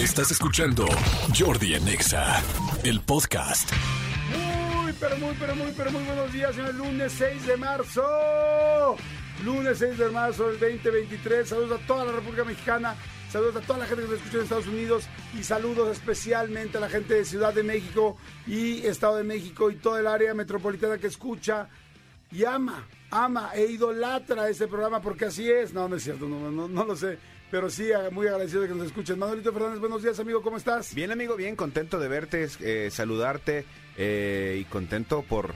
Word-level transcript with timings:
Estás 0.00 0.30
escuchando 0.30 0.86
Jordi 1.38 1.74
en 1.74 1.86
Exa, 1.86 2.42
el 2.84 3.02
podcast. 3.02 3.70
Muy, 4.30 4.94
pero 4.94 5.18
muy, 5.18 5.34
pero 5.38 5.54
muy, 5.54 5.72
pero 5.76 5.90
muy 5.90 6.02
buenos 6.04 6.32
días 6.32 6.56
en 6.56 6.64
el 6.64 6.78
lunes 6.78 7.12
6 7.18 7.46
de 7.46 7.56
marzo. 7.58 8.96
Lunes 9.44 9.76
6 9.76 9.98
de 9.98 10.08
marzo 10.08 10.48
del 10.48 10.58
2023. 10.58 11.46
Saludos 11.46 11.78
a 11.82 11.86
toda 11.86 12.06
la 12.06 12.12
República 12.12 12.44
Mexicana. 12.44 12.96
Saludos 13.30 13.56
a 13.56 13.60
toda 13.60 13.80
la 13.80 13.84
gente 13.84 14.04
que 14.04 14.08
nos 14.08 14.16
escucha 14.16 14.38
en 14.38 14.42
Estados 14.44 14.66
Unidos 14.68 15.04
y 15.38 15.42
saludos 15.42 15.90
especialmente 15.90 16.78
a 16.78 16.80
la 16.80 16.88
gente 16.88 17.12
de 17.12 17.26
Ciudad 17.26 17.52
de 17.52 17.62
México 17.62 18.16
y 18.46 18.86
Estado 18.86 19.16
de 19.16 19.24
México 19.24 19.70
y 19.70 19.74
toda 19.74 20.00
el 20.00 20.06
área 20.06 20.32
metropolitana 20.32 20.96
que 20.96 21.08
escucha 21.08 21.68
y 22.32 22.44
ama, 22.44 22.88
ama 23.10 23.50
e 23.54 23.66
idolatra 23.66 24.48
este 24.48 24.66
programa 24.66 25.02
porque 25.02 25.26
así 25.26 25.50
es. 25.50 25.74
No, 25.74 25.90
no 25.90 25.96
es 25.96 26.04
cierto, 26.04 26.26
no 26.26 26.84
lo 26.86 26.96
sé. 26.96 27.18
Pero 27.50 27.68
sí, 27.68 27.90
muy 28.12 28.28
agradecido 28.28 28.62
de 28.62 28.68
que 28.68 28.74
nos 28.74 28.86
escuchen. 28.86 29.18
Manuelito 29.18 29.52
Fernández, 29.52 29.80
buenos 29.80 30.02
días, 30.02 30.18
amigo, 30.20 30.40
¿cómo 30.40 30.56
estás? 30.56 30.94
Bien, 30.94 31.10
amigo, 31.10 31.34
bien, 31.34 31.56
contento 31.56 31.98
de 31.98 32.06
verte, 32.06 32.48
eh, 32.60 32.90
saludarte 32.92 33.64
eh, 33.96 34.58
y 34.60 34.64
contento 34.66 35.22
por... 35.22 35.54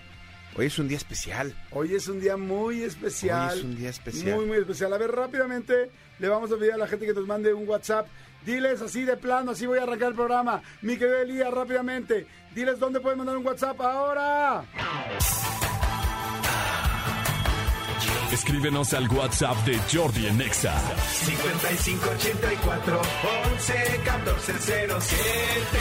Hoy 0.56 0.66
es 0.66 0.78
un 0.78 0.86
día 0.86 0.96
especial. 0.96 1.54
Hoy 1.70 1.94
es 1.94 2.06
un 2.08 2.20
día 2.20 2.36
muy 2.36 2.82
especial. 2.82 3.52
Hoy 3.52 3.58
es 3.58 3.64
un 3.64 3.76
día 3.76 3.90
especial. 3.90 4.36
Muy, 4.36 4.46
muy 4.46 4.58
especial. 4.58 4.92
A 4.92 4.98
ver, 4.98 5.10
rápidamente 5.10 5.90
le 6.18 6.28
vamos 6.28 6.50
a 6.52 6.56
pedir 6.56 6.72
a 6.72 6.76
la 6.76 6.86
gente 6.86 7.06
que 7.06 7.12
nos 7.12 7.26
mande 7.26 7.52
un 7.52 7.68
WhatsApp. 7.68 8.06
Diles 8.44 8.80
así 8.80 9.04
de 9.04 9.16
plano, 9.16 9.52
así 9.52 9.66
voy 9.66 9.78
a 9.78 9.82
arrancar 9.82 10.08
el 10.08 10.14
programa. 10.14 10.62
Mi 10.82 10.96
querido 10.96 11.18
Elías, 11.18 11.52
rápidamente. 11.52 12.26
Diles 12.54 12.78
dónde 12.78 13.00
pueden 13.00 13.18
mandar 13.18 13.36
un 13.36 13.46
WhatsApp 13.46 13.80
ahora. 13.80 14.64
Escríbenos 18.34 18.92
al 18.94 19.08
WhatsApp 19.08 19.56
de 19.64 19.78
Jordi 19.92 20.26
en 20.26 20.40
Exa. 20.40 20.74
5584 21.24 23.00
11 23.52 24.00
14 24.04 24.52
07 24.58 25.78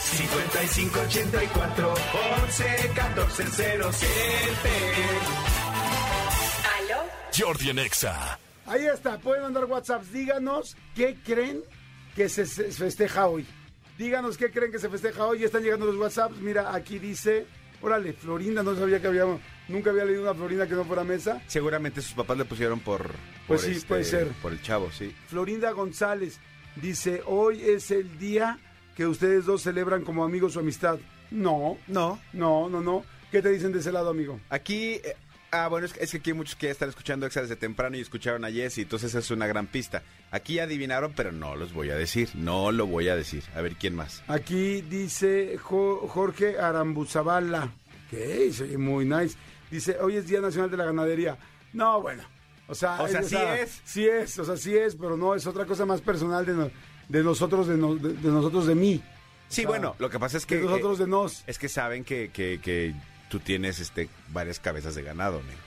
5584 0.00 1.94
11 2.42 2.64
14 2.96 3.44
07 3.46 4.10
¿Aló? 6.78 7.04
Jordi 7.32 7.70
en 7.70 7.78
Exa. 7.78 8.36
Ahí 8.66 8.86
está, 8.86 9.18
pueden 9.18 9.44
mandar 9.44 9.66
WhatsApps. 9.66 10.10
Díganos 10.10 10.76
qué 10.96 11.16
creen 11.24 11.62
que 12.16 12.28
se 12.28 12.44
se 12.44 12.72
festeja 12.72 13.28
hoy. 13.28 13.46
Díganos 13.98 14.36
qué 14.36 14.50
creen 14.50 14.72
que 14.72 14.80
se 14.80 14.88
festeja 14.88 15.26
hoy. 15.26 15.38
Ya 15.38 15.46
están 15.46 15.62
llegando 15.62 15.86
los 15.86 15.94
WhatsApps. 15.94 16.38
Mira, 16.38 16.74
aquí 16.74 16.98
dice, 16.98 17.46
órale, 17.82 18.12
Florinda, 18.12 18.62
no 18.62 18.74
sabía 18.74 19.00
que 19.00 19.06
había, 19.06 19.24
nunca 19.68 19.90
había 19.90 20.04
leído 20.04 20.22
una 20.22 20.34
Florinda 20.34 20.66
que 20.66 20.74
no 20.74 20.84
fuera 20.84 21.04
mesa. 21.04 21.42
Seguramente 21.46 22.00
sus 22.02 22.14
papás 22.14 22.38
le 22.38 22.44
pusieron 22.44 22.80
por... 22.80 23.10
Pues 23.46 23.62
sí, 23.62 23.78
puede 23.86 24.04
ser. 24.04 24.28
Por 24.42 24.52
el 24.52 24.60
chavo, 24.62 24.90
sí. 24.90 25.14
Florinda 25.28 25.70
González 25.70 26.40
dice, 26.76 27.22
hoy 27.26 27.62
es 27.62 27.90
el 27.90 28.18
día 28.18 28.58
que 28.96 29.06
ustedes 29.06 29.46
dos 29.46 29.62
celebran 29.62 30.02
como 30.02 30.24
amigos 30.24 30.54
su 30.54 30.60
amistad. 30.60 30.98
No, 31.30 31.76
No, 31.86 32.20
no, 32.32 32.68
no, 32.68 32.80
no. 32.80 33.04
¿Qué 33.30 33.42
te 33.42 33.50
dicen 33.50 33.72
de 33.72 33.80
ese 33.80 33.92
lado, 33.92 34.10
amigo? 34.10 34.40
Aquí... 34.50 35.00
ah, 35.64 35.68
bueno, 35.68 35.86
es 35.86 35.92
que, 35.92 36.04
es 36.04 36.10
que 36.10 36.18
aquí 36.18 36.30
hay 36.30 36.36
muchos 36.36 36.54
que 36.56 36.66
ya 36.66 36.72
están 36.72 36.88
escuchando 36.88 37.26
Exa 37.26 37.42
desde 37.42 37.56
temprano 37.56 37.96
y 37.96 38.00
escucharon 38.00 38.44
a 38.44 38.50
Jessy, 38.50 38.82
entonces 38.82 39.14
es 39.14 39.30
una 39.30 39.46
gran 39.46 39.66
pista. 39.66 40.02
Aquí 40.30 40.58
adivinaron, 40.58 41.12
pero 41.14 41.32
no 41.32 41.56
los 41.56 41.72
voy 41.72 41.90
a 41.90 41.96
decir, 41.96 42.28
no 42.34 42.72
lo 42.72 42.86
voy 42.86 43.08
a 43.08 43.16
decir. 43.16 43.42
A 43.54 43.60
ver, 43.60 43.76
¿quién 43.76 43.94
más? 43.94 44.22
Aquí 44.28 44.82
dice 44.82 45.56
Jo- 45.62 46.06
Jorge 46.08 46.58
Arambuzabala. 46.58 47.70
Que 48.10 48.50
oye 48.62 48.78
muy 48.78 49.04
nice. 49.04 49.36
Dice, 49.70 49.96
hoy 50.00 50.16
es 50.16 50.26
Día 50.28 50.40
Nacional 50.40 50.70
de 50.70 50.76
la 50.76 50.84
Ganadería. 50.84 51.36
No, 51.72 52.00
bueno. 52.00 52.22
O 52.68 52.74
sea, 52.74 53.00
O 53.02 53.08
sea, 53.08 53.22
sí 53.22 53.36
es. 53.36 53.80
Sí 53.84 54.06
es, 54.06 54.38
o 54.38 54.44
sea, 54.44 54.56
sí 54.56 54.76
es, 54.76 54.94
pero 54.96 55.16
no, 55.16 55.34
es 55.34 55.46
otra 55.46 55.64
cosa 55.66 55.84
más 55.86 56.00
personal 56.00 56.44
de, 56.46 56.52
no- 56.52 56.70
de 57.08 57.22
nosotros, 57.22 57.66
de, 57.68 57.76
no- 57.76 57.94
de- 57.96 58.12
de 58.14 58.28
nosotros, 58.28 58.66
de 58.66 58.74
mí. 58.74 59.02
Sí, 59.48 59.60
O 59.60 59.62
sea, 59.62 59.68
bueno, 59.70 59.96
lo 59.98 60.10
que 60.10 60.18
pasa 60.18 60.36
es 60.38 60.46
que... 60.46 60.56
de 60.56 60.62
nosotros, 60.62 60.98
eh, 60.98 61.04
de 61.04 61.08
nos. 61.08 61.44
Es 61.46 61.58
que 61.58 61.68
saben 61.68 62.04
que, 62.04 62.30
que, 62.32 62.60
que 62.62 62.94
tú 63.28 63.40
tienes 63.40 63.80
este 63.80 64.08
varias 64.28 64.60
cabezas 64.60 64.94
de 64.94 65.02
ganado, 65.02 65.38
amigo. 65.40 65.58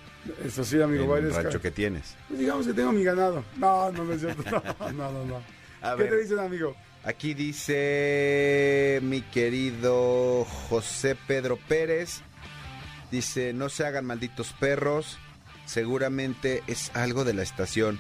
Eso 0.46 0.64
sí, 0.64 0.82
amigo. 0.82 1.04
en 1.04 1.10
varias 1.10 1.38
el 1.38 1.44
rancho 1.44 1.62
que 1.62 1.72
tienes. 1.72 2.16
Pues 2.28 2.40
digamos 2.40 2.68
que 2.68 2.74
tengo 2.74 2.92
mi 2.92 3.04
ganado. 3.04 3.44
No, 3.58 3.92
no, 3.92 4.04
no 4.04 4.14
es 4.14 4.22
cierto. 4.22 4.44
No, 4.80 4.92
no, 4.92 5.12
no. 5.12 5.26
no. 5.26 5.42
A 5.82 5.96
¿Qué 5.96 6.04
ver. 6.04 6.10
te 6.12 6.18
dicen, 6.22 6.40
amigo? 6.40 6.76
Aquí 7.04 7.34
dice 7.34 9.00
mi 9.02 9.22
querido 9.22 10.46
José 10.46 11.16
Pedro 11.16 11.58
Pérez. 11.58 12.22
Dice, 13.12 13.54
no 13.54 13.70
se 13.70 13.86
hagan 13.86 14.06
malditos 14.06 14.54
perros. 14.60 15.18
Seguramente 15.66 16.64
es 16.68 16.92
algo 16.96 17.24
de 17.24 17.34
la 17.34 17.44
estación. 17.44 18.00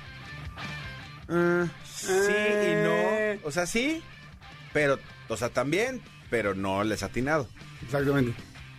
Ah, 1.30 1.68
sí 1.86 2.12
y 2.12 2.75
no. 2.84 3.48
O 3.48 3.52
sea, 3.52 3.66
sí, 3.66 4.03
pero, 4.74 5.00
o 5.30 5.38
sea, 5.38 5.50
también, 5.50 6.02
pero 6.30 6.53
no 6.53 6.84
les 6.84 7.03
ha 7.03 7.08
atinado. 7.08 7.48
Exactamente. 7.84 8.34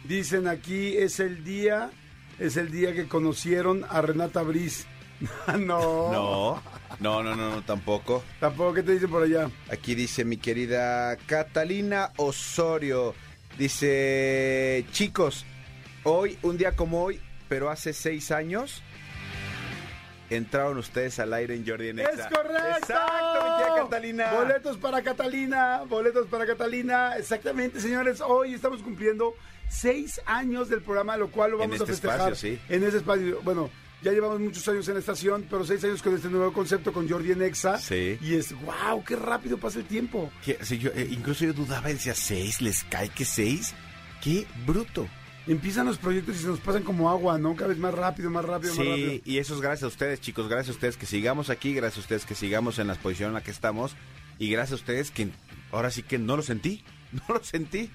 Dicen 0.04 0.48
aquí 0.48 0.96
es 0.96 1.20
el 1.20 1.44
día, 1.44 1.90
es 2.38 2.56
el 2.56 2.70
día 2.70 2.94
que 2.94 3.06
conocieron 3.06 3.84
a 3.88 4.00
Renata 4.00 4.42
Briz. 4.42 4.86
no. 5.58 6.10
No, 6.10 6.62
no, 7.00 7.22
no, 7.22 7.36
no, 7.36 7.50
no, 7.50 7.62
tampoco. 7.62 8.22
Tampoco, 8.40 8.74
¿qué 8.74 8.82
te 8.82 8.92
dicen 8.92 9.10
por 9.10 9.22
allá? 9.22 9.50
Aquí 9.70 9.94
dice 9.94 10.24
mi 10.24 10.36
querida 10.36 11.16
Catalina 11.26 12.12
Osorio. 12.16 13.14
Dice, 13.58 14.86
chicos, 14.92 15.44
hoy, 16.04 16.38
un 16.42 16.56
día 16.56 16.76
como 16.76 17.02
hoy, 17.02 17.20
pero 17.48 17.68
hace 17.68 17.92
seis 17.92 18.30
años, 18.30 18.82
entraron 20.30 20.78
ustedes 20.78 21.18
al 21.18 21.32
aire 21.34 21.54
en 21.54 21.66
Jordi 21.66 21.88
en 21.88 21.98
¡Es 21.98 22.08
correcto! 22.32 22.78
Exacto, 22.78 23.40
mi 23.42 23.64
tía 23.64 23.82
Catalina. 23.82 24.32
Boletos 24.32 24.76
para 24.78 25.02
Catalina, 25.02 25.82
boletos 25.86 26.26
para 26.28 26.46
Catalina. 26.46 27.16
Exactamente, 27.16 27.80
señores. 27.80 28.20
Hoy 28.20 28.54
estamos 28.54 28.82
cumpliendo 28.82 29.34
seis 29.70 30.20
años 30.26 30.68
del 30.68 30.82
programa, 30.82 31.16
lo 31.16 31.30
cual 31.30 31.52
lo 31.52 31.58
vamos 31.58 31.80
a 31.80 31.84
este 31.84 31.92
festejar. 31.92 32.32
espacio, 32.32 32.34
sí. 32.56 32.60
En 32.68 32.82
ese 32.82 32.98
espacio. 32.98 33.40
Bueno, 33.42 33.70
ya 34.02 34.12
llevamos 34.12 34.40
muchos 34.40 34.66
años 34.68 34.86
en 34.88 34.94
la 34.94 35.00
estación, 35.00 35.46
pero 35.48 35.64
seis 35.64 35.82
años 35.84 36.02
con 36.02 36.14
este 36.14 36.28
nuevo 36.28 36.52
concepto 36.52 36.92
con 36.92 37.08
Jordi 37.08 37.32
en 37.32 37.42
Exa. 37.42 37.78
Sí. 37.78 38.18
Y 38.20 38.34
es, 38.34 38.52
wow, 38.62 39.02
qué 39.04 39.16
rápido 39.16 39.58
pasa 39.58 39.78
el 39.78 39.84
tiempo. 39.84 40.30
Sí, 40.62 40.78
yo, 40.78 40.90
eh, 40.94 41.08
incluso 41.10 41.44
yo 41.44 41.52
dudaba, 41.52 41.88
decía, 41.88 42.14
seis, 42.14 42.60
¿les 42.60 42.84
cae 42.84 43.08
que 43.10 43.24
seis? 43.24 43.74
¡Qué 44.22 44.46
bruto! 44.66 45.06
Empiezan 45.46 45.86
los 45.86 45.98
proyectos 45.98 46.36
y 46.36 46.38
se 46.40 46.46
nos 46.46 46.60
pasan 46.60 46.82
como 46.82 47.10
agua, 47.10 47.38
¿no? 47.38 47.56
Cada 47.56 47.68
vez 47.68 47.78
más 47.78 47.94
rápido, 47.94 48.30
más 48.30 48.44
rápido, 48.44 48.74
más 48.74 48.86
rápido. 48.86 49.10
Sí, 49.10 49.22
y 49.24 49.38
eso 49.38 49.54
es 49.54 49.60
gracias 49.60 49.84
a 49.84 49.88
ustedes, 49.88 50.20
chicos, 50.20 50.48
gracias 50.48 50.68
a 50.68 50.72
ustedes 50.72 50.96
que 50.96 51.06
sigamos 51.06 51.50
aquí, 51.50 51.74
gracias 51.74 51.98
a 51.98 52.00
ustedes 52.00 52.26
que 52.26 52.34
sigamos 52.34 52.78
en 52.78 52.86
la 52.86 52.94
posición 52.94 53.28
en 53.28 53.34
la 53.34 53.42
que 53.42 53.50
estamos, 53.50 53.96
y 54.38 54.50
gracias 54.50 54.72
a 54.72 54.82
ustedes 54.82 55.10
que 55.10 55.30
ahora 55.72 55.90
sí 55.90 56.02
que 56.02 56.18
no 56.18 56.36
lo 56.36 56.42
sentí, 56.42 56.84
no 57.12 57.34
lo 57.34 57.42
sentí. 57.42 57.90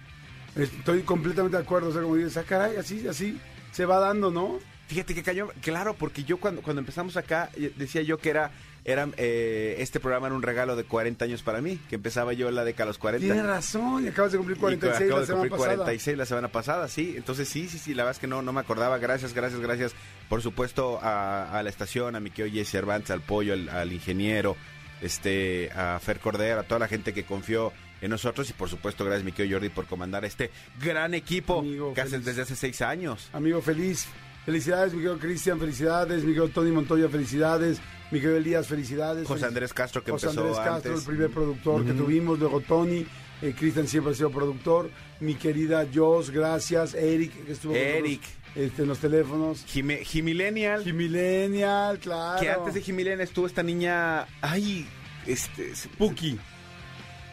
Estoy 0.56 1.02
completamente 1.02 1.58
de 1.58 1.64
acuerdo. 1.64 1.90
O 1.90 1.94
sea, 1.94 2.02
como 2.02 2.16
dices, 2.16 2.38
ah, 2.38 2.44
caray, 2.48 2.78
así, 2.78 3.08
así 3.08 3.40
se 3.72 3.86
va 3.86 4.00
dando, 4.00 4.32
¿no? 4.32 4.60
Fíjate 4.88 5.16
que 5.16 5.24
cayó, 5.24 5.50
claro, 5.62 5.96
porque 5.96 6.24
yo 6.24 6.38
cuando, 6.38 6.62
cuando 6.62 6.80
empezamos 6.80 7.18
acá 7.18 7.50
eh, 7.56 7.74
decía 7.76 8.04
yo 8.04 8.20
que 8.20 8.30
era, 8.30 8.52
era 8.86 9.10
eh, 9.18 9.78
este 9.80 10.00
programa 10.00 10.28
era 10.28 10.36
un 10.36 10.44
regalo 10.44 10.76
de 10.76 10.84
40 10.84 11.26
años 11.26 11.42
para 11.42 11.60
mí, 11.60 11.80
que 11.90 11.96
empezaba 11.96 12.34
yo 12.34 12.52
la 12.52 12.64
década 12.64 12.86
de 12.86 12.90
los 12.92 13.00
40. 13.00 13.26
Tienes 13.26 13.46
razón, 13.46 14.06
y 14.06 14.10
acabas 14.10 14.32
de 14.32 14.38
cumplir 14.38 14.58
Y 14.58 14.60
46 14.62 15.02
acabo 15.02 15.16
la 15.16 15.20
de 15.22 15.26
semana 15.26 15.42
cumplir 15.42 15.60
pasada. 15.60 15.76
46 15.78 16.18
la 16.18 16.26
semana 16.26 16.48
pasada, 16.50 16.88
sí. 16.88 17.16
Entonces 17.18 17.50
sí, 17.50 17.68
sí, 17.68 17.80
sí, 17.80 17.96
la 17.96 18.04
verdad 18.04 18.16
es 18.16 18.20
que 18.20 18.28
no, 18.28 18.44
no 18.44 18.54
me 18.54 18.60
acordaba. 18.60 19.00
Gracias, 19.00 19.34
gracias, 19.34 19.60
gracias. 19.60 19.94
Por 20.30 20.44
supuesto 20.44 21.00
a, 21.02 21.58
a 21.58 21.64
la 21.64 21.70
estación, 21.70 22.16
a 22.16 22.20
mi 22.20 22.30
querido 22.30 22.56
Jesse 22.56 22.70
Cervantes, 22.70 23.10
al 23.10 23.22
pollo, 23.22 23.54
al, 23.54 23.68
al 23.70 23.92
ingeniero, 23.92 24.56
este, 25.02 25.72
a 25.76 26.00
Fer 26.00 26.20
Cordero, 26.20 26.60
a 26.60 26.64
toda 26.64 26.80
la 26.80 26.88
gente 26.88 27.12
que 27.12 27.26
confió 27.26 27.74
en 28.02 28.10
nosotros 28.12 28.50
y 28.50 28.54
por 28.54 28.70
supuesto 28.70 29.04
gracias 29.06 29.24
mi 29.24 29.32
querido 29.32 29.56
Jordi 29.58 29.70
por 29.70 29.86
comandar 29.86 30.26
este 30.26 30.52
gran 30.82 31.14
equipo 31.14 31.60
Amigo, 31.60 31.94
que 31.94 32.02
haces 32.02 32.24
desde 32.26 32.42
hace 32.44 32.56
seis 32.56 32.82
años. 32.82 33.30
Amigo 33.34 33.62
feliz. 33.62 34.08
Felicidades, 34.46 34.94
mi 34.94 35.00
querido 35.00 35.18
Cristian, 35.18 35.60
felicidades, 35.60 36.20
mi 36.24 36.28
querido 36.34 36.50
Tony 36.50 36.70
Montoya, 36.72 37.10
felicidades, 37.10 37.80
mi 38.12 38.20
querido 38.20 38.38
Elías, 38.38 38.68
felicidades. 38.68 39.28
José 39.28 39.46
Andrés 39.48 39.74
Castro 39.74 40.04
que 40.04 40.12
José 40.12 40.28
empezó 40.28 40.42
Andrés 40.42 40.58
Castro, 40.60 40.92
antes. 40.92 41.02
el 41.08 41.08
primer 41.14 41.30
productor 41.32 41.84
que 41.84 41.94
tuvimos, 41.94 42.38
luego 42.38 42.62
Tony, 42.62 43.08
eh, 43.42 43.56
Cristian 43.58 43.88
siempre 43.88 44.12
ha 44.14 44.16
sido 44.16 44.30
productor, 44.30 44.92
mi 45.20 45.34
querida 45.34 45.88
Jos, 45.92 46.30
gracias, 46.30 46.94
Eric, 46.94 47.44
que 47.44 47.54
estuvo 47.54 47.74
con 47.74 47.82
Eric. 47.82 48.22
nosotros, 48.22 48.46
este, 48.56 48.82
en 48.84 48.88
los 48.88 49.00
teléfonos, 49.00 49.66
Jime- 49.66 50.04
Jimillennial. 50.06 50.84
Jimilenial, 50.84 51.98
claro. 51.98 52.40
que 52.40 52.50
antes 52.52 52.76
de 52.76 52.82
Jimillennial 52.82 53.22
estuvo 53.22 53.48
esta 53.48 53.64
niña. 53.64 54.28
Ay, 54.42 54.88
este. 55.26 55.74
Puki. 55.98 56.38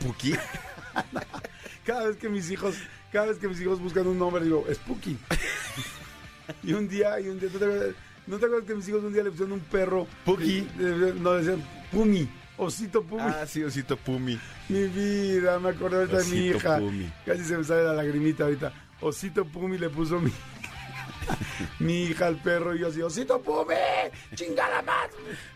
Puki. 0.02 0.34
Cada 1.86 2.06
vez 2.06 2.16
que 2.16 2.28
mis 2.28 2.50
hijos, 2.50 2.76
cada 3.12 3.26
vez 3.26 3.38
que 3.38 3.48
mis 3.48 3.60
hijos 3.60 3.80
buscan 3.80 4.06
un 4.06 4.18
nombre, 4.18 4.44
digo, 4.44 4.64
Spooky. 4.72 5.18
y 6.62 6.72
un 6.74 6.88
día, 6.88 7.18
y 7.20 7.28
un 7.28 7.40
día, 7.40 7.48
¿no 7.52 7.58
te, 7.58 7.64
acuerdas, 7.64 7.94
¿no 8.26 8.38
te 8.38 8.46
acuerdas 8.46 8.68
que 8.68 8.74
mis 8.76 8.88
hijos 8.88 9.02
un 9.02 9.12
día 9.12 9.24
le 9.24 9.30
pusieron 9.30 9.52
un 9.54 9.60
perro? 9.60 10.06
Puki. 10.24 10.44
Y- 10.44 10.68
eh, 10.78 11.14
No, 11.18 11.32
decían 11.32 11.60
Pumi, 11.90 12.28
Osito 12.56 13.02
Pumi. 13.02 13.22
Ah, 13.22 13.44
sí, 13.46 13.64
Osito 13.64 13.96
Pumi. 13.96 14.38
Mi 14.68 14.84
vida, 14.86 15.58
me 15.58 15.70
acordé 15.70 15.96
ahorita 15.96 16.18
de 16.18 16.24
mi 16.26 16.46
hija. 16.48 16.78
Pumi. 16.78 17.12
Casi 17.26 17.44
se 17.44 17.56
me 17.58 17.64
sale 17.64 17.82
la 17.84 17.94
lagrimita 17.94 18.44
ahorita. 18.44 18.72
Osito 19.00 19.44
Pumi 19.44 19.76
le 19.76 19.88
puso 19.88 20.20
mi. 20.20 20.30
Mi 21.78 22.04
hija, 22.04 22.28
el 22.28 22.36
perro, 22.36 22.74
y 22.74 22.80
yo 22.80 22.88
así, 22.88 23.02
Osito 23.02 23.40
Pume, 23.40 24.10
chingada 24.34 24.82
más, 24.82 25.08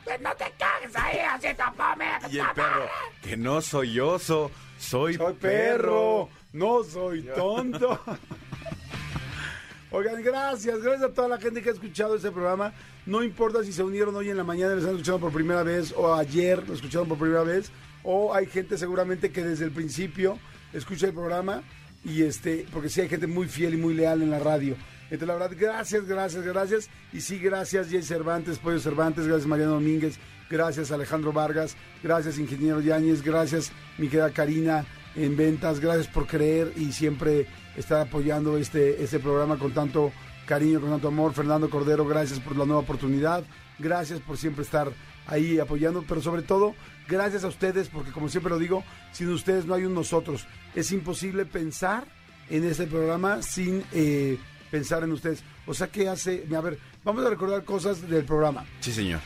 pues 0.04 0.20
no 0.20 0.34
te 0.36 0.52
cagues 0.58 0.94
ahí, 0.96 1.18
Osito 1.36 1.64
Pume. 1.76 2.06
Y 2.30 2.38
el 2.38 2.46
perro, 2.54 2.88
que 3.22 3.36
no 3.36 3.60
soy 3.60 3.98
oso, 4.00 4.50
soy, 4.78 5.14
Soy 5.14 5.34
perro, 5.34 6.28
no 6.52 6.84
soy 6.84 7.22
tonto. 7.22 8.00
Oigan, 9.90 10.22
gracias, 10.22 10.82
gracias 10.82 11.10
a 11.10 11.14
toda 11.14 11.28
la 11.28 11.38
gente 11.38 11.62
que 11.62 11.70
ha 11.70 11.72
escuchado 11.72 12.16
este 12.16 12.30
programa. 12.30 12.72
No 13.06 13.22
importa 13.22 13.62
si 13.62 13.72
se 13.72 13.82
unieron 13.82 14.14
hoy 14.16 14.28
en 14.28 14.36
la 14.36 14.44
mañana 14.44 14.72
y 14.72 14.74
lo 14.74 14.80
están 14.80 14.94
escuchando 14.94 15.20
por 15.20 15.32
primera 15.32 15.62
vez, 15.62 15.94
o 15.96 16.12
ayer 16.14 16.66
lo 16.66 16.74
escucharon 16.74 17.08
por 17.08 17.18
primera 17.18 17.44
vez, 17.44 17.70
o 18.02 18.34
hay 18.34 18.46
gente 18.46 18.76
seguramente 18.78 19.30
que 19.30 19.42
desde 19.42 19.64
el 19.64 19.70
principio 19.70 20.38
escucha 20.72 21.06
el 21.06 21.14
programa, 21.14 21.62
y 22.04 22.22
este, 22.22 22.66
porque 22.72 22.88
sí 22.88 23.00
hay 23.00 23.08
gente 23.08 23.26
muy 23.26 23.48
fiel 23.48 23.74
y 23.74 23.76
muy 23.76 23.94
leal 23.94 24.22
en 24.22 24.30
la 24.30 24.38
radio. 24.38 24.76
Entonces, 25.10 25.28
la 25.28 25.34
verdad, 25.34 25.56
gracias, 25.58 26.06
gracias, 26.06 26.44
gracias. 26.44 26.90
Y 27.12 27.20
sí, 27.20 27.38
gracias, 27.38 27.88
Jay 27.90 28.02
Cervantes, 28.02 28.58
Pollo 28.58 28.80
Cervantes, 28.80 29.26
gracias, 29.26 29.46
Mariano 29.46 29.74
Domínguez, 29.74 30.18
gracias, 30.50 30.90
Alejandro 30.90 31.32
Vargas, 31.32 31.76
gracias, 32.02 32.38
Ingeniero 32.38 32.80
Yáñez, 32.80 33.22
gracias, 33.22 33.72
mi 33.98 34.08
querida 34.08 34.30
Karina 34.30 34.84
en 35.14 35.36
ventas, 35.36 35.80
gracias 35.80 36.08
por 36.08 36.26
creer 36.26 36.72
y 36.76 36.92
siempre 36.92 37.46
estar 37.76 38.00
apoyando 38.00 38.58
este, 38.58 39.02
este 39.02 39.18
programa 39.18 39.58
con 39.58 39.72
tanto 39.72 40.12
cariño, 40.46 40.80
con 40.80 40.90
tanto 40.90 41.08
amor. 41.08 41.32
Fernando 41.32 41.70
Cordero, 41.70 42.06
gracias 42.06 42.40
por 42.40 42.56
la 42.56 42.64
nueva 42.64 42.82
oportunidad, 42.82 43.44
gracias 43.78 44.20
por 44.20 44.36
siempre 44.36 44.64
estar 44.64 44.92
ahí 45.26 45.58
apoyando, 45.58 46.04
pero 46.06 46.20
sobre 46.20 46.42
todo, 46.42 46.74
gracias 47.08 47.44
a 47.44 47.48
ustedes, 47.48 47.88
porque 47.88 48.12
como 48.12 48.28
siempre 48.28 48.50
lo 48.50 48.58
digo, 48.58 48.84
sin 49.12 49.28
ustedes 49.30 49.66
no 49.66 49.74
hay 49.74 49.84
un 49.84 49.94
nosotros. 49.94 50.46
Es 50.74 50.92
imposible 50.92 51.46
pensar 51.46 52.04
en 52.48 52.64
este 52.64 52.86
programa 52.86 53.42
sin 53.42 53.82
eh, 53.92 54.38
pensar 54.70 55.02
en 55.02 55.12
ustedes. 55.12 55.42
O 55.66 55.74
sea 55.74 55.88
que 55.88 56.08
hace, 56.08 56.46
a 56.54 56.60
ver, 56.60 56.78
vamos 57.04 57.24
a 57.24 57.30
recordar 57.30 57.64
cosas 57.64 58.08
del 58.08 58.24
programa. 58.24 58.64
Sí, 58.80 58.92
señor. 58.92 59.20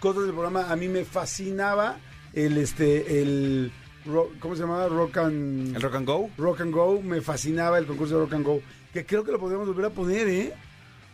Cosas 0.00 0.24
del 0.24 0.32
programa, 0.32 0.70
a 0.70 0.76
mí 0.76 0.88
me 0.88 1.04
fascinaba 1.04 1.98
el, 2.32 2.58
este, 2.58 3.22
el, 3.22 3.72
¿cómo 4.40 4.56
se 4.56 4.62
llamaba? 4.62 4.88
Rock 4.88 5.18
and... 5.18 5.76
¿El 5.76 5.82
rock 5.82 5.94
and 5.94 6.06
go? 6.06 6.30
Rock 6.38 6.60
and 6.62 6.72
Go, 6.72 7.00
me 7.02 7.20
fascinaba 7.20 7.78
el 7.78 7.86
concurso 7.86 8.16
de 8.16 8.20
Rock 8.24 8.34
and 8.34 8.44
Go, 8.44 8.62
que 8.92 9.06
creo 9.06 9.24
que 9.24 9.32
lo 9.32 9.38
podríamos 9.38 9.68
volver 9.68 9.86
a 9.86 9.90
poner, 9.90 10.28
¿eh? 10.28 10.52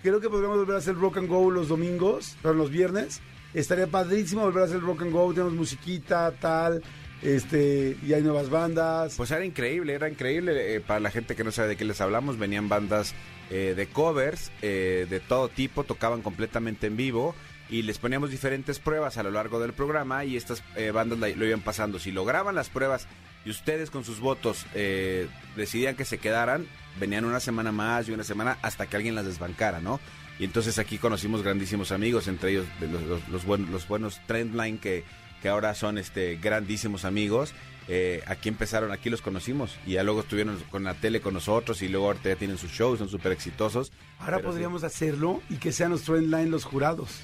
Creo 0.02 0.20
que 0.20 0.30
podríamos 0.30 0.58
volver 0.58 0.76
a 0.76 0.78
hacer 0.78 0.94
Rock 0.94 1.18
and 1.18 1.28
Go 1.28 1.50
los 1.50 1.68
domingos, 1.68 2.36
pero 2.40 2.54
los 2.54 2.70
viernes. 2.70 3.20
Estaría 3.52 3.86
padrísimo 3.86 4.42
volver 4.42 4.62
a 4.62 4.66
hacer 4.66 4.80
Rock 4.80 5.02
and 5.02 5.12
Go, 5.12 5.32
tenemos 5.32 5.54
musiquita, 5.54 6.32
tal, 6.40 6.82
este, 7.22 7.96
y 8.06 8.12
hay 8.12 8.22
nuevas 8.22 8.48
bandas. 8.48 9.14
Pues 9.16 9.30
era 9.30 9.44
increíble, 9.44 9.92
era 9.94 10.08
increíble. 10.08 10.76
eh, 10.76 10.80
para 10.80 11.00
la 11.00 11.10
gente 11.10 11.34
que 11.34 11.44
no 11.44 11.50
sabe 11.50 11.68
de 11.68 11.76
qué 11.76 11.84
les 11.84 12.00
hablamos, 12.00 12.38
venían 12.38 12.68
bandas 12.68 13.14
eh, 13.50 13.74
de 13.76 13.86
covers 13.88 14.50
eh, 14.62 15.06
de 15.08 15.20
todo 15.20 15.48
tipo, 15.48 15.84
tocaban 15.84 16.22
completamente 16.22 16.86
en 16.86 16.96
vivo 16.96 17.34
y 17.70 17.82
les 17.82 17.98
poníamos 17.98 18.30
diferentes 18.30 18.78
pruebas 18.78 19.18
a 19.18 19.22
lo 19.22 19.30
largo 19.30 19.60
del 19.60 19.72
programa 19.74 20.24
y 20.24 20.36
estas 20.36 20.62
eh, 20.76 20.90
bandas 20.90 21.18
lo 21.36 21.44
iban 21.46 21.60
pasando. 21.60 21.98
Si 21.98 22.10
lograban 22.12 22.54
las 22.54 22.68
pruebas 22.70 23.06
y 23.44 23.50
ustedes 23.50 23.90
con 23.90 24.04
sus 24.04 24.20
votos 24.20 24.64
eh, 24.74 25.28
decidían 25.56 25.94
que 25.94 26.04
se 26.06 26.18
quedaran, 26.18 26.66
venían 26.98 27.24
una 27.24 27.40
semana 27.40 27.70
más 27.72 28.08
y 28.08 28.12
una 28.12 28.24
semana 28.24 28.58
hasta 28.62 28.86
que 28.86 28.96
alguien 28.96 29.14
las 29.14 29.26
desbancara, 29.26 29.80
¿no? 29.80 30.00
Y 30.38 30.44
entonces 30.44 30.78
aquí 30.78 30.98
conocimos 30.98 31.42
grandísimos 31.42 31.90
amigos, 31.92 32.28
entre 32.28 32.50
ellos 32.52 32.66
los, 32.80 33.02
los- 33.02 33.28
los 33.28 33.44
buen- 33.44 33.70
los 33.70 33.86
buenos 33.88 34.20
Trendline 34.26 34.78
que, 34.78 35.04
que 35.42 35.48
ahora 35.48 35.74
son 35.74 35.98
este 35.98 36.36
grandísimos 36.36 37.04
amigos. 37.04 37.52
Eh, 37.90 38.22
aquí 38.26 38.50
empezaron, 38.50 38.92
aquí 38.92 39.08
los 39.08 39.22
conocimos 39.22 39.74
y 39.86 39.92
ya 39.92 40.02
luego 40.02 40.20
estuvieron 40.20 40.58
con 40.70 40.84
la 40.84 40.92
tele 40.94 41.22
con 41.22 41.32
nosotros 41.32 41.80
y 41.80 41.88
luego 41.88 42.06
ahorita 42.08 42.28
ya 42.28 42.36
tienen 42.36 42.58
sus 42.58 42.70
shows, 42.70 42.98
son 42.98 43.08
súper 43.08 43.32
exitosos. 43.32 43.92
Ahora 44.18 44.36
sí, 44.38 44.42
podríamos 44.44 44.84
hacerlo 44.84 45.40
y 45.48 45.56
que 45.56 45.72
sean 45.72 45.90
los 45.92 46.02
Trendline 46.02 46.50
los 46.50 46.64
jurados. 46.64 47.20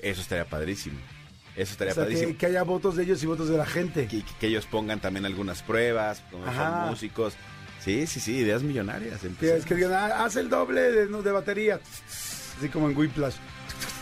eso 0.00 0.20
estaría 0.20 0.44
padrísimo. 0.46 0.98
Eso 1.54 1.70
estaría 1.72 1.92
O 1.92 1.94
sea, 1.94 2.02
padrísimo. 2.04 2.32
que, 2.32 2.36
que 2.38 2.46
haya 2.46 2.64
votos 2.64 2.96
de 2.96 3.04
ellos 3.04 3.22
y 3.22 3.26
votos 3.26 3.48
de 3.48 3.56
la 3.56 3.66
gente. 3.66 4.08
Que, 4.08 4.24
que 4.40 4.46
ellos 4.48 4.66
pongan 4.66 4.98
también 5.00 5.24
algunas 5.26 5.62
pruebas, 5.62 6.24
como 6.30 6.44
son 6.52 6.90
músicos. 6.90 7.34
Sí, 7.78 8.08
sí, 8.08 8.18
sí, 8.18 8.38
ideas 8.38 8.62
millonarias. 8.64 9.22
Empezar. 9.22 9.60
que 9.60 9.74
digan, 9.76 9.92
"Ah, 9.92 10.24
haz 10.24 10.34
el 10.34 10.48
doble 10.48 10.80
de, 10.80 11.30
batería. 11.30 11.78
Así 12.58 12.68
como 12.68 12.90
en 12.90 12.96
Whiplash. 12.96 13.36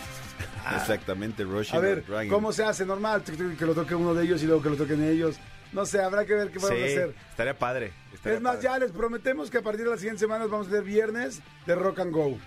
Exactamente, 0.77 1.45
Rushing 1.45 1.77
A 1.77 1.81
ver. 1.81 2.05
¿cómo 2.31 2.53
se 2.53 2.65
hace? 2.65 2.87
Normal, 2.87 3.23
que 3.25 3.67
lo 3.67 3.75
toque 3.75 3.95
uno 3.95 4.15
de 4.15 4.25
ellos 4.25 4.43
y 4.43 4.47
luego 4.47 4.63
que 4.63 4.71
lo 4.71 4.77
toquen 4.77 5.03
ellos. 5.05 5.37
No 5.73 5.87
sé, 5.87 6.01
habrá 6.03 6.25
que 6.27 6.35
ver 6.35 6.51
qué 6.51 6.61
podemos 6.61 6.85
Sí, 6.91 6.93
hacer. 6.97 7.15
estaría 7.31 7.59
padre. 7.59 7.93
estaría 8.13 8.37
Es 8.37 8.43
más, 8.43 8.57
padre. 8.57 8.69
ya 8.69 8.79
les 8.79 8.93
prometemos 8.93 9.51
que 9.51 9.59
a 9.59 9.63
partir 9.63 9.85
de 9.85 9.91
las 9.91 10.01
siguientes 10.01 10.21
semanas 10.21 10.51
vamos 10.51 10.67
a 10.67 10.71
tener 10.71 10.85
viernes 10.85 11.41
de 11.67 11.75
Rock 11.75 12.01
and 12.01 12.13
Go. 12.13 12.39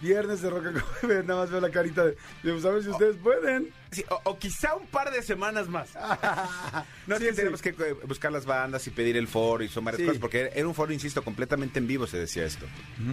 Viernes 0.00 0.40
de 0.40 0.48
Rock 0.48 0.66
and 0.66 0.80
Go. 0.80 1.08
Nada 1.24 1.40
más 1.40 1.50
veo 1.50 1.60
la 1.60 1.70
carita 1.70 2.06
de, 2.06 2.16
pues, 2.42 2.64
a 2.64 2.70
ver 2.70 2.82
si 2.82 2.88
ustedes 2.90 3.16
pueden. 3.16 3.70
Sí, 3.90 4.04
o, 4.08 4.20
o 4.24 4.38
quizá 4.38 4.74
un 4.76 4.86
par 4.86 5.10
de 5.12 5.20
semanas 5.22 5.68
más. 5.68 5.90
No, 7.06 7.16
Sí, 7.18 7.24
es 7.24 7.30
que 7.30 7.36
tenemos 7.36 7.60
que 7.60 7.70
eh, 7.70 7.92
buscar 8.06 8.30
las 8.30 8.46
bandas 8.46 8.86
y 8.86 8.90
pedir 8.90 9.16
el 9.16 9.26
foro 9.26 9.64
y 9.64 9.68
son 9.68 9.84
varias 9.84 10.00
Sí. 10.00 10.06
cosas, 10.06 10.20
porque 10.20 10.50
era 10.54 10.66
un 10.68 10.74
foro, 10.74 10.92
insisto, 10.92 11.22
completamente 11.24 11.80
en 11.80 11.86
vivo 11.88 12.06
se 12.06 12.18
decía 12.18 12.44
esto. 12.44 12.66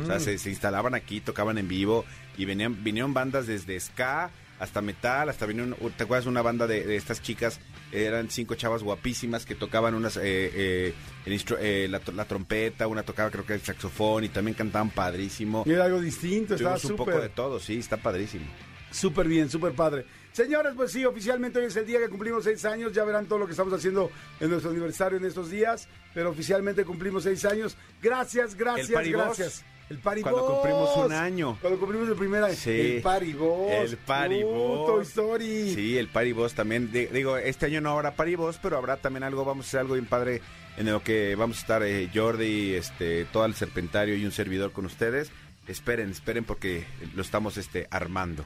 O 0.04 0.06
sea, 0.06 0.20
se, 0.20 0.38
se 0.38 0.50
instalaban 0.52 0.94
aquí, 0.94 1.20
tocaban 1.20 1.58
en 1.58 1.68
vivo 1.68 2.06
y 2.38 2.46
venían, 2.46 2.84
vinieron 2.84 3.14
bandas 3.14 3.48
desde 3.48 3.80
ska 3.80 4.30
hasta 4.60 4.82
metal, 4.82 5.30
hasta 5.30 5.46
vinieron, 5.48 5.76
¿te 5.98 6.04
acuerdas 6.04 6.26
una 6.28 6.42
banda 6.44 6.68
de, 6.68 6.84
de 6.86 6.96
estas 6.96 7.22
chicas? 7.22 7.60
Eran 7.92 8.30
cinco 8.30 8.56
chavas 8.56 8.84
guapísimas 8.84 9.46
que 9.46 9.56
tocaban 9.56 9.94
unas, 9.94 10.18
eh, 10.18 10.22
eh, 10.24 10.94
el 11.26 11.34
instru- 11.34 11.58
eh, 11.60 11.88
la, 11.90 12.02
la 12.14 12.26
trompeta, 12.26 12.88
una 12.88 13.04
tocaba 13.04 13.32
creo 13.32 13.46
que 13.46 13.54
el 13.54 13.62
saxofón 13.62 14.26
y 14.26 14.30
también 14.30 14.56
cantaban 14.56 14.90
padrísimo. 14.90 15.64
Y 15.66 15.72
era 15.72 15.86
algo 15.86 16.02
distinto, 16.02 16.56
estaba 16.56 16.78
un 16.84 16.96
poco 16.96 17.20
de 17.20 17.30
todo, 17.30 17.60
sí, 17.60 17.80
está 17.80 17.98
padrísimo. 17.98 18.46
súper 18.92 19.28
bien, 19.28 19.50
súper 19.50 19.74
padre. 19.74 20.06
Señores, 20.32 20.74
pues 20.76 20.92
sí, 20.92 21.04
oficialmente 21.04 21.58
hoy 21.60 21.66
es 21.66 21.76
el 21.78 21.86
día 21.88 21.98
que 22.00 22.10
cumplimos 22.10 22.44
seis 22.44 22.64
años. 22.66 22.94
Ya 22.94 23.04
verán 23.04 23.26
todo 23.26 23.40
lo 23.40 23.46
que 23.48 23.52
estamos 23.52 23.74
haciendo 23.74 24.12
en 24.40 24.52
nuestro 24.52 24.70
aniversario 24.70 25.18
en 25.18 25.26
estos 25.26 25.50
días. 25.50 25.88
Pero 26.14 26.30
oficialmente 26.30 26.86
cumplimos 26.86 27.24
seis 27.24 27.44
años. 27.46 27.76
Gracias, 28.04 28.54
gracias, 28.54 28.88
gracias. 29.10 29.66
El 29.90 30.00
Paribos. 30.00 30.32
Cuando 30.32 30.52
cumplimos 30.54 30.98
un 30.98 31.14
año. 31.14 31.58
Cuando 31.62 31.80
cumplimos 31.80 32.10
el 32.10 32.16
primer 32.16 32.44
año. 32.44 32.56
Sí. 32.56 32.96
El 32.98 33.02
Paribos. 33.02 33.72
El 33.72 33.98
Paribos. 33.98 34.80
Uh, 34.82 34.86
Toy 34.94 35.04
Story. 35.04 35.74
Sí, 35.74 35.98
el 35.98 36.08
Paribos 36.10 36.54
también. 36.54 36.92
Di- 36.92 37.06
Digo, 37.06 37.38
este 37.38 37.68
año 37.68 37.80
no 37.80 37.92
habrá 37.92 38.16
Paribos, 38.16 38.60
pero 38.62 38.78
habrá 38.78 38.98
también 38.98 39.24
algo, 39.24 39.46
vamos 39.46 39.66
a 39.66 39.68
hacer 39.70 39.80
algo 39.82 39.94
bien 39.94 40.06
padre 40.06 40.42
en 40.76 40.92
lo 40.92 41.02
que 41.02 41.36
vamos 41.36 41.58
a 41.58 41.62
estar 41.62 41.84
eh, 41.84 42.10
Jordi, 42.14 42.74
este, 42.76 43.26
todo 43.26 43.46
el 43.46 43.54
Serpentario 43.56 44.16
y 44.18 44.26
un 44.26 44.32
servidor 44.32 44.72
con 44.74 44.86
ustedes. 44.86 45.32
Esperen, 45.68 46.10
esperen 46.12 46.44
porque 46.44 46.86
lo 47.16 47.22
estamos 47.22 47.58
este, 47.58 47.88
armando 47.92 48.44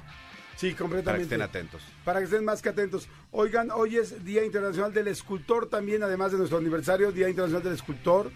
Sí, 0.58 0.68
para 0.68 0.72
que 0.72 0.78
completamente. 0.78 1.24
estén 1.24 1.42
atentos. 1.42 1.82
Para 2.06 2.20
que 2.20 2.26
estén 2.26 2.46
más 2.46 2.62
que 2.62 2.70
atentos. 2.70 3.08
Oigan, 3.32 3.72
hoy 3.72 3.98
es 3.98 4.24
Día 4.24 4.44
Internacional 4.46 4.94
del 4.94 5.08
Escultor 5.08 5.68
también, 5.70 6.04
además 6.04 6.32
de 6.32 6.38
nuestro 6.38 6.60
aniversario, 6.60 7.12
Día 7.12 7.30
Internacional 7.30 7.64
del 7.64 7.74
Escultor. 7.74 8.32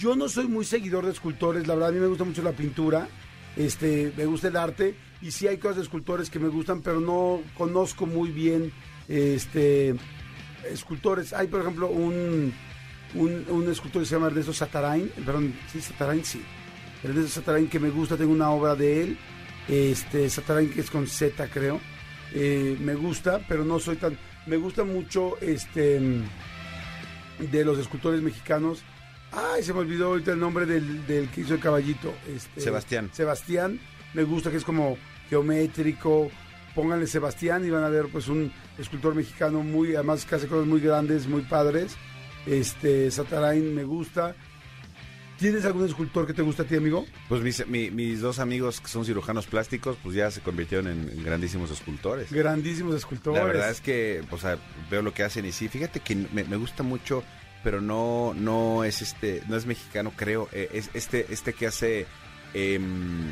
Yo 0.00 0.16
no 0.16 0.30
soy 0.30 0.48
muy 0.48 0.64
seguidor 0.64 1.04
de 1.04 1.12
escultores, 1.12 1.66
la 1.66 1.74
verdad 1.74 1.90
a 1.90 1.92
mí 1.92 1.98
me 2.00 2.06
gusta 2.06 2.24
mucho 2.24 2.40
la 2.40 2.52
pintura, 2.52 3.06
este, 3.54 4.14
me 4.16 4.24
gusta 4.24 4.48
el 4.48 4.56
arte 4.56 4.94
y 5.20 5.30
sí 5.30 5.46
hay 5.46 5.58
cosas 5.58 5.76
de 5.76 5.82
escultores 5.82 6.30
que 6.30 6.38
me 6.38 6.48
gustan, 6.48 6.80
pero 6.80 7.00
no 7.00 7.42
conozco 7.54 8.06
muy 8.06 8.30
bien 8.30 8.72
este 9.08 9.94
escultores. 10.72 11.34
Hay 11.34 11.48
por 11.48 11.60
ejemplo 11.60 11.88
un, 11.88 12.50
un, 13.14 13.44
un 13.50 13.70
escultor 13.70 14.00
que 14.00 14.08
se 14.08 14.14
llama 14.14 14.28
Ernesto 14.28 14.54
Satarain, 14.54 15.06
perdón, 15.26 15.52
sí, 15.70 15.82
Satarain, 15.82 16.24
sí. 16.24 16.40
Ernesto 17.04 17.28
Satarain 17.32 17.68
que 17.68 17.78
me 17.78 17.90
gusta, 17.90 18.16
tengo 18.16 18.32
una 18.32 18.48
obra 18.48 18.74
de 18.74 19.02
él, 19.02 19.18
este 19.68 20.30
Satarain 20.30 20.70
que 20.70 20.80
es 20.80 20.90
con 20.90 21.06
Z 21.06 21.46
creo. 21.48 21.78
Eh, 22.32 22.74
me 22.80 22.94
gusta, 22.94 23.44
pero 23.46 23.66
no 23.66 23.78
soy 23.78 23.96
tan. 23.96 24.16
Me 24.46 24.56
gusta 24.56 24.82
mucho 24.82 25.36
este 25.42 26.00
de 27.38 27.64
los 27.66 27.78
escultores 27.78 28.22
mexicanos. 28.22 28.82
Ay, 29.32 29.62
se 29.62 29.72
me 29.72 29.80
olvidó 29.80 30.06
ahorita 30.08 30.32
el 30.32 30.40
nombre 30.40 30.66
del, 30.66 31.06
del 31.06 31.28
que 31.30 31.42
hizo 31.42 31.54
el 31.54 31.60
caballito. 31.60 32.12
Este, 32.34 32.60
Sebastián. 32.60 33.10
Sebastián. 33.12 33.80
Me 34.14 34.24
gusta 34.24 34.50
que 34.50 34.56
es 34.56 34.64
como 34.64 34.96
geométrico. 35.28 36.30
Pónganle 36.74 37.06
Sebastián 37.06 37.64
y 37.64 37.70
van 37.70 37.82
a 37.84 37.88
ver 37.88 38.06
pues 38.12 38.28
un 38.28 38.52
escultor 38.78 39.14
mexicano 39.14 39.62
muy, 39.62 39.94
además 39.94 40.24
que 40.24 40.34
hace 40.36 40.46
cosas 40.46 40.66
muy 40.66 40.80
grandes, 40.80 41.26
muy 41.26 41.42
padres. 41.42 41.96
Este, 42.46 43.10
Satarain 43.10 43.74
me 43.74 43.84
gusta. 43.84 44.34
¿Tienes 45.38 45.64
algún 45.64 45.86
escultor 45.86 46.26
que 46.26 46.34
te 46.34 46.42
gusta 46.42 46.64
a 46.64 46.66
ti, 46.66 46.76
amigo? 46.76 47.06
Pues 47.28 47.40
mis, 47.40 47.66
mi- 47.66 47.90
mis 47.90 48.20
dos 48.20 48.38
amigos 48.38 48.80
que 48.82 48.88
son 48.88 49.06
cirujanos 49.06 49.46
plásticos, 49.46 49.96
pues 50.02 50.14
ya 50.14 50.30
se 50.30 50.42
convirtieron 50.42 50.86
en, 50.86 51.08
en 51.08 51.24
grandísimos 51.24 51.70
escultores. 51.70 52.30
Grandísimos 52.30 52.94
escultores. 52.94 53.40
La 53.40 53.46
verdad 53.46 53.70
es 53.70 53.80
que, 53.80 54.22
o 54.30 54.36
sea, 54.36 54.58
veo 54.90 55.00
lo 55.00 55.14
que 55.14 55.22
hacen 55.22 55.46
y 55.46 55.52
sí, 55.52 55.68
fíjate 55.68 56.00
que 56.00 56.14
me, 56.14 56.44
me 56.44 56.56
gusta 56.56 56.82
mucho, 56.82 57.24
pero 57.62 57.80
no, 57.80 58.34
no 58.34 58.84
es 58.84 59.02
este, 59.02 59.42
no 59.48 59.56
es 59.56 59.66
mexicano, 59.66 60.12
creo. 60.16 60.48
eh, 60.52 60.68
es 60.72 60.90
este, 60.94 61.26
este 61.32 61.52
que 61.52 61.66
hace 61.66 62.06
em, 62.54 63.30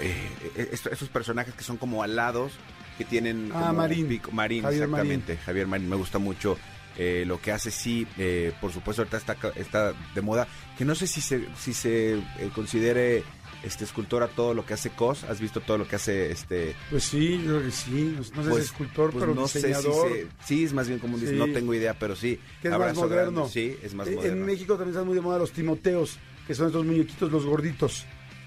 eh, 0.00 0.68
esto- 0.72 0.90
estos 0.90 1.08
personajes 1.08 1.54
que 1.54 1.64
son 1.64 1.76
como 1.76 2.02
alados, 2.02 2.52
que 2.96 3.04
tienen 3.04 3.50
Ah, 3.54 3.58
como 3.68 3.72
Marín. 3.74 4.08
pico- 4.08 4.30
Marín, 4.32 4.62
Javier 4.62 4.84
exactamente. 4.84 5.36
Javier 5.38 5.66
Marín, 5.66 5.88
me 5.88 5.96
gusta 5.96 6.18
mucho 6.18 6.58
eh, 7.00 7.22
lo 7.26 7.40
que 7.40 7.52
hace 7.52 7.70
sí, 7.70 8.08
eh, 8.18 8.52
por 8.60 8.72
supuesto 8.72 9.02
ahorita 9.02 9.18
está, 9.18 9.36
está 9.54 9.92
de 10.14 10.20
moda, 10.20 10.48
que 10.76 10.84
no 10.84 10.96
sé 10.96 11.06
si 11.06 11.20
se, 11.20 11.46
si 11.56 11.72
se 11.72 12.14
eh, 12.14 12.20
considere 12.52 13.22
este 13.62 13.84
escultor 13.84 14.22
a 14.22 14.28
todo 14.28 14.54
lo 14.54 14.64
que 14.64 14.74
hace 14.74 14.90
Cos, 14.90 15.24
has 15.24 15.40
visto 15.40 15.60
todo 15.60 15.78
lo 15.78 15.88
que 15.88 15.96
hace 15.96 16.30
este... 16.30 16.74
Pues 16.90 17.04
sí, 17.04 17.38
yo 17.44 17.50
creo 17.56 17.62
que 17.64 17.70
sí. 17.70 18.14
No, 18.16 18.18
no 18.36 18.44
sé 18.44 18.50
si 18.52 18.58
es 18.58 18.64
escultor, 18.66 19.10
pues 19.10 19.22
pero 19.22 19.34
no 19.34 19.48
sé 19.48 19.60
si 19.60 19.66
diseñador. 19.66 20.08
se- 20.12 20.26
sí, 20.44 20.64
es 20.64 20.72
más 20.72 20.86
bien 20.88 20.98
como 21.00 21.18
Sí. 21.18 21.26
no 21.34 21.46
tengo 21.46 21.74
idea, 21.74 21.94
pero 21.98 22.14
sí. 22.16 22.38
que 22.62 22.68
es 22.68 22.74
abrazo 22.74 23.00
más 23.02 23.10
moderno. 23.10 23.32
grande, 23.32 23.50
sí, 23.52 23.76
es 23.82 23.94
más 23.94 24.06
Eh, 24.08 24.14
moderno. 24.16 24.36
En 24.36 24.46
México 24.46 24.74
también 24.74 24.90
están 24.90 25.06
muy 25.06 25.14
de 25.16 25.20
moda 25.20 25.38
los 25.38 25.52
timoteos, 25.52 26.18
que 26.46 26.54
son 26.54 26.66
estos 26.68 26.84
muñequitos, 26.86 27.30
los 27.32 27.44
gorditos. 27.44 28.04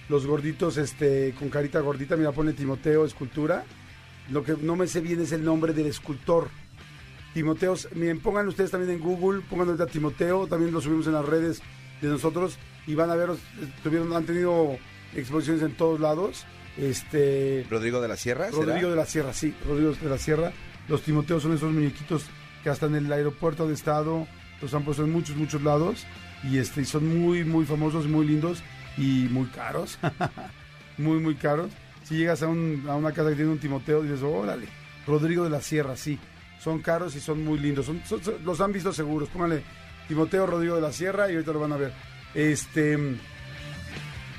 Los 0.09 0.25
gorditos 0.25 0.77
este, 0.77 1.33
con 1.37 1.49
carita 1.49 1.79
gordita, 1.79 2.15
mira, 2.17 2.31
pone 2.31 2.53
Timoteo, 2.53 3.05
escultura. 3.05 3.63
Lo 4.29 4.43
que 4.43 4.55
no 4.61 4.75
me 4.75 4.87
sé 4.87 5.01
bien 5.01 5.21
es 5.21 5.31
el 5.33 5.43
nombre 5.43 5.73
del 5.73 5.87
escultor. 5.87 6.49
Timoteos, 7.33 7.87
miren, 7.95 8.19
pongan 8.19 8.47
ustedes 8.47 8.71
también 8.71 8.91
en 8.93 8.99
Google, 8.99 9.41
pongan 9.49 9.67
ahorita 9.67 9.87
Timoteo, 9.87 10.47
también 10.47 10.73
lo 10.73 10.81
subimos 10.81 11.07
en 11.07 11.13
las 11.13 11.25
redes 11.25 11.61
de 12.01 12.07
nosotros 12.09 12.57
y 12.87 12.95
van 12.95 13.09
a 13.09 13.15
ver, 13.15 13.29
tuvieron, 13.83 14.11
han 14.13 14.25
tenido 14.25 14.77
exposiciones 15.15 15.63
en 15.63 15.73
todos 15.75 15.99
lados. 15.99 16.45
Este, 16.77 17.65
Rodrigo 17.69 18.01
de 18.01 18.07
la 18.07 18.15
Sierra, 18.17 18.49
¿será? 18.51 18.65
Rodrigo 18.65 18.89
de 18.89 18.95
la 18.95 19.05
Sierra, 19.05 19.33
sí, 19.33 19.53
Rodrigo 19.67 19.91
de 19.93 20.09
la 20.09 20.17
Sierra. 20.17 20.51
Los 20.87 21.03
Timoteos 21.03 21.43
son 21.43 21.53
esos 21.53 21.71
muñequitos 21.71 22.25
que 22.63 22.69
hasta 22.69 22.85
en 22.85 22.95
el 22.95 23.11
aeropuerto 23.11 23.67
de 23.67 23.73
estado 23.73 24.27
los 24.61 24.73
han 24.73 24.83
puesto 24.83 25.03
en 25.03 25.11
muchos, 25.11 25.35
muchos 25.35 25.61
lados. 25.63 26.05
Y 26.43 26.57
este, 26.57 26.85
son 26.85 27.07
muy, 27.07 27.43
muy 27.43 27.65
famosos, 27.65 28.07
muy 28.07 28.25
lindos 28.25 28.63
y 28.97 29.27
muy 29.29 29.45
caros. 29.47 29.99
muy, 30.97 31.19
muy 31.19 31.35
caros. 31.35 31.69
Si 32.03 32.15
llegas 32.17 32.41
a, 32.43 32.47
un- 32.47 32.85
a 32.89 32.95
una 32.95 33.11
casa 33.11 33.29
que 33.29 33.35
tiene 33.35 33.51
un 33.51 33.59
Timoteo, 33.59 34.01
dices, 34.01 34.21
órale, 34.23 34.65
Rodrigo 35.05 35.43
de 35.43 35.49
la 35.49 35.61
Sierra, 35.61 35.95
sí. 35.95 36.17
Son 36.59 36.79
caros 36.81 37.15
y 37.15 37.19
son 37.19 37.43
muy 37.43 37.59
lindos. 37.59 37.85
Son, 37.85 38.01
son- 38.05 38.23
son- 38.23 38.43
los 38.45 38.59
han 38.61 38.71
visto 38.71 38.91
seguros. 38.93 39.29
Pónganle 39.29 39.61
Timoteo 40.07 40.45
Rodrigo 40.47 40.75
de 40.75 40.81
la 40.81 40.91
Sierra 40.91 41.29
y 41.29 41.33
ahorita 41.35 41.51
lo 41.53 41.59
van 41.59 41.73
a 41.73 41.77
ver. 41.77 41.93
Este. 42.33 42.97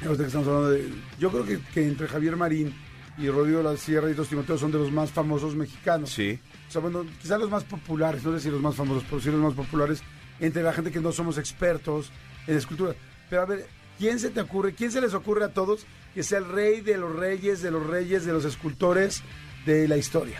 Ahorita 0.05 0.23
que 0.25 0.27
estamos 0.29 0.49
hablando 0.49 0.71
de- 0.71 0.89
yo 1.19 1.31
creo 1.31 1.45
que, 1.45 1.59
que 1.73 1.87
entre 1.87 2.09
Javier 2.09 2.37
Marín 2.37 2.75
y 3.19 3.29
Rodrigo 3.29 3.63
la 3.63 3.77
Sierra 3.77 4.11
y 4.11 4.15
los 4.15 4.29
Timoteos 4.29 4.61
son 4.61 4.73
de 4.73 4.79
los 4.79 4.91
más 4.91 5.11
famosos 5.11 5.55
mexicanos. 5.55 6.11
Sí. 6.11 6.39
O 6.69 6.73
sea, 6.73 6.81
bueno, 6.81 7.05
quizás 7.21 7.39
los 7.39 7.51
más 7.51 7.65
populares, 7.65 8.25
no 8.25 8.33
sé 8.33 8.41
si 8.41 8.51
los 8.51 8.61
más 8.61 8.75
famosos, 8.75 9.05
pero 9.09 9.21
sí 9.21 9.31
los 9.31 9.41
más 9.41 9.55
populares 9.55 10.03
entre 10.41 10.63
la 10.63 10.73
gente 10.73 10.91
que 10.91 11.01
no 11.01 11.13
somos 11.13 11.37
expertos 11.39 12.11
en 12.47 12.57
escultura. 12.57 12.95
Pero 13.29 13.43
a 13.43 13.47
ver, 13.47 13.67
¿quién 13.99 14.19
se 14.19 14.31
te 14.31 14.41
ocurre, 14.41 14.75
quién 14.75 14.91
se 14.91 15.01
les 15.01 15.15
ocurre 15.15 15.45
a 15.45 15.53
todos 15.53 15.87
que 16.15 16.23
sea 16.23 16.39
el 16.39 16.49
rey 16.49 16.81
de 16.81 16.97
los 16.99 17.15
reyes, 17.15 17.63
de 17.63 17.71
los 17.71 17.87
reyes, 17.87 18.25
de 18.25 18.33
los 18.33 18.45
escultores 18.45 19.23
de 19.67 19.87
la 19.89 19.97
historia? 19.99 20.39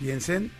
Piensen, 0.00 0.50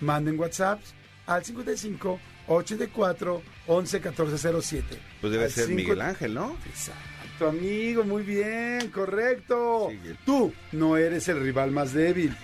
manden 0.00 0.38
WhatsApp 0.38 0.80
al 1.26 1.44
55 1.44 2.18
84 2.54 3.42
11 3.66 4.00
14 4.00 4.38
07. 4.62 4.98
Pues 5.20 5.32
debe 5.32 5.44
Al 5.44 5.50
ser 5.50 5.66
cinco- 5.66 5.76
Miguel 5.76 6.00
Ángel, 6.00 6.34
¿no? 6.34 6.56
Exacto, 6.68 7.48
amigo, 7.48 8.04
muy 8.04 8.22
bien, 8.22 8.90
correcto. 8.90 9.88
Tú 10.26 10.52
no 10.72 10.96
eres 10.96 11.28
el 11.28 11.40
rival 11.40 11.70
más 11.70 11.92
débil. 11.92 12.36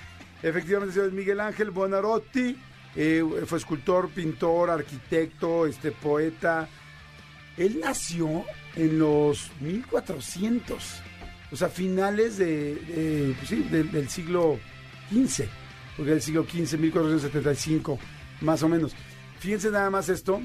Efectivamente, 0.42 0.94
señor 0.94 1.12
Miguel 1.12 1.40
Ángel 1.40 1.70
Buonarroti 1.70 2.56
eh, 2.94 3.22
fue 3.46 3.58
escultor, 3.58 4.08
pintor, 4.10 4.70
arquitecto, 4.70 5.66
este 5.66 5.90
poeta. 5.92 6.68
Él 7.56 7.80
nació 7.80 8.44
en 8.76 8.98
los 8.98 9.50
1400, 9.60 11.00
o 11.50 11.56
sea, 11.56 11.68
finales 11.68 12.36
de, 12.38 12.74
de- 12.76 13.34
pues 13.36 13.48
sí, 13.48 13.62
del 13.70 14.08
siglo 14.08 14.58
XV, 15.10 15.44
porque 15.96 16.12
del 16.12 16.22
siglo 16.22 16.44
XV, 16.44 16.78
1475, 16.78 17.98
más 18.42 18.62
o 18.62 18.68
menos. 18.68 18.94
Fíjense 19.38 19.70
nada 19.70 19.90
más 19.90 20.08
esto. 20.08 20.40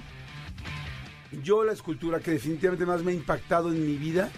Yo 1.44 1.64
la 1.64 1.72
escultura 1.74 2.20
que 2.20 2.32
definitivamente 2.32 2.86
más 2.86 3.04
me 3.04 3.12
ha 3.12 3.16
impactado 3.16 3.72
en 3.72 3.86
mi 3.86 3.96
vida 3.96 4.30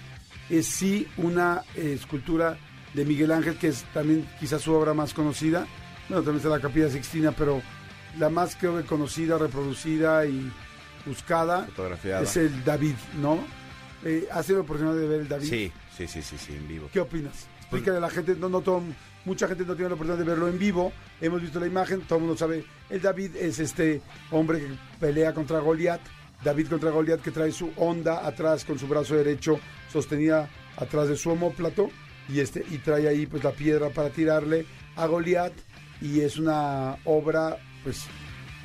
es 0.49 0.67
sí 0.67 1.07
una 1.17 1.63
eh, 1.75 1.93
escultura 1.99 2.57
de 2.93 3.05
Miguel 3.05 3.31
Ángel, 3.31 3.57
que 3.57 3.69
es 3.69 3.83
también 3.93 4.27
quizás 4.39 4.61
su 4.61 4.71
obra 4.73 4.93
más 4.93 5.13
conocida. 5.13 5.65
Bueno, 6.07 6.23
también 6.23 6.37
está 6.37 6.49
la 6.49 6.59
Capilla 6.59 6.89
Sixtina, 6.89 7.31
pero 7.31 7.61
la 8.19 8.29
más 8.29 8.55
creo 8.55 8.77
que 8.77 8.83
conocida, 8.85 9.37
reproducida 9.39 10.25
y 10.27 10.51
buscada 11.05 11.67
es 12.21 12.37
el 12.37 12.63
David, 12.63 12.95
¿no? 13.19 13.39
Eh, 14.05 14.27
¿Has 14.31 14.45
tenido 14.45 14.61
la 14.61 14.65
oportunidad 14.65 14.95
de 14.95 15.07
ver 15.07 15.21
el 15.21 15.27
David? 15.27 15.49
Sí, 15.49 15.71
sí, 15.97 16.07
sí, 16.07 16.21
sí, 16.21 16.37
sí, 16.37 16.53
en 16.53 16.67
vivo. 16.67 16.89
¿Qué 16.93 16.99
opinas? 16.99 17.47
Explícale 17.61 17.97
a 17.97 18.01
la 18.01 18.09
gente, 18.11 18.35
no, 18.35 18.49
no 18.49 18.61
todo- 18.61 18.83
mucha 19.25 19.47
gente 19.47 19.65
no 19.65 19.75
tiene 19.75 19.89
la 19.89 19.95
oportunidad 19.95 20.23
de 20.23 20.29
verlo 20.29 20.47
en 20.47 20.59
vivo. 20.59 20.91
Hemos 21.21 21.41
visto 21.41 21.59
la 21.59 21.67
imagen, 21.67 22.01
todo 22.01 22.19
el 22.19 22.25
mundo 22.25 22.37
sabe. 22.37 22.65
El 22.89 23.01
David 23.01 23.35
es 23.35 23.59
este 23.59 24.01
hombre 24.31 24.59
que 24.59 24.67
pelea 24.99 25.33
contra 25.33 25.59
Goliat. 25.59 26.01
David 26.43 26.67
contra 26.67 26.91
Goliat 26.91 27.21
que 27.21 27.31
trae 27.31 27.51
su 27.51 27.71
onda 27.77 28.25
atrás 28.27 28.65
con 28.65 28.77
su 28.77 28.87
brazo 28.87 29.15
derecho 29.15 29.59
sostenida 29.91 30.49
atrás 30.77 31.07
de 31.07 31.15
su 31.15 31.29
homóplato 31.29 31.89
y 32.27 32.39
este 32.39 32.65
y 32.69 32.79
trae 32.79 33.07
ahí 33.07 33.25
pues 33.25 33.43
la 33.43 33.51
piedra 33.51 33.89
para 33.89 34.09
tirarle 34.09 34.65
a 34.95 35.05
Goliat 35.07 35.53
y 36.01 36.21
es 36.21 36.37
una 36.37 36.97
obra 37.05 37.57
pues 37.83 38.05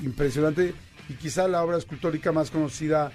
impresionante 0.02 0.74
y 1.08 1.14
quizá 1.14 1.48
la 1.48 1.62
obra 1.62 1.78
escultórica 1.78 2.32
más 2.32 2.50
conocida 2.50 3.12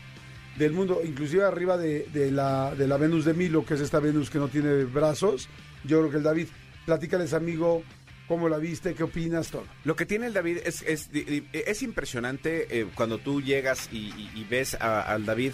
del 0.57 0.71
mundo, 0.71 1.01
inclusive 1.03 1.43
arriba 1.43 1.77
de, 1.77 2.07
de 2.13 2.31
la, 2.31 2.73
de 2.75 2.87
la 2.87 2.97
Venus 2.97 3.25
de 3.25 3.33
Milo, 3.33 3.65
que 3.65 3.73
es 3.73 3.81
esta 3.81 3.99
Venus 3.99 4.29
que 4.29 4.39
no 4.39 4.47
tiene 4.47 4.83
brazos. 4.83 5.49
Yo 5.83 5.99
creo 5.99 6.11
que 6.11 6.17
el 6.17 6.23
David, 6.23 6.47
platícales 6.85 7.33
amigo, 7.33 7.83
cómo 8.27 8.49
la 8.49 8.57
viste, 8.57 8.93
qué 8.93 9.03
opinas, 9.03 9.49
todo. 9.49 9.65
Lo 9.83 9.95
que 9.95 10.05
tiene 10.05 10.27
el 10.27 10.33
David 10.33 10.57
es, 10.65 10.81
es, 10.83 11.09
es 11.13 11.81
impresionante 11.81 12.79
eh, 12.79 12.87
cuando 12.95 13.17
tú 13.17 13.41
llegas 13.41 13.89
y, 13.91 14.45
ves 14.49 14.75
al 14.75 15.25
David, 15.25 15.53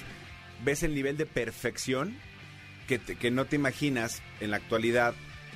ves 0.64 0.84
el 0.84 0.94
nivel 0.94 1.18
de 1.18 1.26
perfección 1.26 2.18
que, 2.88 3.00
que 3.00 3.32
no 3.32 3.46
te 3.46 3.56
imaginas 3.56 4.22
en 4.40 4.52
la 4.52 4.58
actualidad 4.58 5.14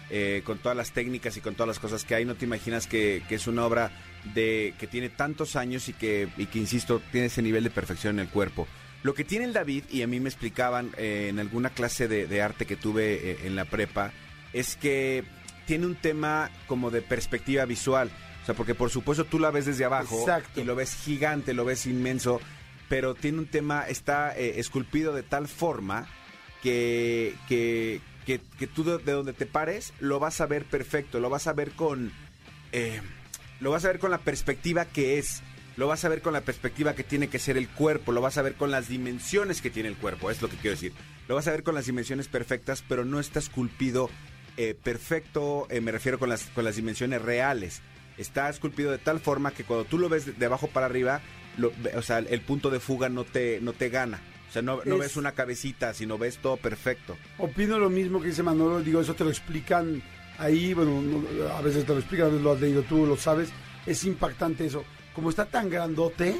eh, 0.10 0.44
con 0.46 0.60
todas 0.60 0.78
las 0.78 0.92
técnicas 0.92 1.38
y 1.38 1.42
con 1.42 1.56
todas 1.56 1.68
las 1.68 1.80
cosas 1.80 2.04
que 2.04 2.14
hay, 2.14 2.26
no 2.26 2.36
te 2.36 2.46
imaginas 2.46 2.88
que, 2.88 3.24
que 3.28 3.36
es 3.36 3.48
una 3.48 3.66
obra 3.66 3.92
de 4.36 4.74
que 4.78 4.86
tiene 4.86 5.10
tantos 5.10 5.56
años 5.56 5.90
y 5.90 5.94
que, 5.94 6.28
y 6.38 6.46
que, 6.46 6.60
insisto, 6.60 7.02
tiene 7.12 7.28
ese 7.28 7.42
nivel 7.42 7.64
de 7.64 7.70
perfección 7.70 8.20
en 8.20 8.26
el 8.26 8.30
cuerpo. 8.30 8.68
Lo 9.02 9.14
que 9.14 9.24
tiene 9.24 9.46
el 9.46 9.54
David, 9.54 9.86
y 9.90 10.02
a 10.02 10.08
mí 10.08 10.20
me 10.20 10.30
explicaban 10.30 10.92
eh, 10.98 11.28
en 11.30 11.40
alguna 11.40 11.72
clase 11.72 12.08
de, 12.08 12.28
de 12.28 12.42
arte 12.42 12.66
que 12.66 12.76
tuve 12.76 13.32
eh, 13.32 13.38
en 13.46 13.56
la 13.56 13.66
prepa, 13.66 14.12
es 14.54 14.76
que 14.76 15.24
tiene 15.66 15.86
un 15.86 15.96
tema 15.96 16.50
como 16.68 16.92
de 16.92 17.02
perspectiva 17.02 17.66
visual. 17.66 18.10
O 18.42 18.46
sea, 18.46 18.56
porque 18.56 18.76
por 18.76 18.90
supuesto 18.90 19.26
tú 19.26 19.40
la 19.40 19.52
ves 19.52 19.66
desde 19.66 19.86
abajo 19.86 20.20
Exacto. 20.20 20.60
y 20.60 20.64
lo 20.66 20.76
ves 20.76 20.94
gigante, 20.96 21.54
lo 21.54 21.64
ves 21.64 21.86
inmenso, 21.86 22.42
pero 22.90 23.16
tiene 23.16 23.40
un 23.40 23.46
tema, 23.48 23.88
está 23.88 24.38
eh, 24.38 24.60
esculpido 24.60 25.14
de 25.14 25.24
tal 25.24 25.48
forma 25.48 26.08
que, 26.62 27.36
que, 27.48 28.02
que, 28.26 28.42
que 28.60 28.68
tú 28.68 28.84
de, 28.84 28.98
de 28.98 29.12
donde 29.14 29.34
te 29.34 29.46
pares 29.46 29.94
lo 30.00 30.20
vas 30.20 30.42
a 30.42 30.46
ver 30.46 30.66
perfecto, 30.66 31.20
lo 31.20 31.30
vas 31.30 31.48
a 31.48 31.54
ver 31.54 31.72
con... 31.72 32.12
eh, 32.72 33.02
lo 33.62 33.72
vas 33.72 33.86
a 33.86 33.88
ver 33.88 34.00
con 34.00 34.12
la 34.12 34.18
perspectiva 34.18 34.84
que 34.86 35.20
es, 35.20 35.42
lo 35.78 35.88
vas 35.88 36.04
a 36.04 36.10
ver 36.10 36.22
con 36.22 36.34
la 36.34 36.42
perspectiva 36.42 36.96
que 36.96 37.06
tiene 37.06 37.30
que 37.30 37.40
ser 37.40 37.56
el 37.56 37.70
cuerpo, 37.70 38.12
lo 38.12 38.20
vas 38.20 38.38
a 38.38 38.42
ver 38.42 38.56
con 38.56 38.72
las 38.72 38.90
dimensiones 38.90 39.62
que 39.62 39.70
tiene 39.70 39.88
el 39.88 39.96
cuerpo, 39.96 40.30
es 40.32 40.42
lo 40.42 40.50
que 40.50 40.58
quiero 40.58 40.76
decir. 40.76 40.92
Lo 41.30 41.36
vas 41.36 41.48
a 41.48 41.52
ver 41.52 41.64
con 41.64 41.76
las 41.76 41.86
dimensiones 41.86 42.28
perfectas, 42.28 42.84
pero 42.90 43.06
no 43.06 43.22
está 43.22 43.40
esculpido 43.40 44.10
eh, 44.58 44.76
perfecto, 44.82 45.68
eh, 45.70 45.82
me 45.82 45.92
refiero 45.92 46.20
con 46.20 46.30
las, 46.30 46.44
con 46.56 46.64
las 46.64 46.76
dimensiones 46.76 47.22
reales. 47.22 47.82
Está 48.18 48.50
esculpido 48.50 48.92
de 48.92 48.98
tal 49.00 49.20
forma 49.20 49.52
que 49.52 49.64
cuando 49.64 49.86
tú 49.86 49.98
lo 49.98 50.10
ves 50.10 50.26
de, 50.26 50.34
de 50.34 50.46
abajo 50.46 50.68
para 50.68 50.86
arriba, 50.86 51.22
lo- 51.58 51.72
o 51.96 52.02
sea, 52.02 52.20
el 52.20 52.42
punto 52.42 52.70
de 52.70 52.80
fuga 52.80 53.10
no 53.10 53.24
te, 53.24 53.60
no 53.62 53.74
te 53.74 53.90
gana. 53.90 54.22
O 54.50 54.54
sea, 54.54 54.62
no, 54.62 54.82
no 54.86 54.96
Es- 54.96 55.00
ves 55.02 55.18
una 55.18 55.32
cabecita, 55.32 55.94
sino 55.96 56.18
ves 56.20 56.38
todo 56.38 56.58
perfecto. 56.58 57.18
Opino 57.40 57.80
lo 57.80 57.90
mismo 57.90 58.22
que 58.22 58.28
dice 58.28 58.44
Manolo, 58.44 58.82
digo, 58.82 59.02
eso 59.02 59.16
te 59.16 59.24
lo 59.24 59.32
explican 59.32 60.02
ahí, 60.38 60.74
bueno, 60.76 61.02
no- 61.02 61.48
a 61.54 61.62
veces 61.62 61.86
te 61.86 61.94
lo 61.94 62.00
explican, 62.00 62.28
a 62.28 62.30
veces 62.30 62.44
lo 62.44 62.52
has 62.54 62.62
leído 62.62 62.84
tú, 62.84 63.06
lo 63.08 63.18
sabes, 63.18 63.50
es 63.88 64.04
impactante 64.06 64.66
eso. 64.66 64.84
Como 65.16 65.30
está 65.30 65.46
tan 65.46 65.70
grandote, 65.70 66.40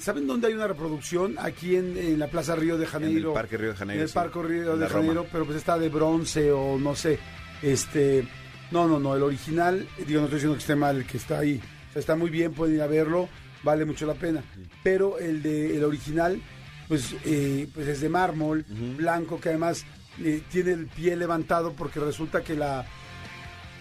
¿saben 0.00 0.26
dónde 0.26 0.48
hay 0.48 0.54
una 0.54 0.68
reproducción? 0.68 1.36
Aquí 1.38 1.76
en, 1.76 1.96
en 1.96 2.18
la 2.18 2.28
Plaza 2.28 2.54
Río 2.54 2.78
de 2.78 2.86
Janeiro. 2.86 3.30
En 3.30 3.36
el 3.36 3.42
Parque 3.42 3.56
Río 3.56 3.70
de 3.70 3.76
Janeiro. 3.76 4.00
En 4.00 4.02
el 4.02 4.08
sí, 4.08 4.14
Parque 4.14 4.42
Río 4.42 4.76
de 4.76 4.88
Roma. 4.88 5.00
Janeiro, 5.00 5.26
pero 5.30 5.44
pues 5.44 5.58
está 5.58 5.78
de 5.78 5.88
bronce 5.88 6.52
o 6.52 6.78
no 6.78 6.94
sé. 6.94 7.18
Este, 7.62 8.26
no, 8.70 8.86
no, 8.86 8.98
no, 8.98 9.14
el 9.14 9.22
original, 9.22 9.86
digo, 10.06 10.20
no 10.20 10.26
estoy 10.26 10.38
diciendo 10.38 10.54
que 10.54 10.60
esté 10.60 10.76
mal 10.76 10.96
el 10.96 11.06
que 11.06 11.16
está 11.16 11.38
ahí. 11.38 11.60
O 11.90 11.92
sea, 11.92 12.00
está 12.00 12.16
muy 12.16 12.30
bien, 12.30 12.52
pueden 12.52 12.76
ir 12.76 12.82
a 12.82 12.86
verlo, 12.86 13.28
vale 13.62 13.84
mucho 13.84 14.06
la 14.06 14.14
pena. 14.14 14.42
Pero 14.82 15.18
el 15.18 15.42
de 15.42 15.76
el 15.76 15.84
original, 15.84 16.40
pues, 16.88 17.14
eh, 17.24 17.68
pues 17.72 17.88
es 17.88 18.00
de 18.00 18.08
mármol, 18.08 18.64
blanco, 18.96 19.40
que 19.40 19.50
además 19.50 19.84
eh, 20.22 20.42
tiene 20.50 20.72
el 20.72 20.86
pie 20.86 21.16
levantado 21.16 21.72
porque 21.72 22.00
resulta 22.00 22.42
que 22.42 22.54
la 22.54 22.86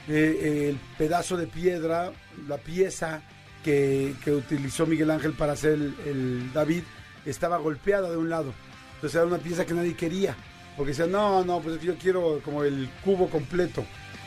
eh, 0.07 0.69
el 0.69 0.77
pedazo 0.97 1.37
de 1.37 1.47
piedra, 1.47 2.11
la 2.47 2.57
pieza 2.57 3.21
que, 3.63 4.15
utilizó 4.27 4.85
Miguel 4.85 5.11
Ángel 5.11 5.33
para 5.33 5.53
hacer 5.53 5.73
el, 6.05 6.51
David, 6.53 6.83
estaba 7.25 7.57
golpeada 7.57 8.09
de 8.09 8.17
un 8.17 8.29
lado. 8.29 8.53
Entonces 8.95 9.15
era 9.15 9.25
una 9.25 9.37
pieza 9.37 9.65
que 9.65 9.73
nadie 9.73 9.95
quería. 9.95 10.35
Porque 10.77 10.91
decían, 10.91 11.11
no, 11.11 11.43
no, 11.43 11.59
pues 11.59 11.81
yo 11.81 11.95
quiero 11.97 12.41
como 12.43 12.63
el 12.63 12.89
cubo 13.03 13.29
completo, 13.29 13.85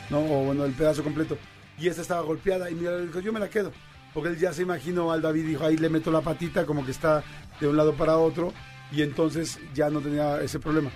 ¿no? 0.09 0.19
O 0.19 0.45
bueno, 0.45 0.65
el 0.65 0.73
pedazo 0.73 1.03
completo. 1.03 1.37
y 1.77 1.87
esta 1.87 2.01
estaba 2.01 2.21
golpeada 2.21 2.69
y 2.69 2.75
mira, 2.75 2.97
dijo, 2.97 3.19
yo 3.19 3.33
me 3.33 3.39
la 3.39 3.49
quedo. 3.49 3.71
Porque 4.13 4.29
él 4.29 4.37
ya 4.37 4.53
se 4.53 4.63
imaginó 4.63 5.11
al 5.11 5.21
David, 5.21 5.45
dijo, 5.45 5.65
ahí 5.65 5.77
le 5.77 5.89
meto 5.89 6.11
la 6.11 6.21
patita 6.21 6.65
como 6.65 6.85
que 6.85 6.91
está 6.91 7.23
de 7.59 7.67
un 7.67 7.77
lado 7.77 7.93
para 7.93 8.17
otro 8.17 8.53
y 8.91 9.01
entonces 9.01 9.59
ya 9.73 9.89
no 9.89 9.99
tenía 10.01 10.41
ese 10.41 10.59
problema. 10.59 10.89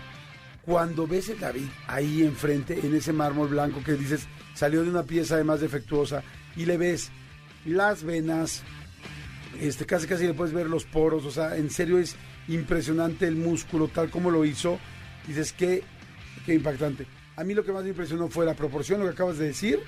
Cuando 0.65 1.07
ves 1.07 1.29
el 1.29 1.39
David 1.39 1.67
ahí 1.88 2.24
enfrente, 2.24 2.79
en 2.83 2.95
ese 2.95 3.13
mármol 3.13 3.50
blanco 3.50 3.81
que 3.83 3.93
dices, 3.93 4.27
salió 4.53 4.83
de 4.83 4.89
una 4.89 5.03
pieza 5.03 5.36
además 5.36 5.60
defectuosa, 5.60 6.24
y 6.55 6.65
le 6.65 6.77
ves 6.77 7.12
las 7.65 8.03
venas, 8.03 8.63
este, 9.60 9.86
casi 9.86 10.08
casi 10.08 10.25
le 10.25 10.34
puedes 10.34 10.53
ver 10.53 10.68
los 10.68 10.86
poros, 10.86 11.25
o 11.25 11.32
sea, 11.32 11.58
en 11.58 11.70
serio 11.70 12.00
es 12.00 12.15
impresionante 12.48 13.27
el 13.27 13.36
músculo, 13.36 13.88
tal 13.88 14.10
como 14.10 14.32
lo 14.32 14.46
hizo, 14.46 14.80
dices, 15.27 15.53
qué, 15.53 15.84
qué 16.46 16.53
impactante. 16.53 17.06
A 17.36 17.44
mí 17.44 17.53
lo 17.53 17.63
que 17.63 17.72
más 17.72 17.84
me 17.84 17.89
impresionó 17.89 18.27
fue 18.30 18.46
la 18.46 18.53
proporción, 18.53 19.00
lo 19.00 19.06
que 19.06 19.13
acabas 19.13 19.38
de 19.38 19.48
decir, 19.48 19.80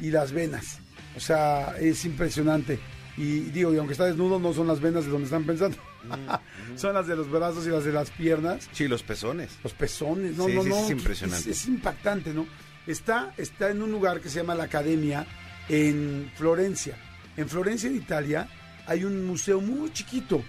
y 0.00 0.10
las 0.10 0.32
venas. 0.32 0.78
O 1.16 1.20
sea, 1.20 1.76
es 1.80 2.04
impresionante. 2.04 2.78
Y 3.16 3.40
digo, 3.40 3.72
y 3.72 3.78
aunque 3.78 3.92
está 3.92 4.04
desnudo, 4.04 4.38
no 4.38 4.52
son 4.52 4.66
las 4.66 4.80
venas 4.80 5.06
de 5.06 5.10
donde 5.10 5.24
están 5.24 5.44
pensando. 5.44 5.78
son 6.76 6.94
las 6.94 7.06
de 7.06 7.16
los 7.16 7.30
brazos 7.30 7.66
y 7.66 7.70
las 7.70 7.84
de 7.84 7.92
las 7.92 8.10
piernas. 8.10 8.68
Sí, 8.72 8.88
los 8.88 9.02
pezones. 9.02 9.58
Los 9.64 9.72
pezones, 9.72 10.36
no, 10.36 10.46
Sí, 10.46 10.54
no, 10.54 10.62
sí, 10.62 10.68
no. 10.68 10.78
es 10.84 10.90
impresionante. 10.90 11.50
Es, 11.50 11.62
es 11.62 11.66
impactante, 11.66 12.34
¿no? 12.34 12.46
Está, 12.86 13.32
está 13.38 13.70
en 13.70 13.82
un 13.82 13.90
lugar 13.90 14.20
que 14.20 14.28
se 14.28 14.40
llama 14.40 14.54
la 14.54 14.64
Academia 14.64 15.26
en 15.68 16.30
Florencia. 16.34 16.96
En 17.36 17.48
Florencia, 17.48 17.88
en 17.88 17.96
Italia, 17.96 18.48
hay 18.86 19.04
un 19.04 19.24
museo 19.26 19.60
muy 19.60 19.92
chiquito 19.92 20.42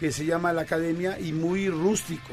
que 0.00 0.12
se 0.12 0.26
llama 0.26 0.52
la 0.52 0.62
Academia 0.62 1.18
y 1.18 1.32
muy 1.32 1.68
rústico. 1.68 2.32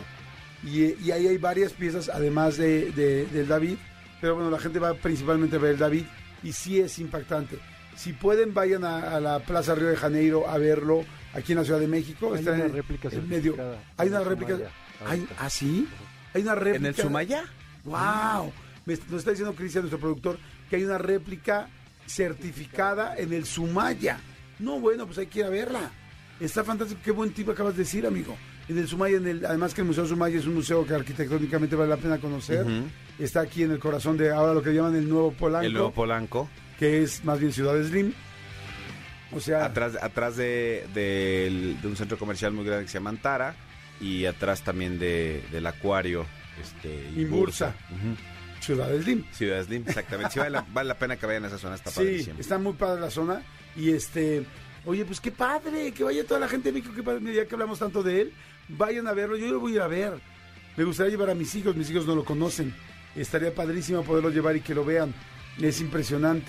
Y, 0.63 0.93
y 1.03 1.12
ahí 1.12 1.27
hay 1.27 1.38
varias 1.38 1.74
piezas, 1.74 2.10
además 2.10 2.57
de, 2.57 2.91
de- 2.91 3.25
del 3.27 3.48
David. 3.48 3.77
Pero 4.19 4.36
bueno, 4.36 4.50
la 4.51 4.60
gente 4.60 4.79
va 4.79 4.93
principalmente 4.93 5.55
a 5.55 5.60
ver 5.60 5.71
el 5.71 5.77
David 5.79 6.03
y 6.43 6.51
sí 6.53 6.79
es 6.79 7.00
impactante. 7.00 7.57
Si 7.95 8.13
pueden, 8.13 8.53
vayan 8.53 8.83
a, 8.83 9.15
a 9.15 9.19
la 9.19 9.39
Plaza 9.39 9.74
Río 9.75 9.88
de 9.88 9.95
Janeiro 9.98 10.48
a 10.48 10.57
verlo 10.57 11.03
aquí 11.33 11.53
en 11.53 11.60
la 11.60 11.63
Ciudad 11.65 11.79
de 11.79 11.88
México. 11.88 12.33
Hay 12.33 12.39
Está 12.39 12.51
una 12.53 12.65
en- 12.65 12.74
réplica 12.74 13.10
en 13.12 13.29
medio. 13.29 13.55
Hay 13.98 14.10
una 14.10 14.19
el 14.19 14.25
réplica. 14.25 14.53
Sumaya, 14.53 14.71
Hay. 15.07 15.27
¿Ah, 15.39 15.50
sí? 15.50 15.88
Hay 16.33 16.41
una 16.43 16.55
réplica. 16.55 16.77
¿En 16.77 16.86
el 16.88 16.95
Sumaya? 16.95 17.43
¡Wow! 17.83 18.51
Me- 18.86 18.98
nos 19.10 19.19
está 19.19 19.31
diciendo 19.31 19.53
Cristian, 19.55 19.83
nuestro 19.83 20.00
productor, 20.00 20.38
que 20.69 20.75
hay 20.77 20.83
una 20.83 20.98
réplica 20.98 21.67
certificada 22.08 23.15
en 23.17 23.34
el 23.34 23.46
Sumaya. 23.46 24.20
No, 24.60 24.79
bueno, 24.79 25.05
pues 25.05 25.17
hay 25.17 25.27
que 25.27 25.39
ir 25.39 25.46
a 25.46 25.50
verla. 25.50 25.91
Está 26.39 26.63
fantástico. 26.63 27.01
Qué 27.03 27.12
buen 27.12 27.31
tipo 27.31 27.51
acabas 27.51 27.75
de 27.75 27.84
decir, 27.84 28.05
amigo. 28.05 28.36
En 28.67 28.77
el 28.77 28.88
Sumaya, 28.88 29.17
en 29.17 29.27
el, 29.27 29.46
además 29.46 29.74
que 29.74 29.81
el 29.81 29.88
Museo 29.88 30.05
Sumaya 30.05 30.38
es 30.39 30.46
un 30.46 30.55
museo 30.55 30.86
que 30.86 30.93
arquitectónicamente 30.93 31.75
vale 31.75 31.89
la 31.89 31.98
pena 31.98 32.20
conocer. 32.20 32.65
Está 33.20 33.41
aquí 33.41 33.63
en 33.63 33.72
el 33.72 33.79
corazón 33.79 34.17
de 34.17 34.31
ahora 34.31 34.53
lo 34.53 34.62
que 34.62 34.74
llaman 34.74 34.96
el 34.96 35.08
Nuevo 35.10 35.31
Polanco, 35.31 35.65
El 35.65 35.74
nuevo 35.74 35.91
Polanco. 35.91 36.50
que 36.79 37.03
es 37.03 37.24
más 37.25 37.39
bien 37.39 37.51
Ciudad 37.51 37.81
Slim. 37.84 38.13
O 39.34 39.39
sea, 39.39 39.65
Atrás, 39.65 39.98
atrás 40.01 40.36
de, 40.36 41.77
un 41.84 41.96
centro 41.96 42.17
comercial 42.17 42.51
muy 42.53 42.65
grande 42.65 42.86
que 42.86 42.91
se 42.91 42.98
llama 42.98 43.10
Antara. 43.12 43.55
Y 44.00 44.25
atrás 44.25 44.63
también 44.63 44.98
de, 45.00 45.43
del 45.51 45.65
acuario. 45.67 46.25
Este, 46.60 47.22
Imbursa. 47.22 47.75
Ujú. 47.91 48.15
Ciudad 48.62 48.89
Slim. 49.01 49.25
Ciudad 49.34 49.63
Slim, 49.65 49.84
exactamente. 49.88 50.32
Sí, 50.34 50.39
vale 50.39 50.51
la, 50.51 50.65
vale 50.72 50.88
la 50.89 50.98
pena 50.98 51.18
que 51.18 51.25
vayan 51.25 51.44
a 51.44 51.48
esa 51.48 51.58
zona. 51.58 51.75
Está 51.75 51.89
Sí, 51.91 51.98
padrísimo. 51.98 52.39
está 52.39 52.58
muy 52.58 52.74
padre 52.74 53.01
la 53.01 53.10
zona. 53.12 53.41
Y 53.75 53.89
este, 53.91 54.46
oye, 54.86 55.03
pues 55.06 55.20
qué 55.20 55.32
padre, 55.32 55.91
que 55.91 56.03
vaya 56.03 56.24
toda 56.25 56.39
la 56.39 56.48
gente 56.48 56.72
de 56.72 56.80
México, 56.80 56.94
qué 56.96 57.03
padre, 57.03 57.34
ya 57.34 57.46
que 57.46 57.56
hablamos 57.56 57.80
tanto 57.80 58.03
de 58.03 58.22
él, 58.22 58.34
vayan 58.70 59.08
a 59.08 59.13
verlo, 59.13 59.36
yo 59.38 59.48
lo 59.51 59.60
voy 59.60 59.74
a 59.74 59.75
ir 59.75 59.82
a 59.82 59.88
ver. 59.88 60.13
Me 60.77 60.84
gustaría 60.86 61.12
llevar 61.12 61.30
a 61.32 61.36
mis 61.36 61.53
hijos, 61.56 61.75
mis 61.75 61.89
hijos 61.89 62.06
no 62.06 62.15
lo 62.15 62.24
conocen. 62.24 62.74
Estaría 63.15 63.53
padrísimo 63.53 64.03
poderlo 64.03 64.30
llevar 64.30 64.56
y 64.56 64.62
que 64.62 64.74
lo 64.75 64.86
vean. 64.86 65.13
Es 65.60 65.82
impresionante. 65.82 66.48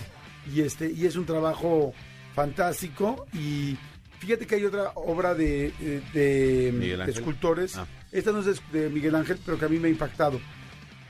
Y 0.55 0.61
este, 0.61 0.91
y 0.93 1.07
es 1.07 1.17
un 1.17 1.25
trabajo 1.27 1.93
fantástico. 2.35 3.27
Y 3.33 3.77
fíjate 4.19 4.47
que 4.47 4.57
hay 4.57 4.65
otra 4.65 4.93
obra 4.95 5.35
de, 5.35 5.73
de- 6.13 6.73
de 6.73 7.11
escultores. 7.11 7.77
Ah. 7.77 7.87
Esta 8.13 8.31
no 8.33 8.41
es 8.41 8.47
de, 8.73 8.81
de 8.81 8.89
Miguel 8.91 9.15
Ángel, 9.15 9.39
pero 9.45 9.59
que 9.59 9.65
a 9.65 9.69
mí 9.69 9.79
me 9.79 9.89
ha 9.89 9.91
impactado. 9.91 10.41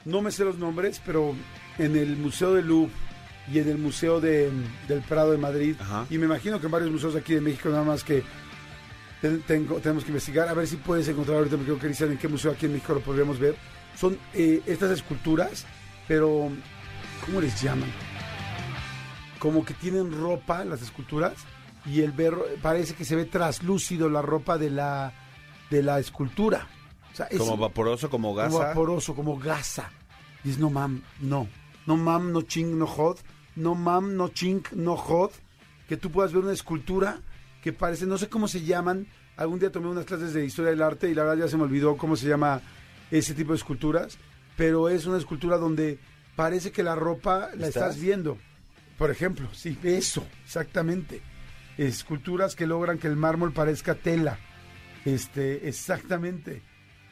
No 0.05 0.21
me 0.23 0.31
sé 0.31 0.45
los 0.45 0.59
nombres, 0.59 1.01
pero 1.05 1.35
en 1.79 1.97
el 1.97 2.17
Museo 2.17 2.55
del 2.55 2.67
Louvre 2.67 2.93
y 3.53 3.59
en 3.59 3.69
el 3.69 3.79
Museo 3.79 4.21
de, 4.21 4.51
del 4.89 5.01
Prado 5.03 5.33
de 5.33 5.39
Madrid, 5.39 5.77
Ajá. 5.81 6.07
y 6.11 6.19
me 6.19 6.27
imagino 6.27 6.61
que 6.61 6.67
en 6.67 6.73
varios 6.73 6.91
museos 6.91 7.15
aquí 7.17 7.35
de 7.35 7.41
México, 7.41 7.69
nada 7.71 7.83
más 7.85 8.05
que 8.05 8.23
ten- 9.21 9.43
tengo, 9.43 9.77
tenemos 9.81 10.05
que 10.05 10.11
investigar, 10.11 10.49
a 10.49 10.55
ver 10.55 10.67
si 10.67 10.77
puedes 10.77 11.07
encontrar 11.09 11.39
ahorita, 11.39 11.57
me 11.57 11.65
creo 11.65 11.79
que 11.79 11.89
dicen 11.89 12.13
en 12.13 12.19
qué 12.19 12.29
museo 12.29 12.53
aquí 12.53 12.67
en 12.67 12.73
México 12.75 12.95
lo 12.95 13.01
podríamos 13.01 13.39
ver. 13.39 13.57
Son 13.99 14.17
eh, 14.35 14.61
estas 14.67 14.91
esculturas, 14.93 15.67
pero 16.09 16.51
¿cómo 17.27 17.41
les 17.41 17.61
llaman? 17.61 17.91
Como 19.39 19.65
que 19.65 19.75
tienen 19.75 20.13
ropa 20.13 20.65
las 20.65 20.83
esculturas 20.83 21.35
y 21.85 22.01
el 22.03 22.13
ver 22.13 22.35
parece 22.63 22.95
que 22.95 23.05
se 23.05 23.17
ve 23.17 23.25
traslúcido 23.25 24.09
la 24.09 24.23
ropa 24.23 24.57
de 24.57 24.71
la 24.71 25.13
de 25.71 25.83
la 25.83 25.99
escultura. 25.99 26.69
O 27.13 27.17
sea, 27.17 27.27
es- 27.27 27.39
Como 27.39 27.57
vaporoso, 27.57 28.09
como 28.11 28.29
como 28.29 28.35
gasa. 28.41 28.59
vaporoso, 28.59 29.15
como 29.15 29.39
gasa. 29.39 29.91
Dices, 30.45 30.59
no 30.59 30.71
mam, 30.71 31.03
no. 31.21 31.49
No 31.87 31.97
mam, 31.97 32.33
no 32.33 32.43
ching, 32.43 32.79
no 32.79 32.87
jod. 32.87 33.19
No 33.57 33.75
mam, 33.75 34.17
no 34.17 34.29
ching, 34.29 34.63
no 34.73 34.97
jod. 34.97 35.31
Que 35.89 35.97
tú 35.97 36.11
puedas 36.11 36.33
ver 36.33 36.43
una 36.45 36.53
escultura 36.53 37.21
que 37.63 37.73
parece, 37.73 38.07
no 38.07 38.17
sé 38.19 38.29
cómo 38.29 38.49
se 38.49 38.63
llaman. 38.65 39.07
Algún 39.37 39.59
día 39.59 39.71
tomé 39.73 39.89
unas 39.89 40.05
clases 40.05 40.33
de 40.33 40.45
historia 40.45 40.71
del 40.71 40.83
arte 40.83 41.09
y 41.11 41.15
la 41.15 41.23
verdad 41.25 41.45
ya 41.45 41.49
se 41.51 41.57
me 41.57 41.65
olvidó 41.65 41.97
cómo 41.97 42.17
se 42.17 42.29
llama 42.29 42.61
ese 43.11 43.35
tipo 43.35 43.53
de 43.53 43.57
esculturas. 43.59 44.19
Pero 44.57 44.89
es 44.89 45.07
una 45.07 45.19
escultura 45.19 45.57
donde 45.59 45.99
parece 46.37 46.71
que 46.73 46.83
la 46.83 46.95
ropa 46.95 47.51
la 47.57 47.67
¿Estás? 47.69 47.69
estás 47.69 48.01
viendo. 48.01 48.39
Por 48.99 49.11
ejemplo, 49.11 49.49
sí, 49.53 49.77
eso, 49.83 50.25
exactamente. 50.45 51.21
Esculturas 51.79 52.55
que 52.55 52.67
logran 52.67 52.99
que 52.99 53.07
el 53.09 53.17
mármol 53.17 53.53
parezca 53.53 53.95
tela. 53.95 54.39
Este, 55.05 55.69
exactamente. 55.69 56.63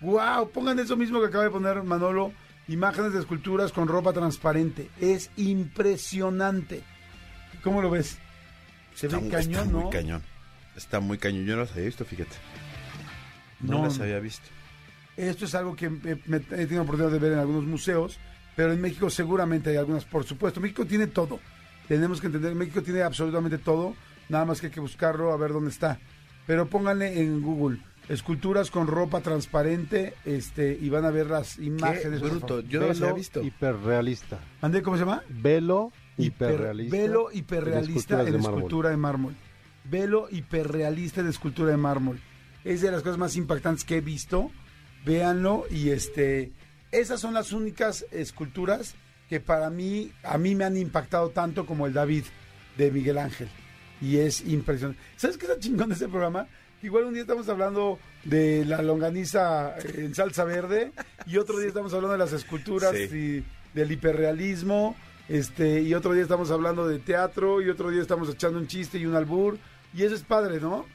¡Wow! 0.00 0.50
Pongan 0.50 0.78
eso 0.78 0.96
mismo 0.96 1.20
que 1.20 1.26
acaba 1.26 1.44
de 1.44 1.50
poner 1.50 1.82
Manolo. 1.82 2.32
Imágenes 2.68 3.12
de 3.12 3.18
esculturas 3.20 3.72
con 3.72 3.88
ropa 3.88 4.12
transparente. 4.12 4.90
Es 5.00 5.30
impresionante. 5.36 6.82
¿Cómo 7.62 7.82
lo 7.82 7.90
ves? 7.90 8.18
Se 8.94 9.06
Está, 9.06 9.18
ve 9.18 9.24
mu- 9.24 9.30
cañón, 9.30 9.52
está 9.60 9.64
¿no? 9.72 9.80
muy 9.80 9.90
cañón. 9.90 10.22
Está 10.76 11.00
muy 11.00 11.18
cañón. 11.18 11.44
Yo 11.46 11.54
no 11.56 11.62
las 11.62 11.72
había 11.72 11.84
visto, 11.86 12.04
fíjate. 12.04 12.36
No, 13.60 13.78
No, 13.78 13.84
las 13.84 13.98
había 14.00 14.20
visto. 14.20 14.46
Esto 15.16 15.44
es 15.44 15.54
algo 15.54 15.74
que 15.76 15.90
me, 15.90 16.18
me 16.26 16.36
he 16.38 16.40
tenido 16.40 16.82
oportunidad 16.82 17.12
de 17.12 17.18
ver 17.18 17.32
en 17.32 17.38
algunos 17.40 17.64
museos, 17.64 18.18
pero 18.56 18.72
en 18.72 18.80
México 18.80 19.10
seguramente 19.10 19.70
hay 19.70 19.76
algunas, 19.76 20.04
por 20.04 20.24
supuesto. 20.24 20.60
México 20.60 20.86
tiene 20.86 21.08
todo. 21.08 21.40
Tenemos 21.88 22.20
que 22.20 22.28
entender, 22.28 22.54
México 22.54 22.82
tiene 22.82 23.02
absolutamente 23.02 23.58
todo, 23.58 23.94
nada 24.28 24.44
más 24.44 24.60
que 24.60 24.68
hay 24.68 24.72
que 24.72 24.80
buscarlo 24.80 25.32
a 25.32 25.36
ver 25.36 25.52
dónde 25.52 25.70
está. 25.70 25.98
Pero 26.46 26.68
pónganle 26.68 27.20
en 27.20 27.42
Google 27.42 27.80
esculturas 28.08 28.70
con 28.70 28.86
ropa 28.86 29.20
transparente, 29.20 30.14
este, 30.24 30.76
y 30.80 30.88
van 30.88 31.04
a 31.04 31.10
ver 31.10 31.26
las 31.26 31.58
imágenes. 31.58 32.20
por 32.20 32.30
bruto. 32.30 32.60
Yo 32.60 32.80
no 32.80 32.88
las 32.88 33.00
había 33.00 33.14
visto. 33.14 33.42
hiperrealista. 33.42 34.40
¿Ande 34.60 34.82
cómo 34.82 34.96
se 34.96 35.04
llama? 35.04 35.22
Velo 35.28 35.92
Hiper- 36.18 36.24
hiperrealista. 36.26 36.96
Velo 36.96 37.28
hiperrealista 37.32 38.22
en 38.22 38.34
escultura 38.36 38.90
de 38.90 38.96
mármol. 38.96 39.34
Velo 39.84 40.28
hiperrealista 40.30 41.20
en 41.20 41.28
escultura 41.28 41.70
de 41.70 41.76
mármol. 41.76 42.20
Es 42.64 42.80
de 42.82 42.90
las 42.90 43.02
cosas 43.02 43.18
más 43.18 43.36
impactantes 43.36 43.84
que 43.84 43.96
he 43.96 44.00
visto. 44.00 44.50
Véanlo 45.04 45.64
y 45.70 45.90
este 45.90 46.52
esas 46.92 47.20
son 47.20 47.32
las 47.34 47.52
únicas 47.52 48.04
esculturas 48.10 48.96
que 49.28 49.40
para 49.40 49.70
mí 49.70 50.10
a 50.24 50.36
mí 50.38 50.54
me 50.56 50.64
han 50.64 50.76
impactado 50.76 51.30
tanto 51.30 51.64
como 51.64 51.86
el 51.86 51.92
David 51.94 52.24
de 52.76 52.90
Miguel 52.90 53.16
Ángel 53.16 53.48
y 54.02 54.16
es 54.18 54.40
impresionante. 54.46 55.00
¿Sabes 55.16 55.38
qué 55.38 55.46
está 55.46 55.58
chingón 55.58 55.88
de 55.88 55.94
este 55.94 56.08
programa? 56.08 56.48
Igual 56.82 57.04
un 57.04 57.12
día 57.12 57.22
estamos 57.22 57.48
hablando 57.48 57.98
de 58.24 58.64
la 58.64 58.80
longaniza 58.82 59.74
en 59.94 60.14
salsa 60.14 60.44
verde 60.44 60.92
y 61.26 61.36
otro 61.36 61.58
día 61.58 61.68
estamos 61.68 61.92
hablando 61.92 62.12
de 62.12 62.18
las 62.18 62.32
esculturas 62.32 62.94
Sí. 62.96 63.44
y 63.74 63.78
del 63.78 63.92
hiperrealismo, 63.92 64.96
este 65.28 65.82
y 65.82 65.92
otro 65.94 66.12
día 66.14 66.22
estamos 66.22 66.50
hablando 66.50 66.88
de 66.88 66.98
teatro 66.98 67.60
y 67.60 67.68
otro 67.68 67.90
día 67.90 68.00
estamos 68.00 68.30
echando 68.30 68.58
un 68.58 68.66
chiste 68.66 68.98
y 68.98 69.04
un 69.06 69.14
albur 69.14 69.58
y 69.94 70.04
eso 70.04 70.14
es 70.14 70.22
padre, 70.22 70.58
¿no? 70.60 70.86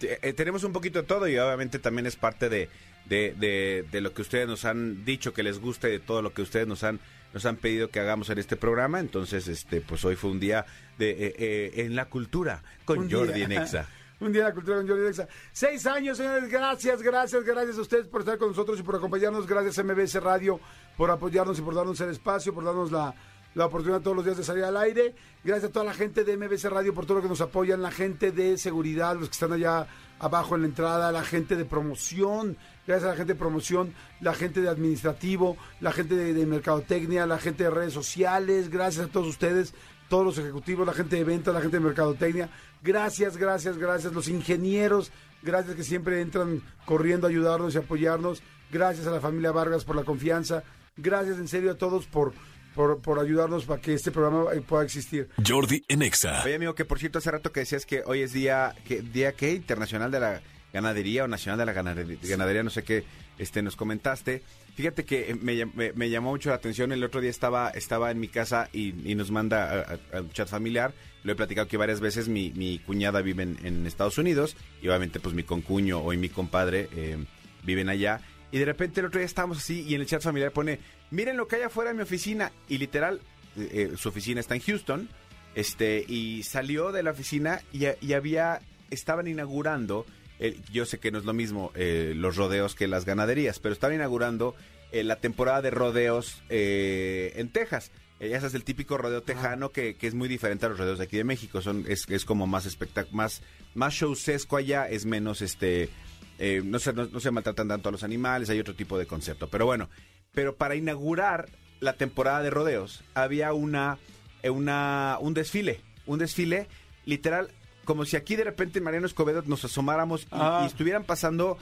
Eh, 0.00 0.32
tenemos 0.34 0.64
un 0.64 0.72
poquito 0.72 1.00
de 1.00 1.06
todo 1.08 1.26
y 1.28 1.38
obviamente 1.38 1.78
también 1.78 2.06
es 2.06 2.16
parte 2.16 2.48
de, 2.48 2.68
de, 3.06 3.34
de- 3.38 3.84
de 3.90 4.00
lo 4.00 4.12
que 4.12 4.22
ustedes 4.22 4.46
nos 4.48 4.64
han 4.64 5.04
dicho 5.04 5.32
que 5.32 5.42
les 5.44 5.58
guste, 5.60 5.88
de 5.88 6.00
todo 6.00 6.20
lo 6.20 6.32
que 6.34 6.42
ustedes 6.42 6.66
nos 6.66 6.82
han 6.84 6.98
nos 7.32 7.44
han 7.46 7.56
pedido 7.56 7.90
que 7.90 8.00
hagamos 8.00 8.30
en 8.30 8.38
este 8.38 8.56
programa. 8.56 8.98
Entonces, 8.98 9.46
este 9.48 9.80
pues 9.82 10.04
hoy 10.04 10.16
fue 10.16 10.30
un 10.30 10.40
día 10.40 10.64
de 10.98 11.10
eh, 11.10 11.34
eh, 11.38 11.72
en 11.84 11.94
la 11.94 12.06
cultura 12.06 12.62
con 12.84 12.98
Un 13.00 13.10
Jordi 13.10 13.32
día. 13.34 13.48
Nexa. 13.48 13.88
Un 14.18 14.32
día 14.32 14.48
en 14.48 14.54
cultura 14.54 14.78
con 14.78 14.88
Jordi 14.88 15.02
Nexa. 15.02 15.28
Seis 15.52 15.86
años, 15.86 16.16
señores. 16.16 16.48
Gracias, 16.48 17.02
gracias, 17.02 17.44
gracias 17.44 17.76
a 17.76 17.80
ustedes 17.82 18.06
por 18.06 18.22
estar 18.22 18.38
con 18.38 18.48
nosotros 18.48 18.80
y 18.80 18.82
por 18.82 18.96
acompañarnos. 18.96 19.46
Gracias 19.46 19.78
a 19.78 19.84
MBS 19.84 20.22
Radio 20.22 20.58
por 20.96 21.10
apoyarnos 21.10 21.58
y 21.58 21.62
por 21.62 21.74
darnos 21.74 22.00
el 22.00 22.10
espacio, 22.10 22.54
por 22.54 22.64
darnos 22.64 22.90
la, 22.90 23.14
la 23.54 23.66
oportunidad 23.66 24.00
todos 24.00 24.16
los 24.16 24.24
días 24.24 24.38
de 24.38 24.44
salir 24.44 24.64
al 24.64 24.76
aire. 24.78 25.14
Gracias 25.44 25.68
a 25.68 25.72
toda 25.72 25.84
la 25.84 25.92
gente 25.92 26.24
de 26.24 26.34
MBS 26.34 26.64
Radio 26.70 26.94
por 26.94 27.04
todo 27.04 27.18
lo 27.18 27.22
que 27.22 27.28
nos 27.28 27.42
apoyan, 27.42 27.82
la 27.82 27.90
gente 27.90 28.32
de 28.32 28.56
seguridad, 28.56 29.16
los 29.16 29.28
que 29.28 29.34
están 29.34 29.52
allá 29.52 29.86
abajo 30.18 30.54
en 30.54 30.62
la 30.62 30.68
entrada, 30.68 31.12
la 31.12 31.22
gente 31.22 31.54
de 31.54 31.66
promoción, 31.66 32.56
gracias 32.86 33.04
a 33.04 33.10
la 33.10 33.16
gente 33.16 33.34
de 33.34 33.38
promoción, 33.38 33.92
la 34.20 34.32
gente 34.32 34.62
de 34.62 34.70
administrativo, 34.70 35.58
la 35.80 35.92
gente 35.92 36.16
de, 36.16 36.32
de 36.32 36.46
mercadotecnia, 36.46 37.26
la 37.26 37.38
gente 37.38 37.64
de 37.64 37.70
redes 37.70 37.92
sociales, 37.92 38.70
gracias 38.70 39.06
a 39.06 39.08
todos 39.08 39.26
ustedes 39.26 39.74
todos 40.08 40.24
los 40.24 40.38
ejecutivos, 40.38 40.86
la 40.86 40.92
gente 40.92 41.16
de 41.16 41.24
ventas, 41.24 41.54
la 41.54 41.60
gente 41.60 41.78
de 41.78 41.84
mercadotecnia. 41.84 42.48
Gracias, 42.82 43.36
gracias, 43.36 43.76
gracias. 43.78 44.12
Los 44.12 44.28
ingenieros, 44.28 45.10
gracias 45.42 45.74
que 45.74 45.84
siempre 45.84 46.20
entran 46.20 46.62
corriendo 46.84 47.26
a 47.26 47.30
ayudarnos 47.30 47.74
y 47.74 47.78
apoyarnos. 47.78 48.42
Gracias 48.70 49.06
a 49.06 49.10
la 49.10 49.20
familia 49.20 49.52
Vargas 49.52 49.84
por 49.84 49.96
la 49.96 50.04
confianza. 50.04 50.62
Gracias 50.96 51.38
en 51.38 51.48
serio 51.48 51.72
a 51.72 51.74
todos 51.74 52.06
por, 52.06 52.32
por, 52.74 53.00
por 53.00 53.18
ayudarnos 53.18 53.64
para 53.64 53.80
que 53.80 53.94
este 53.94 54.10
programa 54.10 54.52
eh, 54.52 54.60
pueda 54.60 54.84
existir. 54.84 55.28
Jordi 55.46 55.84
en 55.88 56.02
Exa. 56.02 56.42
Oye, 56.44 56.54
amigo, 56.54 56.74
que 56.74 56.84
por 56.84 56.98
cierto, 56.98 57.18
hace 57.18 57.30
rato 57.30 57.52
que 57.52 57.60
decías 57.60 57.86
que 57.86 58.02
hoy 58.06 58.22
es 58.22 58.32
día, 58.32 58.74
que, 58.86 59.02
día 59.02 59.32
qué, 59.32 59.52
internacional 59.52 60.10
de 60.10 60.20
la 60.20 60.42
ganadería 60.80 61.24
o 61.24 61.28
nacional 61.28 61.58
de 61.58 61.66
la 61.66 61.72
ganadería, 61.72 62.18
ganadería, 62.22 62.62
no 62.62 62.70
sé 62.70 62.82
qué, 62.84 63.04
este, 63.38 63.62
nos 63.62 63.76
comentaste. 63.76 64.42
Fíjate 64.74 65.04
que 65.04 65.34
me, 65.40 65.54
llam- 65.54 65.72
me- 65.74 65.92
me 65.94 66.10
llamó 66.10 66.30
mucho 66.30 66.50
la 66.50 66.56
atención. 66.56 66.92
El 66.92 67.02
otro 67.02 67.20
día 67.20 67.30
estaba, 67.30 67.70
estaba 67.70 68.10
en 68.10 68.20
mi 68.20 68.28
casa 68.28 68.68
y, 68.72 68.94
y 69.10 69.14
nos 69.14 69.30
manda 69.30 69.98
al 70.12 70.32
chat 70.32 70.48
familiar. 70.48 70.92
Lo 71.24 71.32
he 71.32 71.34
platicado 71.34 71.66
que 71.66 71.76
varias 71.76 72.00
veces 72.00 72.28
mi, 72.28 72.52
mi 72.52 72.78
cuñada 72.78 73.22
vive 73.22 73.42
en, 73.42 73.58
en 73.64 73.86
Estados 73.86 74.18
Unidos 74.18 74.56
y 74.82 74.88
obviamente 74.88 75.18
pues 75.18 75.34
mi 75.34 75.42
concuño 75.44 75.98
o 75.98 76.12
mi 76.12 76.28
compadre 76.28 76.88
eh, 76.94 77.16
viven 77.64 77.88
allá. 77.88 78.20
Y 78.52 78.58
de 78.58 78.64
repente 78.66 79.00
el 79.00 79.06
otro 79.06 79.18
día 79.18 79.26
estábamos 79.26 79.58
así 79.58 79.80
y 79.88 79.94
en 79.94 80.02
el 80.02 80.06
chat 80.06 80.22
familiar 80.22 80.52
pone, 80.52 80.78
miren 81.10 81.36
lo 81.36 81.48
que 81.48 81.56
hay 81.56 81.62
afuera 81.62 81.90
de 81.90 81.96
mi 81.96 82.02
oficina. 82.02 82.52
Y 82.68 82.78
literal, 82.78 83.20
eh, 83.56 83.90
eh, 83.92 83.96
su 83.96 84.08
oficina 84.10 84.40
está 84.40 84.54
en 84.54 84.60
Houston. 84.62 85.08
Este, 85.54 86.04
y 86.06 86.42
salió 86.42 86.92
de 86.92 87.02
la 87.02 87.12
oficina 87.12 87.62
y, 87.72 87.86
y 88.02 88.12
había, 88.12 88.60
estaban 88.90 89.26
inaugurando, 89.26 90.04
el- 90.38 90.62
yo 90.72 90.84
sé 90.86 90.98
que 90.98 91.10
no 91.10 91.18
es 91.18 91.24
lo 91.24 91.32
mismo 91.32 91.72
eh, 91.74 92.12
los 92.16 92.36
rodeos 92.36 92.74
que 92.74 92.86
las 92.86 93.04
ganaderías, 93.04 93.58
pero 93.58 93.72
estaban 93.72 93.96
inaugurando 93.96 94.54
eh, 94.92 95.02
la 95.04 95.16
temporada 95.16 95.62
de 95.62 95.70
rodeos 95.70 96.42
eh, 96.48 97.32
en 97.36 97.48
Texas. 97.50 97.90
Eh, 98.18 98.30
ya 98.30 98.38
sabes, 98.40 98.54
el 98.54 98.64
típico 98.64 98.96
rodeo 98.96 99.22
tejano 99.22 99.70
que, 99.72 99.94
que 99.96 100.06
es 100.06 100.14
muy 100.14 100.28
diferente 100.28 100.64
a 100.64 100.68
los 100.70 100.78
rodeos 100.78 100.98
de 100.98 101.04
aquí 101.04 101.16
de 101.18 101.24
México. 101.24 101.60
Son, 101.60 101.84
es, 101.88 102.06
es 102.08 102.24
como 102.24 102.46
más 102.46 102.64
espectac 102.64 103.10
más, 103.12 103.42
más 103.74 103.92
showcesco 103.94 104.56
allá, 104.56 104.88
es 104.88 105.04
menos 105.04 105.42
este. 105.42 105.90
eh, 106.38 106.62
no, 106.64 106.78
se, 106.78 106.92
no, 106.94 107.06
no 107.06 107.20
se 107.20 107.30
maltratan 107.30 107.68
tanto 107.68 107.88
a 107.88 107.92
los 107.92 108.04
animales, 108.04 108.48
hay 108.48 108.58
otro 108.60 108.74
tipo 108.74 108.98
de 108.98 109.06
concepto. 109.06 109.48
Pero 109.48 109.66
bueno, 109.66 109.90
pero 110.32 110.56
para 110.56 110.76
inaugurar 110.76 111.48
la 111.80 111.92
temporada 111.94 112.42
de 112.42 112.48
rodeos 112.50 113.04
había 113.12 113.52
una, 113.52 113.98
eh, 114.42 114.48
una 114.50 115.18
un 115.20 115.34
desfile, 115.34 115.80
un 116.06 116.18
desfile 116.18 116.68
literal 117.04 117.50
como 117.86 118.04
si 118.04 118.16
aquí 118.16 118.36
de 118.36 118.44
repente 118.44 118.78
en 118.78 118.84
Mariano 118.84 119.06
Escobedo 119.06 119.42
nos 119.46 119.64
asomáramos 119.64 120.24
y, 120.24 120.26
Ah. 120.32 120.60
y 120.64 120.66
estuvieran 120.66 121.04
pasando 121.04 121.56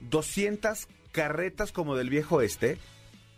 200 0.00 0.88
carretas 1.12 1.72
como 1.72 1.96
del 1.96 2.08
viejo 2.10 2.40
este, 2.40 2.78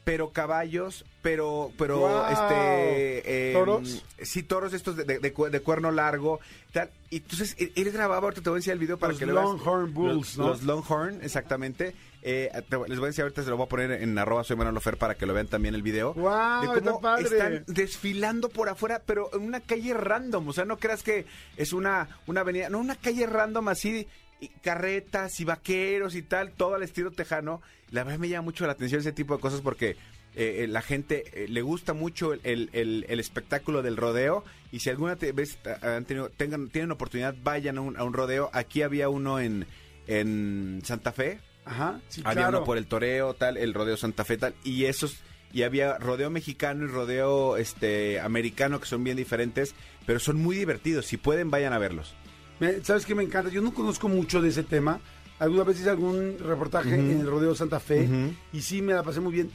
pero 0.09 0.31
caballos, 0.33 1.05
pero, 1.21 1.71
pero, 1.77 2.27
este, 2.31 3.51
eh, 3.51 3.53
¿Toros? 3.53 4.03
sí, 4.23 4.43
toros 4.43 4.73
estos 4.73 4.97
de, 4.97 5.05
de- 5.05 5.19
de 5.19 5.33
cu- 5.35 5.51
de 5.51 5.61
cuerno 5.61 5.91
largo, 5.91 6.41
tal. 6.73 6.89
Y 7.11 7.19
entonces 7.19 7.55
él, 7.59 7.73
él 7.77 7.91
grababa, 7.93 8.23
ahorita 8.25 8.41
te 8.41 8.49
voy 8.49 8.57
a 8.57 8.61
enseñar 8.61 8.77
el 8.77 8.79
video 8.81 8.99
para 8.99 9.13
Los 9.13 9.19
que 9.19 9.27
lo 9.27 9.35
veas. 9.35 9.45
Longhorn 9.45 9.93
Bulls, 9.93 10.15
Los- 10.17 10.39
¿no? 10.39 10.49
Los 10.49 10.63
Longhorn, 10.63 11.19
exactamente. 11.23 11.95
Eh, 12.23 12.51
te- 12.71 12.79
les 12.89 12.99
voy 12.99 13.05
a 13.05 13.09
decir 13.09 13.21
ahorita, 13.21 13.43
se 13.43 13.51
lo 13.51 13.59
voy 13.59 13.67
a 13.67 13.69
poner 13.69 13.93
en 14.03 14.17
arroba 14.19 14.45
soy 14.45 14.57
Manolo 14.57 14.81
Fer 14.81 14.97
para 14.97 15.15
que 15.15 15.27
lo 15.27 15.35
vean 15.35 15.47
también 15.49 15.75
el 15.75 15.83
video. 15.83 16.15
¡Guau, 16.15 16.63
de 16.63 16.67
cómo 16.69 16.97
está 16.97 17.01
padre! 17.03 17.25
están 17.25 17.65
desfilando 17.67 18.49
por 18.49 18.71
afuera, 18.71 19.03
pero 19.05 19.29
en 19.35 19.43
una 19.43 19.61
calle 19.61 19.93
random. 19.93 20.49
O 20.49 20.53
sea, 20.55 20.65
no 20.65 20.79
creas 20.79 21.03
que 21.03 21.27
es 21.59 21.75
una, 21.75 22.09
una 22.27 22.41
avenida, 22.41 22.71
no, 22.71 22.79
una 22.79 22.97
calle 22.97 23.27
random 23.27 23.69
así, 23.69 24.09
y 24.41 24.49
carretas 24.49 25.41
y 25.41 25.45
vaqueros 25.45 26.15
y 26.15 26.23
tal, 26.23 26.53
todo 26.53 26.75
al 26.75 26.83
estilo 26.83 27.11
tejano. 27.11 27.61
La 27.91 28.05
verdad 28.05 28.19
me 28.19 28.29
llama 28.29 28.43
mucho 28.47 28.67
la 28.67 28.73
atención 28.73 29.01
ese 29.01 29.13
tipo 29.13 29.35
de 29.35 29.41
cosas 29.41 29.61
porque 29.61 29.97
eh, 30.37 30.63
eh, 30.65 30.67
la 30.69 30.83
gente 30.83 31.25
eh, 31.33 31.49
le 31.49 31.63
gusta 31.63 31.95
mucho 31.95 32.33
el, 32.35 32.41
el- 32.45 32.71
el- 32.73 33.07
el 33.09 33.19
espectáculo 33.21 33.83
del 33.83 33.97
rodeo. 33.97 34.45
Y 34.71 34.81
si 34.81 34.91
alguna 34.91 35.15
vez 35.17 35.59
han 35.83 36.05
tenido, 36.05 36.29
tengan, 36.31 36.69
tienen 36.69 36.91
oportunidad, 36.93 37.35
vayan 37.43 37.79
a 37.79 37.81
un, 37.81 37.97
a 37.97 38.05
un 38.05 38.13
rodeo. 38.13 38.51
Aquí 38.53 38.83
había 38.83 39.09
uno 39.09 39.41
en, 39.41 39.67
en 40.07 40.81
Santa 40.85 41.13
Fe. 41.13 41.41
Ajá, 41.65 42.01
sí, 42.09 42.23
Había 42.25 42.45
claro. 42.45 42.59
uno 42.59 42.65
por 42.65 42.79
el 42.79 42.87
toreo, 42.87 43.35
tal, 43.35 43.57
el 43.57 43.75
rodeo 43.75 43.97
Santa 43.97 44.25
Fe, 44.25 44.39
tal, 44.39 44.55
y 44.65 44.87
esos, 44.87 45.19
y 45.53 45.63
había 45.65 45.99
rodeo 45.99 46.31
mexicano 46.31 46.85
y 46.85 46.89
rodeo 46.89 47.57
este 47.59 48.21
americano 48.21 48.81
que 48.81 48.87
son 48.87 49.05
bien 49.05 49.17
diferentes, 49.19 49.75
pero 50.07 50.19
son 50.19 50.37
muy 50.39 50.57
divertidos. 50.57 51.05
Si 51.07 51.19
pueden, 51.19 51.51
vayan 51.51 51.75
a 51.75 51.79
verlos. 51.79 52.15
Me- 52.61 52.83
¿Sabes 52.85 53.07
qué 53.07 53.15
me 53.15 53.23
encanta? 53.23 53.51
Yo 53.51 53.61
no 53.63 53.73
conozco 53.73 54.09
mucho 54.09 54.41
de 54.43 54.49
ese 54.49 54.63
tema. 54.63 55.01
Alguna 55.39 55.65
vez 55.65 55.79
hice 55.81 55.91
algún 55.91 56.37
reportaje 56.39 56.89
Ujú. 56.95 57.01
en 57.01 57.21
el 57.21 57.27
Rodeo 57.27 57.55
Santa 57.55 57.79
Fe 57.79 58.05
Ujú. 58.05 58.35
y 58.53 58.61
sí 58.63 58.83
me 58.83 58.93
la 58.95 59.03
pasé 59.03 59.21
muy 59.21 59.33
bien. 59.33 59.51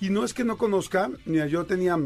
Y 0.00 0.08
no 0.08 0.24
es 0.24 0.32
que 0.32 0.44
no 0.44 0.56
conozca, 0.56 1.10
mira, 1.26 1.46
yo 1.46 1.66
tenía 1.66 1.98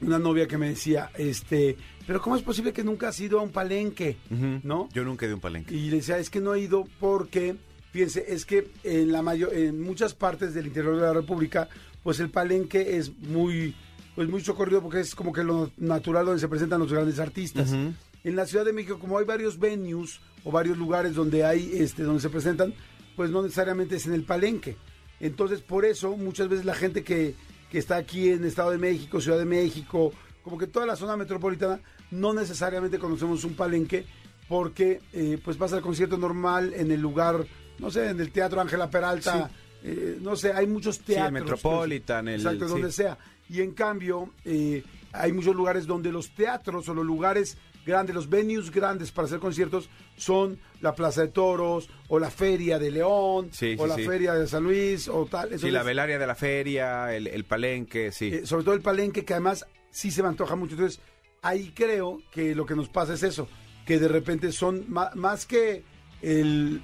una 0.00 0.18
novia 0.18 0.46
que 0.46 0.56
me 0.58 0.68
decía, 0.68 1.10
este, 1.16 1.76
pero 2.06 2.20
¿cómo 2.22 2.36
es 2.36 2.42
posible 2.42 2.72
que 2.72 2.84
nunca 2.84 3.08
has 3.08 3.18
ido 3.18 3.40
a 3.40 3.42
un 3.42 3.50
palenque? 3.50 4.16
¿No? 4.62 4.88
Yo 4.92 5.02
nunca 5.02 5.24
he 5.24 5.28
ido 5.28 5.34
a 5.34 5.36
un 5.36 5.40
palenque. 5.40 5.74
Y 5.74 5.90
le 5.90 5.96
decía, 5.96 6.18
es 6.18 6.30
que 6.30 6.40
no 6.40 6.54
he 6.54 6.60
ido 6.60 6.86
porque, 7.00 7.56
fíjense, 7.90 8.24
es 8.28 8.46
que 8.46 8.68
en 8.84 9.10
la 9.10 9.22
mayor, 9.22 9.52
en 9.54 9.80
muchas 9.82 10.14
partes 10.14 10.54
del 10.54 10.66
interior 10.68 10.94
de 10.94 11.02
la 11.02 11.12
República, 11.14 11.68
pues 12.04 12.20
el 12.20 12.30
palenque 12.30 12.96
es 12.98 13.10
muy, 13.18 13.74
pues 14.14 14.28
muy 14.28 14.40
socorrido 14.42 14.80
porque 14.82 15.00
es 15.00 15.16
como 15.16 15.32
que 15.32 15.42
lo 15.42 15.72
natural 15.78 16.26
donde 16.26 16.40
se 16.40 16.46
presentan 16.46 16.78
los 16.78 16.92
grandes 16.92 17.18
artistas. 17.18 17.72
Ujú. 17.72 17.92
En 18.24 18.36
la 18.36 18.46
Ciudad 18.46 18.64
de 18.64 18.72
México, 18.72 18.98
como 18.98 19.18
hay 19.18 19.24
varios 19.24 19.58
venues 19.58 20.20
o 20.44 20.50
varios 20.50 20.76
lugares 20.78 21.14
donde 21.14 21.44
hay, 21.44 21.70
este, 21.74 22.02
donde 22.02 22.20
se 22.20 22.30
presentan, 22.30 22.74
pues 23.14 23.30
no 23.30 23.42
necesariamente 23.42 23.96
es 23.96 24.06
en 24.06 24.14
el 24.14 24.24
palenque. 24.24 24.76
Entonces, 25.20 25.60
por 25.62 25.84
eso, 25.84 26.16
muchas 26.16 26.48
veces 26.48 26.64
la 26.64 26.74
gente 26.74 27.02
que, 27.04 27.34
que 27.70 27.78
está 27.78 27.96
aquí 27.96 28.28
en 28.30 28.44
Estado 28.44 28.70
de 28.72 28.78
México, 28.78 29.20
Ciudad 29.20 29.38
de 29.38 29.44
México, 29.44 30.12
como 30.42 30.58
que 30.58 30.66
toda 30.66 30.86
la 30.86 30.96
zona 30.96 31.16
metropolitana, 31.16 31.80
no 32.10 32.34
necesariamente 32.34 32.98
conocemos 32.98 33.42
un 33.44 33.54
palenque, 33.54 34.04
porque 34.48 35.00
eh, 35.12 35.38
pues 35.44 35.56
pasa 35.56 35.76
el 35.76 35.82
concierto 35.82 36.16
normal 36.18 36.72
en 36.74 36.92
el 36.92 37.00
lugar, 37.00 37.44
no 37.78 37.90
sé, 37.90 38.10
en 38.10 38.20
el 38.20 38.30
Teatro 38.30 38.60
Ángela 38.60 38.90
Peralta, 38.90 39.50
eh, 39.82 40.18
no 40.20 40.36
sé, 40.36 40.52
hay 40.52 40.66
muchos 40.66 40.98
el 40.98 41.04
teatros. 41.04 41.32
Metropolitan, 41.32 42.28
el- 42.28 42.36
Exacto, 42.36 42.66
sí. 42.66 42.72
donde 42.72 42.92
sea. 42.92 43.18
Y 43.48 43.60
en 43.60 43.72
cambio, 43.72 44.30
eh, 44.44 44.84
hay 45.12 45.32
muchos 45.32 45.54
lugares 45.56 45.86
donde 45.86 46.12
los 46.12 46.30
teatros 46.34 46.88
o 46.88 46.94
los 46.94 47.04
lugares 47.06 47.56
grandes, 47.86 48.14
los 48.14 48.28
venues 48.28 48.70
grandes 48.70 49.12
para 49.12 49.26
hacer 49.26 49.38
conciertos 49.38 49.88
son 50.16 50.58
la 50.80 50.94
Plaza 50.94 51.22
de 51.22 51.28
Toros 51.28 51.88
o 52.08 52.18
la 52.18 52.30
Feria 52.30 52.78
de 52.78 52.90
León 52.90 53.48
Sí, 53.52 53.76
o 53.78 53.84
sí, 53.84 53.88
la 53.88 53.94
sí. 53.94 54.04
Feria 54.04 54.34
de 54.34 54.46
San 54.46 54.64
Luis 54.64 55.08
o 55.08 55.24
tal. 55.26 55.48
Sí, 55.48 55.54
Entonces, 55.54 55.72
la 55.72 55.82
velaria 55.82 56.18
de 56.18 56.26
la 56.26 56.34
feria, 56.34 57.14
el, 57.14 57.28
el 57.28 57.44
palenque, 57.44 58.12
sí. 58.12 58.28
eh, 58.34 58.46
sobre 58.46 58.64
todo 58.64 58.74
el 58.74 58.82
palenque, 58.82 59.24
que 59.24 59.32
además 59.32 59.66
sí 59.90 60.10
se 60.10 60.22
me 60.22 60.28
antoja 60.28 60.56
mucho. 60.56 60.74
Entonces, 60.74 61.00
ahí 61.42 61.72
creo 61.74 62.20
que 62.32 62.54
lo 62.54 62.66
que 62.66 62.74
nos 62.74 62.88
pasa 62.88 63.14
es 63.14 63.22
eso, 63.22 63.48
que 63.86 63.98
de 63.98 64.08
repente 64.08 64.52
son 64.52 64.84
más 64.88 65.46
que 65.46 65.84
el, 66.20 66.82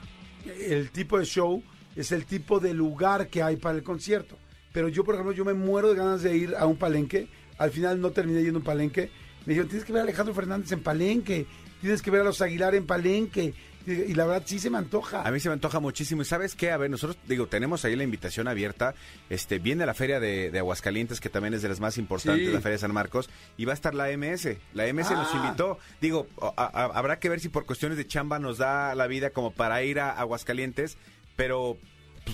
el 0.61 0.91
tipo 0.91 1.19
de 1.19 1.25
show, 1.25 1.63
es 1.97 2.13
el 2.13 2.25
tipo 2.27 2.61
de 2.61 2.73
lugar 2.73 3.29
que 3.29 3.43
hay 3.43 3.57
para 3.57 3.77
el 3.77 3.83
concierto. 3.83 4.39
Pero 4.73 4.89
yo, 4.89 5.05
por 5.05 5.15
ejemplo, 5.15 5.35
yo 5.35 5.45
me 5.45 5.53
muero 5.53 5.91
de 5.91 5.97
ganas 5.97 6.23
de 6.23 6.35
ir 6.37 6.55
a 6.57 6.67
un 6.67 6.77
palenque. 6.77 7.29
Al 7.59 7.71
final 7.71 8.01
no 8.01 8.11
terminé 8.13 8.43
yendo 8.43 8.59
a 8.59 8.61
un 8.61 8.65
palenque. 8.65 9.11
Me 9.47 9.51
dijeron, 9.55 9.69
tienes 9.69 9.85
que 9.85 9.93
ver 9.93 10.01
a 10.01 10.05
Alejandro 10.05 10.35
Fernández 10.35 10.71
en 10.73 10.81
palenque, 10.83 11.47
tienes 11.81 12.03
que 12.03 12.11
ver 12.11 12.21
a 12.21 12.25
los 12.25 12.41
Aguilar 12.43 12.75
en 12.75 12.87
palenque. 12.87 13.55
Y 13.85 14.15
la 14.15 14.25
verdad 14.27 14.45
sí 14.47 14.61
se 14.61 14.71
me 14.71 14.79
antoja. 14.79 15.23
A 15.27 15.33
mí 15.33 15.41
se 15.41 15.49
me 15.49 15.55
antoja 15.55 15.81
muchísimo. 15.81 16.23
¿Y 16.23 16.25
sabes 16.25 16.55
qué? 16.55 16.71
A 16.71 16.77
ver, 16.77 16.89
nosotros, 16.89 17.19
digo, 17.27 17.49
tenemos 17.49 17.85
ahí 17.85 17.97
la 17.97 18.05
invitación 18.05 18.47
abierta. 18.47 18.95
Este, 19.29 19.59
viene 19.59 19.85
la 19.87 19.93
feria 19.93 20.21
de, 20.21 20.53
de 20.53 20.59
Aguascalientes, 20.61 21.19
que 21.21 21.29
también 21.29 21.53
es 21.55 21.63
de 21.63 21.69
las 21.69 21.81
más 21.81 21.99
importantes, 21.99 22.47
Sí. 22.47 22.53
la 22.53 22.61
feria 22.61 22.75
de 22.77 22.79
San 22.79 22.93
Marcos, 22.95 23.29
y 23.57 23.65
va 23.65 23.73
a 23.73 23.75
estar 23.75 23.93
la 23.93 24.09
MS. 24.17 24.57
La 24.73 24.87
MS 24.87 25.11
nos 25.15 25.35
Ah. 25.35 25.43
invitó. 25.43 25.79
Digo, 26.01 26.29
a- 26.41 26.53
a- 26.73 26.97
habrá 26.97 27.19
que 27.19 27.29
ver 27.29 27.41
si 27.41 27.49
por 27.49 27.67
cuestiones 27.67 27.99
de 27.99 28.07
chamba 28.07 28.39
nos 28.39 28.59
da 28.59 28.95
la 28.95 29.09
vida 29.09 29.31
como 29.31 29.51
para 29.53 29.83
ir 29.83 29.99
a 29.99 30.13
Aguascalientes, 30.13 30.97
pero 31.35 31.77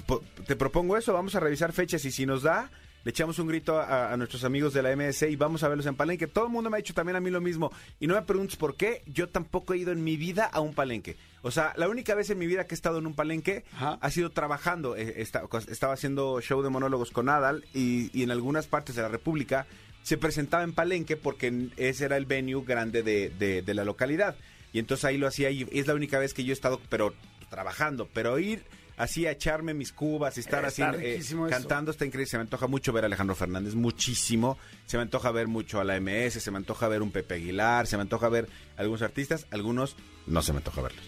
pues, 0.07 0.21
te 0.47 0.55
propongo 0.55 0.99
eso, 0.99 1.14
vamos 1.14 1.35
a 1.35 1.40
revisar 1.40 1.73
fechas 1.73 2.05
y 2.05 2.11
si 2.11 2.27
nos 2.27 2.42
da, 2.42 2.71
le 3.05 3.11
echamos 3.11 3.39
un 3.39 3.47
grito 3.47 3.79
a, 3.79 4.13
a 4.13 4.17
nuestros 4.17 4.45
amigos 4.45 4.75
de 4.75 4.83
la 4.83 4.95
MS 4.95 5.23
y 5.23 5.37
vamos 5.37 5.63
a 5.63 5.69
verlos 5.69 5.87
en 5.87 5.95
Palenque. 5.95 6.27
Todo 6.27 6.47
el 6.47 6.53
mundo 6.53 6.69
me 6.71 6.77
ha 6.77 6.79
dicho 6.79 6.95
también 6.95 7.17
a 7.17 7.21
mí 7.21 7.31
lo 7.31 7.41
mismo. 7.41 7.73
Y 8.01 8.07
no 8.07 8.15
me 8.15 8.23
preguntes 8.23 8.57
por 8.57 8.77
qué, 8.77 9.03
yo 9.07 9.29
tampoco 9.29 9.73
he 9.75 9.79
ido 9.79 9.93
en 9.93 10.03
mi 10.05 10.17
vida 10.17 10.45
a 10.45 10.61
un 10.61 10.75
palenque. 10.75 11.17
O 11.43 11.51
sea, 11.51 11.73
la 11.77 11.89
única 11.89 12.15
vez 12.15 12.29
en 12.31 12.39
mi 12.39 12.47
vida 12.47 12.67
que 12.67 12.75
he 12.75 12.77
estado 12.77 12.99
en 12.99 13.07
un 13.07 13.15
palenque 13.15 13.65
Ajá. 13.75 13.99
ha 14.01 14.11
sido 14.11 14.31
trabajando. 14.31 14.97
Eh, 14.97 15.15
esta- 15.23 15.45
estaba 15.69 15.95
haciendo 15.95 16.41
show 16.41 16.61
de 16.63 16.69
monólogos 16.71 17.11
con 17.13 17.29
Adal 17.29 17.65
y, 17.73 18.11
y 18.19 18.23
en 18.25 18.31
algunas 18.31 18.67
partes 18.67 18.97
de 18.97 19.03
la 19.03 19.09
República 19.09 19.67
se 20.03 20.17
presentaba 20.19 20.65
en 20.65 20.73
Palenque 20.73 21.17
porque 21.17 21.69
ese 21.77 22.05
era 22.07 22.17
el 22.17 22.27
venue 22.27 22.65
grande 22.65 23.03
de, 23.03 23.31
de- 23.31 23.63
de 23.63 23.75
la 23.75 23.85
localidad. 23.85 24.37
Y 24.73 24.81
entonces 24.81 25.05
ahí 25.05 25.17
lo 25.19 25.27
hacía 25.27 25.51
y 25.51 25.67
es 25.73 25.87
la 25.87 25.95
única 25.95 26.19
vez 26.19 26.35
que 26.35 26.45
yo 26.45 26.51
he 26.51 26.53
estado, 26.53 26.81
pero 26.91 27.15
trabajando. 27.49 28.09
Pero 28.13 28.39
ir 28.39 28.65
así 28.99 29.27
a 29.27 29.31
echarme 29.31 29.75
mis 29.75 29.93
cubas 29.93 30.37
y 30.37 30.41
estar 30.41 30.65
Está 30.65 30.91
así 30.91 31.01
eh, 31.03 31.21
cantando 31.49 31.91
está 31.91 32.05
increíble. 32.05 32.31
Se 32.31 32.37
me 32.37 32.43
antoja 32.43 32.67
mucho 32.67 32.93
ver 32.93 33.05
a 33.05 33.07
Alejandro 33.07 33.35
Fernández, 33.35 33.75
muchísimo. 33.75 34.59
Se 34.87 34.97
me 34.97 35.05
antoja 35.05 35.31
ver 35.31 35.47
mucho 35.49 35.81
a 35.81 35.85
la 35.85 35.99
MS, 36.01 36.35
se 36.43 36.51
me 36.51 36.59
antoja 36.59 36.89
ver 36.89 37.03
un 37.03 37.11
Pepe 37.11 37.35
Aguilar, 37.37 37.87
se 37.87 37.97
me 37.97 38.03
antoja 38.03 38.29
ver 38.29 38.49
algunos 38.77 39.03
artistas, 39.03 39.47
algunos 39.51 39.97
no 40.27 40.43
se 40.43 40.53
me 40.53 40.59
antoja 40.59 40.83
verlos. 40.83 41.05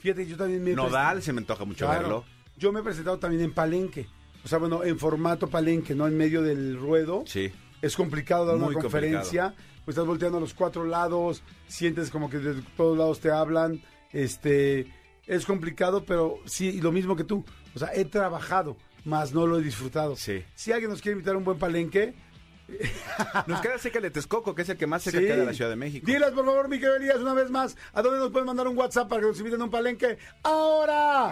Fíjate, 0.00 0.26
yo 0.26 0.36
también 0.36 0.62
me 0.64 0.72
Nodal 0.72 1.22
se 1.22 1.32
me 1.32 1.40
antoja 1.40 1.64
mucho 1.64 1.86
Claro. 1.86 2.00
verlo. 2.00 2.24
Yo 2.58 2.72
me 2.72 2.80
he 2.80 2.82
presentado 2.82 3.18
también 3.18 3.42
en 3.42 3.52
Palenque. 3.52 4.06
O 4.44 4.48
sea, 4.48 4.58
bueno, 4.58 4.84
en 4.84 4.98
formato 4.98 5.48
Palenque, 5.48 5.94
no 5.94 6.06
en 6.06 6.16
medio 6.16 6.42
del 6.42 6.76
ruedo. 6.78 7.24
Sí. 7.26 7.52
es 7.82 7.94
complicado 7.96 8.46
dar 8.46 8.56
Muy 8.56 8.74
una 8.74 8.80
conferencia, 8.82 9.54
pues 9.84 9.94
estás 9.96 10.06
volteando 10.06 10.38
a 10.38 10.40
los 10.40 10.54
cuatro 10.54 10.84
lados, 10.84 11.42
sientes 11.68 12.10
como 12.10 12.30
que 12.30 12.38
de 12.38 12.62
todos 12.76 12.96
lados 12.96 13.20
te 13.20 13.30
hablan, 13.30 13.82
este, 14.12 14.86
es 15.26 15.46
complicado, 15.46 16.04
pero 16.04 16.38
sí, 16.46 16.80
lo 16.80 16.92
mismo 16.92 17.16
que 17.16 17.24
tú, 17.24 17.44
o 17.74 17.78
sea, 17.78 17.90
he 17.94 18.04
trabajado, 18.04 18.76
más 19.04 19.32
no 19.32 19.46
lo 19.46 19.58
he 19.58 19.62
disfrutado. 19.62 20.16
Sí. 20.16 20.44
Si 20.54 20.72
alguien 20.72 20.90
nos 20.90 21.00
quiere 21.00 21.14
invitar 21.14 21.34
a 21.34 21.38
un 21.38 21.44
buen 21.44 21.58
palenque, 21.58 22.14
Nos 23.46 23.60
queda 23.60 23.78
cerca 23.78 24.00
de 24.00 24.10
Texcoco, 24.10 24.52
que 24.54 24.62
es 24.62 24.68
el 24.68 24.76
que 24.76 24.86
más 24.86 25.02
cerca 25.02 25.18
sí. 25.20 25.26
queda 25.26 25.36
de 25.36 25.46
la 25.46 25.52
Ciudad 25.52 25.70
de 25.70 25.76
México. 25.76 26.06
Diles, 26.06 26.30
por 26.30 26.44
favor, 26.44 26.68
mi 26.68 26.78
querido 26.78 26.96
Elías, 26.96 27.18
una 27.18 27.34
vez 27.34 27.50
más, 27.50 27.76
¿a 27.92 28.02
dónde 28.02 28.18
nos 28.18 28.30
pueden 28.30 28.46
mandar 28.46 28.66
un 28.66 28.76
WhatsApp 28.76 29.08
para 29.08 29.22
que 29.22 29.28
nos 29.28 29.38
inviten 29.38 29.60
a 29.60 29.64
un 29.64 29.70
palenque? 29.70 30.18
¡Ahora! 30.42 31.30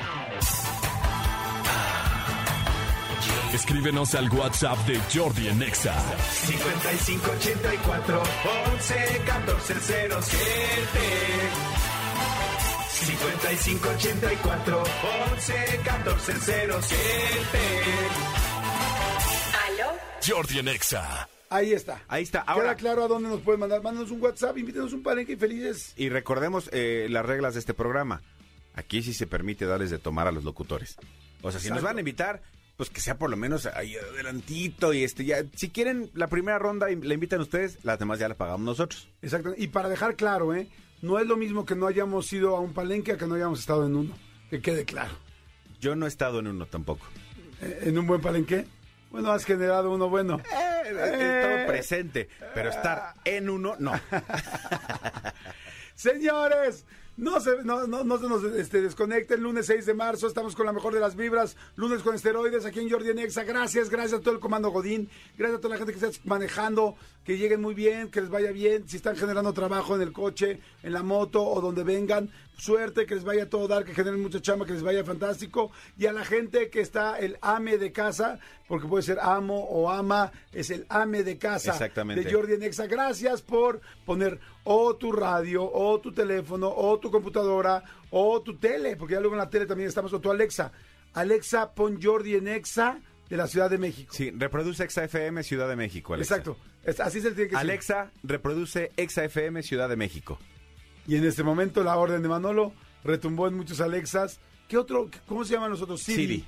Escríbenos 3.52 4.14
al 4.16 4.28
WhatsApp 4.30 4.78
de 4.86 5.00
Jordi 5.12 5.48
en 5.48 5.62
Exa. 5.62 5.94
5584 5.94 8.22
11 8.74 9.22
14 9.26 9.74
07 9.80 11.73
5584 13.04 14.82
11 15.32 15.54
14 15.84 16.32
07 16.40 17.58
¿Aló? 19.66 19.92
Jordi 20.26 20.58
en 20.60 20.68
Exa. 20.68 21.28
Ahí 21.50 21.72
está. 21.74 22.02
Ahí 22.08 22.22
está. 22.22 22.42
Queda 22.42 22.52
Ahora, 22.52 22.74
claro 22.76 23.04
a 23.04 23.08
dónde 23.08 23.28
nos 23.28 23.40
pueden 23.42 23.60
mandar. 23.60 23.82
Mándanos 23.82 24.10
un 24.10 24.22
WhatsApp, 24.22 24.56
invítenos 24.56 24.92
un 24.94 25.02
palenque 25.02 25.32
y 25.32 25.36
felices. 25.36 25.92
y 25.96 26.08
recordemos 26.08 26.70
eh, 26.72 27.06
las 27.10 27.26
reglas 27.26 27.54
de 27.54 27.60
este 27.60 27.74
programa. 27.74 28.22
Aquí 28.74 29.02
sí 29.02 29.12
se 29.12 29.26
permite 29.26 29.66
darles 29.66 29.90
de 29.90 29.98
tomar 29.98 30.26
a 30.26 30.32
los 30.32 30.42
locutores. 30.44 30.96
O 31.42 31.50
sea, 31.52 31.60
si 31.60 31.68
nos 31.70 31.82
van 31.82 31.98
a 31.98 32.00
invitar, 32.00 32.42
pues 32.76 32.88
que 32.90 33.00
sea 33.00 33.18
por 33.18 33.28
lo 33.30 33.36
menos 33.36 33.66
ahí 33.66 33.96
adelantito 33.96 34.92
y 34.94 35.04
este 35.04 35.24
ya. 35.26 35.44
Si 35.54 35.68
quieren 35.68 36.10
la 36.14 36.26
primera 36.28 36.58
ronda 36.58 36.90
y 36.90 36.96
la 36.96 37.12
invitan 37.14 37.40
ustedes, 37.40 37.78
las 37.84 37.98
demás 37.98 38.18
ya 38.18 38.28
la 38.28 38.34
pagamos 38.36 38.62
nosotros. 38.64 39.08
Exacto. 39.20 39.52
Y 39.56 39.68
para 39.68 39.88
dejar 39.90 40.16
claro, 40.16 40.54
¿eh? 40.54 40.68
No 41.04 41.18
es 41.18 41.26
lo 41.26 41.36
mismo 41.36 41.66
que 41.66 41.74
no 41.74 41.86
hayamos 41.86 42.32
ido 42.32 42.56
a 42.56 42.60
un 42.60 42.72
palenque 42.72 43.12
a 43.12 43.18
que 43.18 43.26
no 43.26 43.34
hayamos 43.34 43.60
estado 43.60 43.84
en 43.84 43.94
uno. 43.94 44.14
Que 44.48 44.62
quede 44.62 44.86
claro. 44.86 45.14
Yo 45.78 45.94
no 45.94 46.06
he 46.06 46.08
estado 46.08 46.38
en 46.38 46.46
uno 46.46 46.64
tampoco. 46.64 47.04
Eh, 47.60 47.80
¿En 47.82 47.98
un 47.98 48.06
buen 48.06 48.22
palenque? 48.22 48.64
Bueno, 49.10 49.30
has 49.30 49.44
generado 49.44 49.92
uno 49.92 50.08
bueno. 50.08 50.40
Eh, 50.40 50.86
he 50.86 51.40
estado 51.40 51.66
presente, 51.66 52.30
pero 52.54 52.70
estar 52.70 53.12
en 53.26 53.50
uno, 53.50 53.76
no. 53.78 53.92
Señores, 55.94 56.86
no 57.16 57.38
se, 57.38 57.62
no, 57.62 57.86
no, 57.86 58.02
no 58.02 58.18
se 58.18 58.26
nos 58.26 58.42
este, 58.42 58.80
desconecten. 58.80 59.42
Lunes 59.42 59.66
6 59.66 59.86
de 59.86 59.94
marzo, 59.94 60.26
estamos 60.26 60.56
con 60.56 60.66
la 60.66 60.72
mejor 60.72 60.94
de 60.94 61.00
las 61.00 61.14
vibras. 61.14 61.56
Lunes 61.76 62.02
con 62.02 62.14
esteroides 62.14 62.64
aquí 62.64 62.80
en 62.80 62.90
Jordi 62.90 63.10
en 63.10 63.20
Exa. 63.20 63.44
Gracias, 63.44 63.88
gracias 63.88 64.20
a 64.20 64.22
todo 64.22 64.34
el 64.34 64.40
comando 64.40 64.70
Godín. 64.70 65.08
Gracias 65.36 65.58
a 65.58 65.60
toda 65.60 65.74
la 65.74 65.78
gente 65.78 65.92
que 65.92 66.04
está 66.04 66.20
manejando. 66.24 66.96
Que 67.24 67.38
lleguen 67.38 67.62
muy 67.62 67.74
bien, 67.74 68.10
que 68.10 68.20
les 68.20 68.28
vaya 68.28 68.52
bien. 68.52 68.86
Si 68.86 68.96
están 68.96 69.16
generando 69.16 69.52
trabajo 69.54 69.96
en 69.96 70.02
el 70.02 70.12
coche, 70.12 70.60
en 70.82 70.92
la 70.92 71.02
moto 71.02 71.42
o 71.42 71.60
donde 71.60 71.82
vengan, 71.82 72.30
suerte, 72.56 73.06
que 73.06 73.14
les 73.14 73.24
vaya 73.24 73.44
a 73.44 73.48
todo 73.48 73.66
dar, 73.66 73.84
que 73.84 73.94
generen 73.94 74.20
mucha 74.20 74.42
chamba, 74.42 74.66
que 74.66 74.74
les 74.74 74.82
vaya 74.82 75.04
fantástico. 75.04 75.70
Y 75.96 76.06
a 76.06 76.12
la 76.12 76.24
gente 76.24 76.68
que 76.68 76.80
está 76.80 77.18
el 77.18 77.38
ame 77.40 77.78
de 77.78 77.92
casa, 77.92 78.38
porque 78.68 78.86
puede 78.86 79.02
ser 79.02 79.18
amo 79.20 79.64
o 79.64 79.90
ama, 79.90 80.32
es 80.52 80.68
el 80.68 80.84
ame 80.90 81.22
de 81.22 81.38
casa 81.38 81.72
Exactamente. 81.72 82.22
de 82.24 82.32
Jordi 82.32 82.54
en 82.54 82.62
Exa. 82.62 82.86
Gracias 82.86 83.40
por 83.40 83.80
poner 84.04 84.38
o 84.64 84.94
tu 84.96 85.10
radio, 85.10 85.64
o 85.64 85.98
tu 86.00 86.12
teléfono, 86.12 86.72
o 86.74 86.98
tu 86.98 87.10
computadora, 87.10 87.82
o 88.10 88.42
tu 88.42 88.58
tele, 88.58 88.96
porque 88.96 89.14
ya 89.14 89.20
luego 89.20 89.34
en 89.34 89.40
la 89.40 89.50
tele 89.50 89.66
también 89.66 89.88
estamos, 89.88 90.12
o 90.12 90.20
tu 90.20 90.30
Alexa. 90.30 90.72
Alexa, 91.14 91.74
pon 91.74 92.00
Jordi 92.02 92.34
en 92.34 92.48
Exa 92.48 93.00
de 93.34 93.38
la 93.38 93.48
Ciudad 93.48 93.68
de 93.68 93.78
México. 93.78 94.14
Sí, 94.14 94.30
reproduce 94.30 94.84
Exa 94.84 95.02
FM 95.04 95.42
Ciudad 95.42 95.68
de 95.68 95.74
México, 95.74 96.14
Alexa. 96.14 96.36
Exacto. 96.36 96.56
Es- 96.84 97.00
así 97.00 97.20
se 97.20 97.30
le 97.30 97.34
tiene 97.34 97.50
que 97.50 97.56
decir. 97.56 97.70
Alexa, 97.70 98.12
reproduce 98.22 98.92
Exa 98.96 99.24
FM 99.24 99.62
Ciudad 99.64 99.88
de 99.88 99.96
México. 99.96 100.38
Y 101.08 101.16
en 101.16 101.24
este 101.24 101.42
momento 101.42 101.82
la 101.82 101.96
orden 101.96 102.22
de 102.22 102.28
Manolo 102.28 102.72
retumbó 103.02 103.48
en 103.48 103.54
muchos 103.54 103.80
Alexas. 103.80 104.38
¿Qué 104.68 104.76
otro? 104.78 105.10
¿Cómo 105.26 105.44
se 105.44 105.54
llaman 105.54 105.70
los 105.70 105.82
otros? 105.82 106.00
Siri. 106.00 106.16
Siri. 106.26 106.44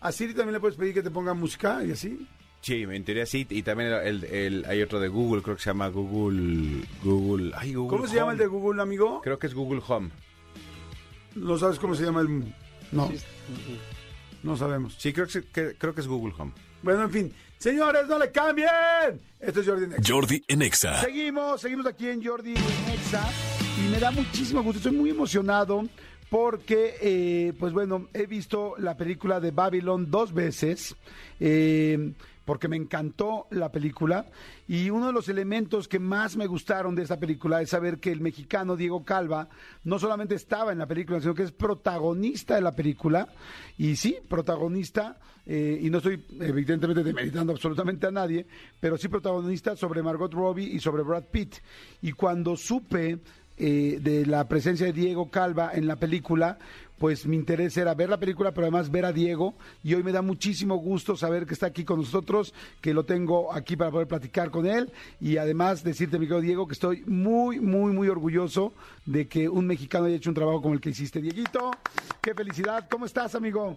A 0.00 0.10
Siri 0.10 0.34
también 0.34 0.54
le 0.54 0.60
puedes 0.60 0.76
pedir 0.76 0.92
que 0.92 1.02
te 1.02 1.10
ponga 1.10 1.34
música 1.34 1.84
y 1.84 1.92
así. 1.92 2.26
Sí, 2.60 2.82
en 2.82 3.04
teoría 3.04 3.26
sí. 3.26 3.46
Y 3.48 3.62
también 3.62 3.92
el, 3.92 4.24
el- 4.24 4.64
hay 4.66 4.82
otro 4.82 4.98
de 4.98 5.06
Google, 5.08 5.40
creo 5.40 5.54
que 5.54 5.62
se 5.62 5.70
llama 5.70 5.86
Google. 5.88 6.84
Google. 7.04 7.52
Ay, 7.56 7.74
Google 7.74 7.96
¿Cómo 7.96 8.08
se 8.08 8.16
llama 8.16 8.32
el 8.32 8.38
de 8.38 8.46
Google, 8.48 8.82
amigo? 8.82 9.20
Creo 9.22 9.38
que 9.38 9.46
es 9.46 9.54
Google 9.54 9.80
Home. 9.86 10.10
¿No 11.36 11.56
sabes 11.58 11.78
cómo 11.78 11.94
se 11.94 12.02
llama 12.04 12.22
el...? 12.22 12.52
No. 12.92 13.10
No 14.44 14.56
sabemos. 14.56 14.94
Sí, 14.98 15.12
creo 15.12 15.26
que, 15.26 15.42
que- 15.42 15.74
creo 15.76 15.94
que 15.94 16.00
es 16.02 16.06
Google 16.06 16.34
Home. 16.38 16.52
Bueno, 16.82 17.02
en 17.02 17.10
fin. 17.10 17.32
Señores, 17.58 18.06
no 18.06 18.18
le 18.18 18.30
cambien. 18.30 18.68
Esto 19.40 19.60
es 19.60 19.66
Jordi 19.66 19.86
Next. 19.86 20.08
Jordi 20.10 20.44
en 20.48 20.62
Exa. 20.62 21.00
Seguimos, 21.00 21.60
seguimos 21.60 21.86
aquí 21.86 22.08
en 22.08 22.22
Jordi 22.24 22.52
Nexa 22.86 23.26
y 23.84 23.90
me 23.90 23.98
da 23.98 24.10
muchísimo 24.10 24.62
gusto, 24.62 24.78
estoy 24.78 24.92
muy 24.92 25.10
emocionado 25.10 25.84
porque, 26.28 26.96
eh, 27.00 27.52
pues 27.58 27.72
bueno, 27.72 28.08
he 28.12 28.26
visto 28.26 28.74
la 28.78 28.96
película 28.96 29.40
de 29.40 29.50
Babylon 29.50 30.10
dos 30.10 30.34
veces, 30.34 30.94
eh, 31.40 32.12
porque 32.44 32.68
me 32.68 32.76
encantó 32.76 33.46
la 33.50 33.70
película 33.70 34.26
y 34.68 34.90
uno 34.90 35.06
de 35.06 35.12
los 35.12 35.28
elementos 35.28 35.88
que 35.88 35.98
más 35.98 36.36
me 36.36 36.46
gustaron 36.46 36.94
de 36.94 37.02
esta 37.02 37.18
película 37.18 37.62
es 37.62 37.70
saber 37.70 37.98
que 37.98 38.12
el 38.12 38.20
mexicano 38.20 38.76
Diego 38.76 39.04
Calva 39.04 39.48
no 39.84 39.98
solamente 39.98 40.34
estaba 40.34 40.72
en 40.72 40.78
la 40.78 40.86
película, 40.86 41.20
sino 41.20 41.34
que 41.34 41.44
es 41.44 41.52
protagonista 41.52 42.54
de 42.54 42.60
la 42.60 42.72
película 42.72 43.28
y 43.78 43.96
sí, 43.96 44.18
protagonista, 44.28 45.18
eh, 45.46 45.78
y 45.80 45.90
no 45.90 45.98
estoy 45.98 46.24
evidentemente 46.40 47.02
demeritando 47.02 47.52
absolutamente 47.52 48.06
a 48.06 48.10
nadie, 48.10 48.46
pero 48.80 48.96
sí 48.96 49.08
protagonista 49.08 49.76
sobre 49.76 50.02
Margot 50.02 50.32
Robbie 50.32 50.64
y 50.64 50.80
sobre 50.80 51.02
Brad 51.02 51.24
Pitt. 51.24 51.56
Y 52.02 52.12
cuando 52.12 52.56
supe 52.56 53.18
eh, 53.56 53.98
de 54.00 54.26
la 54.26 54.48
presencia 54.48 54.86
de 54.86 54.92
Diego 54.92 55.30
Calva 55.30 55.70
en 55.74 55.86
la 55.86 55.96
película, 55.96 56.58
pues 56.98 57.26
mi 57.26 57.36
interés 57.36 57.76
era 57.76 57.94
ver 57.94 58.08
la 58.08 58.18
película, 58.18 58.52
pero 58.52 58.66
además 58.66 58.90
ver 58.90 59.04
a 59.04 59.12
Diego. 59.12 59.54
Y 59.82 59.94
hoy 59.94 60.02
me 60.02 60.12
da 60.12 60.22
muchísimo 60.22 60.76
gusto 60.76 61.16
saber 61.16 61.46
que 61.46 61.54
está 61.54 61.66
aquí 61.66 61.84
con 61.84 61.98
nosotros, 61.98 62.54
que 62.80 62.94
lo 62.94 63.04
tengo 63.04 63.52
aquí 63.52 63.76
para 63.76 63.90
poder 63.90 64.06
platicar 64.06 64.50
con 64.50 64.66
él. 64.66 64.90
Y 65.20 65.36
además 65.36 65.82
decirte, 65.82 66.18
mi 66.18 66.26
querido 66.26 66.40
Diego, 66.40 66.66
que 66.66 66.74
estoy 66.74 67.02
muy, 67.06 67.60
muy, 67.60 67.92
muy 67.92 68.08
orgulloso 68.08 68.72
de 69.06 69.26
que 69.26 69.48
un 69.48 69.66
mexicano 69.66 70.06
haya 70.06 70.16
hecho 70.16 70.30
un 70.30 70.34
trabajo 70.34 70.62
como 70.62 70.74
el 70.74 70.80
que 70.80 70.90
hiciste. 70.90 71.20
Dieguito, 71.20 71.70
qué 72.20 72.34
felicidad. 72.34 72.88
¿Cómo 72.88 73.06
estás, 73.06 73.34
amigo? 73.34 73.76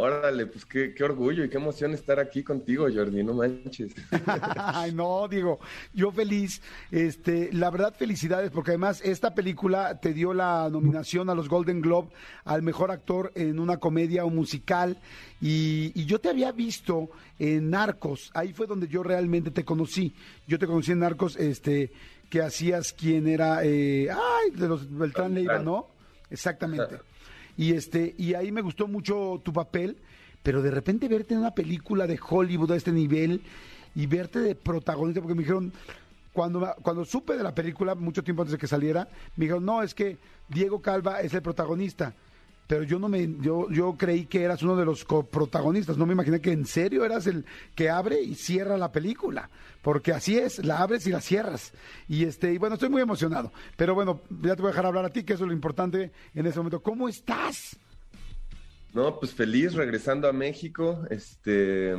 Órale, 0.00 0.46
pues 0.46 0.64
qué, 0.64 0.94
qué 0.94 1.02
orgullo 1.02 1.42
y 1.42 1.50
qué 1.50 1.56
emoción 1.56 1.92
estar 1.92 2.20
aquí 2.20 2.44
contigo, 2.44 2.86
Jordi, 2.86 3.24
no 3.24 3.34
manches. 3.34 3.92
Ay, 4.56 4.92
no, 4.92 5.26
digo, 5.26 5.58
yo 5.92 6.12
feliz. 6.12 6.62
Este, 6.92 7.52
la 7.52 7.68
verdad, 7.68 7.92
felicidades, 7.98 8.52
porque 8.52 8.70
además 8.70 9.02
esta 9.04 9.34
película 9.34 9.98
te 9.98 10.14
dio 10.14 10.32
la 10.32 10.68
nominación 10.70 11.30
a 11.30 11.34
los 11.34 11.48
Golden 11.48 11.80
Globe 11.80 12.10
al 12.44 12.62
mejor 12.62 12.92
actor 12.92 13.32
en 13.34 13.58
una 13.58 13.78
comedia 13.78 14.24
o 14.24 14.30
musical. 14.30 14.98
Y, 15.40 15.90
y 16.00 16.06
yo 16.06 16.20
te 16.20 16.28
había 16.28 16.52
visto 16.52 17.10
en 17.40 17.68
Narcos, 17.68 18.30
ahí 18.34 18.52
fue 18.52 18.68
donde 18.68 18.86
yo 18.86 19.02
realmente 19.02 19.50
te 19.50 19.64
conocí. 19.64 20.14
Yo 20.46 20.60
te 20.60 20.68
conocí 20.68 20.92
en 20.92 21.00
Narcos, 21.00 21.34
este, 21.34 21.90
que 22.30 22.40
hacías 22.40 22.92
quien 22.92 23.26
era, 23.26 23.64
eh, 23.64 24.08
ay, 24.12 24.50
de 24.52 24.68
los 24.68 24.96
Beltrán 24.96 25.34
Leiva, 25.34 25.58
¿no? 25.58 25.88
Exactamente. 26.30 27.00
Y 27.58 27.72
este, 27.72 28.14
y 28.16 28.34
ahí 28.34 28.52
me 28.52 28.62
gustó 28.62 28.86
mucho 28.86 29.42
tu 29.44 29.52
papel, 29.52 29.98
pero 30.44 30.62
de 30.62 30.70
repente 30.70 31.08
verte 31.08 31.34
en 31.34 31.40
una 31.40 31.50
película 31.50 32.06
de 32.06 32.18
Hollywood 32.18 32.70
a 32.70 32.76
este 32.76 32.92
nivel 32.92 33.42
y 33.96 34.06
verte 34.06 34.38
de 34.38 34.54
protagonista, 34.54 35.20
porque 35.20 35.34
me 35.34 35.42
dijeron, 35.42 35.72
cuando, 36.32 36.72
cuando 36.82 37.04
supe 37.04 37.36
de 37.36 37.42
la 37.42 37.52
película, 37.52 37.96
mucho 37.96 38.22
tiempo 38.22 38.42
antes 38.42 38.52
de 38.52 38.58
que 38.58 38.68
saliera, 38.68 39.08
me 39.34 39.46
dijeron, 39.46 39.64
no, 39.64 39.82
es 39.82 39.92
que 39.92 40.18
Diego 40.48 40.80
Calva 40.80 41.20
es 41.20 41.34
el 41.34 41.42
protagonista. 41.42 42.14
Pero 42.68 42.84
yo 42.84 42.98
no 42.98 43.08
me, 43.08 43.36
yo, 43.40 43.68
yo 43.70 43.96
creí 43.96 44.26
que 44.26 44.42
eras 44.42 44.62
uno 44.62 44.76
de 44.76 44.84
los 44.84 45.04
protagonistas, 45.04 45.96
no 45.96 46.04
me 46.04 46.12
imaginé 46.12 46.40
que 46.40 46.52
en 46.52 46.66
serio 46.66 47.04
eras 47.04 47.26
el 47.26 47.46
que 47.74 47.88
abre 47.88 48.20
y 48.20 48.34
cierra 48.34 48.76
la 48.76 48.92
película, 48.92 49.48
porque 49.82 50.12
así 50.12 50.36
es, 50.36 50.64
la 50.64 50.78
abres 50.78 51.06
y 51.06 51.10
la 51.10 51.22
cierras. 51.22 51.72
Y 52.08 52.24
este, 52.24 52.52
y 52.52 52.58
bueno, 52.58 52.74
estoy 52.74 52.90
muy 52.90 53.00
emocionado. 53.00 53.52
Pero 53.76 53.94
bueno, 53.94 54.20
ya 54.42 54.54
te 54.54 54.60
voy 54.60 54.68
a 54.68 54.72
dejar 54.72 54.84
hablar 54.84 55.06
a 55.06 55.08
ti, 55.08 55.24
que 55.24 55.32
eso 55.32 55.44
es 55.44 55.48
lo 55.48 55.54
importante 55.54 56.12
en 56.34 56.46
este 56.46 56.60
momento. 56.60 56.82
¿Cómo 56.82 57.08
estás? 57.08 57.78
No, 58.92 59.18
pues 59.18 59.32
feliz 59.32 59.72
regresando 59.72 60.28
a 60.28 60.32
México, 60.34 61.06
este, 61.08 61.94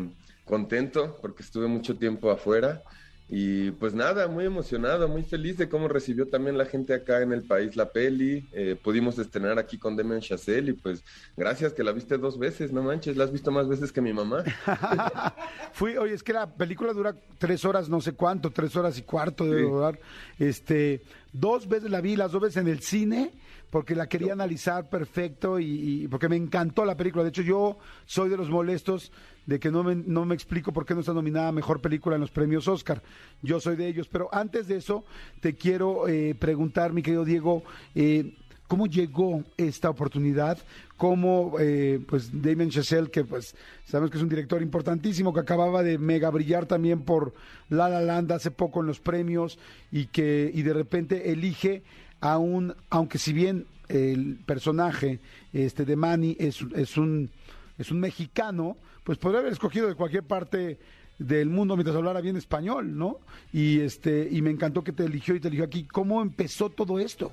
contento 0.46 1.18
porque 1.20 1.42
estuve 1.42 1.68
mucho 1.68 1.98
tiempo 1.98 2.30
afuera 2.30 2.84
y 3.32 3.70
pues 3.72 3.94
nada, 3.94 4.28
muy 4.28 4.46
emocionado, 4.46 5.08
muy 5.08 5.22
feliz 5.24 5.56
de 5.58 5.70
cómo 5.70 5.88
recibió 5.88 6.28
también 6.28 6.58
la 6.58 6.66
gente 6.66 6.96
acá 6.96 7.22
en 7.22 7.32
el 7.32 7.44
país 7.44 7.76
la 7.76 7.92
peli. 7.92 8.50
Eh, 8.52 8.76
pudimos 8.84 9.20
estrenar 9.20 9.60
aquí 9.60 9.78
con 9.78 9.96
Demian 9.96 10.20
Chazelle 10.22 10.72
y 10.72 10.74
pues 10.74 11.04
gracias 11.38 11.74
que 11.74 11.84
la 11.84 11.92
viste 11.92 12.18
dos 12.18 12.40
veces, 12.40 12.72
no 12.72 12.82
manches, 12.82 13.16
la 13.18 13.26
has 13.26 13.32
visto 13.32 13.52
más 13.52 13.68
veces 13.70 13.92
que 13.92 14.02
mi 14.02 14.14
mamá. 14.14 14.44
Fui, 15.74 15.96
oye, 15.98 16.14
es 16.16 16.24
que 16.24 16.34
la 16.34 16.48
película 16.56 16.92
dura 16.94 17.16
tres 17.38 17.64
horas, 17.66 17.88
no 17.90 18.02
sé 18.02 18.14
cuánto, 18.14 18.50
tres 18.52 18.76
horas 18.76 18.98
y 18.98 19.04
cuarto 19.04 19.46
de 19.46 19.58
Sí. 19.60 19.64
durar. 19.70 20.00
Este, 20.40 21.02
Dos 21.32 21.68
veces 21.70 21.92
la 21.92 22.02
vi, 22.02 22.16
las 22.16 22.32
dos 22.32 22.42
veces 22.42 22.58
en 22.58 22.68
el 22.68 22.80
cine, 22.80 23.32
porque 23.70 23.96
la 23.96 24.08
quería 24.08 24.34
analizar 24.34 24.90
perfecto 24.90 25.60
y, 25.60 26.08
porque 26.10 26.30
me 26.30 26.36
encantó 26.36 26.86
la 26.86 26.98
película. 26.98 27.24
De 27.24 27.30
hecho, 27.30 27.42
yo 27.42 27.78
soy 28.06 28.30
de 28.30 28.38
los 28.38 28.50
molestos 28.50 29.12
de 29.46 29.60
que 29.60 29.72
no 29.72 29.84
me, 29.84 29.96
no 29.96 30.26
me 30.26 30.36
explico 30.36 30.72
por 30.72 30.86
qué 30.86 30.94
no 30.94 31.02
está 31.02 31.14
nominada 31.14 31.52
Mejor 31.52 31.82
Película 31.82 32.16
en 32.16 32.22
los 32.22 32.32
premios 32.32 32.68
Oscar. 32.68 33.02
Yo 33.42 33.60
soy 33.60 33.76
de 33.76 33.88
ellos. 33.88 34.08
Pero 34.08 34.30
antes 34.32 34.68
de 34.68 34.78
eso, 34.78 35.06
te 35.40 35.56
quiero 35.56 36.08
eh, 36.08 36.36
preguntar, 36.38 36.94
mi 36.94 37.02
querido 37.02 37.26
Diego, 37.26 37.64
eh, 37.94 38.36
¿cómo 38.68 38.88
llegó 38.88 39.44
esta 39.58 39.90
oportunidad? 39.90 40.58
¿Cómo, 40.98 41.54
eh, 41.60 42.00
pues, 42.08 42.30
Damien 42.42 42.70
Chazelle, 42.70 43.10
que 43.10 43.24
pues 43.24 43.56
sabemos 43.86 44.12
que 44.12 44.18
es 44.18 44.24
un 44.24 44.30
director 44.30 44.62
importantísimo, 44.62 45.34
que 45.34 45.40
acababa 45.40 45.82
de 45.82 45.98
mega 45.98 46.30
brillar 46.30 46.66
también 46.66 47.02
por 47.02 47.34
La 47.70 47.88
La 47.88 48.02
Land 48.02 48.32
hace 48.32 48.52
poco 48.52 48.82
en 48.82 48.88
los 48.88 49.00
premios 49.00 49.58
y 49.92 50.08
que 50.08 50.52
y 50.54 50.64
de 50.64 50.74
repente 50.74 51.32
elige 51.32 51.84
a 52.22 52.38
un, 52.38 52.76
aunque 52.90 53.18
si 53.18 53.34
bien 53.34 53.66
el 53.88 54.38
personaje 54.46 55.20
este 55.52 55.86
de 55.86 55.96
Manny 55.96 56.36
es, 56.40 56.64
es 56.76 56.98
un 56.98 57.32
es 57.78 57.92
un 57.92 58.00
mexicano, 58.00 58.78
pues 59.04 59.18
podría 59.18 59.40
haber 59.40 59.54
escogido 59.54 59.88
de 59.88 59.96
cualquier 59.96 60.24
parte 60.24 60.78
del 61.18 61.50
mundo 61.50 61.76
mientras 61.76 61.96
hablara 61.96 62.22
bien 62.22 62.36
español, 62.36 62.98
¿no? 62.98 63.20
Y 63.54 63.80
este 63.80 64.28
y 64.30 64.42
me 64.42 64.52
encantó 64.52 64.84
que 64.84 64.92
te 64.92 65.06
eligió 65.06 65.34
y 65.34 65.40
te 65.40 65.48
eligió 65.48 65.66
aquí. 65.66 65.86
¿Cómo 65.86 66.22
empezó 66.22 66.70
todo 66.70 67.00
esto? 67.00 67.32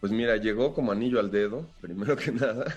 Pues 0.00 0.12
mira, 0.12 0.36
llegó 0.36 0.72
como 0.72 0.92
anillo 0.92 1.18
al 1.18 1.30
dedo, 1.30 1.66
primero 1.80 2.16
que 2.16 2.32
nada. 2.32 2.74